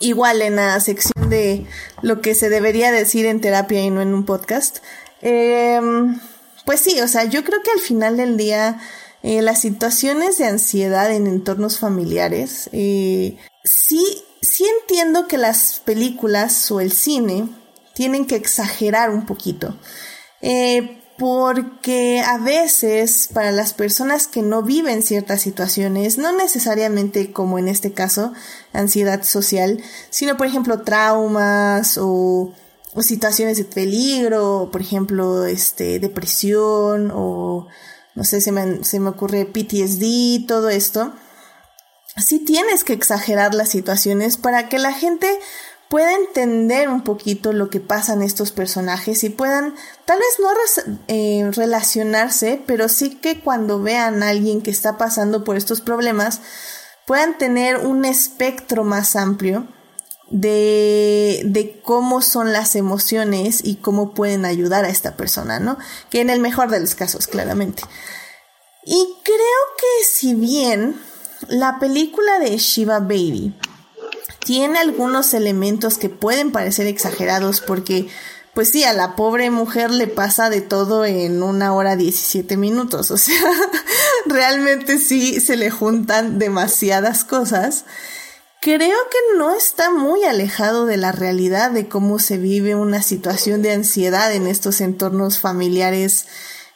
igual 0.00 0.42
en 0.42 0.56
la 0.56 0.80
sección 0.80 1.30
de 1.30 1.66
lo 2.02 2.20
que 2.20 2.34
se 2.34 2.48
debería 2.48 2.90
decir 2.90 3.26
en 3.26 3.40
terapia 3.40 3.80
y 3.82 3.90
no 3.90 4.02
en 4.02 4.14
un 4.14 4.24
podcast. 4.24 4.78
Em, 5.20 6.18
pues 6.66 6.80
sí, 6.80 7.00
o 7.00 7.08
sea, 7.08 7.24
yo 7.24 7.44
creo 7.44 7.62
que 7.62 7.70
al 7.70 7.80
final 7.80 8.16
del 8.16 8.36
día 8.36 8.80
eh, 9.22 9.42
las 9.42 9.60
situaciones 9.60 10.38
de 10.38 10.46
ansiedad 10.46 11.12
en 11.12 11.28
entornos 11.28 11.78
familiares 11.78 12.68
eh, 12.72 13.36
sí, 13.64 14.22
sí 14.40 14.64
entiendo 14.80 15.28
que 15.28 15.38
las 15.38 15.80
películas 15.84 16.70
o 16.70 16.80
el 16.80 16.92
cine 16.92 17.48
tienen 17.94 18.26
que 18.26 18.36
exagerar 18.36 19.10
un 19.10 19.26
poquito. 19.26 19.76
Eh, 20.40 20.98
porque 21.18 22.20
a 22.20 22.38
veces 22.38 23.28
para 23.32 23.52
las 23.52 23.74
personas 23.74 24.26
que 24.26 24.42
no 24.42 24.62
viven 24.62 25.02
ciertas 25.02 25.40
situaciones, 25.40 26.18
no 26.18 26.32
necesariamente 26.32 27.32
como 27.32 27.58
en 27.58 27.68
este 27.68 27.92
caso, 27.92 28.32
ansiedad 28.72 29.22
social, 29.22 29.80
sino 30.10 30.36
por 30.36 30.46
ejemplo 30.46 30.82
traumas 30.82 31.98
o, 31.98 32.52
o 32.94 33.02
situaciones 33.02 33.58
de 33.58 33.64
peligro, 33.64 34.70
por 34.72 34.80
ejemplo, 34.80 35.44
este, 35.44 36.00
depresión 36.00 37.12
o 37.14 37.68
no 38.14 38.24
sé, 38.24 38.40
se 38.40 38.52
me, 38.52 38.84
se 38.84 39.00
me 39.00 39.10
ocurre 39.10 39.46
PTSD, 39.46 40.46
todo 40.46 40.68
esto, 40.70 41.12
sí 42.16 42.38
tienes 42.38 42.84
que 42.84 42.92
exagerar 42.92 43.54
las 43.54 43.70
situaciones 43.70 44.36
para 44.36 44.68
que 44.68 44.78
la 44.78 44.92
gente 44.92 45.38
pueda 45.88 46.14
entender 46.14 46.88
un 46.88 47.04
poquito 47.04 47.52
lo 47.52 47.68
que 47.68 47.78
pasa 47.78 48.14
en 48.14 48.22
estos 48.22 48.50
personajes 48.50 49.24
y 49.24 49.28
puedan 49.28 49.74
tal 50.06 50.18
vez 50.18 50.38
no 50.38 50.48
eh, 51.08 51.50
relacionarse, 51.52 52.62
pero 52.66 52.88
sí 52.88 53.16
que 53.16 53.40
cuando 53.40 53.82
vean 53.82 54.22
a 54.22 54.30
alguien 54.30 54.62
que 54.62 54.70
está 54.70 54.96
pasando 54.96 55.44
por 55.44 55.56
estos 55.56 55.82
problemas, 55.82 56.40
puedan 57.06 57.36
tener 57.36 57.76
un 57.76 58.06
espectro 58.06 58.84
más 58.84 59.16
amplio 59.16 59.68
de, 60.30 61.42
de 61.44 61.82
cómo 61.82 62.22
son 62.22 62.54
las 62.54 62.74
emociones 62.74 63.60
y 63.62 63.76
cómo 63.76 64.14
pueden 64.14 64.46
ayudar 64.46 64.86
a 64.86 64.88
esta 64.88 65.14
persona, 65.14 65.60
¿no? 65.60 65.76
Que 66.08 66.22
en 66.22 66.30
el 66.30 66.40
mejor 66.40 66.70
de 66.70 66.80
los 66.80 66.94
casos, 66.94 67.26
claramente. 67.26 67.82
Y 68.86 69.14
creo 69.24 69.36
que 69.76 70.06
si 70.10 70.34
bien 70.34 70.98
la 71.48 71.78
película 71.78 72.38
de 72.38 72.56
Shiva 72.58 73.00
Baby 73.00 73.54
tiene 74.44 74.78
algunos 74.78 75.34
elementos 75.34 75.98
que 75.98 76.08
pueden 76.08 76.52
parecer 76.52 76.86
exagerados 76.86 77.60
porque, 77.60 78.08
pues 78.54 78.70
sí, 78.70 78.84
a 78.84 78.92
la 78.92 79.14
pobre 79.16 79.50
mujer 79.50 79.90
le 79.90 80.08
pasa 80.08 80.50
de 80.50 80.60
todo 80.60 81.04
en 81.04 81.42
una 81.42 81.74
hora 81.74 81.96
17 81.96 82.56
minutos. 82.56 83.10
O 83.10 83.16
sea, 83.16 83.40
realmente 84.26 84.98
sí 84.98 85.40
se 85.40 85.56
le 85.56 85.70
juntan 85.70 86.38
demasiadas 86.38 87.24
cosas. 87.24 87.84
Creo 88.60 88.78
que 89.10 89.38
no 89.38 89.54
está 89.54 89.90
muy 89.90 90.22
alejado 90.24 90.86
de 90.86 90.96
la 90.96 91.10
realidad 91.10 91.70
de 91.72 91.88
cómo 91.88 92.18
se 92.18 92.38
vive 92.38 92.74
una 92.74 93.02
situación 93.02 93.60
de 93.62 93.72
ansiedad 93.72 94.32
en 94.32 94.46
estos 94.46 94.80
entornos 94.80 95.40
familiares, 95.40 96.26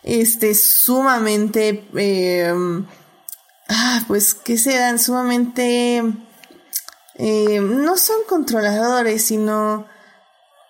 este, 0.03 0.55
sumamente, 0.55 1.89
eh, 1.97 2.53
ah, 3.69 4.05
pues 4.07 4.35
que 4.35 4.59
sean 4.59 4.99
sumamente, 4.99 6.03
eh, 7.15 7.61
no 7.61 7.97
son 7.97 8.19
controladores, 8.29 9.25
sino, 9.27 9.87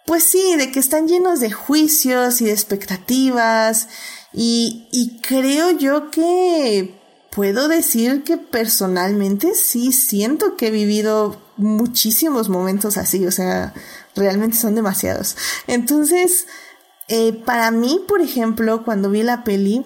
pues 0.06 0.24
sí, 0.24 0.56
de 0.56 0.70
que 0.70 0.80
están 0.80 1.08
llenos 1.08 1.40
de 1.40 1.50
juicios 1.50 2.40
y 2.40 2.46
de 2.46 2.52
expectativas. 2.52 3.88
Y, 4.32 4.88
y 4.92 5.20
creo 5.20 5.70
yo 5.70 6.10
que 6.10 7.00
puedo 7.30 7.68
decir 7.68 8.24
que 8.24 8.38
personalmente 8.38 9.54
sí 9.54 9.92
siento 9.92 10.56
que 10.56 10.68
he 10.68 10.70
vivido 10.70 11.40
muchísimos 11.58 12.48
momentos 12.48 12.96
así, 12.96 13.26
o 13.26 13.30
sea, 13.30 13.74
realmente 14.14 14.56
son 14.56 14.74
demasiados. 14.74 15.36
Entonces, 15.66 16.46
eh, 17.08 17.32
para 17.44 17.70
mí, 17.70 18.00
por 18.08 18.20
ejemplo, 18.20 18.84
cuando 18.84 19.10
vi 19.10 19.22
la 19.22 19.44
peli, 19.44 19.84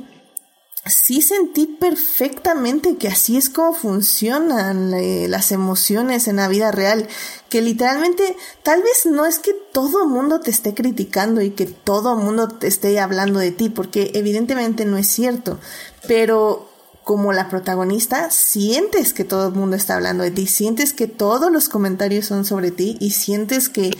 sí 0.90 1.22
sentí 1.22 1.66
perfectamente 1.66 2.96
que 2.96 3.08
así 3.08 3.36
es 3.36 3.48
como 3.48 3.72
funcionan 3.72 4.92
eh, 4.94 5.26
las 5.28 5.52
emociones 5.52 6.28
en 6.28 6.36
la 6.36 6.48
vida 6.48 6.70
real, 6.72 7.08
que 7.48 7.62
literalmente 7.62 8.36
tal 8.62 8.82
vez 8.82 9.06
no 9.06 9.26
es 9.26 9.38
que 9.38 9.52
todo 9.72 10.06
mundo 10.06 10.40
te 10.40 10.50
esté 10.50 10.74
criticando 10.74 11.40
y 11.40 11.50
que 11.50 11.66
todo 11.66 12.16
mundo 12.16 12.48
te 12.48 12.66
esté 12.66 12.98
hablando 13.00 13.38
de 13.38 13.50
ti, 13.52 13.68
porque 13.68 14.10
evidentemente 14.14 14.84
no 14.84 14.98
es 14.98 15.06
cierto, 15.06 15.58
pero 16.06 16.68
como 17.04 17.32
la 17.32 17.48
protagonista, 17.48 18.30
sientes 18.30 19.12
que 19.12 19.24
todo 19.24 19.48
el 19.48 19.54
mundo 19.54 19.74
está 19.74 19.94
hablando 19.96 20.22
de 20.22 20.30
ti, 20.30 20.46
sientes 20.46 20.92
que 20.92 21.06
todos 21.06 21.50
los 21.50 21.68
comentarios 21.68 22.26
son 22.26 22.44
sobre 22.44 22.70
ti 22.70 22.96
y 23.00 23.10
sientes 23.10 23.68
que 23.68 23.96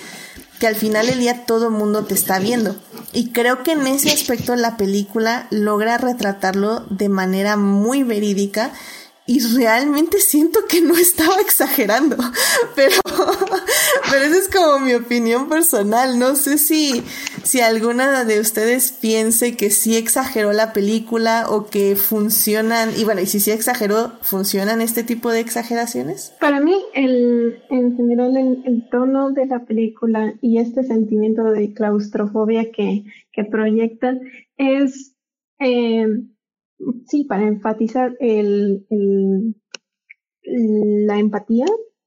que 0.61 0.66
al 0.66 0.77
final 0.77 1.07
del 1.07 1.19
día 1.19 1.47
todo 1.47 1.69
el 1.69 1.73
mundo 1.73 2.05
te 2.05 2.15
está 2.15 2.39
viendo. 2.39 2.77
Y 3.15 3.31
creo 3.31 3.65
que 3.65 3.73
en 3.73 3.87
ese 3.87 4.12
aspecto 4.12 4.55
la 4.55 4.77
película 4.77 5.49
logra 5.51 5.97
retratarlo 5.97 6.85
de 6.91 7.09
manera 7.09 7.57
muy 7.57 8.03
verídica 8.03 8.70
y 9.31 9.39
realmente 9.57 10.19
siento 10.19 10.59
que 10.69 10.81
no 10.81 10.97
estaba 10.97 11.40
exagerando, 11.40 12.16
pero, 12.74 12.97
pero 14.11 14.24
esa 14.24 14.36
es 14.36 14.48
como 14.48 14.81
mi 14.81 14.93
opinión 14.94 15.48
personal. 15.48 16.19
No 16.19 16.35
sé 16.35 16.59
si, 16.59 17.05
si 17.44 17.61
alguna 17.61 18.24
de 18.24 18.40
ustedes 18.40 18.90
piense 18.90 19.57
que 19.57 19.70
sí 19.70 19.97
exageró 19.97 20.52
la 20.52 20.73
película 20.73 21.47
o 21.48 21.66
que 21.66 21.94
funcionan, 21.94 22.90
y 22.97 23.05
bueno, 23.05 23.20
y 23.20 23.27
si 23.27 23.39
sí 23.39 23.52
exageró, 23.52 24.15
¿funcionan 24.20 24.81
este 24.81 25.05
tipo 25.05 25.31
de 25.31 25.39
exageraciones? 25.39 26.35
Para 26.40 26.59
mí, 26.59 26.74
el, 26.93 27.62
en 27.70 27.97
general, 27.97 28.36
el, 28.36 28.89
tono 28.90 29.31
de 29.31 29.47
la 29.47 29.65
película 29.65 30.35
y 30.40 30.59
este 30.59 30.82
sentimiento 30.82 31.44
de 31.44 31.73
claustrofobia 31.73 32.73
que, 32.73 33.05
que 33.31 33.44
proyectan 33.44 34.23
es... 34.57 35.15
Eh, 35.61 36.07
sí, 37.07 37.24
para 37.24 37.47
enfatizar 37.47 38.16
el, 38.20 38.85
la 40.43 41.19
empatía, 41.19 41.66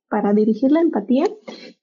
para 0.09 0.33
dirigir 0.33 0.71
la 0.71 0.81
empatía 0.81 1.25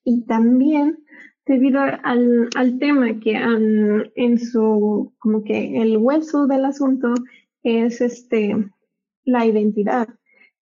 y 0.04 0.24
también 0.26 1.04
debido 1.46 1.80
al, 1.80 2.78
tema 2.78 3.18
que 3.20 3.32
en 3.32 4.38
su, 4.38 5.14
como 5.18 5.42
que 5.42 5.82
el 5.82 5.96
hueso 5.96 6.46
del 6.46 6.64
asunto 6.64 7.12
es 7.62 8.00
este, 8.00 8.54
la 9.24 9.46
identidad 9.46 10.08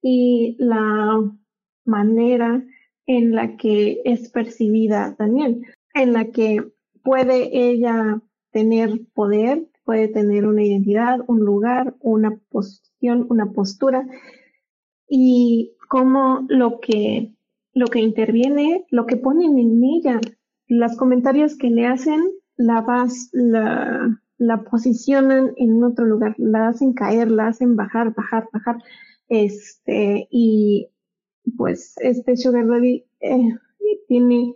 y 0.00 0.56
la 0.58 1.20
manera 1.84 2.64
en 3.06 3.34
la 3.34 3.56
que 3.56 4.00
es 4.04 4.30
percibida 4.30 5.14
Daniel, 5.18 5.62
en 5.94 6.12
la 6.12 6.26
que 6.26 6.62
puede 7.02 7.50
ella 7.52 8.22
tener 8.50 9.00
poder, 9.14 9.67
puede 9.88 10.08
tener 10.08 10.46
una 10.46 10.62
identidad, 10.62 11.20
un 11.28 11.40
lugar, 11.40 11.96
una 12.00 12.38
posición, 12.50 13.26
una 13.30 13.52
postura 13.52 14.06
y 15.08 15.76
cómo 15.88 16.44
lo 16.50 16.78
que, 16.80 17.34
lo 17.72 17.86
que 17.86 18.00
interviene, 18.00 18.84
lo 18.90 19.06
que 19.06 19.16
ponen 19.16 19.58
en 19.58 19.82
ella, 19.82 20.20
los 20.66 20.94
comentarios 20.98 21.56
que 21.56 21.70
le 21.70 21.86
hacen, 21.86 22.20
la, 22.58 22.84
la 24.36 24.64
posicionan 24.64 25.54
en 25.56 25.82
otro 25.82 26.04
lugar, 26.04 26.34
la 26.36 26.68
hacen 26.68 26.92
caer, 26.92 27.30
la 27.30 27.46
hacen 27.46 27.74
bajar, 27.74 28.12
bajar, 28.14 28.46
bajar. 28.52 28.76
Este, 29.30 30.28
y 30.30 30.90
pues 31.56 31.94
este 32.02 32.36
Sugar 32.36 32.66
Daddy 32.66 33.06
eh, 33.20 33.54
tiene 34.06 34.54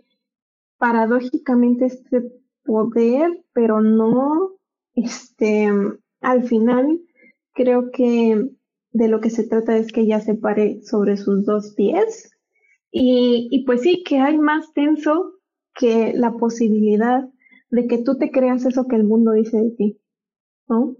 paradójicamente 0.77 1.85
este 1.85 2.21
poder, 2.63 3.43
pero 3.51 3.81
no 3.81 4.59
este, 4.95 5.69
al 6.21 6.43
final, 6.43 6.99
creo 7.53 7.91
que 7.91 8.49
de 8.91 9.07
lo 9.07 9.21
que 9.21 9.29
se 9.29 9.47
trata 9.47 9.77
es 9.77 9.91
que 9.91 10.01
ella 10.01 10.19
se 10.19 10.35
pare 10.35 10.81
sobre 10.83 11.17
sus 11.17 11.45
dos 11.45 11.73
pies 11.75 12.31
y, 12.91 13.47
y 13.51 13.65
pues 13.65 13.81
sí, 13.81 14.03
que 14.03 14.19
hay 14.19 14.37
más 14.37 14.71
tenso 14.73 15.33
que 15.75 16.13
la 16.13 16.33
posibilidad 16.33 17.27
de 17.71 17.87
que 17.87 17.97
tú 17.97 18.17
te 18.17 18.29
creas 18.31 18.65
eso 18.65 18.87
que 18.87 18.95
el 18.95 19.03
mundo 19.03 19.31
dice 19.31 19.57
de 19.57 19.71
ti, 19.71 19.99
¿no? 20.67 20.95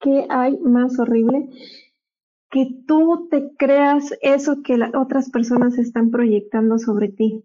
¿Qué 0.00 0.26
hay 0.28 0.58
más 0.58 0.98
horrible? 1.00 1.48
Que 2.50 2.68
tú 2.86 3.28
te 3.30 3.54
creas 3.56 4.12
eso 4.20 4.62
que 4.62 4.76
las 4.76 4.94
otras 4.94 5.30
personas 5.30 5.78
están 5.78 6.10
proyectando 6.10 6.78
sobre 6.78 7.08
ti. 7.08 7.44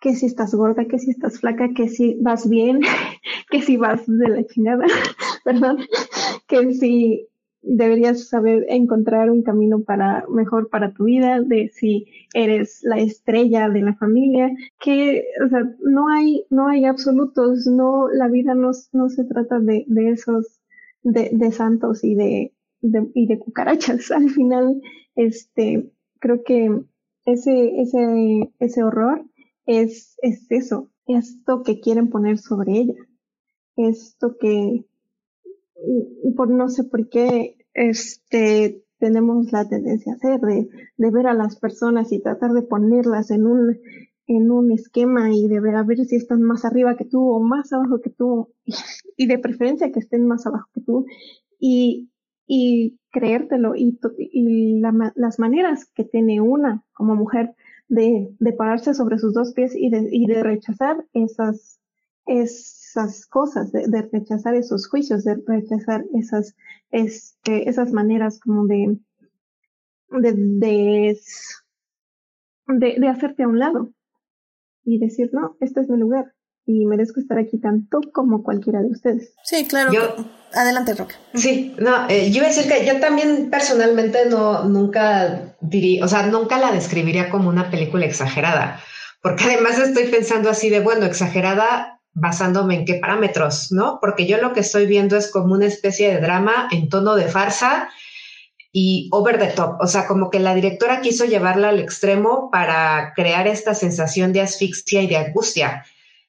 Que 0.00 0.14
si 0.14 0.26
estás 0.26 0.54
gorda, 0.54 0.86
que 0.86 0.98
si 0.98 1.10
estás 1.10 1.40
flaca, 1.40 1.70
que 1.74 1.88
si 1.88 2.18
vas 2.20 2.48
bien, 2.48 2.80
que 3.50 3.62
si 3.62 3.76
vas 3.76 4.02
de 4.06 4.28
la 4.28 4.44
chingada, 4.44 4.84
perdón, 5.44 5.78
que 6.46 6.74
si 6.74 7.28
deberías 7.66 8.28
saber 8.28 8.64
encontrar 8.68 9.28
un 9.28 9.42
camino 9.42 9.82
para 9.82 10.24
mejor 10.28 10.68
para 10.70 10.92
tu 10.92 11.04
vida, 11.04 11.42
de 11.42 11.68
si 11.74 12.06
eres 12.32 12.80
la 12.84 12.98
estrella 12.98 13.68
de 13.68 13.82
la 13.82 13.94
familia, 13.96 14.52
que 14.80 15.24
o 15.44 15.48
sea, 15.48 15.64
no 15.80 16.08
hay 16.08 16.46
no 16.48 16.68
hay 16.68 16.84
absolutos, 16.84 17.66
no 17.66 18.08
la 18.08 18.28
vida 18.28 18.54
no, 18.54 18.70
no 18.92 19.08
se 19.08 19.24
trata 19.24 19.58
de, 19.58 19.84
de 19.88 20.10
esos 20.10 20.60
de, 21.02 21.30
de 21.32 21.50
santos 21.50 22.04
y 22.04 22.14
de, 22.14 22.52
de, 22.82 23.10
y 23.14 23.26
de 23.26 23.38
cucarachas. 23.38 24.10
Al 24.12 24.30
final 24.30 24.80
este 25.16 25.90
creo 26.20 26.44
que 26.44 26.70
ese 27.24 27.80
ese 27.80 28.52
ese 28.60 28.84
horror 28.84 29.24
es 29.66 30.16
es 30.22 30.46
eso, 30.50 30.90
esto 31.06 31.62
que 31.62 31.80
quieren 31.80 32.08
poner 32.08 32.38
sobre 32.38 32.78
ella 32.78 33.06
esto 33.76 34.36
que 34.38 34.84
por 36.36 36.50
no 36.50 36.68
sé 36.68 36.84
por 36.84 37.08
qué 37.08 37.56
este 37.74 38.82
tenemos 38.98 39.52
la 39.52 39.68
tendencia 39.68 40.12
a 40.12 40.16
hacer 40.16 40.40
de, 40.40 40.68
de 40.96 41.10
ver 41.10 41.26
a 41.26 41.34
las 41.34 41.56
personas 41.56 42.10
y 42.12 42.20
tratar 42.20 42.52
de 42.52 42.62
ponerlas 42.62 43.30
en 43.30 43.46
un 43.46 43.78
en 44.26 44.50
un 44.50 44.72
esquema 44.72 45.32
y 45.32 45.46
de 45.46 45.60
ver 45.60 45.76
a 45.76 45.84
ver 45.84 46.04
si 46.04 46.16
están 46.16 46.42
más 46.42 46.64
arriba 46.64 46.96
que 46.96 47.04
tú 47.04 47.30
o 47.30 47.40
más 47.40 47.72
abajo 47.72 48.00
que 48.00 48.10
tú 48.10 48.48
y, 49.16 49.26
de 49.26 49.38
preferencia 49.38 49.92
que 49.92 50.00
estén 50.00 50.26
más 50.26 50.46
abajo 50.46 50.68
que 50.74 50.80
tú 50.80 51.06
y, 51.60 52.10
y 52.46 52.98
creértelo 53.10 53.76
y, 53.76 53.98
y 54.18 54.80
las 54.80 55.38
maneras 55.38 55.86
que 55.94 56.04
tiene 56.04 56.40
una 56.40 56.82
como 56.92 57.14
mujer 57.14 57.54
de, 57.88 58.34
de 58.38 58.52
pararse 58.52 58.94
sobre 58.94 59.18
sus 59.18 59.34
dos 59.34 59.52
pies 59.52 59.74
y 59.74 59.90
de, 59.90 60.08
y 60.10 60.26
de 60.26 60.42
rechazar 60.42 61.04
esas, 61.12 61.80
es, 62.26 62.86
esas 62.96 63.26
cosas, 63.26 63.72
de, 63.72 64.08
rechazar 64.12 64.54
esos 64.54 64.88
juicios, 64.88 65.24
de 65.24 65.36
rechazar 65.46 66.04
esas, 66.14 66.56
este, 66.90 67.68
esas 67.68 67.92
maneras 67.92 68.40
como 68.40 68.66
de, 68.66 68.98
de, 70.10 71.18
de, 72.66 72.96
de, 72.98 73.08
hacerte 73.08 73.42
a 73.42 73.48
un 73.48 73.58
lado 73.58 73.90
y 74.84 74.98
decir, 74.98 75.30
no, 75.32 75.56
este 75.60 75.80
es 75.80 75.90
mi 75.90 75.98
lugar 75.98 76.32
y 76.66 76.84
merezco 76.84 77.20
estar 77.20 77.38
aquí 77.38 77.58
tanto 77.58 78.00
como 78.12 78.42
cualquiera 78.42 78.80
de 78.80 78.88
ustedes. 78.88 79.32
Sí, 79.44 79.66
claro. 79.66 79.92
Adelante, 80.52 80.94
Roca. 80.94 81.14
Sí, 81.34 81.74
no, 81.78 82.08
eh, 82.08 82.30
yo 82.30 82.38
iba 82.38 82.46
a 82.46 82.48
decir 82.48 82.70
que 82.70 82.84
yo 82.84 82.98
también 82.98 83.50
personalmente 83.50 84.26
no, 84.26 84.64
nunca 84.64 85.54
diría, 85.60 86.04
o 86.04 86.08
sea, 86.08 86.26
nunca 86.26 86.58
la 86.58 86.72
describiría 86.72 87.30
como 87.30 87.48
una 87.48 87.70
película 87.70 88.04
exagerada, 88.04 88.80
porque 89.22 89.44
además 89.44 89.78
estoy 89.78 90.08
pensando 90.08 90.50
así 90.50 90.68
de, 90.68 90.80
bueno, 90.80 91.06
exagerada 91.06 92.00
basándome 92.14 92.76
en 92.76 92.84
qué 92.86 92.94
parámetros, 92.94 93.70
¿no? 93.70 93.98
Porque 94.00 94.26
yo 94.26 94.38
lo 94.38 94.52
que 94.52 94.60
estoy 94.60 94.86
viendo 94.86 95.16
es 95.16 95.30
como 95.30 95.52
una 95.52 95.66
especie 95.66 96.12
de 96.12 96.20
drama 96.20 96.68
en 96.72 96.88
tono 96.88 97.14
de 97.14 97.28
farsa 97.28 97.90
y 98.72 99.08
over 99.12 99.38
the 99.38 99.48
top, 99.48 99.76
o 99.80 99.86
sea, 99.86 100.06
como 100.06 100.30
que 100.30 100.40
la 100.40 100.54
directora 100.54 101.00
quiso 101.00 101.26
llevarla 101.26 101.68
al 101.68 101.80
extremo 101.80 102.50
para 102.50 103.12
crear 103.14 103.46
esta 103.46 103.74
sensación 103.74 104.32
de 104.32 104.40
asfixia 104.40 105.02
y 105.02 105.06
de 105.06 105.16
angustia. 105.16 105.84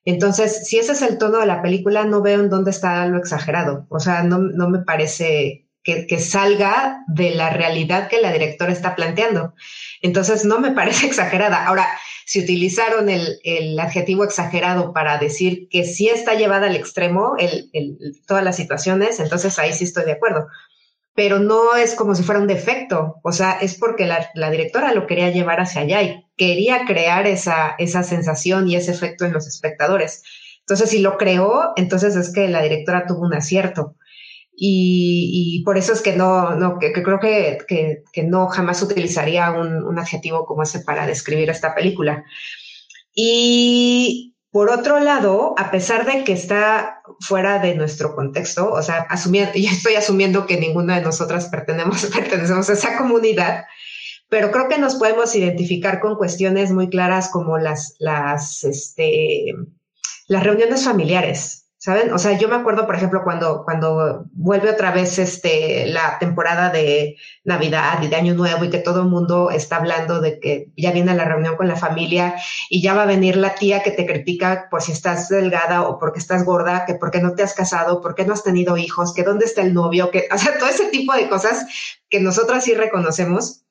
Entonces, 0.08 0.66
si 0.66 0.80
ese 0.80 0.94
es 0.94 1.02
el 1.02 1.18
tono 1.18 1.40
de 1.40 1.46
la 1.46 1.62
película, 1.62 2.06
no 2.06 2.22
veo 2.22 2.40
en 2.40 2.50
dónde 2.50 2.72
está 2.72 3.06
lo 3.08 3.18
exagerado. 3.18 3.86
O 3.90 4.00
sea, 4.00 4.24
no, 4.24 4.38
no 4.38 4.70
me 4.70 4.80
parece 4.80 5.68
que, 5.84 6.20
salga 6.22 7.04
de 7.08 7.32
la 7.32 7.50
realidad 7.50 8.08
que 8.08 8.22
la 8.22 8.32
directora 8.32 8.72
está 8.72 8.96
planteando. 8.96 9.54
Entonces, 10.02 10.46
no 10.46 10.60
me 10.60 10.72
parece 10.80 11.08
exagerada. 11.08 11.66
Ahora, 11.66 11.86
si 12.26 12.40
utilizaron 12.40 13.10
el, 13.10 13.78
adjetivo 13.82 14.24
exagerado 14.24 14.94
para 14.94 15.18
decir 15.18 15.68
que 15.70 15.84
sí 15.84 16.08
está 16.08 16.36
llevada 16.36 16.68
al 16.68 16.78
extremo 16.78 17.36
el, 17.38 17.70
todas 18.26 18.46
las 18.46 18.56
situaciones, 18.56 19.20
entonces 19.20 19.60
ahí 19.60 19.74
sí 19.74 19.84
estoy 19.84 20.06
de 20.06 20.14
acuerdo. 20.14 20.48
Pero 21.18 21.40
no 21.40 21.76
es 21.76 21.96
como 21.96 22.14
si 22.14 22.22
fuera 22.22 22.40
un 22.40 22.46
defecto, 22.46 23.16
o 23.24 23.32
sea, 23.32 23.54
es 23.60 23.74
porque 23.74 24.06
la, 24.06 24.52
directora 24.52 24.94
lo 24.94 25.08
quería 25.08 25.32
llevar 25.32 25.60
hacia 25.60 25.82
allá 25.82 26.04
y 26.04 26.24
quería 26.38 26.86
crear 26.86 27.26
esa, 27.26 27.74
esa 27.80 28.04
sensación 28.04 28.68
y 28.68 28.76
ese 28.76 28.92
efecto 28.92 29.26
en 29.26 29.34
los 29.34 29.48
espectadores. 29.48 30.22
Entonces, 30.60 30.92
si 30.92 31.00
lo 31.00 31.18
creó, 31.18 31.74
entonces 31.76 32.16
es 32.16 32.32
que 32.32 32.48
la 32.50 32.62
directora 32.62 33.08
tuvo 33.08 33.26
un 33.26 33.34
acierto. 33.34 33.96
Y, 34.56 35.64
por 35.66 35.80
eso 35.80 35.92
es 35.92 36.04
que 36.04 36.16
no, 36.16 36.56
no 36.56 36.78
que, 36.78 36.94
creo 36.94 37.20
que, 37.20 37.58
que, 37.68 38.24
no 38.24 38.48
jamás 38.48 38.84
utilizaría 38.84 39.50
un, 39.50 39.84
un, 39.84 39.98
adjetivo 39.98 40.46
como 40.46 40.62
ese 40.62 40.82
para 40.82 41.08
describir 41.08 41.50
esta 41.50 41.74
película. 41.74 42.26
Y 43.16 44.37
por 44.58 44.72
otro 44.72 45.00
lado, 45.00 45.54
a 45.56 45.70
pesar 45.70 46.04
de 46.08 46.24
que 46.24 46.34
está 46.34 47.04
fuera 47.20 47.60
de 47.60 47.76
nuestro 47.76 48.16
contexto, 48.16 48.72
o 48.72 48.82
sea, 48.82 49.06
asumiendo, 49.08 49.52
yo 49.56 49.70
estoy 49.70 49.94
asumiendo 49.94 50.48
que 50.48 50.60
ninguna 50.60 50.96
de 50.96 51.04
nosotras 51.04 51.48
pertenecemos, 51.52 52.68
a 52.68 52.74
esa 52.74 52.98
comunidad, 52.98 53.66
pero 54.30 54.50
creo 54.50 54.68
que 54.68 54.80
nos 54.80 54.96
podemos 54.96 55.36
identificar 55.36 56.00
con 56.00 56.16
cuestiones 56.16 56.72
muy 56.72 56.90
claras 56.90 57.30
como 57.30 57.60
las, 57.60 57.98
las, 58.00 58.64
este, 58.64 59.54
las 60.28 60.44
reuniones 60.44 60.84
familiares, 60.84 61.67
¿saben? 61.88 62.12
O 62.12 62.20
sea, 62.20 62.38
yo 62.38 62.50
me 62.50 62.58
acuerdo, 62.58 62.86
por 62.86 62.96
ejemplo, 62.96 63.22
cuando, 63.24 63.64
cuando 63.64 64.26
vuelve 64.34 64.70
otra 64.70 64.92
vez 64.92 65.20
este, 65.20 65.86
la 65.86 66.20
temporada 66.20 66.70
de 66.70 67.16
Navidad 67.46 68.04
y 68.04 68.10
de 68.10 68.18
Año 68.18 68.34
Nuevo 68.34 68.66
y 68.66 68.70
que 68.70 68.80
todo 68.80 69.04
el 69.04 69.08
mundo 69.08 69.52
está 69.52 69.78
hablando 69.78 70.20
de 70.20 70.38
que 70.38 70.68
ya 70.76 70.92
viene 70.92 71.16
la 71.16 71.24
reunión 71.24 71.56
con 71.56 71.70
la 71.70 71.78
familia 71.78 72.36
y 72.70 72.82
ya 72.82 72.94
va 72.94 73.04
a 73.04 73.06
venir 73.06 73.38
la 73.38 73.56
tía 73.56 73.84
que 73.84 73.92
te 73.92 74.06
critica 74.06 74.68
por 74.70 74.82
si 74.82 74.92
estás 74.92 75.30
delgada 75.30 75.84
o 75.84 75.98
porque 75.98 76.20
estás 76.20 76.44
gorda, 76.44 76.84
que 76.86 76.96
por 76.96 77.10
qué 77.10 77.22
no 77.22 77.36
te 77.36 77.44
has 77.44 77.54
casado, 77.54 78.02
por 78.02 78.16
qué 78.16 78.26
no 78.26 78.34
has 78.34 78.44
tenido 78.44 78.76
hijos, 78.76 79.14
que 79.14 79.24
dónde 79.24 79.46
está 79.46 79.62
el 79.62 79.74
novio, 79.74 80.12
que, 80.12 80.28
o 80.30 80.38
sea, 80.38 80.58
todo 80.58 80.68
ese 80.68 80.88
tipo 80.88 81.14
de 81.14 81.30
cosas 81.30 81.68
que 82.10 82.20
nosotras 82.20 82.66
sí 82.66 82.74
reconocemos 82.74 83.64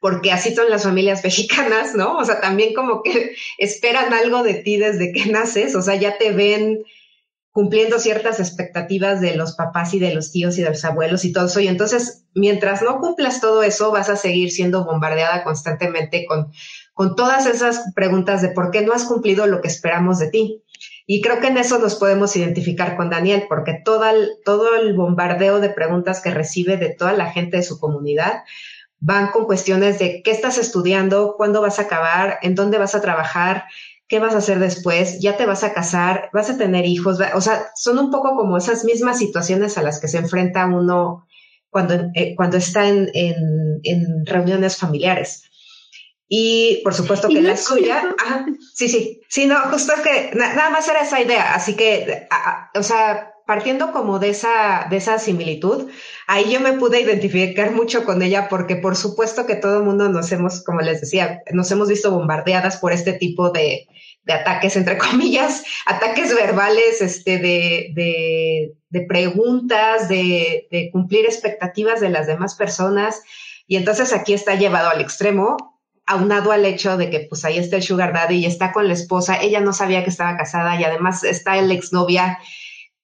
porque 0.00 0.32
así 0.32 0.52
son 0.52 0.68
las 0.68 0.82
familias 0.82 1.22
mexicanas, 1.24 1.94
¿no? 1.94 2.16
O 2.16 2.24
sea, 2.24 2.40
también 2.40 2.74
como 2.74 3.04
que 3.04 3.36
esperan 3.56 4.12
algo 4.12 4.42
de 4.42 4.54
ti 4.54 4.78
desde 4.78 5.12
que 5.12 5.26
naces, 5.26 5.76
o 5.76 5.82
sea, 5.82 5.94
ya 5.94 6.18
te 6.18 6.32
ven 6.32 6.82
cumpliendo 7.52 7.98
ciertas 7.98 8.38
expectativas 8.38 9.20
de 9.20 9.34
los 9.34 9.56
papás 9.56 9.92
y 9.94 9.98
de 9.98 10.14
los 10.14 10.30
tíos 10.30 10.56
y 10.56 10.62
de 10.62 10.70
los 10.70 10.84
abuelos 10.84 11.24
y 11.24 11.32
todo 11.32 11.46
eso. 11.46 11.60
Y 11.60 11.68
entonces, 11.68 12.24
mientras 12.34 12.80
no 12.82 13.00
cumplas 13.00 13.40
todo 13.40 13.62
eso, 13.62 13.90
vas 13.90 14.08
a 14.08 14.16
seguir 14.16 14.52
siendo 14.52 14.84
bombardeada 14.84 15.42
constantemente 15.42 16.26
con, 16.26 16.52
con 16.94 17.16
todas 17.16 17.46
esas 17.46 17.92
preguntas 17.94 18.40
de 18.40 18.50
por 18.50 18.70
qué 18.70 18.82
no 18.82 18.92
has 18.92 19.04
cumplido 19.04 19.46
lo 19.46 19.60
que 19.60 19.68
esperamos 19.68 20.18
de 20.20 20.30
ti. 20.30 20.62
Y 21.06 21.20
creo 21.22 21.40
que 21.40 21.48
en 21.48 21.58
eso 21.58 21.78
nos 21.78 21.96
podemos 21.96 22.36
identificar 22.36 22.96
con 22.96 23.10
Daniel, 23.10 23.46
porque 23.48 23.80
todo 23.84 24.08
el, 24.08 24.30
todo 24.44 24.76
el 24.76 24.94
bombardeo 24.94 25.58
de 25.58 25.70
preguntas 25.70 26.20
que 26.20 26.30
recibe 26.30 26.76
de 26.76 26.90
toda 26.90 27.14
la 27.14 27.32
gente 27.32 27.56
de 27.56 27.62
su 27.64 27.80
comunidad 27.80 28.44
van 29.00 29.28
con 29.28 29.46
cuestiones 29.46 29.98
de 29.98 30.22
qué 30.22 30.30
estás 30.30 30.58
estudiando, 30.58 31.34
cuándo 31.36 31.62
vas 31.62 31.78
a 31.78 31.82
acabar, 31.82 32.38
en 32.42 32.54
dónde 32.54 32.78
vas 32.78 32.94
a 32.94 33.00
trabajar, 33.00 33.64
¿qué 34.10 34.18
vas 34.18 34.34
a 34.34 34.38
hacer 34.38 34.58
después? 34.58 35.20
¿Ya 35.20 35.36
te 35.36 35.46
vas 35.46 35.62
a 35.62 35.72
casar? 35.72 36.30
¿Vas 36.32 36.50
a 36.50 36.58
tener 36.58 36.84
hijos? 36.84 37.18
O 37.32 37.40
sea, 37.40 37.70
son 37.76 37.96
un 37.98 38.10
poco 38.10 38.34
como 38.36 38.58
esas 38.58 38.84
mismas 38.84 39.18
situaciones 39.18 39.78
a 39.78 39.82
las 39.82 40.00
que 40.00 40.08
se 40.08 40.18
enfrenta 40.18 40.66
uno 40.66 41.28
cuando, 41.70 41.94
eh, 42.14 42.34
cuando 42.34 42.56
está 42.56 42.88
en, 42.88 43.08
en, 43.14 44.26
reuniones 44.26 44.76
familiares. 44.76 45.44
Y 46.28 46.80
por 46.82 46.92
supuesto 46.92 47.28
que 47.28 47.40
la 47.40 47.56
suya, 47.56 48.14
sí, 48.74 48.88
sí, 48.88 49.20
sí, 49.28 49.46
no, 49.46 49.60
justo 49.70 49.92
que 50.02 50.36
nada 50.36 50.70
más 50.70 50.88
era 50.88 51.02
esa 51.02 51.20
idea, 51.20 51.54
así 51.54 51.74
que, 51.74 52.28
o 52.74 52.82
sea, 52.82 53.32
partiendo 53.50 53.90
como 53.90 54.20
de 54.20 54.28
esa, 54.28 54.86
de 54.90 54.98
esa 54.98 55.18
similitud, 55.18 55.90
ahí 56.28 56.52
yo 56.52 56.60
me 56.60 56.74
pude 56.74 57.00
identificar 57.00 57.72
mucho 57.72 58.04
con 58.04 58.22
ella 58.22 58.48
porque 58.48 58.76
por 58.76 58.94
supuesto 58.94 59.44
que 59.44 59.56
todo 59.56 59.78
el 59.78 59.82
mundo 59.82 60.08
nos 60.08 60.30
hemos, 60.30 60.62
como 60.62 60.82
les 60.82 61.00
decía, 61.00 61.42
nos 61.50 61.68
hemos 61.72 61.88
visto 61.88 62.12
bombardeadas 62.12 62.76
por 62.76 62.92
este 62.92 63.12
tipo 63.12 63.50
de, 63.50 63.88
de 64.22 64.32
ataques, 64.32 64.76
entre 64.76 64.98
comillas, 65.04 65.64
ataques 65.84 66.32
verbales, 66.32 67.02
este, 67.02 67.38
de, 67.38 68.72
de, 68.88 69.00
preguntas, 69.08 70.08
de, 70.08 70.68
de, 70.70 70.88
cumplir 70.92 71.24
expectativas 71.24 72.00
de 72.00 72.10
las 72.10 72.28
demás 72.28 72.54
personas. 72.54 73.20
Y 73.66 73.74
entonces 73.74 74.12
aquí 74.12 74.32
está 74.32 74.54
llevado 74.54 74.90
al 74.90 75.00
extremo, 75.00 75.56
aunado 76.06 76.52
al 76.52 76.64
hecho 76.64 76.96
de 76.96 77.10
que 77.10 77.26
pues 77.28 77.44
ahí 77.44 77.58
está 77.58 77.74
el 77.74 77.82
sugar 77.82 78.12
daddy 78.12 78.36
y 78.36 78.46
está 78.46 78.70
con 78.70 78.86
la 78.86 78.94
esposa, 78.94 79.42
ella 79.42 79.58
no 79.58 79.72
sabía 79.72 80.04
que 80.04 80.10
estaba 80.10 80.36
casada 80.36 80.80
y 80.80 80.84
además 80.84 81.24
está 81.24 81.58
el 81.58 81.72
exnovia 81.72 82.38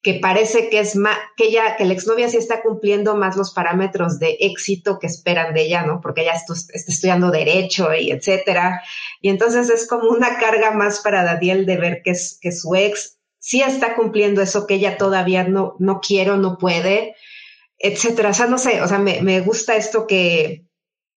que 0.07 0.15
parece 0.15 0.71
que 0.71 0.79
es 0.79 0.95
más, 0.95 1.19
que 1.37 1.47
ella, 1.47 1.75
que 1.77 1.85
la 1.85 1.93
exnovia 1.93 2.29
sí 2.29 2.37
está 2.37 2.63
cumpliendo 2.63 3.17
más 3.17 3.37
los 3.37 3.53
parámetros 3.53 4.21
de 4.21 4.37
éxito 4.39 5.01
que 5.01 5.09
esperan 5.09 5.53
de 5.53 5.63
ella, 5.63 5.83
¿no? 5.83 6.01
Porque 6.01 6.21
ella 6.21 6.35
está, 6.35 6.55
estudiando 6.73 7.33
derecho 7.33 7.93
y 7.93 8.13
etcétera. 8.13 8.85
Y 9.21 9.31
entonces 9.31 9.69
es 9.69 9.89
como 9.89 10.09
una 10.11 10.39
carga 10.39 10.71
más 10.71 11.01
para 11.01 11.25
Daniel 11.25 11.67
de 11.67 11.77
ver 11.77 12.03
que, 12.05 12.13
es, 12.13 12.39
que 12.41 12.53
su 12.53 12.77
ex 12.77 13.19
sí 13.41 13.63
está 13.63 13.97
cumpliendo 13.97 14.43
eso 14.43 14.69
que 14.69 14.75
ella 14.75 14.97
todavía 14.97 15.43
no, 15.43 15.75
no 15.81 15.99
quiere 15.99 16.31
o 16.31 16.37
no 16.37 16.57
puede, 16.57 17.17
etcétera. 17.77 18.29
O 18.29 18.35
sea, 18.35 18.47
no 18.47 18.59
sé, 18.59 18.83
o 18.83 18.87
sea, 18.87 19.01
me, 19.01 19.23
me 19.23 19.41
gusta 19.41 19.75
esto 19.75 20.07
que, 20.07 20.67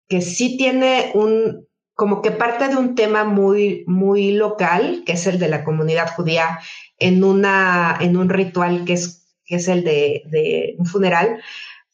que 0.09 0.23
sí 0.23 0.57
tiene 0.57 1.11
un, 1.13 1.69
como 1.93 2.23
que 2.23 2.31
parte 2.31 2.69
de 2.69 2.77
un 2.77 2.95
tema 2.95 3.25
muy, 3.25 3.85
muy 3.87 4.31
local, 4.31 5.03
que 5.05 5.13
es 5.13 5.27
el 5.27 5.39
de 5.39 5.49
la 5.49 5.63
comunidad 5.63 6.09
judía 6.15 6.61
en, 6.99 7.25
una, 7.25 7.97
en 8.01 8.17
un 8.17 8.29
ritual 8.29 8.85
que 8.85 8.95
es, 8.95 9.27
que 9.45 9.57
es 9.57 9.69
el 9.69 9.85
de, 9.85 10.23
de 10.27 10.75
un 10.79 10.87
funeral, 10.87 11.41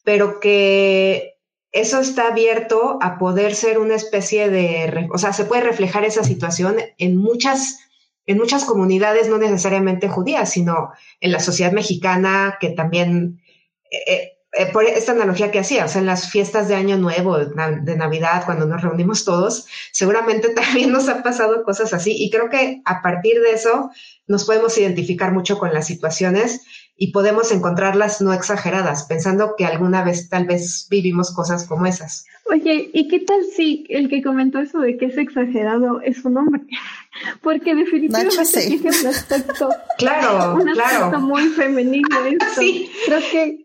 pero 0.04 0.40
que 0.40 1.34
eso 1.74 2.00
está 2.00 2.28
abierto 2.28 2.98
a 3.02 3.18
poder 3.18 3.56
ser 3.56 3.80
una 3.80 3.96
especie 3.96 4.48
de, 4.48 5.08
o 5.12 5.18
sea, 5.18 5.32
se 5.32 5.44
puede 5.44 5.62
reflejar 5.62 6.04
esa 6.04 6.22
situación 6.22 6.76
en 6.98 7.16
muchas, 7.16 7.80
en 8.26 8.38
muchas 8.38 8.64
comunidades, 8.64 9.28
no 9.28 9.38
necesariamente 9.38 10.08
judías, 10.08 10.52
sino 10.52 10.92
en 11.20 11.32
la 11.32 11.40
sociedad 11.40 11.72
mexicana, 11.72 12.58
que 12.60 12.70
también, 12.70 13.42
eh, 13.90 14.33
eh, 14.56 14.66
por 14.72 14.84
esta 14.84 15.12
analogía 15.12 15.50
que 15.50 15.58
hacía, 15.58 15.84
o 15.84 15.88
sea, 15.88 16.00
en 16.00 16.06
las 16.06 16.30
fiestas 16.30 16.68
de 16.68 16.74
Año 16.74 16.96
Nuevo, 16.96 17.38
de 17.38 17.96
Navidad, 17.96 18.44
cuando 18.44 18.66
nos 18.66 18.82
reunimos 18.82 19.24
todos, 19.24 19.66
seguramente 19.92 20.48
también 20.54 20.92
nos 20.92 21.08
ha 21.08 21.22
pasado 21.22 21.64
cosas 21.64 21.92
así. 21.92 22.14
Y 22.16 22.30
creo 22.30 22.48
que 22.48 22.80
a 22.84 23.02
partir 23.02 23.40
de 23.40 23.52
eso 23.52 23.90
nos 24.26 24.44
podemos 24.44 24.76
identificar 24.78 25.32
mucho 25.32 25.58
con 25.58 25.72
las 25.72 25.86
situaciones 25.86 26.62
y 26.96 27.10
podemos 27.10 27.50
encontrarlas 27.50 28.20
no 28.20 28.32
exageradas, 28.32 29.04
pensando 29.04 29.54
que 29.58 29.66
alguna 29.66 30.04
vez 30.04 30.28
tal 30.28 30.46
vez 30.46 30.86
vivimos 30.88 31.34
cosas 31.34 31.66
como 31.66 31.86
esas. 31.86 32.24
Oye, 32.50 32.90
¿y 32.92 33.08
qué 33.08 33.20
tal 33.20 33.42
si 33.56 33.84
el 33.88 34.08
que 34.08 34.22
comentó 34.22 34.60
eso 34.60 34.78
de 34.78 34.96
que 34.96 35.06
es 35.06 35.16
exagerado 35.16 36.00
es 36.02 36.24
un 36.24 36.36
hombre? 36.36 36.62
Porque 37.42 37.74
definitivamente 37.74 38.36
tiene 38.52 38.90
un 39.00 39.06
aspecto, 39.06 39.68
claro, 39.98 40.54
un 40.54 40.68
aspecto 40.68 41.20
muy 41.20 41.48
femenino. 41.48 42.08
Sí. 42.54 42.88
Creo 43.06 43.20
que 43.32 43.63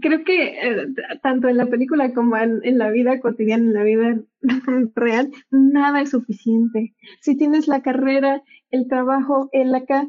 creo 0.00 0.24
que 0.24 0.58
eh, 0.60 0.86
tanto 1.22 1.48
en 1.48 1.56
la 1.56 1.66
película 1.66 2.12
como 2.12 2.36
en, 2.36 2.78
la 2.78 2.90
vida 2.90 3.20
cotidiana, 3.20 3.64
en 3.64 3.74
la 3.74 3.84
vida 3.84 4.20
real, 4.94 5.30
nada 5.50 6.00
es 6.00 6.10
suficiente. 6.10 6.94
Si 7.20 7.36
tienes 7.36 7.68
la 7.68 7.82
carrera, 7.82 8.42
el 8.70 8.88
trabajo, 8.88 9.48
el 9.52 9.74
acá, 9.74 10.06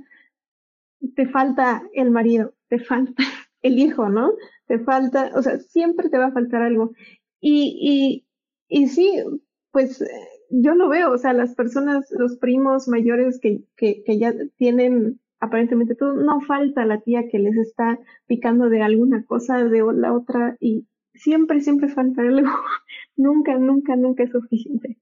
te 1.15 1.27
falta 1.27 1.84
el 1.93 2.11
marido, 2.11 2.53
te 2.68 2.80
falta 2.80 3.14
el 3.61 3.80
hijo, 3.80 4.10
¿no? 4.10 4.34
Te 4.68 4.80
falta, 4.80 5.31
o 5.35 5.41
sea, 5.41 5.60
siempre 5.60 6.10
te 6.10 6.18
va 6.18 6.27
a 6.27 6.34
faltar 6.34 6.61
algo. 6.61 6.91
Y, 7.39 8.26
y, 8.69 8.81
y 8.81 8.88
sí, 8.88 9.23
pues 9.72 10.03
yo 10.49 10.73
lo 10.76 10.89
veo, 10.89 11.11
o 11.11 11.18
sea, 11.18 11.34
las 11.34 11.56
personas, 11.56 12.07
los 12.11 12.38
primos 12.38 12.88
mayores 12.88 13.39
que, 13.39 13.64
que, 13.77 14.03
que 14.03 14.18
ya 14.18 14.34
tienen 14.57 15.19
aparentemente 15.40 15.95
todo, 15.95 16.14
no 16.14 16.41
falta 16.41 16.86
la 16.86 17.02
tía 17.02 17.24
que 17.32 17.40
les 17.40 17.56
está 17.57 17.99
picando 18.28 18.70
de 18.70 18.82
alguna 18.82 19.24
cosa 19.26 19.64
de 19.64 19.84
la 19.94 20.14
otra 20.14 20.57
y 20.60 20.88
siempre, 21.14 21.61
siempre 21.61 21.90
falta 21.90 22.22
algo. 22.22 22.48
nunca, 23.16 23.57
nunca, 23.57 23.95
nunca 23.95 24.24
es 24.24 24.32
suficiente. 24.32 24.98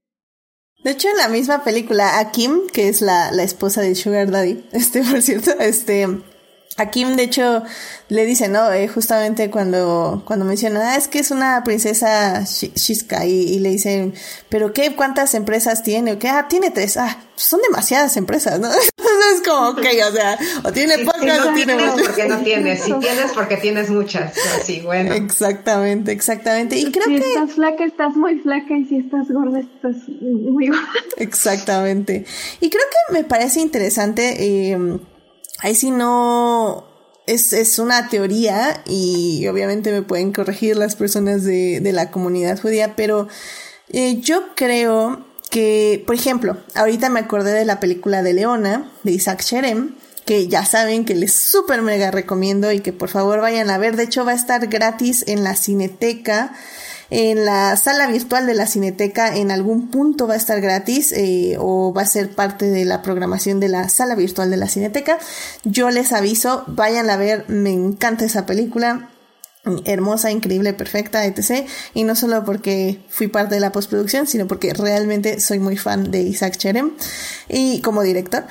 De 0.84 0.92
hecho, 0.92 1.10
en 1.10 1.18
la 1.18 1.30
misma 1.30 1.64
película, 1.64 2.20
a 2.20 2.32
Kim, 2.32 2.68
que 2.72 2.88
es 2.88 3.02
la, 3.02 3.32
la 3.32 3.44
esposa 3.44 3.82
de 3.82 3.96
Sugar 3.96 4.30
Daddy, 4.30 4.64
este, 4.72 5.02
por 5.04 5.22
cierto, 5.22 5.52
este, 5.60 6.08
a 6.80 6.92
Kim, 6.92 7.16
de 7.16 7.24
hecho, 7.24 7.64
le 8.08 8.26
dice, 8.26 8.50
¿no? 8.50 8.72
Eh, 8.72 8.88
justamente 8.88 9.50
cuando, 9.50 10.22
cuando 10.26 10.46
menciona, 10.46 10.92
ah, 10.92 10.96
es 10.96 11.08
que 11.08 11.18
es 11.18 11.32
una 11.32 11.64
princesa 11.64 12.44
Shiska, 12.44 13.26
y, 13.26 13.58
le 13.60 13.70
dicen, 13.70 14.14
¿pero 14.48 14.74
qué? 14.74 14.96
¿Cuántas 14.96 15.34
empresas 15.34 15.82
tiene? 15.82 16.14
¿O 16.14 16.20
qué? 16.20 16.30
Ah, 16.30 16.46
tiene 16.48 16.70
tres. 16.70 16.98
Ah, 16.98 17.18
son 17.36 17.62
demasiadas 17.64 18.16
empresas, 18.16 18.60
¿no? 18.60 18.68
Entonces 18.98 19.34
es 19.34 19.48
como, 19.48 19.70
ok, 19.70 19.86
o 20.08 20.12
sea, 20.12 20.38
o 20.66 20.72
tiene 20.72 21.00
pocas 21.00 21.46
o 21.48 21.54
tiene 21.54 21.74
muchas. 21.74 22.08
porque 22.08 22.28
no 22.28 22.38
tienes, 22.44 22.84
si 22.84 22.94
tienes 22.94 23.32
porque 23.34 23.58
tienes 23.58 23.90
muchas. 23.90 24.34
Así, 24.60 24.82
bueno. 24.82 25.14
Exactamente, 25.16 26.12
exactamente. 26.12 26.78
Y 26.78 26.92
creo 26.92 27.08
que. 27.08 27.24
Si 27.24 27.30
estás 27.30 27.54
flaca, 27.54 27.86
estás 27.86 28.16
muy 28.16 28.38
flaca, 28.38 28.78
y 28.78 28.86
si 28.86 28.98
estás 28.98 29.32
gorda, 29.32 29.62
estás 29.62 29.96
muy 30.22 30.68
gorda. 30.68 30.88
Exactamente. 31.18 32.24
Y 32.62 32.70
creo 32.70 32.84
que 32.92 33.14
me 33.14 33.24
parece 33.24 33.62
interesante, 33.62 34.36
eh, 34.44 35.00
ahí 35.60 35.76
sí 35.76 35.92
no 35.92 36.86
es, 37.26 37.54
es 37.54 37.80
una 37.80 38.10
teoría 38.10 38.82
y 38.86 39.48
obviamente 39.48 39.92
me 39.92 40.02
pueden 40.02 40.32
corregir 40.32 40.78
las 40.78 40.96
personas 40.96 41.44
de, 41.44 41.80
de 41.82 41.92
la 41.94 42.12
comunidad 42.12 42.60
judía, 42.60 42.96
pero 42.96 43.28
eh, 43.90 44.20
yo 44.22 44.56
creo 44.56 45.26
que, 45.50 46.04
por 46.06 46.16
ejemplo, 46.16 46.58
ahorita 46.76 47.10
me 47.10 47.20
acordé 47.20 47.54
de 47.54 47.66
la 47.66 47.80
película 47.80 48.24
de 48.24 48.34
Leona, 48.34 48.92
de 49.04 49.12
Isaac 49.12 49.44
Sherem, 49.44 49.96
que 50.26 50.48
ya 50.48 50.66
saben 50.66 51.06
que 51.06 51.16
les 51.16 51.34
súper 51.34 51.82
mega 51.82 52.12
recomiendo 52.12 52.72
y 52.74 52.82
que 52.82 52.92
por 52.92 53.08
favor 53.08 53.40
vayan 53.40 53.70
a 53.70 53.78
ver. 53.78 53.96
De 53.96 54.04
hecho, 54.04 54.26
va 54.26 54.34
a 54.34 54.36
estar 54.36 54.68
gratis 54.68 55.24
en 55.28 55.44
la 55.46 55.56
cineteca 55.56 56.54
en 57.10 57.46
la 57.46 57.76
sala 57.78 58.08
virtual 58.08 58.46
de 58.46 58.54
la 58.54 58.68
Cineteca 58.68 59.36
en 59.36 59.52
algún 59.52 59.90
punto 59.90 60.28
va 60.28 60.34
a 60.34 60.38
estar 60.38 60.60
gratis 60.62 61.12
eh, 61.14 61.56
o 61.60 61.94
va 61.94 62.02
a 62.02 62.06
ser 62.06 62.36
parte 62.36 62.70
de 62.70 62.86
la 62.86 63.02
programación 63.02 63.60
de 63.60 63.70
la 63.70 63.90
sala 63.90 64.16
virtual 64.16 64.50
de 64.50 64.58
la 64.58 64.68
Cineteca. 64.68 65.18
Yo 65.64 65.90
les 65.90 66.12
aviso, 66.12 66.64
vayan 66.68 67.10
a 67.10 67.18
ver, 67.18 67.46
me 67.48 67.72
encanta 67.72 68.26
esa 68.26 68.46
película 68.46 69.10
hermosa, 69.86 70.32
increíble, 70.32 70.74
perfecta, 70.74 71.26
etc. 71.26 71.68
Y 71.94 72.04
no 72.04 72.16
solo 72.16 72.44
porque 72.46 73.02
fui 73.10 73.28
parte 73.28 73.56
de 73.56 73.62
la 73.62 73.72
postproducción, 73.72 74.28
sino 74.28 74.48
porque 74.48 74.74
realmente 74.74 75.40
soy 75.40 75.60
muy 75.60 75.78
fan 75.78 76.12
de 76.12 76.22
Isaac 76.22 76.58
Cherem 76.58 76.92
y 77.50 77.82
como 77.82 78.02
director. 78.02 78.46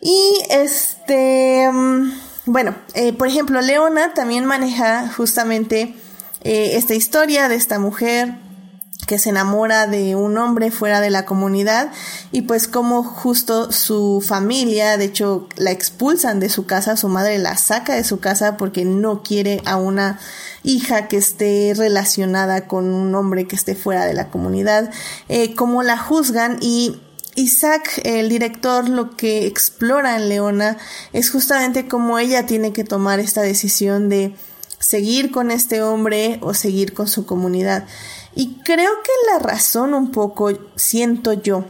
Y 0.00 0.38
este, 0.50 1.68
mm, 1.70 2.12
bueno, 2.46 2.74
eh, 2.94 3.12
por 3.12 3.28
ejemplo, 3.28 3.60
Leona 3.60 4.14
también 4.14 4.44
maneja 4.44 5.08
justamente 5.08 5.94
eh, 6.44 6.76
esta 6.76 6.94
historia 6.94 7.48
de 7.48 7.56
esta 7.56 7.78
mujer 7.78 8.34
que 9.06 9.18
se 9.18 9.30
enamora 9.30 9.86
de 9.86 10.14
un 10.14 10.38
hombre 10.38 10.70
fuera 10.70 11.00
de 11.00 11.10
la 11.10 11.26
comunidad 11.26 11.90
y 12.32 12.42
pues 12.42 12.68
como 12.68 13.02
justo 13.02 13.72
su 13.72 14.24
familia, 14.26 14.96
de 14.96 15.06
hecho 15.06 15.48
la 15.56 15.72
expulsan 15.72 16.40
de 16.40 16.48
su 16.48 16.66
casa, 16.66 16.96
su 16.96 17.08
madre 17.08 17.38
la 17.38 17.56
saca 17.56 17.94
de 17.94 18.04
su 18.04 18.20
casa 18.20 18.56
porque 18.56 18.84
no 18.84 19.22
quiere 19.22 19.60
a 19.66 19.76
una 19.76 20.18
hija 20.62 21.08
que 21.08 21.16
esté 21.16 21.74
relacionada 21.76 22.66
con 22.66 22.86
un 22.86 23.14
hombre 23.14 23.46
que 23.46 23.56
esté 23.56 23.74
fuera 23.74 24.06
de 24.06 24.14
la 24.14 24.30
comunidad, 24.30 24.90
eh, 25.28 25.54
como 25.54 25.82
la 25.82 25.98
juzgan 25.98 26.58
y 26.60 27.00
Isaac, 27.36 28.00
el 28.04 28.28
director, 28.28 28.88
lo 28.88 29.16
que 29.16 29.46
explora 29.46 30.16
en 30.16 30.28
Leona 30.28 30.76
es 31.12 31.30
justamente 31.30 31.88
cómo 31.88 32.18
ella 32.20 32.46
tiene 32.46 32.72
que 32.72 32.84
tomar 32.84 33.18
esta 33.18 33.42
decisión 33.42 34.08
de 34.08 34.36
seguir 34.84 35.30
con 35.30 35.50
este 35.50 35.82
hombre 35.82 36.38
o 36.42 36.52
seguir 36.52 36.92
con 36.92 37.08
su 37.08 37.24
comunidad. 37.24 37.86
Y 38.34 38.56
creo 38.64 38.90
que 39.02 39.32
la 39.32 39.38
razón 39.38 39.94
un 39.94 40.10
poco, 40.10 40.50
siento 40.76 41.32
yo, 41.32 41.64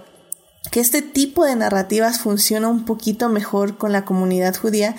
que 0.72 0.80
este 0.80 1.00
tipo 1.00 1.44
de 1.44 1.54
narrativas 1.54 2.18
funciona 2.18 2.68
un 2.68 2.84
poquito 2.84 3.28
mejor 3.28 3.78
con 3.78 3.92
la 3.92 4.04
comunidad 4.04 4.56
judía, 4.56 4.96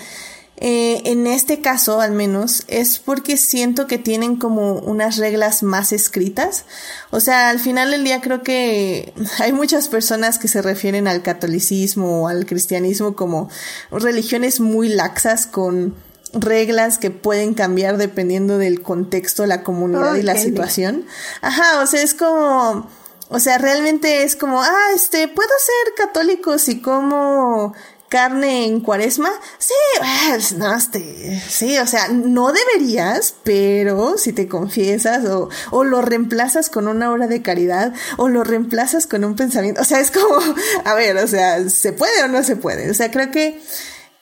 eh, 0.58 1.02
en 1.04 1.26
este 1.26 1.60
caso 1.60 2.00
al 2.00 2.12
menos, 2.12 2.64
es 2.68 2.98
porque 2.98 3.36
siento 3.36 3.86
que 3.86 3.98
tienen 3.98 4.36
como 4.36 4.78
unas 4.78 5.18
reglas 5.18 5.62
más 5.62 5.92
escritas. 5.92 6.64
O 7.10 7.20
sea, 7.20 7.50
al 7.50 7.60
final 7.60 7.90
del 7.90 8.04
día 8.04 8.22
creo 8.22 8.42
que 8.42 9.12
hay 9.40 9.52
muchas 9.52 9.88
personas 9.88 10.38
que 10.38 10.48
se 10.48 10.62
refieren 10.62 11.06
al 11.06 11.20
catolicismo 11.22 12.22
o 12.22 12.28
al 12.28 12.46
cristianismo 12.46 13.14
como 13.14 13.50
religiones 13.90 14.60
muy 14.60 14.88
laxas 14.88 15.46
con 15.46 15.94
reglas 16.40 16.98
que 16.98 17.10
pueden 17.10 17.54
cambiar 17.54 17.96
dependiendo 17.96 18.58
del 18.58 18.82
contexto, 18.82 19.46
la 19.46 19.62
comunidad 19.62 20.14
y 20.16 20.22
la 20.22 20.36
situación. 20.36 21.04
Ajá, 21.40 21.80
o 21.82 21.86
sea, 21.86 22.02
es 22.02 22.14
como, 22.14 22.88
o 23.28 23.40
sea, 23.40 23.58
realmente 23.58 24.22
es 24.22 24.36
como, 24.36 24.62
ah, 24.62 24.88
este, 24.94 25.28
puedo 25.28 25.50
ser 25.58 26.06
católico 26.06 26.58
si 26.58 26.80
como 26.80 27.74
carne 28.08 28.66
en 28.66 28.80
cuaresma? 28.80 29.30
Sí, 29.58 29.74
pues, 29.98 30.52
no, 30.52 30.74
este, 30.74 31.42
sí, 31.48 31.78
o 31.78 31.86
sea, 31.86 32.08
no 32.08 32.52
deberías, 32.52 33.34
pero 33.42 34.16
si 34.16 34.32
te 34.32 34.48
confiesas 34.48 35.24
o, 35.26 35.48
o 35.70 35.84
lo 35.84 36.02
reemplazas 36.02 36.70
con 36.70 36.88
una 36.88 37.10
obra 37.12 37.26
de 37.26 37.42
caridad 37.42 37.92
o 38.16 38.28
lo 38.28 38.44
reemplazas 38.44 39.06
con 39.06 39.24
un 39.24 39.36
pensamiento, 39.36 39.80
o 39.80 39.84
sea, 39.84 40.00
es 40.00 40.10
como, 40.10 40.38
a 40.84 40.94
ver, 40.94 41.16
o 41.18 41.26
sea, 41.26 41.68
¿se 41.68 41.92
puede 41.92 42.22
o 42.22 42.28
no 42.28 42.42
se 42.42 42.56
puede? 42.56 42.90
O 42.90 42.94
sea, 42.94 43.10
creo 43.10 43.30
que 43.30 43.60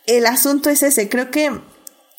el 0.06 0.26
asunto 0.26 0.70
es 0.70 0.82
ese, 0.82 1.08
creo 1.08 1.30
que 1.30 1.60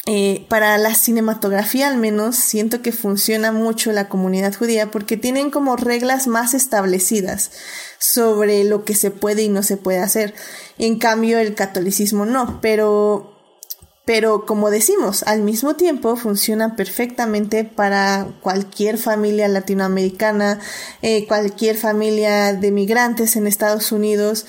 eh, 0.08 0.46
para 0.50 0.78
la 0.78 0.94
cinematografía 0.94 1.88
al 1.88 1.98
menos 1.98 2.36
siento 2.36 2.84
que 2.84 2.92
funciona 2.92 3.52
mucho 3.52 3.92
la 3.92 4.08
comunidad 4.08 4.54
judía 4.54 4.92
porque 4.92 5.18
tienen 5.18 5.50
como 5.50 5.78
reglas 5.78 6.28
más 6.28 6.54
establecidas 6.54 7.50
sobre 7.98 8.64
lo 8.66 8.86
que 8.86 8.94
se 8.94 9.10
puede 9.10 9.42
y 9.42 9.50
no 9.50 9.64
se 9.64 9.78
puede 9.78 10.00
hacer. 10.00 10.36
En 10.78 11.00
cambio 11.00 11.40
el 11.40 11.56
catolicismo 11.56 12.26
no, 12.26 12.60
pero 12.62 13.36
pero 14.06 14.46
como 14.46 14.70
decimos, 14.70 15.24
al 15.24 15.42
mismo 15.42 15.76
tiempo 15.76 16.16
funciona 16.16 16.76
perfectamente 16.76 17.64
para 17.64 18.28
cualquier 18.42 19.00
familia 19.00 19.48
latinoamericana, 19.48 20.60
eh, 21.02 21.26
cualquier 21.28 21.76
familia 21.76 22.54
de 22.54 22.70
migrantes 22.72 23.36
en 23.36 23.48
Estados 23.48 23.92
Unidos, 23.92 24.46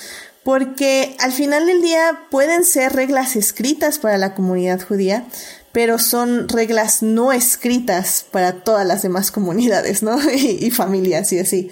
porque 0.46 1.16
al 1.18 1.32
final 1.32 1.66
del 1.66 1.82
día 1.82 2.20
pueden 2.30 2.64
ser 2.64 2.92
reglas 2.92 3.34
escritas 3.34 3.98
para 3.98 4.16
la 4.16 4.36
comunidad 4.36 4.80
judía, 4.80 5.26
pero 5.72 5.98
son 5.98 6.48
reglas 6.48 7.02
no 7.02 7.32
escritas 7.32 8.24
para 8.30 8.62
todas 8.62 8.86
las 8.86 9.02
demás 9.02 9.32
comunidades, 9.32 10.04
¿no? 10.04 10.20
y, 10.32 10.70
familias 10.70 11.32
y 11.32 11.40
así. 11.40 11.68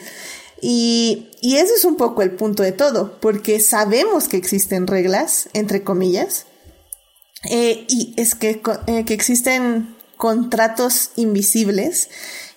Y, 0.61 1.31
y 1.41 1.59
ese 1.59 1.75
es 1.75 1.85
un 1.85 1.95
poco 1.95 2.23
el 2.23 2.33
punto 2.33 2.65
de 2.65 2.73
todo, 2.73 3.21
porque 3.21 3.61
sabemos 3.61 4.27
que 4.27 4.39
existen 4.39 4.89
reglas, 4.89 5.49
entre 5.53 5.85
comillas, 5.85 6.47
eh, 7.51 7.85
y 7.89 8.13
es 8.17 8.35
que, 8.35 8.61
eh, 8.89 9.05
que 9.05 9.15
existen 9.15 9.95
contratos 10.17 11.13
invisibles 11.15 12.09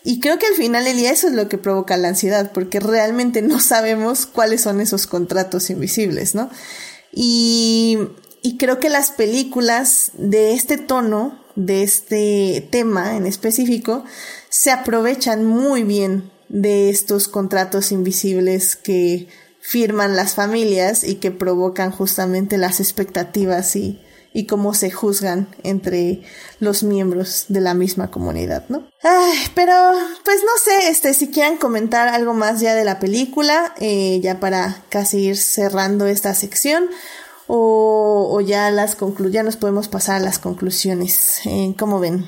y 0.04 0.20
creo 0.20 0.40
que 0.40 0.48
al 0.48 0.54
final 0.54 0.86
del 0.86 0.98
día 0.98 1.12
eso 1.12 1.28
es 1.28 1.34
lo 1.34 1.50
que 1.50 1.58
provoca 1.58 1.98
la 1.98 2.10
ansiedad, 2.10 2.52
porque 2.54 2.80
realmente 2.80 3.42
no 3.42 3.60
sabemos 3.60 4.26
cuáles 4.26 4.62
son 4.62 4.82
esos 4.82 5.08
contratos 5.08 5.70
invisibles, 5.70 6.36
¿no? 6.36 6.50
Y, 7.12 7.98
y 8.42 8.58
creo 8.58 8.80
que 8.80 8.90
las 8.90 9.12
películas 9.12 10.12
de 10.14 10.54
este 10.54 10.78
tono, 10.78 11.44
de 11.56 11.84
este 11.84 12.68
tema 12.72 13.18
en 13.18 13.26
específico, 13.26 14.04
se 14.50 14.72
aprovechan 14.72 15.44
muy 15.46 15.84
bien 15.84 16.32
de 16.50 16.90
estos 16.90 17.28
contratos 17.28 17.92
invisibles 17.92 18.76
que 18.76 19.28
firman 19.60 20.16
las 20.16 20.36
familias 20.36 21.04
y 21.04 21.16
que 21.16 21.32
provocan 21.32 21.92
justamente 21.92 22.58
las 22.58 22.80
expectativas 22.80 23.76
y, 23.76 24.00
y 24.38 24.46
cómo 24.46 24.76
se 24.76 24.92
juzgan 24.92 25.48
entre 25.64 26.22
los 26.60 26.84
miembros 26.84 27.46
de 27.48 27.60
la 27.60 27.74
misma 27.74 28.12
comunidad, 28.12 28.66
¿no? 28.70 28.88
Ay, 29.02 29.36
pero 29.56 29.74
pues 30.24 30.42
no 30.44 30.52
sé, 30.64 30.90
este, 30.90 31.16
si 31.16 31.32
quieran 31.32 31.58
comentar 31.58 32.08
algo 32.08 32.36
más 32.36 32.62
ya 32.62 32.76
de 32.76 32.86
la 32.86 33.00
película, 33.00 33.74
eh, 33.80 34.20
ya 34.22 34.40
para 34.40 34.84
casi 34.90 35.22
ir 35.22 35.38
cerrando 35.38 36.06
esta 36.06 36.36
sección, 36.36 36.88
o, 37.48 38.30
o 38.32 38.40
ya 38.42 38.70
las 38.70 38.96
conclu 38.96 39.32
ya 39.32 39.42
nos 39.42 39.58
podemos 39.58 39.88
pasar 39.88 40.18
a 40.18 40.20
las 40.20 40.38
conclusiones. 40.38 41.40
Eh, 41.46 41.74
¿Cómo 41.76 42.00
ven? 42.00 42.28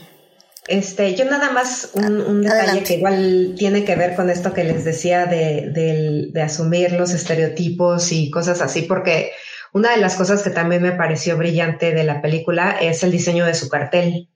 Este, 0.67 1.13
yo 1.13 1.25
nada 1.25 1.51
más 1.51 1.91
un, 1.93 2.21
un 2.21 2.41
detalle 2.41 2.81
que 2.81 2.95
igual 2.95 3.53
tiene 3.55 3.85
que 3.85 3.95
ver 3.95 4.15
con 4.15 4.31
esto 4.31 4.51
que 4.51 4.63
les 4.63 4.83
decía 4.83 5.27
de, 5.27 5.69
de, 5.71 6.29
de 6.33 6.41
asumir 6.41 6.93
los 6.93 7.11
estereotipos 7.11 8.11
y 8.11 8.31
cosas 8.31 8.61
así, 8.61 8.81
porque 8.81 9.31
una 9.73 9.91
de 9.91 9.97
las 9.97 10.15
cosas 10.15 10.43
que 10.43 10.49
también 10.49 10.81
me 10.81 10.91
pareció 10.91 11.37
brillante 11.37 11.93
de 11.93 12.03
la 12.03 12.21
película 12.21 12.77
es 12.79 13.03
el 13.03 13.11
diseño 13.11 13.45
de 13.45 13.53
su 13.53 13.69
cartel, 13.69 14.29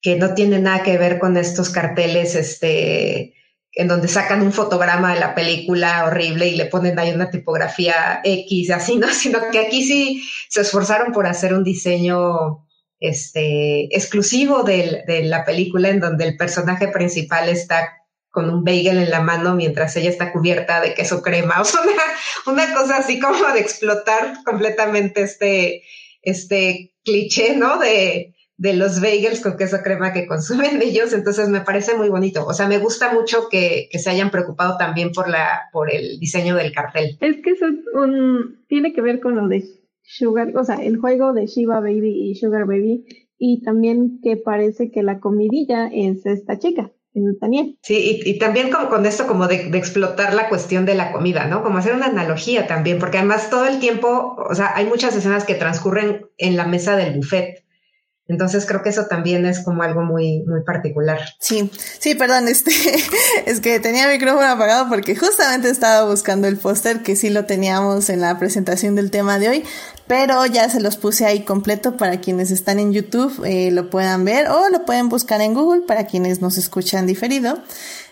que 0.00 0.16
no 0.16 0.34
tiene 0.34 0.58
nada 0.58 0.82
que 0.82 0.98
ver 0.98 1.18
con 1.18 1.36
estos 1.36 1.70
carteles, 1.70 2.34
este, 2.34 3.34
en 3.72 3.88
donde 3.88 4.08
sacan 4.08 4.42
un 4.42 4.52
fotograma 4.52 5.14
de 5.14 5.20
la 5.20 5.34
película 5.34 6.04
horrible 6.04 6.48
y 6.48 6.56
le 6.56 6.66
ponen 6.66 6.98
ahí 6.98 7.12
una 7.12 7.30
tipografía 7.30 8.20
X, 8.24 8.70
así, 8.70 8.96
¿no? 8.96 9.08
Sino 9.12 9.40
que 9.50 9.58
aquí 9.58 9.84
sí 9.84 10.28
se 10.48 10.60
esforzaron 10.60 11.12
por 11.12 11.26
hacer 11.26 11.54
un 11.54 11.64
diseño 11.64 12.64
este, 13.00 13.84
exclusivo 13.96 14.62
de, 14.62 15.04
de 15.06 15.22
la 15.24 15.44
película 15.44 15.88
en 15.88 16.00
donde 16.00 16.26
el 16.26 16.36
personaje 16.36 16.88
principal 16.88 17.48
está 17.48 17.97
con 18.38 18.50
un 18.50 18.62
bagel 18.62 18.98
en 18.98 19.10
la 19.10 19.20
mano 19.20 19.56
mientras 19.56 19.96
ella 19.96 20.10
está 20.10 20.30
cubierta 20.30 20.80
de 20.80 20.94
queso 20.94 21.22
crema. 21.22 21.56
O 21.60 21.64
sea, 21.64 21.80
una, 22.46 22.72
cosa 22.72 22.98
así 22.98 23.18
como 23.18 23.52
de 23.52 23.58
explotar 23.58 24.44
completamente 24.44 25.22
este, 25.22 25.82
este 26.22 26.94
cliché, 27.04 27.56
¿no? 27.56 27.80
De, 27.80 28.36
de 28.56 28.74
los 28.74 29.00
bagels 29.00 29.40
con 29.40 29.56
queso 29.56 29.78
crema 29.82 30.12
que 30.12 30.28
consumen 30.28 30.80
ellos. 30.82 31.12
Entonces 31.12 31.48
me 31.48 31.62
parece 31.62 31.96
muy 31.96 32.10
bonito. 32.10 32.46
O 32.46 32.54
sea, 32.54 32.68
me 32.68 32.78
gusta 32.78 33.12
mucho 33.12 33.48
que, 33.50 33.88
que 33.90 33.98
se 33.98 34.10
hayan 34.10 34.30
preocupado 34.30 34.76
también 34.78 35.10
por 35.10 35.28
la, 35.28 35.62
por 35.72 35.92
el 35.92 36.20
diseño 36.20 36.54
del 36.54 36.72
cartel. 36.72 37.18
Es 37.20 37.42
que 37.42 37.50
eso 37.50 37.66
un, 37.94 38.64
tiene 38.68 38.92
que 38.92 39.02
ver 39.02 39.18
con 39.18 39.34
lo 39.34 39.48
de 39.48 39.64
Sugar, 40.02 40.56
o 40.56 40.62
sea, 40.62 40.76
el 40.76 40.98
juego 40.98 41.32
de 41.32 41.46
Shiva 41.46 41.80
Baby 41.80 42.30
y 42.30 42.36
Sugar 42.36 42.66
Baby. 42.66 43.04
Y 43.36 43.62
también 43.64 44.20
que 44.22 44.36
parece 44.36 44.92
que 44.92 45.02
la 45.02 45.18
comidilla 45.18 45.88
es 45.92 46.24
esta 46.24 46.60
chica. 46.60 46.92
Sí, 47.82 48.20
y, 48.24 48.38
también 48.38 48.70
como 48.70 48.88
con 48.88 49.06
esto 49.06 49.26
como 49.26 49.46
de, 49.46 49.70
explotar 49.76 50.34
la 50.34 50.48
cuestión 50.48 50.86
de 50.86 50.94
la 50.94 51.12
comida, 51.12 51.46
¿no? 51.46 51.62
Como 51.62 51.78
hacer 51.78 51.94
una 51.94 52.06
analogía 52.06 52.66
también, 52.66 52.98
porque 52.98 53.18
además 53.18 53.50
todo 53.50 53.66
el 53.66 53.80
tiempo, 53.80 54.36
o 54.38 54.54
sea, 54.54 54.72
hay 54.74 54.86
muchas 54.86 55.14
escenas 55.14 55.44
que 55.44 55.54
transcurren 55.54 56.26
en 56.38 56.56
la 56.56 56.66
mesa 56.66 56.96
del 56.96 57.16
buffet. 57.16 57.64
Entonces 58.28 58.66
creo 58.66 58.82
que 58.82 58.90
eso 58.90 59.06
también 59.06 59.46
es 59.46 59.60
como 59.60 59.82
algo 59.82 60.02
muy, 60.02 60.40
muy 60.40 60.62
particular. 60.62 61.18
Sí, 61.38 61.70
sí, 61.98 62.14
perdón, 62.14 62.46
este, 62.46 62.70
es 63.46 63.60
que 63.60 63.80
tenía 63.80 64.04
el 64.04 64.18
micrófono 64.18 64.46
apagado 64.46 64.86
porque 64.90 65.16
justamente 65.16 65.70
estaba 65.70 66.08
buscando 66.08 66.46
el 66.46 66.58
póster 66.58 67.02
que 67.02 67.16
sí 67.16 67.30
lo 67.30 67.46
teníamos 67.46 68.10
en 68.10 68.20
la 68.20 68.38
presentación 68.38 68.94
del 68.94 69.10
tema 69.10 69.38
de 69.38 69.48
hoy, 69.48 69.64
pero 70.06 70.44
ya 70.44 70.68
se 70.68 70.80
los 70.80 70.98
puse 70.98 71.24
ahí 71.24 71.40
completo 71.40 71.96
para 71.96 72.20
quienes 72.20 72.50
están 72.50 72.78
en 72.78 72.92
YouTube 72.92 73.42
eh, 73.46 73.70
lo 73.70 73.88
puedan 73.88 74.26
ver 74.26 74.48
o 74.50 74.68
lo 74.68 74.84
pueden 74.84 75.08
buscar 75.08 75.40
en 75.40 75.54
Google 75.54 75.82
para 75.86 76.06
quienes 76.06 76.42
nos 76.42 76.58
escuchan 76.58 77.06
diferido. 77.06 77.58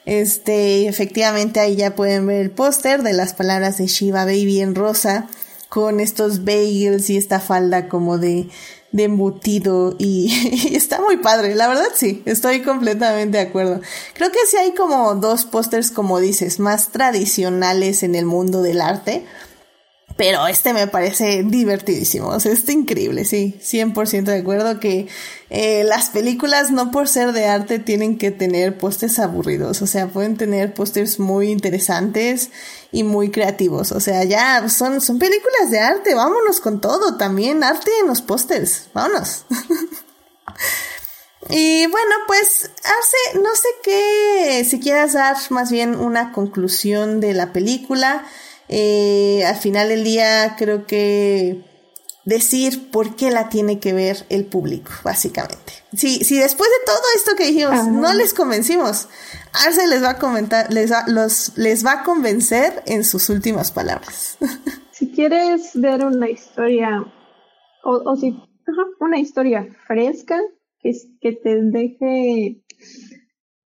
Este, 0.07 0.89
efectivamente 0.89 1.61
ahí 1.61 1.77
ya 1.77 1.95
pueden 1.95 2.27
ver 2.27 2.41
el 2.41 2.51
póster 2.51 3.03
de 3.03 3.13
las 3.13 3.35
palabras 3.35 3.77
de 3.77 3.87
Shiva 3.87 4.25
Baby 4.25 4.61
en 4.61 4.75
rosa 4.75 5.27
con 5.69 6.01
estos 6.01 6.45
bagels 6.45 7.11
y 7.11 7.17
esta 7.17 7.41
falda 7.41 7.89
como 7.89 8.17
de 8.19 8.49
de 8.97 9.05
embutido 9.05 9.95
y, 9.99 10.75
está 10.75 11.01
muy 11.01 11.19
padre, 11.19 11.55
la 11.55 11.69
verdad 11.69 11.89
sí, 11.95 12.23
estoy 12.25 12.63
completamente 12.63 13.37
de 13.39 13.45
acuerdo. 13.45 13.81
Creo 14.15 14.31
que 14.33 14.39
sí 14.51 14.57
hay 14.57 14.73
como 14.73 15.15
dos 15.15 15.45
pósters, 15.45 15.91
como 15.91 16.19
dices, 16.19 16.59
más 16.59 16.89
tradicionales 16.89 18.03
en 18.03 18.15
el 18.15 18.25
mundo 18.25 18.63
del 18.63 18.81
arte, 18.81 19.27
pero 20.17 20.47
este 20.47 20.73
me 20.73 20.87
parece 20.87 21.43
divertidísimo, 21.45 22.29
o 22.29 22.41
sea, 22.41 22.53
está 22.53 22.73
increíble, 22.73 23.25
sí, 23.25 23.59
100% 23.61 24.25
de 24.25 24.39
acuerdo 24.39 24.81
que 24.81 25.09
eh, 25.51 25.85
las 25.85 26.09
películas 26.09 26.71
no 26.71 26.91
por 26.91 27.07
ser 27.09 27.33
de 27.33 27.47
arte 27.47 27.79
tienen 27.79 28.17
que 28.17 28.31
tener 28.31 28.79
pósters 28.79 29.19
aburridos, 29.19 29.83
o 29.83 29.87
sea, 29.87 30.09
pueden 30.09 30.37
tener 30.37 30.73
pósters 30.73 31.19
muy 31.19 31.51
interesantes 31.51 32.51
y 32.93 33.03
muy 33.03 33.31
creativos, 33.31 33.93
o 33.93 34.01
sea, 34.01 34.25
ya 34.25 34.69
son, 34.69 35.01
son 35.01 35.19
películas 35.19 35.71
de 35.71 35.81
arte, 35.81 36.15
vámonos 36.15 36.61
con 36.61 36.81
todo, 36.81 37.17
también 37.17 37.63
arte 37.63 37.91
en 38.01 38.07
los 38.07 38.23
pósters, 38.23 38.89
vámonos. 38.95 39.45
Y 41.49 41.87
bueno, 41.87 42.15
pues 42.27 42.71
Arce, 42.83 43.39
no 43.41 43.55
sé 43.55 43.69
qué, 43.85 44.67
si 44.69 44.81
quieras 44.81 45.13
dar 45.13 45.37
más 45.51 45.71
bien 45.71 45.95
una 45.95 46.33
conclusión 46.33 47.21
de 47.21 47.35
la 47.35 47.53
película. 47.53 48.27
Eh, 48.69 49.45
al 49.47 49.57
final 49.57 49.89
del 49.89 50.05
día 50.05 50.57
creo 50.59 50.87
que 50.87 51.65
decir 52.25 52.91
por 52.91 53.15
qué 53.15 53.31
la 53.31 53.49
tiene 53.49 53.79
que 53.79 53.93
ver 53.93 54.27
el 54.29 54.45
público, 54.45 54.91
básicamente. 55.05 55.73
Si, 55.95 56.25
si 56.25 56.39
después 56.39 56.69
de 56.69 56.85
todo 56.85 57.03
esto 57.15 57.37
que 57.37 57.47
dijimos 57.47 57.87
no 57.87 58.13
les 58.13 58.35
convencimos, 58.35 59.09
Arce 59.65 59.87
les 59.87 60.03
va 60.03 60.11
a 60.11 60.19
comentar, 60.19 60.71
les 60.73 60.91
va, 60.93 61.05
los, 61.07 61.57
les 61.57 61.87
va 61.87 61.93
a 61.93 62.03
convencer 62.03 62.83
en 62.87 63.05
sus 63.05 63.31
últimas 63.31 63.73
palabras. 63.73 64.37
Si 64.97 65.11
quieres 65.13 65.73
ver 65.75 66.07
una 66.07 66.31
historia, 66.31 67.05
o, 67.85 67.91
o 67.91 68.17
si, 68.17 68.35
una 68.99 69.19
historia 69.19 69.69
fresca, 69.87 70.41
que, 70.81 70.93
que 71.21 71.33
te 71.33 71.61
deje 71.61 72.65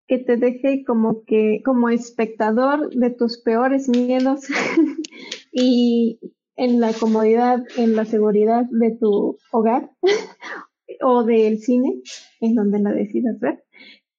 que 0.09 0.17
te 0.17 0.37
deje 0.37 0.83
como 0.83 1.23
que 1.23 1.61
como 1.63 1.89
espectador 1.89 2.89
de 2.89 3.11
tus 3.11 3.37
peores 3.37 3.87
miedos 3.87 4.47
y 5.53 6.19
en 6.55 6.79
la 6.81 6.93
comodidad, 6.93 7.63
en 7.77 7.95
la 7.95 8.05
seguridad 8.05 8.65
de 8.71 8.97
tu 8.99 9.37
hogar 9.51 9.91
o 11.01 11.23
del 11.23 11.59
cine, 11.59 12.01
en 12.41 12.55
donde 12.55 12.79
la 12.79 12.91
decidas 12.91 13.39
ver, 13.39 13.63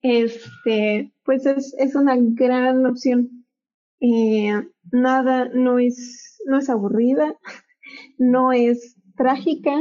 este, 0.01 1.13
pues 1.25 1.45
es, 1.45 1.75
es 1.77 1.97
una 1.97 2.17
gran 2.17 2.87
opción. 2.87 3.45
Eh, 4.01 4.53
nada, 4.93 5.51
no 5.53 5.81
es, 5.81 6.39
no 6.47 6.59
es 6.59 6.71
aburrida, 6.71 7.37
no 8.17 8.53
es 8.53 8.97
trágica, 9.17 9.75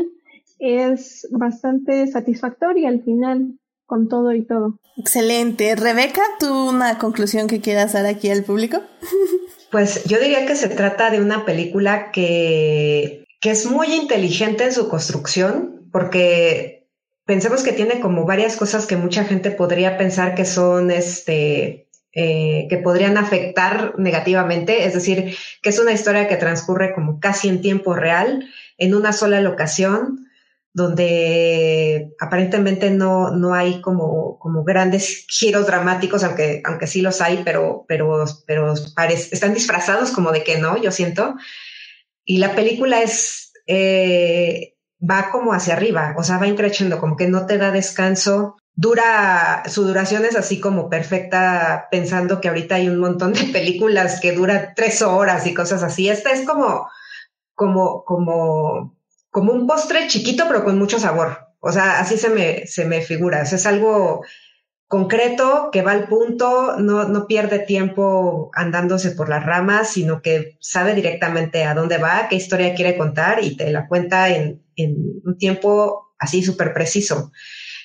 es 0.58 1.30
bastante 1.32 2.08
satisfactoria 2.08 2.90
al 2.90 3.04
final 3.04 3.60
con 3.86 4.08
todo 4.08 4.34
y 4.34 4.44
todo. 4.44 4.80
Excelente. 5.00 5.76
Rebeca, 5.78 6.22
¿tú 6.40 6.70
una 6.70 6.98
conclusión 6.98 7.48
que 7.48 7.62
quieras 7.62 7.94
dar 7.94 8.06
aquí 8.06 8.30
al 8.30 8.44
público? 8.44 8.82
Pues 9.72 10.04
yo 10.06 10.20
diría 10.20 10.46
que 10.46 10.56
se 10.56 10.68
trata 10.68 11.10
de 11.10 11.22
una 11.22 11.46
película 11.46 12.12
que, 12.12 13.26
que 13.40 13.52
es 13.52 13.66
muy 13.66 13.94
inteligente 13.94 14.64
en 14.64 14.74
su 14.74 14.90
construcción, 14.90 15.88
porque 15.92 16.88
pensemos 17.26 17.62
que 17.64 17.72
tiene 17.72 18.00
como 18.00 18.26
varias 18.26 18.58
cosas 18.58 18.88
que 18.88 18.98
mucha 18.98 19.24
gente 19.24 19.52
podría 19.52 19.98
pensar 19.98 20.36
que 20.36 20.44
son 20.46 20.90
este 20.90 21.88
eh, 22.12 22.66
que 22.68 22.78
podrían 22.78 23.18
afectar 23.18 23.94
negativamente, 24.00 24.86
es 24.86 24.96
decir, 24.96 25.36
que 25.62 25.70
es 25.70 25.78
una 25.78 25.92
historia 25.92 26.28
que 26.28 26.38
transcurre 26.38 26.92
como 26.96 27.20
casi 27.20 27.48
en 27.48 27.62
tiempo 27.62 27.94
real, 27.94 28.50
en 28.80 28.96
una 28.96 29.14
sola 29.14 29.40
locación, 29.42 30.29
donde 30.80 32.16
aparentemente 32.20 32.90
no, 32.90 33.32
no 33.32 33.54
hay 33.54 33.82
como, 33.82 34.40
como 34.40 34.64
grandes 34.64 35.26
giros 35.28 35.68
dramáticos, 35.68 36.24
aunque, 36.24 36.62
aunque 36.66 36.88
sí 36.88 37.02
los 37.02 37.22
hay, 37.22 37.42
pero, 37.44 37.86
pero, 37.88 38.26
pero 38.48 38.74
están 38.74 39.54
disfrazados 39.54 40.12
como 40.12 40.32
de 40.32 40.44
que 40.44 40.58
no, 40.58 40.82
yo 40.82 40.92
siento. 40.92 41.36
Y 42.26 42.38
la 42.38 42.56
película 42.56 43.02
es, 43.02 43.52
eh, 43.68 44.76
va 45.00 45.30
como 45.32 45.54
hacia 45.54 45.74
arriba, 45.74 46.16
o 46.18 46.24
sea, 46.24 46.38
va 46.38 46.48
increciendo, 46.48 47.00
como 47.00 47.18
que 47.18 47.28
no 47.28 47.46
te 47.46 47.58
da 47.58 47.72
descanso. 47.72 48.56
Dura, 48.74 49.64
su 49.68 49.84
duración 49.84 50.24
es 50.24 50.38
así 50.38 50.62
como 50.62 50.90
perfecta, 50.90 51.88
pensando 51.92 52.40
que 52.40 52.48
ahorita 52.48 52.76
hay 52.76 52.88
un 52.88 53.00
montón 53.00 53.34
de 53.34 53.44
películas 53.52 54.22
que 54.22 54.32
duran 54.32 54.70
tres 54.76 55.02
horas 55.02 55.46
y 55.46 55.54
cosas 55.54 55.84
así. 55.84 56.10
Esta 56.10 56.32
es 56.32 56.48
como, 56.48 56.88
como, 57.56 58.06
como, 58.06 58.99
como 59.32 59.54
un 59.54 59.68
postre 59.68 60.08
chiquito, 60.08 60.46
pero 60.48 60.64
con 60.64 60.78
mucho 60.78 61.00
sabor. 61.00 61.48
O 61.60 61.72
sea, 61.72 62.00
así 62.00 62.18
se 62.18 62.30
me, 62.30 62.66
se 62.68 62.86
me 62.86 63.02
figura. 63.02 63.42
es 63.42 63.66
algo 63.66 64.22
concreto 64.88 65.70
que 65.72 65.84
va 65.84 65.92
al 65.92 66.08
punto, 66.08 66.78
no, 66.80 67.08
no 67.08 67.28
pierde 67.28 67.60
tiempo 67.60 68.50
andándose 68.56 69.12
por 69.12 69.30
las 69.30 69.46
ramas, 69.46 69.92
sino 69.92 70.24
que 70.24 70.58
sabe 70.62 70.96
directamente 70.96 71.64
a 71.64 71.76
dónde 71.76 72.00
va, 72.00 72.28
qué 72.28 72.36
historia 72.36 72.74
quiere 72.74 72.98
contar 72.98 73.44
y 73.44 73.56
te 73.56 73.70
la 73.72 73.88
cuenta 73.88 74.30
en, 74.30 74.64
en 74.76 74.96
un 75.24 75.38
tiempo 75.38 76.14
así 76.18 76.42
súper 76.42 76.74
preciso. 76.74 77.32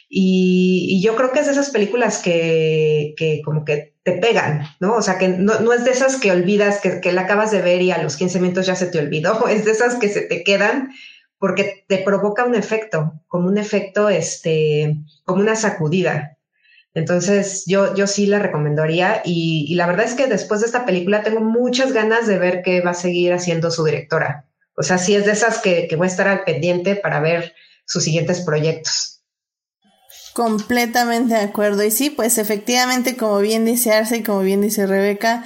Y, 0.08 1.02
yo 1.04 1.16
creo 1.16 1.32
que 1.32 1.40
es 1.40 1.46
de 1.46 1.52
esas 1.52 1.70
películas 1.70 2.22
que, 2.22 3.14
que, 3.16 3.42
como 3.44 3.64
que 3.64 3.94
te 4.02 4.12
pegan, 4.12 4.62
¿no? 4.80 4.94
O 4.94 5.02
sea, 5.02 5.18
que 5.18 5.28
no, 5.28 5.60
no 5.60 5.72
es 5.72 5.84
de 5.84 5.90
esas 5.90 6.16
que 6.16 6.30
olvidas, 6.30 6.80
que, 6.80 7.00
que, 7.00 7.12
la 7.12 7.22
acabas 7.22 7.50
de 7.50 7.62
ver 7.62 7.82
y 7.82 7.90
a 7.90 8.02
los 8.02 8.16
15 8.16 8.40
minutos 8.40 8.66
ya 8.66 8.76
se 8.76 8.86
te 8.86 8.98
olvidó, 8.98 9.48
es 9.48 9.64
de 9.64 9.72
esas 9.72 9.96
que 9.96 10.08
se 10.08 10.22
te 10.22 10.44
quedan 10.44 10.90
porque 11.44 11.84
te 11.86 11.98
provoca 11.98 12.46
un 12.46 12.54
efecto, 12.54 13.20
como 13.28 13.48
un 13.48 13.58
efecto, 13.58 14.08
este, 14.08 14.96
como 15.24 15.42
una 15.42 15.56
sacudida. 15.56 16.38
Entonces, 16.94 17.64
yo, 17.66 17.94
yo 17.94 18.06
sí 18.06 18.24
la 18.24 18.38
recomendaría 18.38 19.20
y, 19.26 19.74
la 19.74 19.86
verdad 19.86 20.06
es 20.06 20.14
que 20.14 20.26
después 20.26 20.60
de 20.60 20.66
esta 20.68 20.86
película 20.86 21.22
tengo 21.22 21.40
muchas 21.40 21.92
ganas 21.92 22.26
de 22.26 22.38
ver 22.38 22.62
qué 22.62 22.80
va 22.80 22.92
a 22.92 22.94
seguir 22.94 23.34
haciendo 23.34 23.70
su 23.70 23.84
directora. 23.84 24.46
O 24.74 24.82
sea, 24.82 24.96
sí 24.96 25.14
es 25.16 25.26
de 25.26 25.32
esas 25.32 25.58
que, 25.58 25.86
que 25.86 25.96
voy 25.96 26.06
a 26.06 26.10
estar 26.10 26.28
al 26.28 26.44
pendiente 26.44 26.96
para 26.96 27.20
ver 27.20 27.52
sus 27.84 28.04
siguientes 28.04 28.40
proyectos. 28.40 29.22
Completamente 30.32 31.34
de 31.34 31.40
acuerdo. 31.40 31.84
Y 31.84 31.90
sí, 31.90 32.08
pues 32.08 32.38
efectivamente, 32.38 33.18
como 33.18 33.38
bien 33.40 33.66
dice 33.66 33.92
Arce 33.92 34.16
y 34.16 34.22
como 34.22 34.40
bien 34.40 34.62
dice 34.62 34.86
Rebeca, 34.86 35.44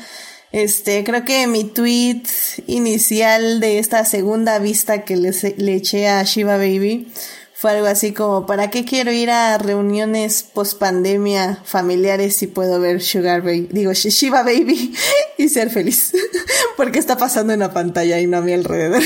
este, 0.52 1.04
creo 1.04 1.24
que 1.24 1.46
mi 1.46 1.64
tweet 1.64 2.22
inicial 2.66 3.60
de 3.60 3.78
esta 3.78 4.04
segunda 4.04 4.58
vista 4.58 5.04
que 5.04 5.16
le, 5.16 5.74
eché 5.74 6.08
a 6.08 6.22
Shiva 6.22 6.56
Baby 6.56 7.12
fue 7.52 7.72
algo 7.72 7.86
así 7.86 8.12
como, 8.12 8.46
¿para 8.46 8.70
qué 8.70 8.84
quiero 8.84 9.10
ir 9.10 9.30
a 9.30 9.58
reuniones 9.58 10.44
post 10.44 10.78
pandemia 10.78 11.60
familiares 11.64 12.36
si 12.36 12.46
puedo 12.46 12.80
ver 12.80 13.02
Sugar 13.02 13.42
Baby, 13.42 13.68
digo, 13.72 13.92
Shiva 13.92 14.42
Baby 14.42 14.94
y 15.38 15.48
ser 15.48 15.68
feliz? 15.68 16.12
Porque 16.76 17.00
está 17.00 17.18
pasando 17.18 17.52
en 17.52 17.58
la 17.58 17.72
pantalla 17.72 18.20
y 18.20 18.26
no 18.26 18.38
a 18.38 18.40
mi 18.40 18.52
alrededor. 18.52 19.02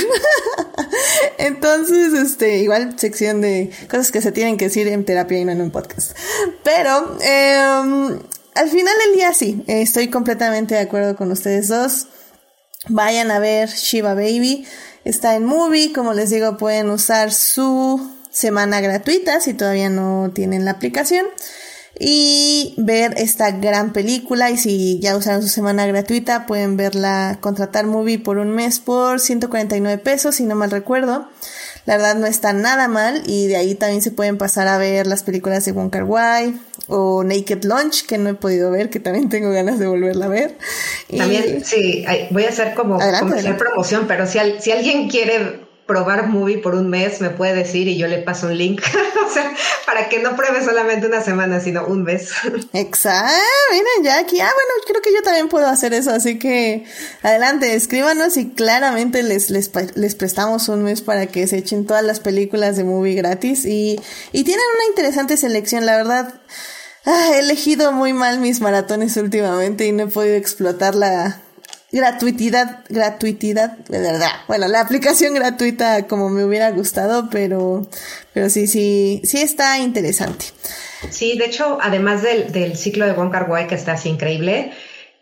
Entonces, 1.38 2.12
este, 2.12 2.58
igual 2.58 2.98
sección 2.98 3.40
de 3.40 3.70
cosas 3.90 4.12
que 4.12 4.20
se 4.20 4.32
tienen 4.32 4.58
que 4.58 4.66
decir 4.66 4.86
en 4.86 5.04
terapia 5.04 5.38
y 5.38 5.44
no 5.44 5.52
en 5.52 5.62
un 5.62 5.70
podcast. 5.70 6.16
Pero, 6.62 7.18
eh, 7.22 8.18
al 8.54 8.68
final 8.68 8.94
del 9.06 9.16
día 9.16 9.32
sí, 9.34 9.64
estoy 9.66 10.08
completamente 10.08 10.74
de 10.74 10.80
acuerdo 10.80 11.16
con 11.16 11.30
ustedes 11.30 11.68
dos. 11.68 12.06
Vayan 12.88 13.30
a 13.30 13.38
ver 13.38 13.68
Shiva 13.68 14.14
Baby. 14.14 14.66
Está 15.04 15.36
en 15.36 15.44
Movie, 15.44 15.92
como 15.92 16.12
les 16.12 16.30
digo, 16.30 16.56
pueden 16.56 16.90
usar 16.90 17.32
su 17.32 18.00
semana 18.30 18.80
gratuita 18.80 19.40
si 19.40 19.54
todavía 19.54 19.90
no 19.90 20.30
tienen 20.34 20.64
la 20.64 20.72
aplicación 20.72 21.26
y 21.98 22.74
ver 22.78 23.14
esta 23.18 23.50
gran 23.50 23.92
película 23.92 24.50
y 24.50 24.56
si 24.56 24.98
ya 25.00 25.16
usaron 25.16 25.42
su 25.42 25.48
semana 25.48 25.86
gratuita 25.86 26.46
pueden 26.46 26.78
verla 26.78 27.38
contratar 27.40 27.86
movie 27.86 28.18
por 28.18 28.38
un 28.38 28.50
mes 28.50 28.80
por 28.80 29.20
149 29.20 29.98
pesos 29.98 30.36
si 30.36 30.44
no 30.44 30.54
mal 30.54 30.70
recuerdo 30.70 31.28
la 31.84 31.96
verdad 31.96 32.14
no 32.16 32.26
está 32.26 32.52
nada 32.52 32.88
mal 32.88 33.22
y 33.26 33.48
de 33.48 33.56
ahí 33.56 33.74
también 33.74 34.02
se 34.02 34.10
pueden 34.10 34.38
pasar 34.38 34.68
a 34.68 34.78
ver 34.78 35.06
las 35.06 35.22
películas 35.22 35.64
de 35.64 35.72
Wong 35.72 35.90
Kar 35.90 36.04
Wai 36.04 36.54
o 36.86 37.24
Naked 37.24 37.64
Lunch 37.64 38.06
que 38.06 38.18
no 38.18 38.30
he 38.30 38.34
podido 38.34 38.70
ver 38.70 38.90
que 38.90 39.00
también 39.00 39.28
tengo 39.28 39.50
ganas 39.50 39.78
de 39.78 39.86
volverla 39.86 40.26
a 40.26 40.28
ver. 40.28 40.56
También 41.16 41.64
sí 41.64 42.04
voy 42.30 42.44
a 42.44 42.48
hacer 42.50 42.74
como, 42.74 42.98
como 42.98 43.56
promoción 43.56 44.06
pero 44.06 44.26
si, 44.26 44.38
si 44.60 44.72
alguien 44.72 45.08
quiere 45.08 45.61
probar 45.86 46.28
movie 46.28 46.58
por 46.58 46.74
un 46.74 46.88
mes, 46.88 47.20
me 47.20 47.30
puede 47.30 47.54
decir 47.54 47.88
y 47.88 47.98
yo 47.98 48.06
le 48.06 48.18
paso 48.18 48.46
un 48.46 48.56
link. 48.56 48.80
o 49.26 49.30
sea, 49.30 49.52
para 49.84 50.08
que 50.08 50.20
no 50.20 50.36
pruebe 50.36 50.64
solamente 50.64 51.06
una 51.06 51.20
semana, 51.22 51.60
sino 51.60 51.86
un 51.86 52.02
mes. 52.04 52.30
Exacto. 52.72 53.32
Miren, 53.70 54.04
ya 54.04 54.18
aquí. 54.18 54.40
Ah, 54.40 54.50
bueno, 54.54 54.70
creo 54.86 55.02
que 55.02 55.12
yo 55.12 55.22
también 55.22 55.48
puedo 55.48 55.66
hacer 55.66 55.92
eso. 55.94 56.10
Así 56.10 56.38
que 56.38 56.84
adelante, 57.22 57.74
escríbanos 57.74 58.36
y 58.36 58.50
claramente 58.50 59.22
les, 59.22 59.50
les, 59.50 59.70
les 59.94 60.14
prestamos 60.14 60.68
un 60.68 60.84
mes 60.84 61.02
para 61.02 61.26
que 61.26 61.46
se 61.46 61.58
echen 61.58 61.86
todas 61.86 62.04
las 62.04 62.20
películas 62.20 62.76
de 62.76 62.84
movie 62.84 63.14
gratis. 63.14 63.64
Y, 63.64 64.00
y 64.32 64.44
tienen 64.44 64.64
una 64.76 64.84
interesante 64.88 65.36
selección, 65.36 65.86
la 65.86 65.96
verdad. 65.96 66.34
Ah, 67.04 67.30
he 67.34 67.40
elegido 67.40 67.92
muy 67.92 68.12
mal 68.12 68.38
mis 68.38 68.60
maratones 68.60 69.16
últimamente 69.16 69.86
y 69.86 69.92
no 69.92 70.04
he 70.04 70.06
podido 70.06 70.36
explotar 70.36 70.94
la, 70.94 71.42
gratuitidad, 71.92 72.84
gratuitidad, 72.88 73.76
de 73.78 74.00
verdad. 74.00 74.30
Bueno, 74.48 74.66
la 74.66 74.80
aplicación 74.80 75.34
gratuita 75.34 76.06
como 76.08 76.30
me 76.30 76.44
hubiera 76.44 76.70
gustado, 76.70 77.28
pero, 77.30 77.86
pero 78.32 78.48
sí, 78.48 78.66
sí, 78.66 79.20
sí 79.24 79.42
está 79.42 79.78
interesante. 79.78 80.46
Sí, 81.10 81.36
de 81.36 81.44
hecho, 81.44 81.78
además 81.80 82.22
del, 82.22 82.50
del 82.50 82.76
ciclo 82.76 83.06
de 83.06 83.12
Wong 83.12 83.30
Kar 83.30 83.68
que 83.68 83.74
está 83.74 83.92
así 83.92 84.08
increíble, 84.08 84.72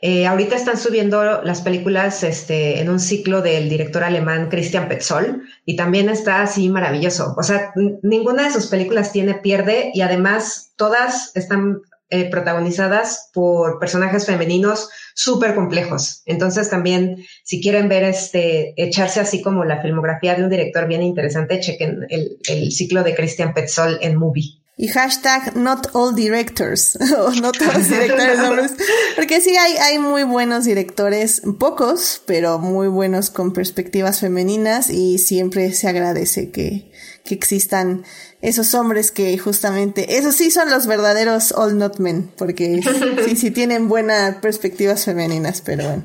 eh, 0.02 0.26
ahorita 0.26 0.56
están 0.56 0.78
subiendo 0.78 1.42
las 1.42 1.60
películas 1.60 2.22
este, 2.22 2.80
en 2.80 2.88
un 2.88 3.00
ciclo 3.00 3.42
del 3.42 3.68
director 3.68 4.02
alemán 4.02 4.48
Christian 4.48 4.88
Petzold 4.88 5.42
y 5.66 5.76
también 5.76 6.08
está 6.08 6.40
así 6.40 6.70
maravilloso. 6.70 7.34
O 7.36 7.42
sea, 7.42 7.72
ninguna 8.02 8.44
de 8.44 8.52
sus 8.52 8.68
películas 8.68 9.12
tiene 9.12 9.34
pierde 9.34 9.90
y 9.92 10.00
además 10.00 10.72
todas 10.76 11.32
están 11.34 11.82
eh, 12.10 12.28
protagonizadas 12.28 13.30
por 13.32 13.78
personajes 13.78 14.26
femeninos 14.26 14.90
súper 15.14 15.54
complejos. 15.54 16.22
Entonces 16.26 16.68
también, 16.68 17.24
si 17.44 17.60
quieren 17.62 17.88
ver 17.88 18.04
este, 18.04 18.74
echarse 18.76 19.20
así 19.20 19.42
como 19.42 19.64
la 19.64 19.80
filmografía 19.80 20.34
de 20.34 20.42
un 20.42 20.50
director 20.50 20.88
bien 20.88 21.02
interesante, 21.02 21.60
chequen 21.60 22.06
el, 22.08 22.38
el 22.48 22.72
ciclo 22.72 23.02
de 23.02 23.14
Christian 23.14 23.54
Petzold 23.54 23.98
en 24.02 24.16
Movie. 24.16 24.60
Y 24.80 24.88
hashtag 24.88 25.56
not 25.56 25.88
all 25.92 26.14
directors, 26.14 26.96
o 27.18 27.32
no 27.32 27.52
todos 27.52 27.86
directores 27.86 28.40
hombres, 28.48 28.72
porque 29.14 29.42
sí 29.42 29.54
hay, 29.54 29.76
hay 29.76 29.98
muy 29.98 30.22
buenos 30.22 30.64
directores, 30.64 31.42
pocos, 31.58 32.22
pero 32.24 32.58
muy 32.58 32.88
buenos 32.88 33.28
con 33.28 33.52
perspectivas 33.52 34.20
femeninas 34.20 34.88
y 34.88 35.18
siempre 35.18 35.74
se 35.74 35.86
agradece 35.86 36.50
que, 36.50 36.90
que 37.26 37.34
existan 37.34 38.04
esos 38.42 38.74
hombres 38.74 39.10
que 39.10 39.36
justamente, 39.38 40.16
esos 40.18 40.34
sí 40.34 40.50
son 40.50 40.70
los 40.70 40.86
verdaderos 40.86 41.52
all 41.52 41.76
not 41.76 41.98
men, 41.98 42.30
porque 42.36 42.80
sí, 43.24 43.36
sí 43.36 43.50
tienen 43.50 43.88
buenas 43.88 44.36
perspectivas 44.36 45.04
femeninas, 45.04 45.60
pero 45.60 45.84
bueno. 45.84 46.02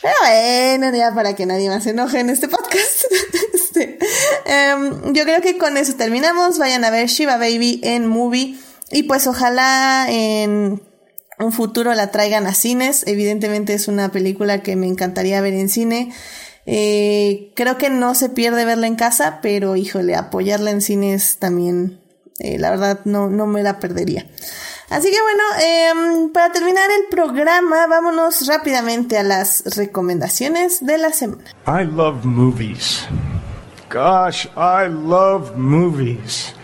Pero 0.00 0.14
bueno, 0.20 0.96
ya 0.96 1.12
para 1.12 1.34
que 1.34 1.44
nadie 1.44 1.68
más 1.68 1.84
se 1.84 1.90
enoje 1.90 2.20
en 2.20 2.30
este 2.30 2.48
podcast. 2.48 3.04
este, 3.54 3.98
um, 4.76 5.12
yo 5.12 5.24
creo 5.24 5.40
que 5.40 5.58
con 5.58 5.76
eso 5.76 5.94
terminamos. 5.94 6.58
Vayan 6.58 6.84
a 6.84 6.90
ver 6.90 7.08
Shiva 7.08 7.36
Baby 7.36 7.80
en 7.82 8.06
movie. 8.06 8.56
Y 8.90 9.02
pues 9.04 9.26
ojalá 9.26 10.06
en 10.08 10.80
un 11.38 11.52
futuro 11.52 11.94
la 11.94 12.10
traigan 12.10 12.46
a 12.46 12.54
cines. 12.54 13.04
Evidentemente 13.06 13.74
es 13.74 13.88
una 13.88 14.10
película 14.12 14.62
que 14.62 14.76
me 14.76 14.86
encantaría 14.86 15.40
ver 15.40 15.54
en 15.54 15.68
cine. 15.68 16.12
Eh, 16.70 17.50
creo 17.56 17.78
que 17.78 17.88
no 17.88 18.14
se 18.14 18.28
pierde 18.28 18.66
verla 18.66 18.86
en 18.86 18.94
casa, 18.94 19.38
pero 19.40 19.74
híjole, 19.74 20.14
apoyarla 20.14 20.70
en 20.70 20.82
cines 20.82 21.38
también, 21.38 21.98
eh, 22.40 22.58
la 22.58 22.68
verdad, 22.68 23.00
no, 23.06 23.30
no 23.30 23.46
me 23.46 23.62
la 23.62 23.80
perdería. 23.80 24.26
Así 24.90 25.10
que 25.10 25.16
bueno, 25.22 25.42
eh, 25.62 26.28
para 26.34 26.52
terminar 26.52 26.90
el 26.90 27.06
programa, 27.08 27.86
vámonos 27.86 28.46
rápidamente 28.46 29.16
a 29.16 29.22
las 29.22 29.76
recomendaciones 29.76 30.84
de 30.84 30.98
la 30.98 31.10
semana. 31.14 31.44
I 31.66 31.86
love 31.86 32.22
movies. 32.26 33.06
Gosh, 33.90 34.46
I 34.54 34.90
love 34.90 35.56
movies. 35.56 36.54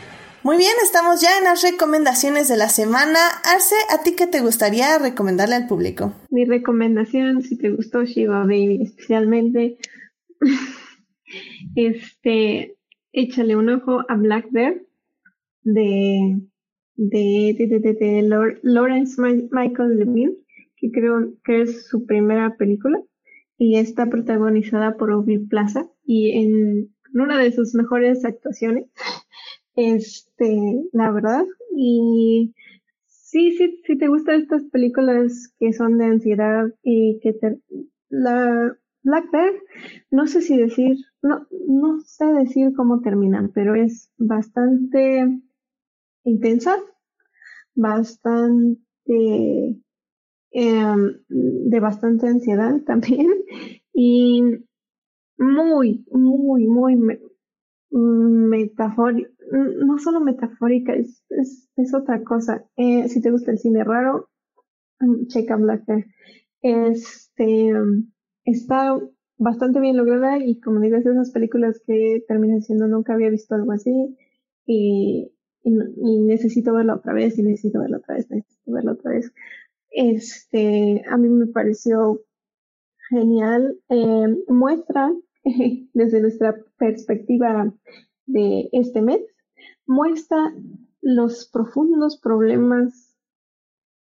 Muy 0.42 0.58
bien, 0.58 0.72
estamos 0.82 1.22
ya 1.22 1.38
en 1.38 1.44
las 1.44 1.62
recomendaciones 1.62 2.48
de 2.48 2.58
la 2.58 2.68
semana. 2.68 3.18
Arce, 3.42 3.74
¿a 3.88 4.02
ti 4.02 4.12
qué 4.12 4.26
te 4.26 4.42
gustaría 4.42 4.98
recomendarle 4.98 5.54
al 5.54 5.66
público? 5.66 6.12
Mi 6.28 6.44
recomendación, 6.44 7.40
si 7.40 7.56
te 7.56 7.70
gustó 7.70 8.04
Shiva 8.04 8.40
Baby 8.40 8.82
especialmente, 8.82 9.78
este, 11.76 12.76
échale 13.12 13.56
un 13.56 13.70
ojo 13.70 14.04
a 14.08 14.16
Black 14.16 14.50
Bear 14.50 14.80
de, 15.62 16.40
de, 16.96 17.56
de, 17.58 17.78
de, 17.80 17.94
de 17.94 18.58
Lawrence 18.62 19.20
Michael 19.20 19.98
Levine, 19.98 20.36
que 20.76 20.90
creo 20.90 21.32
que 21.44 21.62
es 21.62 21.86
su 21.88 22.06
primera 22.06 22.56
película 22.56 23.00
y 23.58 23.78
está 23.78 24.06
protagonizada 24.06 24.96
por 24.96 25.12
Aubrey 25.12 25.38
Plaza 25.38 25.88
y 26.04 26.32
en 26.32 26.94
una 27.14 27.38
de 27.38 27.52
sus 27.52 27.74
mejores 27.74 28.24
actuaciones 28.24 28.86
este, 29.76 30.84
la 30.92 31.10
verdad. 31.10 31.44
Y 31.76 32.54
sí, 33.06 33.56
sí, 33.56 33.80
sí 33.84 33.98
te 33.98 34.08
gustan 34.08 34.42
estas 34.42 34.64
películas 34.64 35.52
que 35.58 35.72
son 35.72 35.98
de 35.98 36.06
ansiedad 36.06 36.66
y 36.82 37.18
que 37.20 37.32
te, 37.32 37.58
la 38.08 38.76
Black 39.04 39.30
Bear, 39.30 39.52
no 40.10 40.26
sé 40.26 40.40
si 40.40 40.56
decir, 40.56 40.96
no, 41.22 41.46
no 41.68 42.00
sé 42.00 42.24
decir 42.24 42.72
cómo 42.74 43.02
terminan, 43.02 43.52
pero 43.52 43.74
es 43.74 44.10
bastante 44.16 45.42
intensa, 46.24 46.78
bastante 47.74 48.78
em, 50.52 51.18
de 51.28 51.80
bastante 51.80 52.28
ansiedad 52.28 52.80
también 52.86 53.30
y 53.92 54.42
muy, 55.36 56.06
muy, 56.10 56.66
muy 56.66 56.96
metafórica, 57.90 59.30
no 59.52 59.98
solo 59.98 60.20
metafórica, 60.20 60.94
es, 60.94 61.22
es, 61.76 61.94
otra 61.94 62.24
cosa. 62.24 62.64
Eh, 62.76 63.08
si 63.08 63.20
te 63.20 63.30
gusta 63.30 63.50
el 63.50 63.58
cine 63.58 63.84
raro, 63.84 64.30
mm, 65.00 65.26
checa 65.26 65.56
Black 65.56 65.84
Este, 66.62 67.72
está 68.44 68.98
bastante 69.38 69.80
bien 69.80 69.96
lograda 69.96 70.38
y 70.38 70.60
como 70.60 70.80
digo, 70.80 70.96
es 70.96 71.04
de 71.04 71.12
esas 71.12 71.30
películas 71.30 71.80
que 71.86 72.24
terminan 72.28 72.62
siendo 72.62 72.86
nunca 72.86 73.14
había 73.14 73.30
visto 73.30 73.54
algo 73.54 73.72
así 73.72 74.16
y, 74.66 75.30
necesito 75.64 76.74
verla 76.74 76.96
otra 76.96 77.14
vez 77.14 77.38
y 77.38 77.42
necesito 77.42 77.80
verla 77.80 77.96
otra 77.96 78.16
vez, 78.16 78.30
necesito 78.30 78.72
verla 78.72 78.92
otra 78.92 79.12
vez. 79.12 79.32
Este, 79.90 81.02
a 81.08 81.16
mí 81.16 81.28
me 81.28 81.46
pareció 81.46 82.20
genial. 83.08 83.78
Eh, 83.88 84.36
muestra 84.48 85.10
desde 85.94 86.20
nuestra 86.20 86.56
perspectiva 86.76 87.72
de 88.26 88.68
este 88.72 89.00
mes, 89.00 89.22
muestra 89.86 90.52
los 91.00 91.48
profundos 91.50 92.18
problemas, 92.18 93.14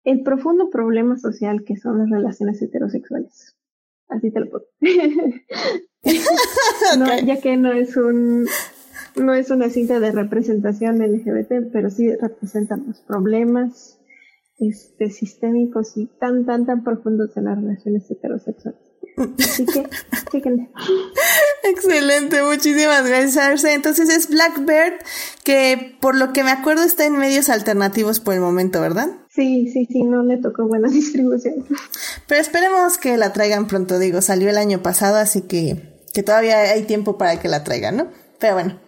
el 0.03 0.23
profundo 0.23 0.69
problema 0.69 1.17
social 1.17 1.63
que 1.63 1.77
son 1.77 1.99
las 1.99 2.09
relaciones 2.09 2.61
heterosexuales. 2.61 3.55
Así 4.07 4.31
te 4.31 4.39
lo 4.39 4.49
pongo. 4.49 4.65
Ya 7.25 7.39
que 7.39 7.55
no 7.55 7.71
es 7.71 7.95
un 7.95 8.45
no 9.15 9.33
es 9.33 9.51
una 9.51 9.69
cinta 9.69 9.99
de 9.99 10.11
representación 10.11 10.99
LGBT, 10.99 11.71
pero 11.71 11.89
sí 11.89 12.13
representa 12.15 12.77
los 12.77 12.99
problemas 13.01 13.99
este, 14.59 15.09
sistémicos 15.09 15.97
y 15.97 16.07
tan, 16.19 16.45
tan, 16.45 16.65
tan 16.65 16.83
profundos 16.83 17.33
de 17.35 17.41
las 17.41 17.61
relaciones 17.61 18.09
heterosexuales. 18.09 18.79
Así 19.17 19.65
que, 19.65 19.83
Excelente, 21.63 22.43
muchísimas 22.43 23.07
gracias, 23.07 23.37
Arce. 23.37 23.73
Entonces 23.73 24.09
es 24.09 24.29
Blackbird, 24.29 24.95
que 25.43 25.97
por 26.01 26.15
lo 26.15 26.33
que 26.33 26.43
me 26.43 26.51
acuerdo 26.51 26.83
está 26.83 27.05
en 27.05 27.17
medios 27.17 27.49
alternativos 27.49 28.19
por 28.19 28.33
el 28.33 28.41
momento, 28.41 28.81
¿verdad? 28.81 29.07
Sí, 29.29 29.69
sí, 29.71 29.87
sí, 29.89 30.03
no 30.03 30.23
le 30.23 30.37
tocó 30.37 30.67
buena 30.67 30.87
distribución. 30.91 31.65
Pero 32.27 32.41
esperemos 32.41 32.97
que 32.97 33.17
la 33.17 33.31
traigan 33.31 33.67
pronto, 33.67 33.97
digo, 33.97 34.21
salió 34.21 34.49
el 34.49 34.57
año 34.57 34.81
pasado, 34.81 35.15
así 35.15 35.41
que, 35.41 35.81
que 36.13 36.21
todavía 36.21 36.59
hay 36.59 36.83
tiempo 36.83 37.17
para 37.17 37.39
que 37.39 37.47
la 37.47 37.63
traigan, 37.63 37.95
¿no? 37.95 38.07
Pero 38.39 38.55
bueno, 38.55 38.79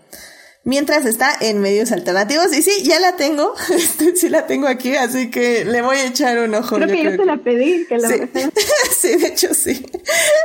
mientras 0.65 1.05
está 1.05 1.31
en 1.39 1.59
medios 1.61 1.93
alternativos. 1.93 2.53
Y 2.55 2.61
sí, 2.61 2.83
ya 2.83 2.99
la 2.99 3.15
tengo, 3.15 3.53
sí 4.15 4.27
la 4.27 4.45
tengo 4.45 4.67
aquí, 4.67 4.95
así 4.95 5.29
que 5.29 5.63
le 5.63 5.81
voy 5.81 5.95
a 5.97 6.07
echar 6.07 6.37
un 6.39 6.53
ojo. 6.53 6.75
Creo 6.75 6.89
que 6.89 7.03
yo, 7.03 7.15
te 7.15 7.25
la 7.25 7.37
pedí, 7.37 7.85
que 7.85 7.97
la 7.97 8.09
sí. 8.09 8.15
sí, 8.99 9.15
de 9.15 9.27
hecho 9.27 9.53
sí. 9.53 9.85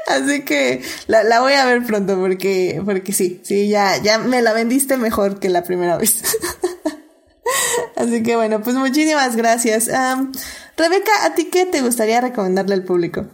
Así 0.07 0.43
que 0.43 0.83
la, 1.09 1.25
la, 1.25 1.41
voy 1.41 1.55
a 1.55 1.65
ver 1.65 1.83
pronto 1.85 2.17
porque, 2.17 2.81
porque 2.85 3.13
sí, 3.13 3.41
sí, 3.43 3.69
ya, 3.69 3.97
ya 3.97 4.19
me 4.19 4.41
la 4.43 4.53
vendiste 4.53 4.97
mejor 4.97 5.41
que 5.41 5.49
la 5.49 5.65
primera 5.65 5.97
vez. 5.97 6.23
así 7.97 8.23
que 8.23 8.37
bueno, 8.37 8.63
pues 8.63 8.77
muchísimas 8.77 9.35
gracias. 9.35 9.89
Um, 9.89 10.31
Rebeca, 10.77 11.13
¿a 11.25 11.35
ti 11.35 11.47
qué 11.47 11.67
te 11.67 11.81
gustaría 11.81 12.21
recomendarle 12.21 12.75
al 12.75 12.85
público? 12.85 13.27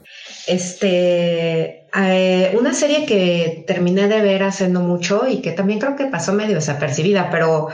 Este, 0.47 1.87
eh, 1.95 2.57
una 2.59 2.73
serie 2.75 3.07
que 3.07 3.65
terminé 3.67 4.07
de 4.07 4.21
ver 4.21 4.43
hace 4.43 4.69
no 4.69 4.81
mucho 4.81 5.27
y 5.27 5.41
que 5.41 5.53
también 5.53 5.79
creo 5.81 5.97
que 5.97 6.07
pasó 6.07 6.33
medio 6.33 6.55
desapercibida, 6.55 7.31
pero 7.31 7.69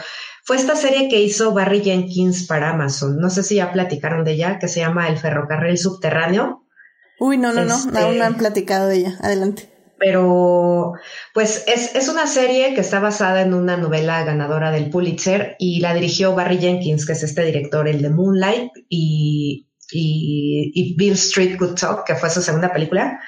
fue 0.44 0.56
esta 0.56 0.74
serie 0.74 1.08
que 1.08 1.20
hizo 1.20 1.52
Barry 1.52 1.82
Jenkins 1.82 2.46
para 2.46 2.70
Amazon. 2.70 3.18
No 3.18 3.30
sé 3.30 3.42
si 3.42 3.56
ya 3.56 3.72
platicaron 3.72 4.24
de 4.24 4.32
ella, 4.32 4.58
que 4.58 4.68
se 4.68 4.80
llama 4.80 5.08
El 5.08 5.18
ferrocarril 5.18 5.78
subterráneo. 5.78 6.66
Uy, 7.18 7.36
no, 7.36 7.52
no, 7.52 7.62
este, 7.62 7.92
no, 7.92 7.98
aún 7.98 8.18
no 8.18 8.24
han 8.24 8.36
platicado 8.36 8.88
de 8.88 8.96
ella. 8.96 9.18
Adelante. 9.20 9.68
pero 9.98 10.94
pues 11.32 11.64
es, 11.68 11.94
es, 11.94 12.08
una 12.08 12.26
serie 12.26 12.74
que 12.74 12.80
está 12.80 12.98
basada 12.98 13.42
en 13.42 13.54
una 13.54 13.76
novela 13.76 14.24
ganadora 14.24 14.72
del 14.72 14.90
Pulitzer 14.90 15.54
y 15.60 15.78
la 15.78 15.94
dirigió 15.94 16.34
Barry 16.34 16.58
Jenkins, 16.58 17.06
que 17.06 17.12
es 17.12 17.22
este 17.22 17.44
director, 17.44 17.86
el 17.86 18.02
de 18.02 18.10
Moonlight 18.10 18.72
y, 18.88 19.68
y, 19.92 20.72
y 20.74 20.94
Bill 20.94 21.14
Street 21.14 21.58
Good 21.58 21.74
Talk, 21.74 22.04
que 22.04 22.14
fue 22.14 22.30
su 22.30 22.42
segunda 22.42 22.72
película. 22.72 23.20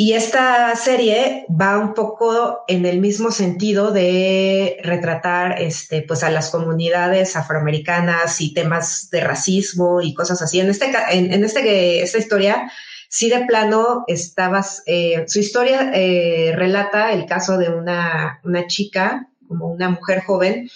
Y 0.00 0.12
esta 0.12 0.76
serie 0.76 1.44
va 1.50 1.76
un 1.76 1.92
poco 1.92 2.60
en 2.68 2.86
el 2.86 3.00
mismo 3.00 3.32
sentido 3.32 3.90
de 3.90 4.78
retratar 4.84 5.60
este, 5.60 6.02
pues 6.02 6.22
a 6.22 6.30
las 6.30 6.50
comunidades 6.50 7.34
afroamericanas 7.34 8.40
y 8.40 8.54
temas 8.54 9.10
de 9.10 9.22
racismo 9.22 10.00
y 10.00 10.14
cosas 10.14 10.40
así. 10.40 10.60
En, 10.60 10.70
este, 10.70 10.92
en, 11.10 11.32
en 11.32 11.44
este, 11.44 12.00
esta 12.00 12.18
historia 12.18 12.70
sí 13.08 13.28
de 13.28 13.44
plano 13.46 14.04
estabas, 14.06 14.84
eh, 14.86 15.24
su 15.26 15.40
historia 15.40 15.90
eh, 15.92 16.52
relata 16.54 17.12
el 17.12 17.26
caso 17.26 17.58
de 17.58 17.68
una, 17.70 18.40
una 18.44 18.68
chica, 18.68 19.28
como 19.48 19.66
una 19.66 19.88
mujer 19.88 20.22
joven, 20.22 20.70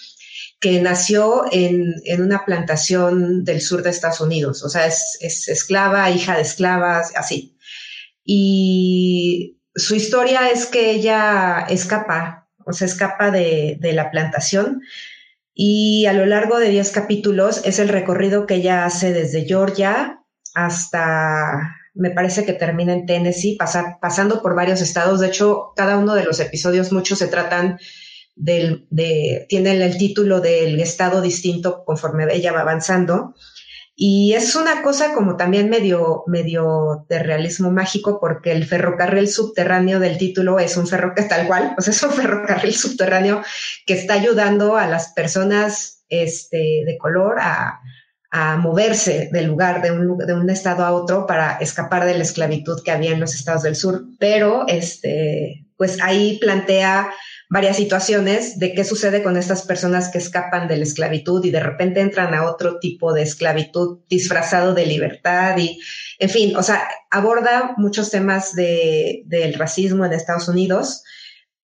que 0.63 0.79
nació 0.79 1.43
en, 1.51 1.93
en, 2.05 2.21
una 2.21 2.45
plantación 2.45 3.43
del 3.43 3.59
sur 3.59 3.83
de 3.83 3.89
Estados 3.89 4.21
Unidos, 4.21 4.63
o 4.63 4.69
sea, 4.69 4.87
es, 4.87 5.17
es, 5.19 5.49
esclava, 5.49 6.09
hija 6.09 6.37
de 6.37 6.43
esclavas, 6.43 7.11
así. 7.17 7.57
Y 8.23 9.59
su 9.75 9.93
historia 9.93 10.47
es 10.47 10.65
que 10.65 10.91
ella 10.91 11.65
escapa, 11.69 12.47
o 12.65 12.71
sea, 12.71 12.87
escapa 12.87 13.29
de, 13.29 13.77
de 13.81 13.91
la 13.91 14.09
plantación 14.09 14.81
y 15.53 16.05
a 16.05 16.13
lo 16.13 16.25
largo 16.25 16.57
de 16.59 16.69
10 16.69 16.91
capítulos 16.91 17.61
es 17.65 17.79
el 17.79 17.89
recorrido 17.89 18.47
que 18.47 18.55
ella 18.55 18.85
hace 18.85 19.11
desde 19.11 19.45
Georgia 19.45 20.23
hasta 20.55 21.75
me 21.93 22.11
parece 22.11 22.45
que 22.45 22.53
termina 22.53 22.93
en 22.93 23.05
Tennessee, 23.05 23.57
pasando 24.01 24.41
por 24.41 24.55
varios 24.55 24.81
estados. 24.81 25.19
De 25.19 25.27
hecho, 25.27 25.73
cada 25.75 25.97
uno 25.97 26.15
de 26.15 26.23
los 26.23 26.39
episodios, 26.39 26.91
muchos 26.91 27.19
se 27.19 27.27
tratan 27.27 27.79
del, 28.35 28.87
de, 28.89 29.45
tienen 29.49 29.81
el 29.81 29.97
título 29.97 30.39
del 30.41 30.79
estado 30.79 31.21
distinto 31.21 31.83
conforme 31.85 32.33
ella 32.33 32.51
va 32.51 32.61
avanzando. 32.61 33.35
Y 33.95 34.33
es 34.33 34.55
una 34.55 34.81
cosa 34.81 35.13
como 35.13 35.37
también 35.37 35.69
medio, 35.69 36.23
medio 36.25 37.05
de 37.09 37.19
realismo 37.19 37.69
mágico 37.69 38.19
porque 38.19 38.51
el 38.51 38.65
ferrocarril 38.65 39.27
subterráneo 39.27 39.99
del 39.99 40.17
título 40.17 40.57
es 40.57 40.77
un 40.77 40.87
ferrocarril 40.87 41.29
tal 41.29 41.47
cual, 41.47 41.75
sea, 41.77 41.93
es 41.93 42.01
un 42.01 42.11
ferrocarril 42.11 42.73
subterráneo 42.73 43.43
que 43.85 43.93
está 43.93 44.15
ayudando 44.15 44.77
a 44.77 44.87
las 44.87 45.13
personas 45.13 46.03
este, 46.09 46.83
de 46.85 46.97
color 46.97 47.35
a, 47.39 47.81
a 48.31 48.57
moverse 48.57 49.29
del 49.31 49.45
lugar 49.45 49.83
de 49.83 49.91
un, 49.91 50.17
de 50.17 50.33
un 50.33 50.49
estado 50.49 50.83
a 50.83 50.91
otro 50.91 51.27
para 51.27 51.57
escapar 51.57 52.03
de 52.03 52.15
la 52.15 52.23
esclavitud 52.23 52.81
que 52.83 52.89
había 52.89 53.11
en 53.11 53.19
los 53.19 53.35
estados 53.35 53.61
del 53.61 53.75
sur. 53.75 54.05
Pero, 54.17 54.65
este, 54.67 55.67
pues 55.77 56.01
ahí 56.01 56.39
plantea 56.39 57.11
varias 57.53 57.77
situaciones 57.77 58.57
de 58.57 58.73
qué 58.73 58.83
sucede 58.83 59.21
con 59.21 59.37
estas 59.37 59.61
personas 59.61 60.09
que 60.09 60.17
escapan 60.17 60.67
de 60.67 60.75
la 60.75 60.85
esclavitud 60.85 61.45
y 61.45 61.51
de 61.51 61.59
repente 61.59 62.01
entran 62.01 62.33
a 62.33 62.49
otro 62.49 62.79
tipo 62.79 63.13
de 63.13 63.21
esclavitud 63.21 63.99
disfrazado 64.09 64.73
de 64.73 64.87
libertad 64.87 65.55
y, 65.59 65.79
en 66.17 66.29
fin, 66.29 66.55
o 66.55 66.63
sea, 66.63 66.89
aborda 67.11 67.75
muchos 67.77 68.09
temas 68.09 68.55
de, 68.55 69.21
del 69.27 69.53
racismo 69.53 70.03
en 70.03 70.13
Estados 70.13 70.47
Unidos 70.47 71.03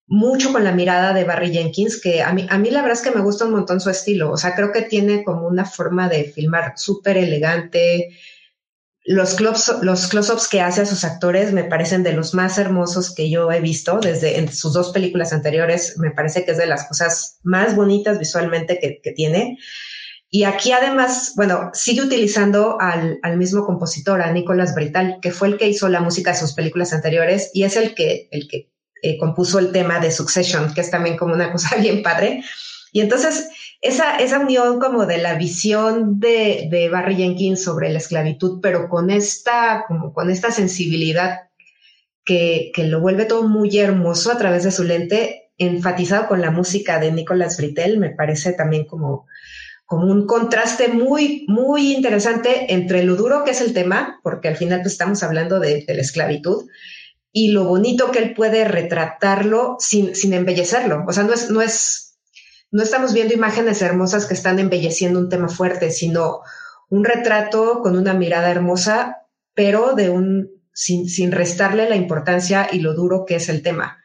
mucho 0.06 0.52
con 0.54 0.64
la 0.64 0.74
mirada 0.74 1.12
de 1.12 1.24
Barry 1.24 1.52
Jenkins, 1.52 2.00
que 2.00 2.22
a 2.22 2.34
mí, 2.34 2.46
a 2.52 2.60
mí 2.60 2.70
la 2.70 2.84
verdad 2.84 2.98
es 3.00 3.04
que 3.04 3.16
me 3.16 3.24
gusta 3.24 3.46
un 3.46 3.52
montón 3.52 3.82
su 3.82 3.90
estilo. 3.90 4.32
O 4.32 4.38
sea, 4.38 4.54
creo 4.54 4.72
que 4.72 4.84
tiene 4.84 5.24
como 5.24 5.48
una 5.48 5.66
forma 5.66 6.08
de 6.08 6.26
filmar 6.26 6.74
súper 6.76 7.18
elegante. 7.18 8.10
Los 9.12 9.34
close, 9.34 9.74
los 9.82 10.06
close-ups 10.06 10.48
que 10.48 10.62
hace 10.62 10.82
a 10.82 10.86
sus 10.86 11.04
actores 11.04 11.52
me 11.52 11.64
parecen 11.64 12.04
de 12.04 12.14
los 12.14 12.36
más 12.36 12.60
hermosos 12.60 13.12
que 13.12 13.28
yo 13.28 13.52
he 13.52 13.60
visto 13.60 14.00
desde 14.00 14.48
sus 14.52 14.72
dos 14.72 14.92
películas 14.92 15.34
anteriores. 15.34 15.98
Me 15.98 16.12
parece 16.12 16.46
que 16.46 16.52
es 16.52 16.60
de 16.60 16.68
las 16.68 16.88
cosas 16.88 17.40
más 17.42 17.76
bonitas 17.76 18.20
visualmente 18.20 18.78
que, 18.80 19.12
tiene. 19.14 19.58
Y 20.30 20.44
aquí 20.44 20.74
además, 20.74 21.34
bueno, 21.36 21.72
sigue 21.74 22.04
utilizando 22.04 22.78
al, 22.80 23.20
mismo 23.36 23.66
compositor, 23.66 24.22
a 24.22 24.32
Nicolás 24.32 24.76
Brital, 24.76 25.18
que 25.24 25.32
fue 25.32 25.48
el 25.48 25.58
que 25.58 25.68
hizo 25.68 25.90
la 25.90 26.02
música 26.02 26.34
de 26.34 26.38
sus 26.38 26.54
películas 26.54 26.94
anteriores 26.94 27.50
y 27.52 27.64
es 27.64 27.78
el 27.78 27.96
que, 27.96 28.28
el 28.30 28.48
que 28.48 28.72
eh, 29.02 29.18
compuso 29.18 29.58
el 29.58 29.72
tema 29.72 30.00
de 30.00 30.12
Succession, 30.12 30.72
que 30.72 30.82
es 30.82 30.92
también 30.92 31.18
como 31.18 31.34
una 31.34 31.52
cosa 31.52 31.76
bien 31.82 32.04
padre. 32.04 32.44
Y 32.92 33.02
entonces, 33.02 33.50
esa, 33.82 34.18
esa 34.18 34.40
unión 34.40 34.80
como 34.80 35.06
de 35.06 35.18
la 35.18 35.36
visión 35.36 36.20
de, 36.20 36.68
de 36.72 36.90
Barry 36.90 37.16
Jenkins 37.16 37.64
sobre 37.64 37.90
la 37.90 38.00
esclavitud, 38.00 38.60
pero 38.62 38.90
con 38.90 39.10
esta, 39.10 39.86
como 39.88 40.14
con 40.14 40.30
esta 40.30 40.52
sensibilidad 40.52 41.50
que, 42.26 42.72
que 42.74 42.84
lo 42.86 43.00
vuelve 43.00 43.26
todo 43.26 43.48
muy 43.48 43.78
hermoso 43.78 44.32
a 44.32 44.38
través 44.38 44.64
de 44.64 44.72
su 44.72 44.84
lente, 44.84 45.52
enfatizado 45.58 46.28
con 46.28 46.42
la 46.42 46.52
música 46.52 47.00
de 47.00 47.12
Nicolas 47.12 47.58
Britel, 47.58 48.00
me 48.00 48.10
parece 48.10 48.54
también 48.54 48.86
como, 48.86 49.28
como 49.86 50.12
un 50.12 50.26
contraste 50.26 50.88
muy, 50.88 51.46
muy 51.48 51.94
interesante 51.94 52.74
entre 52.74 53.04
lo 53.04 53.16
duro 53.16 53.44
que 53.44 53.52
es 53.52 53.62
el 53.62 53.74
tema, 53.74 54.20
porque 54.24 54.48
al 54.48 54.58
final 54.58 54.82
pues, 54.82 54.94
estamos 54.94 55.22
hablando 55.24 55.60
de, 55.60 55.84
de 55.86 55.94
la 55.94 56.02
esclavitud, 56.02 56.66
y 57.32 57.52
lo 57.52 57.66
bonito 57.66 58.12
que 58.12 58.20
él 58.20 58.34
puede 58.34 58.66
retratarlo 58.66 59.76
sin, 59.80 60.16
sin 60.16 60.34
embellecerlo. 60.34 61.06
O 61.08 61.14
sea, 61.14 61.24
no 61.24 61.34
es, 61.34 61.50
no 61.50 61.62
es, 61.62 62.09
no 62.72 62.84
estamos 62.84 63.14
viendo 63.14 63.34
imágenes 63.34 63.82
hermosas 63.82 64.26
que 64.26 64.34
están 64.34 64.60
embelleciendo 64.60 65.20
un 65.20 65.30
tema 65.30 65.50
fuerte, 65.50 65.92
sino 65.92 66.42
un 66.90 67.04
retrato 67.04 67.82
con 67.82 67.98
una 67.98 68.14
mirada 68.14 68.50
hermosa, 68.50 69.28
pero 69.54 69.94
de 69.94 70.10
un, 70.10 70.50
sin, 70.74 71.10
sin 71.10 71.32
restarle 71.32 71.90
la 71.90 71.96
importancia 71.96 72.68
y 72.72 72.80
lo 72.80 72.94
duro 72.94 73.26
que 73.26 73.36
es 73.36 73.50
el 73.50 73.62
tema. 73.62 73.98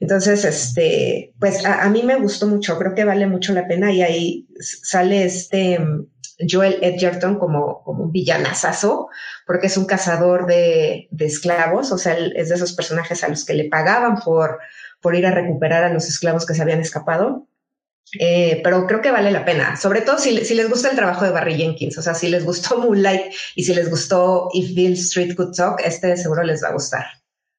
Entonces, 0.00 0.44
este, 0.44 1.32
pues 1.38 1.64
a, 1.64 1.82
a, 1.82 1.90
mí 1.90 2.02
me 2.02 2.16
gustó 2.16 2.46
mucho, 2.48 2.76
creo 2.78 2.94
que 2.94 3.04
vale 3.04 3.26
mucho 3.26 3.52
la 3.52 3.68
pena 3.68 3.92
y 3.92 4.02
ahí 4.02 4.48
sale 4.58 5.24
este 5.24 5.78
Joel 6.48 6.78
Edgerton 6.82 7.38
como, 7.38 7.82
como 7.84 8.04
un 8.04 8.12
villanazazo, 8.12 9.08
porque 9.46 9.66
es 9.66 9.76
un 9.76 9.84
cazador 9.84 10.46
de, 10.46 11.08
de, 11.10 11.26
esclavos, 11.26 11.92
o 11.92 11.98
sea, 11.98 12.16
es 12.16 12.48
de 12.48 12.54
esos 12.54 12.72
personajes 12.72 13.22
a 13.22 13.28
los 13.28 13.44
que 13.44 13.54
le 13.54 13.68
pagaban 13.68 14.16
por, 14.16 14.58
por 15.00 15.14
ir 15.14 15.26
a 15.26 15.30
recuperar 15.30 15.84
a 15.84 15.92
los 15.92 16.08
esclavos 16.08 16.46
que 16.46 16.54
se 16.54 16.62
habían 16.62 16.80
escapado. 16.80 17.46
Eh, 18.18 18.60
pero 18.62 18.86
creo 18.86 19.00
que 19.00 19.10
vale 19.10 19.30
la 19.30 19.44
pena, 19.44 19.76
sobre 19.76 20.02
todo 20.02 20.18
si, 20.18 20.44
si, 20.44 20.54
les 20.54 20.68
gusta 20.68 20.90
el 20.90 20.96
trabajo 20.96 21.24
de 21.24 21.30
Barry 21.30 21.54
Jenkins, 21.54 21.96
o 21.96 22.02
sea, 22.02 22.14
si 22.14 22.28
les 22.28 22.44
gustó 22.44 22.76
Moonlight 22.78 23.32
y 23.54 23.64
si 23.64 23.74
les 23.74 23.88
gustó 23.88 24.50
If 24.52 24.74
Bill 24.74 24.92
Street 24.92 25.34
Could 25.34 25.54
Talk, 25.56 25.80
este 25.82 26.14
seguro 26.18 26.42
les 26.42 26.62
va 26.62 26.68
a 26.68 26.72
gustar. 26.72 27.06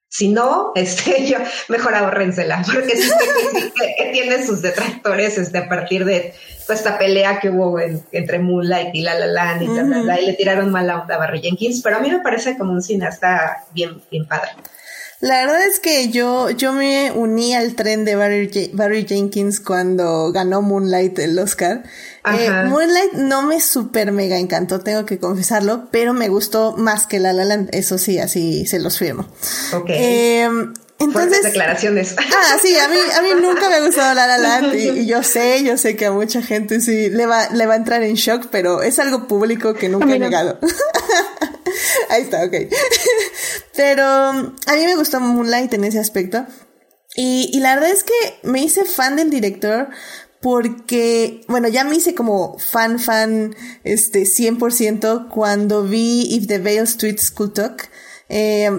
Si 0.09 0.27
no, 0.27 0.73
este, 0.75 1.25
yo, 1.27 1.39
mejor 1.69 1.95
ahorrensela, 1.95 2.63
porque 2.71 2.95
sí 2.95 3.09
que, 3.97 4.11
tiene 4.11 4.45
sus 4.45 4.61
detractores 4.61 5.39
este, 5.39 5.57
a 5.57 5.67
partir 5.67 6.05
de 6.05 6.35
pues, 6.67 6.77
esta 6.77 6.99
pelea 6.99 7.39
que 7.39 7.49
hubo 7.49 7.79
en, 7.79 8.03
entre 8.11 8.37
Moonlight 8.37 8.93
y 8.93 9.01
La 9.01 9.15
La 9.15 9.25
Land 9.25 9.63
y, 9.63 9.69
uh 9.69 9.71
-huh. 9.71 10.03
la, 10.03 10.21
y 10.21 10.27
le 10.27 10.33
tiraron 10.33 10.69
mala 10.69 11.01
onda 11.01 11.15
a 11.15 11.17
Barry 11.17 11.41
Jenkins, 11.41 11.81
pero 11.81 11.97
a 11.97 11.99
mí 11.99 12.11
me 12.11 12.19
parece 12.19 12.55
como 12.59 12.73
un 12.73 12.83
cineasta 12.83 13.65
bien, 13.73 14.03
bien 14.11 14.27
padre. 14.27 14.51
La 15.23 15.37
verdad 15.37 15.63
es 15.65 15.79
que 15.79 16.09
yo, 16.09 16.49
yo 16.49 16.73
me 16.73 17.13
uní 17.13 17.55
al 17.55 17.75
tren 17.75 18.03
de 18.03 18.17
Barry, 18.17 18.71
Barry 18.73 19.05
Jenkins 19.07 19.61
cuando 19.61 20.33
ganó 20.33 20.61
Moonlight 20.61 21.17
el 21.19 21.39
Oscar. 21.39 21.83
Eh, 22.25 22.49
Moonlight 22.65 23.13
no 23.13 23.41
me 23.41 23.61
super 23.61 24.11
mega 24.11 24.37
encantó, 24.37 24.81
tengo 24.81 25.05
que 25.05 25.19
confesarlo, 25.19 25.87
pero 25.91 26.13
me 26.13 26.27
gustó 26.27 26.75
más 26.75 27.07
que 27.07 27.19
La 27.19 27.31
La 27.31 27.45
Land, 27.45 27.69
eso 27.71 27.97
sí, 27.97 28.19
así 28.19 28.65
se 28.65 28.79
los 28.79 28.99
firmo. 28.99 29.25
Ok. 29.71 29.91
Eh, 29.91 30.49
entonces, 30.99 31.43
declaraciones. 31.43 32.15
Ah, 32.17 32.57
sí, 32.61 32.77
a 32.77 32.89
mí, 32.89 32.97
a 33.17 33.21
mí 33.21 33.29
nunca 33.41 33.69
me 33.69 33.75
ha 33.75 33.85
gustado 33.85 34.13
La 34.15 34.27
La 34.27 34.37
Land 34.37 34.75
y, 34.75 34.89
y, 34.89 35.05
yo 35.05 35.23
sé, 35.23 35.63
yo 35.63 35.77
sé 35.77 35.95
que 35.95 36.07
a 36.07 36.11
mucha 36.11 36.41
gente 36.41 36.81
sí 36.81 37.09
le 37.09 37.25
va, 37.27 37.47
le 37.47 37.65
va 37.65 37.75
a 37.75 37.77
entrar 37.77 38.03
en 38.03 38.15
shock, 38.15 38.47
pero 38.51 38.81
es 38.81 38.99
algo 38.99 39.25
público 39.29 39.73
que 39.73 39.87
nunca 39.87 40.13
he 40.13 40.19
no. 40.19 40.29
Ahí 42.09 42.23
está, 42.23 42.43
ok. 42.43 42.53
Pero 43.75 44.05
a 44.05 44.75
mí 44.75 44.85
me 44.85 44.95
gustó 44.95 45.19
Moonlight 45.19 45.73
en 45.73 45.83
ese 45.83 45.99
aspecto. 45.99 46.45
Y, 47.15 47.59
la 47.59 47.75
verdad 47.75 47.91
es 47.91 48.03
que 48.03 48.13
me 48.43 48.61
hice 48.61 48.85
fan 48.85 49.15
del 49.15 49.29
director 49.29 49.89
porque, 50.41 51.41
bueno, 51.47 51.67
ya 51.67 51.83
me 51.83 51.95
hice 51.95 52.15
como 52.15 52.57
fan, 52.57 52.99
fan, 52.99 53.55
este, 53.83 54.23
100% 54.23 55.29
cuando 55.29 55.83
vi 55.83 56.27
If 56.35 56.47
the 56.47 56.57
Veil 56.57 56.87
Streets 56.87 57.31
Could 57.31 57.53
Talk. 57.53 57.89
Eh, 58.29 58.69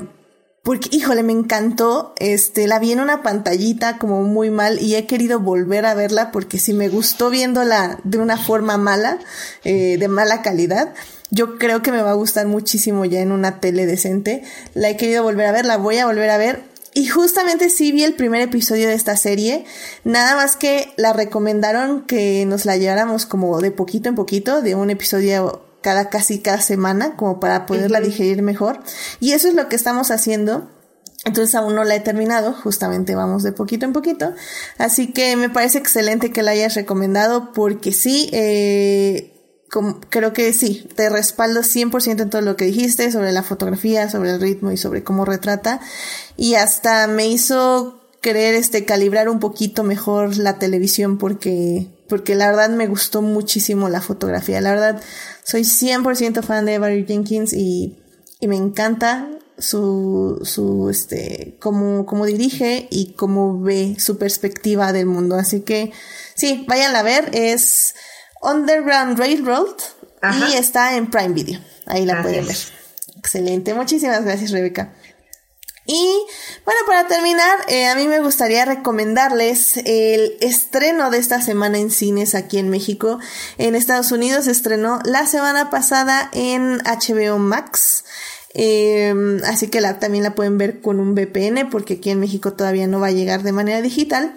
porque, 0.65 0.89
híjole, 0.97 1.23
me 1.23 1.33
encantó. 1.33 2.15
Este, 2.19 2.67
la 2.67 2.79
vi 2.79 2.93
en 2.93 3.01
una 3.01 3.23
pantallita 3.23 3.99
como 3.99 4.23
muy 4.23 4.51
mal 4.51 4.81
y 4.81 4.95
he 4.97 5.07
querido 5.07 5.39
volver 5.39 5.85
a 5.85 5.95
verla 5.95 6.33
porque 6.33 6.59
si 6.59 6.73
me 6.73 6.89
gustó 6.89 7.29
viéndola 7.29 8.01
de 8.03 8.19
una 8.19 8.39
forma 8.39 8.79
mala, 8.79 9.19
eh, 9.63 9.99
de 9.99 10.09
mala 10.09 10.41
calidad, 10.41 10.95
yo 11.35 11.59
creo 11.59 11.83
que 11.83 11.91
me 11.91 12.01
va 12.01 12.13
a 12.13 12.15
gustar 12.15 12.47
muchísimo 12.47 13.05
ya 13.05 13.21
en 13.21 13.33
una 13.33 13.59
tele 13.59 13.87
decente. 13.87 14.45
La 14.73 14.89
he 14.89 14.97
querido 14.97 15.25
volver 15.25 15.47
a 15.47 15.53
ver, 15.53 15.67
la 15.67 15.79
voy 15.79 15.99
a 15.99 16.07
volver 16.07 16.31
a 16.31 16.39
ver. 16.39 16.63
Y 16.95 17.09
justamente 17.09 17.71
sí 17.71 17.91
vi 17.91 18.05
el 18.05 18.15
primer 18.15 18.41
episodio 18.41 18.87
de 18.87 18.95
esta 18.95 19.17
serie, 19.17 19.65
nada 20.05 20.37
más 20.37 20.55
que 20.55 20.93
la 20.97 21.13
recomendaron 21.13 22.03
que 22.03 22.47
nos 22.47 22.65
la 22.65 22.77
lleváramos 22.77 23.27
como 23.27 23.61
de 23.61 23.73
poquito 23.73 24.09
en 24.09 24.15
poquito, 24.15 24.63
de 24.63 24.77
un 24.77 24.91
episodio 24.91 25.65
cada 25.81 26.09
casi 26.09 26.39
cada 26.39 26.61
semana, 26.61 27.17
como 27.17 27.41
para 27.41 27.67
poderla 27.67 27.99
uh 27.99 28.03
-huh. 28.03 28.07
digerir 28.07 28.43
mejor. 28.43 28.81
Y 29.19 29.33
eso 29.33 29.49
es 29.49 29.55
lo 29.55 29.69
que 29.69 29.75
estamos 29.75 30.13
haciendo. 30.13 30.71
Entonces 31.25 31.57
aún 31.57 31.75
no 31.75 31.83
la 31.83 31.97
he 31.97 32.01
terminado, 32.01 32.53
justamente 32.53 33.17
vamos 33.17 33.43
de 33.43 33.51
poquito 33.51 33.87
en 33.87 33.93
poquito. 33.93 34.33
Así 34.79 35.13
que 35.13 35.35
me 35.35 35.51
parece 35.51 35.79
excelente 35.79 36.31
que 36.31 36.43
la 36.45 36.53
hayas 36.53 36.75
recomendado 36.75 37.53
porque 37.53 37.91
sí, 37.91 38.31
eh, 38.33 39.34
creo 40.09 40.33
que 40.33 40.53
sí, 40.53 40.89
te 40.95 41.09
respaldo 41.09 41.63
100% 41.63 42.23
en 42.23 42.31
todo 42.31 42.43
lo 42.43 42.57
que 42.57 42.67
dijiste 42.67 43.11
sobre 43.11 43.33
la 43.33 43.43
fotografía, 43.43 44.09
sobre 44.09 44.31
el 44.31 44.41
ritmo 44.41 44.71
y 44.71 44.77
sobre 44.77 45.03
cómo 45.03 45.25
retrata. 45.25 45.81
Y 46.37 46.55
hasta 46.55 47.07
me 47.07 47.27
hizo 47.27 48.01
querer 48.21 48.55
este 48.55 48.85
calibrar 48.85 49.29
un 49.29 49.41
poquito 49.41 49.83
mejor 49.83 50.37
la 50.39 50.59
televisión 50.59 51.19
porque 51.19 51.89
porque 52.09 52.35
la 52.35 52.47
verdad 52.47 52.71
me 52.71 52.87
gustó 52.87 53.23
muchísimo 53.23 53.89
la 53.89 54.01
fotografía. 54.01 54.61
La 54.61 54.71
verdad 54.71 55.03
soy 55.43 55.63
100% 55.63 56.43
fan 56.43 56.65
de 56.65 56.79
Barry 56.79 57.05
Jenkins 57.07 57.53
y, 57.53 57.99
y 58.41 58.49
me 58.49 58.57
encanta 58.57 59.29
su, 59.59 60.41
su, 60.45 60.91
este, 60.91 61.57
cómo, 61.61 62.07
cómo 62.07 62.27
dirige 62.27 62.89
y 62.91 63.13
cómo 63.15 63.61
ve 63.61 63.97
su 63.99 64.19
perspectiva 64.19 64.93
del 64.93 65.07
mundo. 65.07 65.37
Así 65.37 65.61
que 65.61 65.93
sí, 66.35 66.65
vayan 66.69 66.95
a 66.97 67.03
ver. 67.03 67.31
Es 67.33 67.95
Underground 68.45 69.19
Railroad 69.19 69.77
y 70.49 70.55
está 70.55 70.97
en 70.97 71.11
Prime 71.11 71.35
Video. 71.35 71.61
Ahí 71.87 72.05
la 72.05 72.23
pueden 72.23 72.47
ver. 72.47 72.57
Excelente. 73.19 73.75
Muchísimas 73.75 74.25
gracias, 74.25 74.51
Rebeca. 74.51 74.93
Y 75.87 76.19
bueno, 76.65 76.81
para 76.87 77.07
terminar, 77.07 77.59
eh, 77.69 77.87
a 77.87 77.95
mí 77.95 78.09
me 78.09 78.21
gustaría 78.21 78.65
recomendarles 78.65 79.77
el 79.85 80.39
estreno 80.41 81.11
de 81.11 81.19
esta 81.19 81.43
semana 81.43 81.79
en 81.79 81.91
cines 81.91 82.35
aquí 82.35 82.59
en 82.59 82.71
México. 82.71 83.19
En 83.59 83.75
Estados 83.75 84.11
Unidos 84.11 84.47
estrenó 84.47 85.01
la 85.05 85.27
semana 85.27 85.69
pasada 85.69 86.31
en 86.33 86.79
HBO 86.85 87.39
Max. 87.39 88.05
Em, 88.55 89.43
así 89.45 89.69
que 89.69 89.81
la, 89.83 89.99
también 89.99 90.25
la 90.25 90.35
pueden 90.35 90.57
ver 90.57 90.81
con 90.81 91.01
un 91.01 91.15
VPN 91.15 91.69
porque 91.69 91.95
aquí 91.95 92.11
en 92.11 92.21
México 92.21 92.55
todavía 92.55 92.87
no 92.87 93.01
va 93.01 93.09
a 93.09 93.13
llegar 93.13 93.43
de 93.43 93.53
manera 93.53 93.83
digital. 93.83 94.35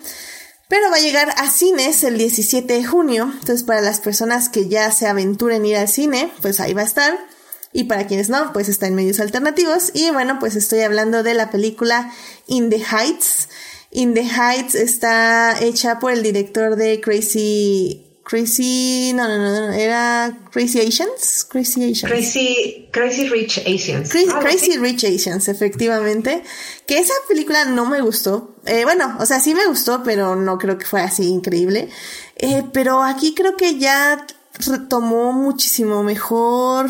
Pero 0.67 0.89
va 0.89 0.97
a 0.97 1.01
llegar 1.01 1.33
a 1.37 1.49
cines 1.49 2.03
el 2.03 2.17
17 2.17 2.73
de 2.73 2.85
junio. 2.85 3.31
Entonces, 3.39 3.63
para 3.63 3.81
las 3.81 3.99
personas 3.99 4.49
que 4.49 4.67
ya 4.67 4.91
se 4.91 5.07
aventuren 5.07 5.65
ir 5.65 5.77
al 5.77 5.87
cine, 5.87 6.31
pues 6.41 6.59
ahí 6.59 6.73
va 6.73 6.81
a 6.81 6.85
estar. 6.85 7.17
Y 7.71 7.85
para 7.85 8.07
quienes 8.07 8.29
no, 8.29 8.51
pues 8.53 8.69
está 8.69 8.87
en 8.87 8.95
medios 8.95 9.19
alternativos. 9.19 9.91
Y 9.93 10.09
bueno, 10.11 10.39
pues 10.39 10.55
estoy 10.55 10.81
hablando 10.81 11.23
de 11.23 11.35
la 11.35 11.51
película 11.51 12.11
In 12.47 12.69
the 12.69 12.83
Heights. 12.83 13.49
In 13.91 14.13
the 14.13 14.23
Heights 14.23 14.75
está 14.75 15.57
hecha 15.61 15.99
por 15.99 16.11
el 16.11 16.21
director 16.21 16.75
de 16.75 16.99
Crazy 16.99 18.06
Crazy, 18.27 19.13
no, 19.13 19.25
no, 19.25 19.37
no, 19.37 19.71
era 19.71 20.37
Crazy 20.51 20.81
Asians, 20.81 21.45
Crazy 21.49 21.91
Asians. 21.91 22.11
Crazy, 22.11 22.89
Crazy 22.91 23.29
Rich 23.29 23.59
Asians. 23.59 24.09
Crazy, 24.09 24.77
Rich 24.77 25.05
Asians, 25.05 25.47
efectivamente. 25.47 26.43
Que 26.85 26.99
esa 26.99 27.13
película 27.29 27.63
no 27.63 27.85
me 27.85 28.01
gustó. 28.01 28.53
Eh, 28.65 28.83
bueno, 28.83 29.15
o 29.21 29.25
sea, 29.25 29.39
sí 29.39 29.55
me 29.55 29.65
gustó, 29.67 30.03
pero 30.03 30.35
no 30.35 30.57
creo 30.57 30.77
que 30.77 30.85
fue 30.85 30.99
así 30.99 31.23
increíble. 31.29 31.87
Eh, 32.35 32.63
pero 32.73 33.01
aquí 33.01 33.33
creo 33.33 33.55
que 33.55 33.79
ya 33.79 34.27
retomó 34.59 35.31
muchísimo 35.31 36.03
mejor 36.03 36.89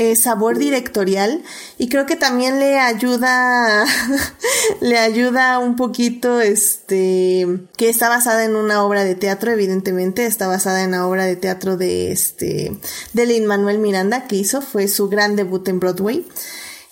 eh, 0.00 0.14
sabor 0.14 0.58
directorial 0.58 1.42
y 1.76 1.88
creo 1.88 2.06
que 2.06 2.14
también 2.14 2.60
le 2.60 2.78
ayuda, 2.78 3.84
le 4.80 4.96
ayuda 4.96 5.58
un 5.58 5.74
poquito, 5.74 6.40
este, 6.40 7.44
que 7.76 7.88
está 7.88 8.08
basada 8.08 8.44
en 8.44 8.54
una 8.54 8.84
obra 8.84 9.02
de 9.02 9.16
teatro, 9.16 9.50
evidentemente, 9.50 10.24
está 10.24 10.46
basada 10.46 10.84
en 10.84 10.92
la 10.92 11.04
obra 11.04 11.26
de 11.26 11.34
teatro 11.34 11.76
de 11.76 12.12
este, 12.12 12.78
de 13.12 13.26
Lin 13.26 13.46
Manuel 13.46 13.80
Miranda 13.80 14.28
que 14.28 14.36
hizo, 14.36 14.62
fue 14.62 14.86
su 14.86 15.08
gran 15.08 15.34
debut 15.34 15.66
en 15.66 15.80
Broadway. 15.80 16.24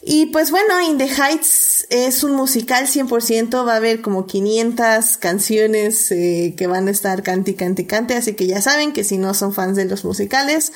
Y 0.03 0.27
pues 0.27 0.51
bueno, 0.51 0.81
In 0.81 0.99
the 0.99 1.09
Heights 1.09 1.87
es 1.91 2.25
un 2.25 2.33
musical 2.33 2.87
100%, 2.87 3.67
va 3.67 3.75
a 3.75 3.77
haber 3.77 4.03
como 4.03 4.27
500 4.27 5.17
canciones 5.17 6.11
eh, 6.11 6.55
que 6.57 6.67
van 6.67 6.89
a 6.89 6.91
estar 6.91 7.23
cante, 7.23 7.55
cante, 7.55 7.87
cante, 7.87 8.15
así 8.15 8.35
que 8.35 8.49
ya 8.49 8.61
saben 8.61 8.93
que 8.93 9.05
si 9.05 9.17
no 9.17 9.33
son 9.35 9.53
fans 9.53 9.77
de 9.77 9.85
los 9.85 10.05
musicales, 10.05 10.73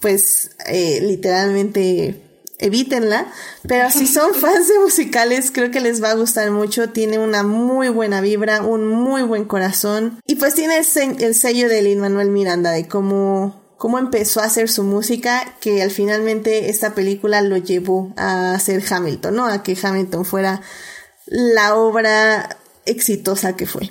pues 0.00 0.50
eh, 0.66 1.00
literalmente 1.02 2.22
evítenla. 2.58 3.32
Pero 3.66 3.90
si 3.90 4.06
son 4.06 4.34
fans 4.34 4.68
de 4.68 4.78
musicales, 4.78 5.50
creo 5.52 5.70
que 5.70 5.80
les 5.80 6.02
va 6.02 6.10
a 6.10 6.14
gustar 6.14 6.50
mucho. 6.50 6.90
Tiene 6.90 7.18
una 7.18 7.42
muy 7.42 7.88
buena 7.88 8.20
vibra, 8.20 8.62
un 8.62 8.86
muy 8.86 9.22
buen 9.22 9.44
corazón. 9.44 10.20
Y 10.26 10.36
pues 10.36 10.54
tiene 10.54 10.78
el, 10.78 11.34
sello 11.34 11.68
de 11.68 11.82
Lin 11.82 12.00
Manuel 12.00 12.30
Miranda 12.30 12.70
de 12.70 12.88
cómo, 12.88 13.62
cómo 13.76 13.98
empezó 13.98 14.40
a 14.40 14.44
hacer 14.44 14.68
su 14.68 14.82
música, 14.82 15.54
que 15.60 15.82
al 15.82 15.90
finalmente 15.90 16.68
esta 16.68 16.94
película 16.94 17.42
lo 17.42 17.56
llevó 17.56 18.12
a 18.16 18.54
hacer 18.54 18.82
Hamilton, 18.88 19.34
¿no? 19.34 19.46
A 19.46 19.62
que 19.62 19.76
Hamilton 19.80 20.24
fuera 20.24 20.60
la 21.26 21.76
obra 21.76 22.58
exitosa 22.86 23.54
que 23.54 23.66
fue. 23.66 23.90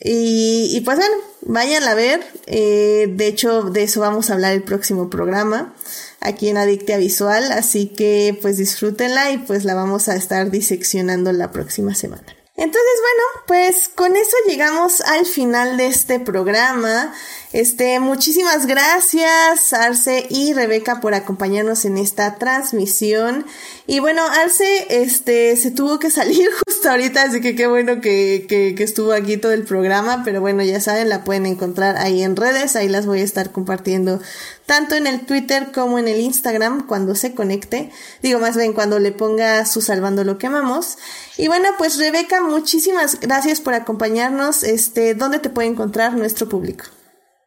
Y, 0.00 0.80
pues 0.84 0.96
bueno, 0.98 1.16
vayan 1.42 1.84
a 1.84 1.94
ver. 1.94 2.24
Eh, 2.46 3.06
de 3.10 3.26
hecho, 3.26 3.62
de 3.62 3.82
eso 3.82 4.00
vamos 4.00 4.30
a 4.30 4.34
hablar 4.34 4.52
el 4.52 4.62
próximo 4.62 5.10
programa 5.10 5.74
aquí 6.20 6.48
en 6.48 6.56
Adictia 6.56 6.98
Visual. 6.98 7.50
Así 7.52 7.88
que 7.88 8.38
pues 8.40 8.58
disfrútenla 8.58 9.32
y 9.32 9.38
pues 9.38 9.64
la 9.64 9.74
vamos 9.74 10.08
a 10.08 10.16
estar 10.16 10.50
diseccionando 10.50 11.32
la 11.32 11.50
próxima 11.50 11.94
semana. 11.94 12.38
Entonces, 12.58 12.92
bueno, 13.00 13.44
pues 13.46 13.88
con 13.88 14.16
eso 14.16 14.36
llegamos 14.48 15.00
al 15.00 15.26
final 15.26 15.76
de 15.76 15.86
este 15.86 16.18
programa. 16.18 17.14
Este, 17.52 17.98
muchísimas 17.98 18.66
gracias, 18.66 19.72
Arce 19.72 20.26
y 20.28 20.52
Rebeca, 20.52 21.00
por 21.00 21.14
acompañarnos 21.14 21.86
en 21.86 21.96
esta 21.96 22.36
transmisión. 22.36 23.46
Y 23.86 24.00
bueno, 24.00 24.22
Arce, 24.22 24.86
este, 24.90 25.56
se 25.56 25.70
tuvo 25.70 25.98
que 25.98 26.10
salir 26.10 26.50
justo 26.66 26.90
ahorita, 26.90 27.22
así 27.22 27.40
que 27.40 27.56
qué 27.56 27.66
bueno 27.66 28.02
que, 28.02 28.44
que, 28.46 28.74
que, 28.74 28.84
estuvo 28.84 29.12
aquí 29.12 29.38
todo 29.38 29.52
el 29.52 29.64
programa, 29.64 30.22
pero 30.26 30.42
bueno, 30.42 30.62
ya 30.62 30.78
saben, 30.78 31.08
la 31.08 31.24
pueden 31.24 31.46
encontrar 31.46 31.96
ahí 31.96 32.22
en 32.22 32.36
redes, 32.36 32.76
ahí 32.76 32.88
las 32.88 33.06
voy 33.06 33.20
a 33.20 33.24
estar 33.24 33.50
compartiendo 33.50 34.20
tanto 34.66 34.94
en 34.96 35.06
el 35.06 35.24
Twitter 35.24 35.72
como 35.72 35.98
en 35.98 36.06
el 36.06 36.20
Instagram 36.20 36.86
cuando 36.86 37.14
se 37.14 37.34
conecte. 37.34 37.90
Digo, 38.22 38.40
más 38.40 38.58
bien 38.58 38.74
cuando 38.74 38.98
le 38.98 39.12
ponga 39.12 39.64
su 39.64 39.80
salvando 39.80 40.22
lo 40.22 40.36
que 40.36 40.48
amamos. 40.48 40.98
Y 41.38 41.48
bueno, 41.48 41.70
pues 41.78 41.96
Rebeca, 41.96 42.42
muchísimas 42.42 43.18
gracias 43.20 43.62
por 43.62 43.72
acompañarnos. 43.72 44.64
Este, 44.64 45.14
¿dónde 45.14 45.38
te 45.38 45.48
puede 45.48 45.68
encontrar 45.68 46.12
nuestro 46.12 46.46
público? 46.50 46.84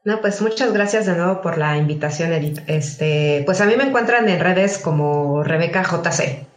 No, 0.04 0.20
pues 0.20 0.42
muchas 0.42 0.74
gracias 0.74 1.06
de 1.06 1.16
nuevo 1.16 1.42
por 1.42 1.58
la 1.58 1.78
invitación, 1.78 2.34
Edith. 2.34 2.60
Este, 2.68 3.44
pues 3.46 3.62
a 3.62 3.66
mí 3.66 3.76
me 3.76 3.84
encuentran 3.84 4.28
en 4.30 4.40
redes 4.40 4.80
como 4.80 5.44
Rebeca 5.44 5.84
JC, 5.84 6.48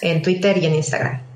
en 0.00 0.22
Twitter 0.22 0.58
y 0.58 0.66
en 0.66 0.74
Instagram. 0.74 1.30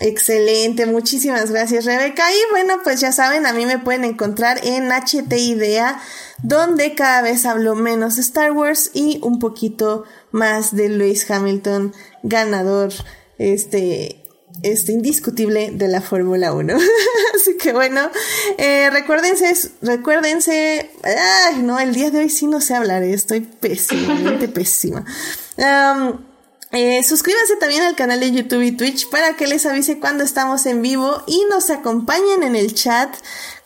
Excelente, 0.00 0.86
muchísimas 0.86 1.50
gracias 1.50 1.84
Rebeca. 1.84 2.24
Y 2.30 2.50
bueno, 2.52 2.80
pues 2.84 3.00
ya 3.00 3.10
saben, 3.10 3.46
a 3.46 3.52
mí 3.52 3.66
me 3.66 3.78
pueden 3.78 4.04
encontrar 4.04 4.60
en 4.64 4.90
HT 4.90 5.32
Idea, 5.32 6.00
donde 6.42 6.94
cada 6.94 7.22
vez 7.22 7.46
hablo 7.46 7.74
menos 7.74 8.16
de 8.16 8.22
Star 8.22 8.52
Wars 8.52 8.90
y 8.94 9.20
un 9.22 9.40
poquito 9.40 10.04
más 10.30 10.74
de 10.74 10.88
Lewis 10.88 11.28
Hamilton, 11.28 11.94
ganador, 12.22 12.92
este, 13.38 14.24
este 14.62 14.92
indiscutible 14.92 15.70
de 15.72 15.88
la 15.88 16.00
Fórmula 16.00 16.52
1. 16.52 16.74
Así 17.34 17.56
que 17.56 17.72
bueno, 17.72 18.10
eh, 18.56 18.90
recuérdense, 18.90 19.54
recuérdense, 19.82 20.90
ay, 21.04 21.62
no, 21.62 21.78
el 21.78 21.94
día 21.94 22.10
de 22.10 22.20
hoy 22.20 22.28
sí 22.30 22.46
no 22.46 22.60
sé 22.60 22.74
hablar, 22.74 23.02
eh, 23.02 23.12
estoy 23.12 23.40
pésimamente 23.40 24.48
pésima. 24.48 25.04
eh, 26.72 27.02
suscríbanse 27.02 27.56
también 27.56 27.82
al 27.82 27.96
canal 27.96 28.20
de 28.20 28.32
YouTube 28.32 28.62
y 28.62 28.72
Twitch 28.72 29.08
para 29.10 29.36
que 29.36 29.46
les 29.46 29.66
avise 29.66 29.98
cuando 30.00 30.24
estamos 30.24 30.66
en 30.66 30.82
vivo 30.82 31.22
y 31.26 31.44
nos 31.50 31.70
acompañen 31.70 32.42
en 32.42 32.56
el 32.56 32.74
chat 32.74 33.14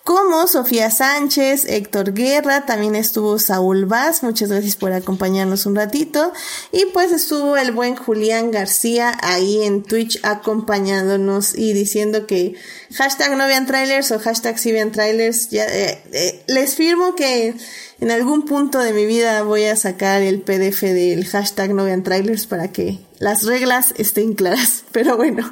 como 0.04 0.48
Sofía 0.48 0.90
Sánchez, 0.90 1.64
Héctor 1.64 2.12
Guerra, 2.12 2.66
también 2.66 2.96
estuvo 2.96 3.38
Saúl 3.38 3.86
Vaz, 3.86 4.24
muchas 4.24 4.50
gracias 4.50 4.74
por 4.74 4.92
acompañarnos 4.92 5.64
un 5.64 5.76
ratito, 5.76 6.32
y 6.72 6.86
pues 6.86 7.12
estuvo 7.12 7.56
el 7.56 7.70
buen 7.70 7.94
Julián 7.94 8.50
García 8.50 9.16
ahí 9.22 9.62
en 9.62 9.84
Twitch 9.84 10.18
acompañándonos 10.24 11.56
y 11.56 11.72
diciendo 11.72 12.26
que 12.26 12.54
hashtag 12.94 13.36
no 13.36 13.46
trailers 13.66 14.10
o 14.10 14.18
hashtag 14.18 14.58
si 14.58 14.72
trailers, 14.90 15.50
ya, 15.50 15.66
eh, 15.66 16.02
eh, 16.12 16.42
les 16.48 16.74
firmo 16.74 17.14
que 17.14 17.54
en 18.00 18.10
algún 18.10 18.44
punto 18.44 18.80
de 18.80 18.92
mi 18.92 19.06
vida 19.06 19.44
voy 19.44 19.66
a 19.66 19.76
sacar 19.76 20.22
el 20.22 20.40
PDF 20.40 20.82
del 20.82 21.24
hashtag 21.26 21.74
no 21.74 22.02
trailers 22.02 22.46
para 22.48 22.72
que 22.72 22.98
las 23.20 23.44
reglas 23.44 23.94
estén 23.96 24.34
claras, 24.34 24.82
pero 24.90 25.16
bueno, 25.16 25.48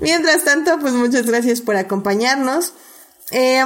mientras 0.00 0.42
tanto 0.42 0.80
pues 0.80 0.92
muchas 0.92 1.26
gracias 1.26 1.60
por 1.60 1.76
acompañarnos. 1.76 2.72
Eh, 3.30 3.64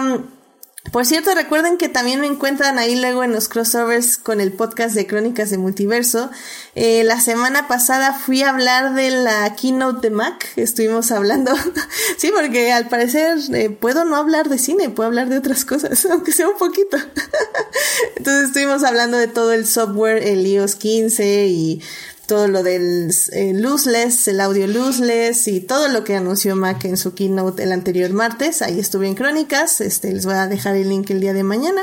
por 0.93 1.05
cierto, 1.05 1.35
recuerden 1.35 1.77
que 1.77 1.89
también 1.89 2.20
me 2.20 2.27
encuentran 2.27 2.78
ahí 2.78 2.99
luego 2.99 3.23
en 3.23 3.32
los 3.32 3.49
crossovers 3.49 4.16
con 4.16 4.41
el 4.41 4.51
podcast 4.51 4.95
de 4.95 5.07
Crónicas 5.07 5.51
de 5.51 5.59
Multiverso. 5.59 6.31
Eh, 6.74 7.05
la 7.05 7.20
semana 7.20 7.69
pasada 7.69 8.15
fui 8.15 8.43
a 8.43 8.49
hablar 8.49 8.95
de 8.95 9.11
la 9.11 9.55
keynote 9.55 10.09
de 10.09 10.11
Mac. 10.11 10.49
Estuvimos 10.57 11.12
hablando, 11.12 11.53
sí, 12.16 12.32
porque 12.35 12.73
al 12.73 12.89
parecer 12.89 13.39
eh, 13.53 13.69
puedo 13.70 14.05
no 14.05 14.16
hablar 14.16 14.49
de 14.49 14.59
cine, 14.59 14.89
puedo 14.89 15.07
hablar 15.07 15.28
de 15.28 15.37
otras 15.39 15.65
cosas, 15.66 16.05
aunque 16.11 16.32
sea 16.32 16.49
un 16.49 16.57
poquito. 16.57 16.97
Entonces 18.16 18.49
estuvimos 18.49 18.82
hablando 18.82 19.19
de 19.19 19.28
todo 19.28 19.53
el 19.53 19.66
software, 19.66 20.27
el 20.27 20.45
iOS 20.45 20.77
15 20.77 21.47
y 21.47 21.82
todo 22.31 22.47
lo 22.47 22.62
del 22.62 23.11
eh, 23.32 23.51
el 23.51 24.40
audio 24.40 24.66
lossless 24.69 25.48
y 25.48 25.61
todo 25.61 25.89
lo 25.89 26.05
que 26.05 26.15
anunció 26.15 26.55
Mac 26.55 26.85
en 26.85 26.97
su 26.97 27.12
keynote 27.12 27.65
el 27.65 27.73
anterior 27.73 28.12
martes. 28.12 28.62
Ahí 28.62 28.78
estuve 28.78 29.09
en 29.09 29.16
Crónicas, 29.16 29.81
este, 29.81 30.12
les 30.12 30.27
voy 30.27 30.35
a 30.35 30.47
dejar 30.47 30.77
el 30.77 30.90
link 30.90 31.11
el 31.11 31.20
día 31.20 31.32
de 31.32 31.43
mañana 31.43 31.82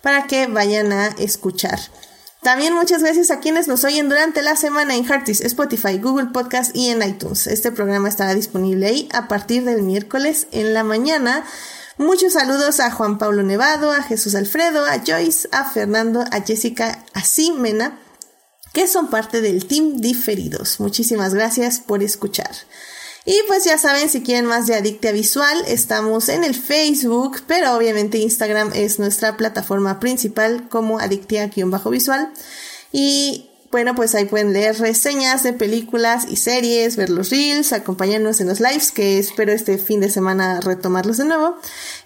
para 0.00 0.26
que 0.26 0.46
vayan 0.46 0.94
a 0.94 1.08
escuchar. 1.18 1.78
También 2.40 2.72
muchas 2.72 3.02
gracias 3.02 3.30
a 3.30 3.40
quienes 3.40 3.68
nos 3.68 3.84
oyen 3.84 4.08
durante 4.08 4.40
la 4.40 4.56
semana 4.56 4.96
en 4.96 5.04
Heartis, 5.04 5.42
Spotify, 5.42 5.98
Google 5.98 6.30
Podcast 6.32 6.74
y 6.74 6.88
en 6.88 7.02
iTunes. 7.02 7.46
Este 7.46 7.70
programa 7.70 8.08
estará 8.08 8.32
disponible 8.32 8.86
ahí 8.86 9.10
a 9.12 9.28
partir 9.28 9.62
del 9.64 9.82
miércoles 9.82 10.46
en 10.52 10.72
la 10.72 10.84
mañana. 10.84 11.44
Muchos 11.98 12.32
saludos 12.32 12.80
a 12.80 12.90
Juan 12.90 13.18
Pablo 13.18 13.42
Nevado, 13.42 13.92
a 13.92 14.02
Jesús 14.02 14.34
Alfredo, 14.36 14.86
a 14.86 15.02
Joyce, 15.06 15.50
a 15.52 15.68
Fernando, 15.70 16.24
a 16.30 16.40
Jessica, 16.40 17.04
a 17.12 17.22
Simena, 17.22 17.98
que 18.72 18.86
son 18.86 19.10
parte 19.10 19.40
del 19.40 19.66
Team 19.66 19.98
Diferidos. 19.98 20.80
Muchísimas 20.80 21.34
gracias 21.34 21.80
por 21.80 22.02
escuchar. 22.02 22.50
Y 23.24 23.38
pues 23.46 23.64
ya 23.64 23.78
saben, 23.78 24.08
si 24.08 24.22
quieren 24.22 24.46
más 24.46 24.66
de 24.66 24.74
Adictia 24.74 25.12
Visual, 25.12 25.64
estamos 25.68 26.28
en 26.28 26.42
el 26.42 26.56
Facebook, 26.56 27.42
pero 27.46 27.76
obviamente 27.76 28.18
Instagram 28.18 28.72
es 28.74 28.98
nuestra 28.98 29.36
plataforma 29.36 30.00
principal 30.00 30.68
como 30.68 30.98
Adictia-visual. 30.98 32.32
Y 32.90 33.48
bueno, 33.70 33.94
pues 33.94 34.14
ahí 34.16 34.24
pueden 34.24 34.52
leer 34.52 34.78
reseñas 34.78 35.44
de 35.44 35.52
películas 35.52 36.26
y 36.28 36.36
series, 36.36 36.96
ver 36.96 37.10
los 37.10 37.30
reels, 37.30 37.72
acompañarnos 37.72 38.40
en 38.40 38.48
los 38.48 38.60
lives, 38.60 38.90
que 38.90 39.18
espero 39.18 39.52
este 39.52 39.78
fin 39.78 40.00
de 40.00 40.10
semana 40.10 40.60
retomarlos 40.60 41.16
de 41.16 41.24
nuevo, 41.24 41.56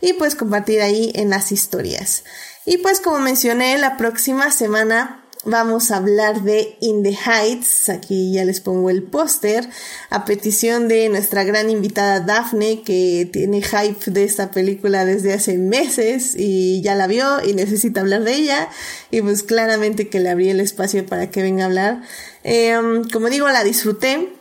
y 0.00 0.12
pues 0.12 0.36
compartir 0.36 0.80
ahí 0.82 1.10
en 1.14 1.30
las 1.30 1.50
historias. 1.50 2.24
Y 2.66 2.76
pues 2.78 3.00
como 3.00 3.18
mencioné, 3.18 3.78
la 3.78 3.96
próxima 3.96 4.52
semana 4.52 5.25
vamos 5.46 5.90
a 5.90 5.96
hablar 5.96 6.42
de 6.42 6.76
In 6.80 7.02
the 7.02 7.16
Heights. 7.16 7.88
Aquí 7.88 8.32
ya 8.32 8.44
les 8.44 8.60
pongo 8.60 8.90
el 8.90 9.02
póster 9.02 9.68
a 10.10 10.24
petición 10.24 10.88
de 10.88 11.08
nuestra 11.08 11.44
gran 11.44 11.70
invitada 11.70 12.20
Daphne 12.20 12.82
que 12.82 13.28
tiene 13.32 13.62
hype 13.62 14.10
de 14.10 14.24
esta 14.24 14.50
película 14.50 15.04
desde 15.04 15.32
hace 15.32 15.56
meses 15.56 16.34
y 16.36 16.82
ya 16.82 16.94
la 16.94 17.06
vio 17.06 17.42
y 17.44 17.54
necesita 17.54 18.00
hablar 18.00 18.24
de 18.24 18.34
ella. 18.34 18.68
Y 19.10 19.22
pues 19.22 19.42
claramente 19.42 20.08
que 20.08 20.20
le 20.20 20.30
abrí 20.30 20.50
el 20.50 20.60
espacio 20.60 21.06
para 21.06 21.30
que 21.30 21.42
venga 21.42 21.64
a 21.64 21.66
hablar. 21.66 22.02
Em, 22.42 23.08
como 23.08 23.30
digo, 23.30 23.48
la 23.48 23.64
disfruté. 23.64 24.32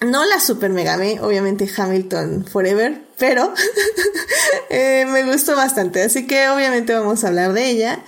No 0.00 0.24
la 0.24 0.40
super 0.40 0.70
mega 0.70 0.96
obviamente 1.22 1.70
Hamilton 1.74 2.44
Forever, 2.44 3.00
pero 3.16 3.54
eh, 4.70 5.06
me 5.08 5.24
gustó 5.24 5.54
bastante, 5.56 6.02
así 6.02 6.26
que 6.26 6.48
obviamente 6.48 6.92
vamos 6.92 7.24
a 7.24 7.28
hablar 7.28 7.52
de 7.52 7.70
ella. 7.70 8.04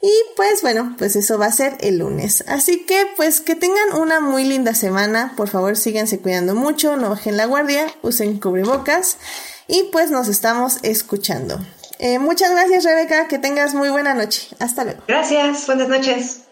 Y 0.00 0.12
pues 0.36 0.62
bueno, 0.62 0.94
pues 0.96 1.16
eso 1.16 1.38
va 1.38 1.46
a 1.46 1.52
ser 1.52 1.76
el 1.80 1.98
lunes. 1.98 2.44
Así 2.46 2.84
que 2.84 3.06
pues 3.16 3.40
que 3.40 3.56
tengan 3.56 3.94
una 3.94 4.20
muy 4.20 4.44
linda 4.44 4.74
semana. 4.74 5.32
Por 5.36 5.48
favor, 5.48 5.76
síganse 5.76 6.20
cuidando 6.20 6.54
mucho, 6.54 6.96
no 6.96 7.10
bajen 7.10 7.36
la 7.36 7.46
guardia, 7.46 7.86
usen 8.02 8.38
cubrebocas 8.38 9.16
y 9.66 9.84
pues 9.92 10.10
nos 10.10 10.28
estamos 10.28 10.78
escuchando. 10.82 11.58
Eh, 11.98 12.20
muchas 12.20 12.52
gracias 12.52 12.84
Rebeca, 12.84 13.26
que 13.26 13.38
tengas 13.38 13.74
muy 13.74 13.88
buena 13.88 14.14
noche. 14.14 14.48
Hasta 14.60 14.84
luego. 14.84 15.02
Gracias, 15.08 15.66
buenas 15.66 15.88
noches. 15.88 16.47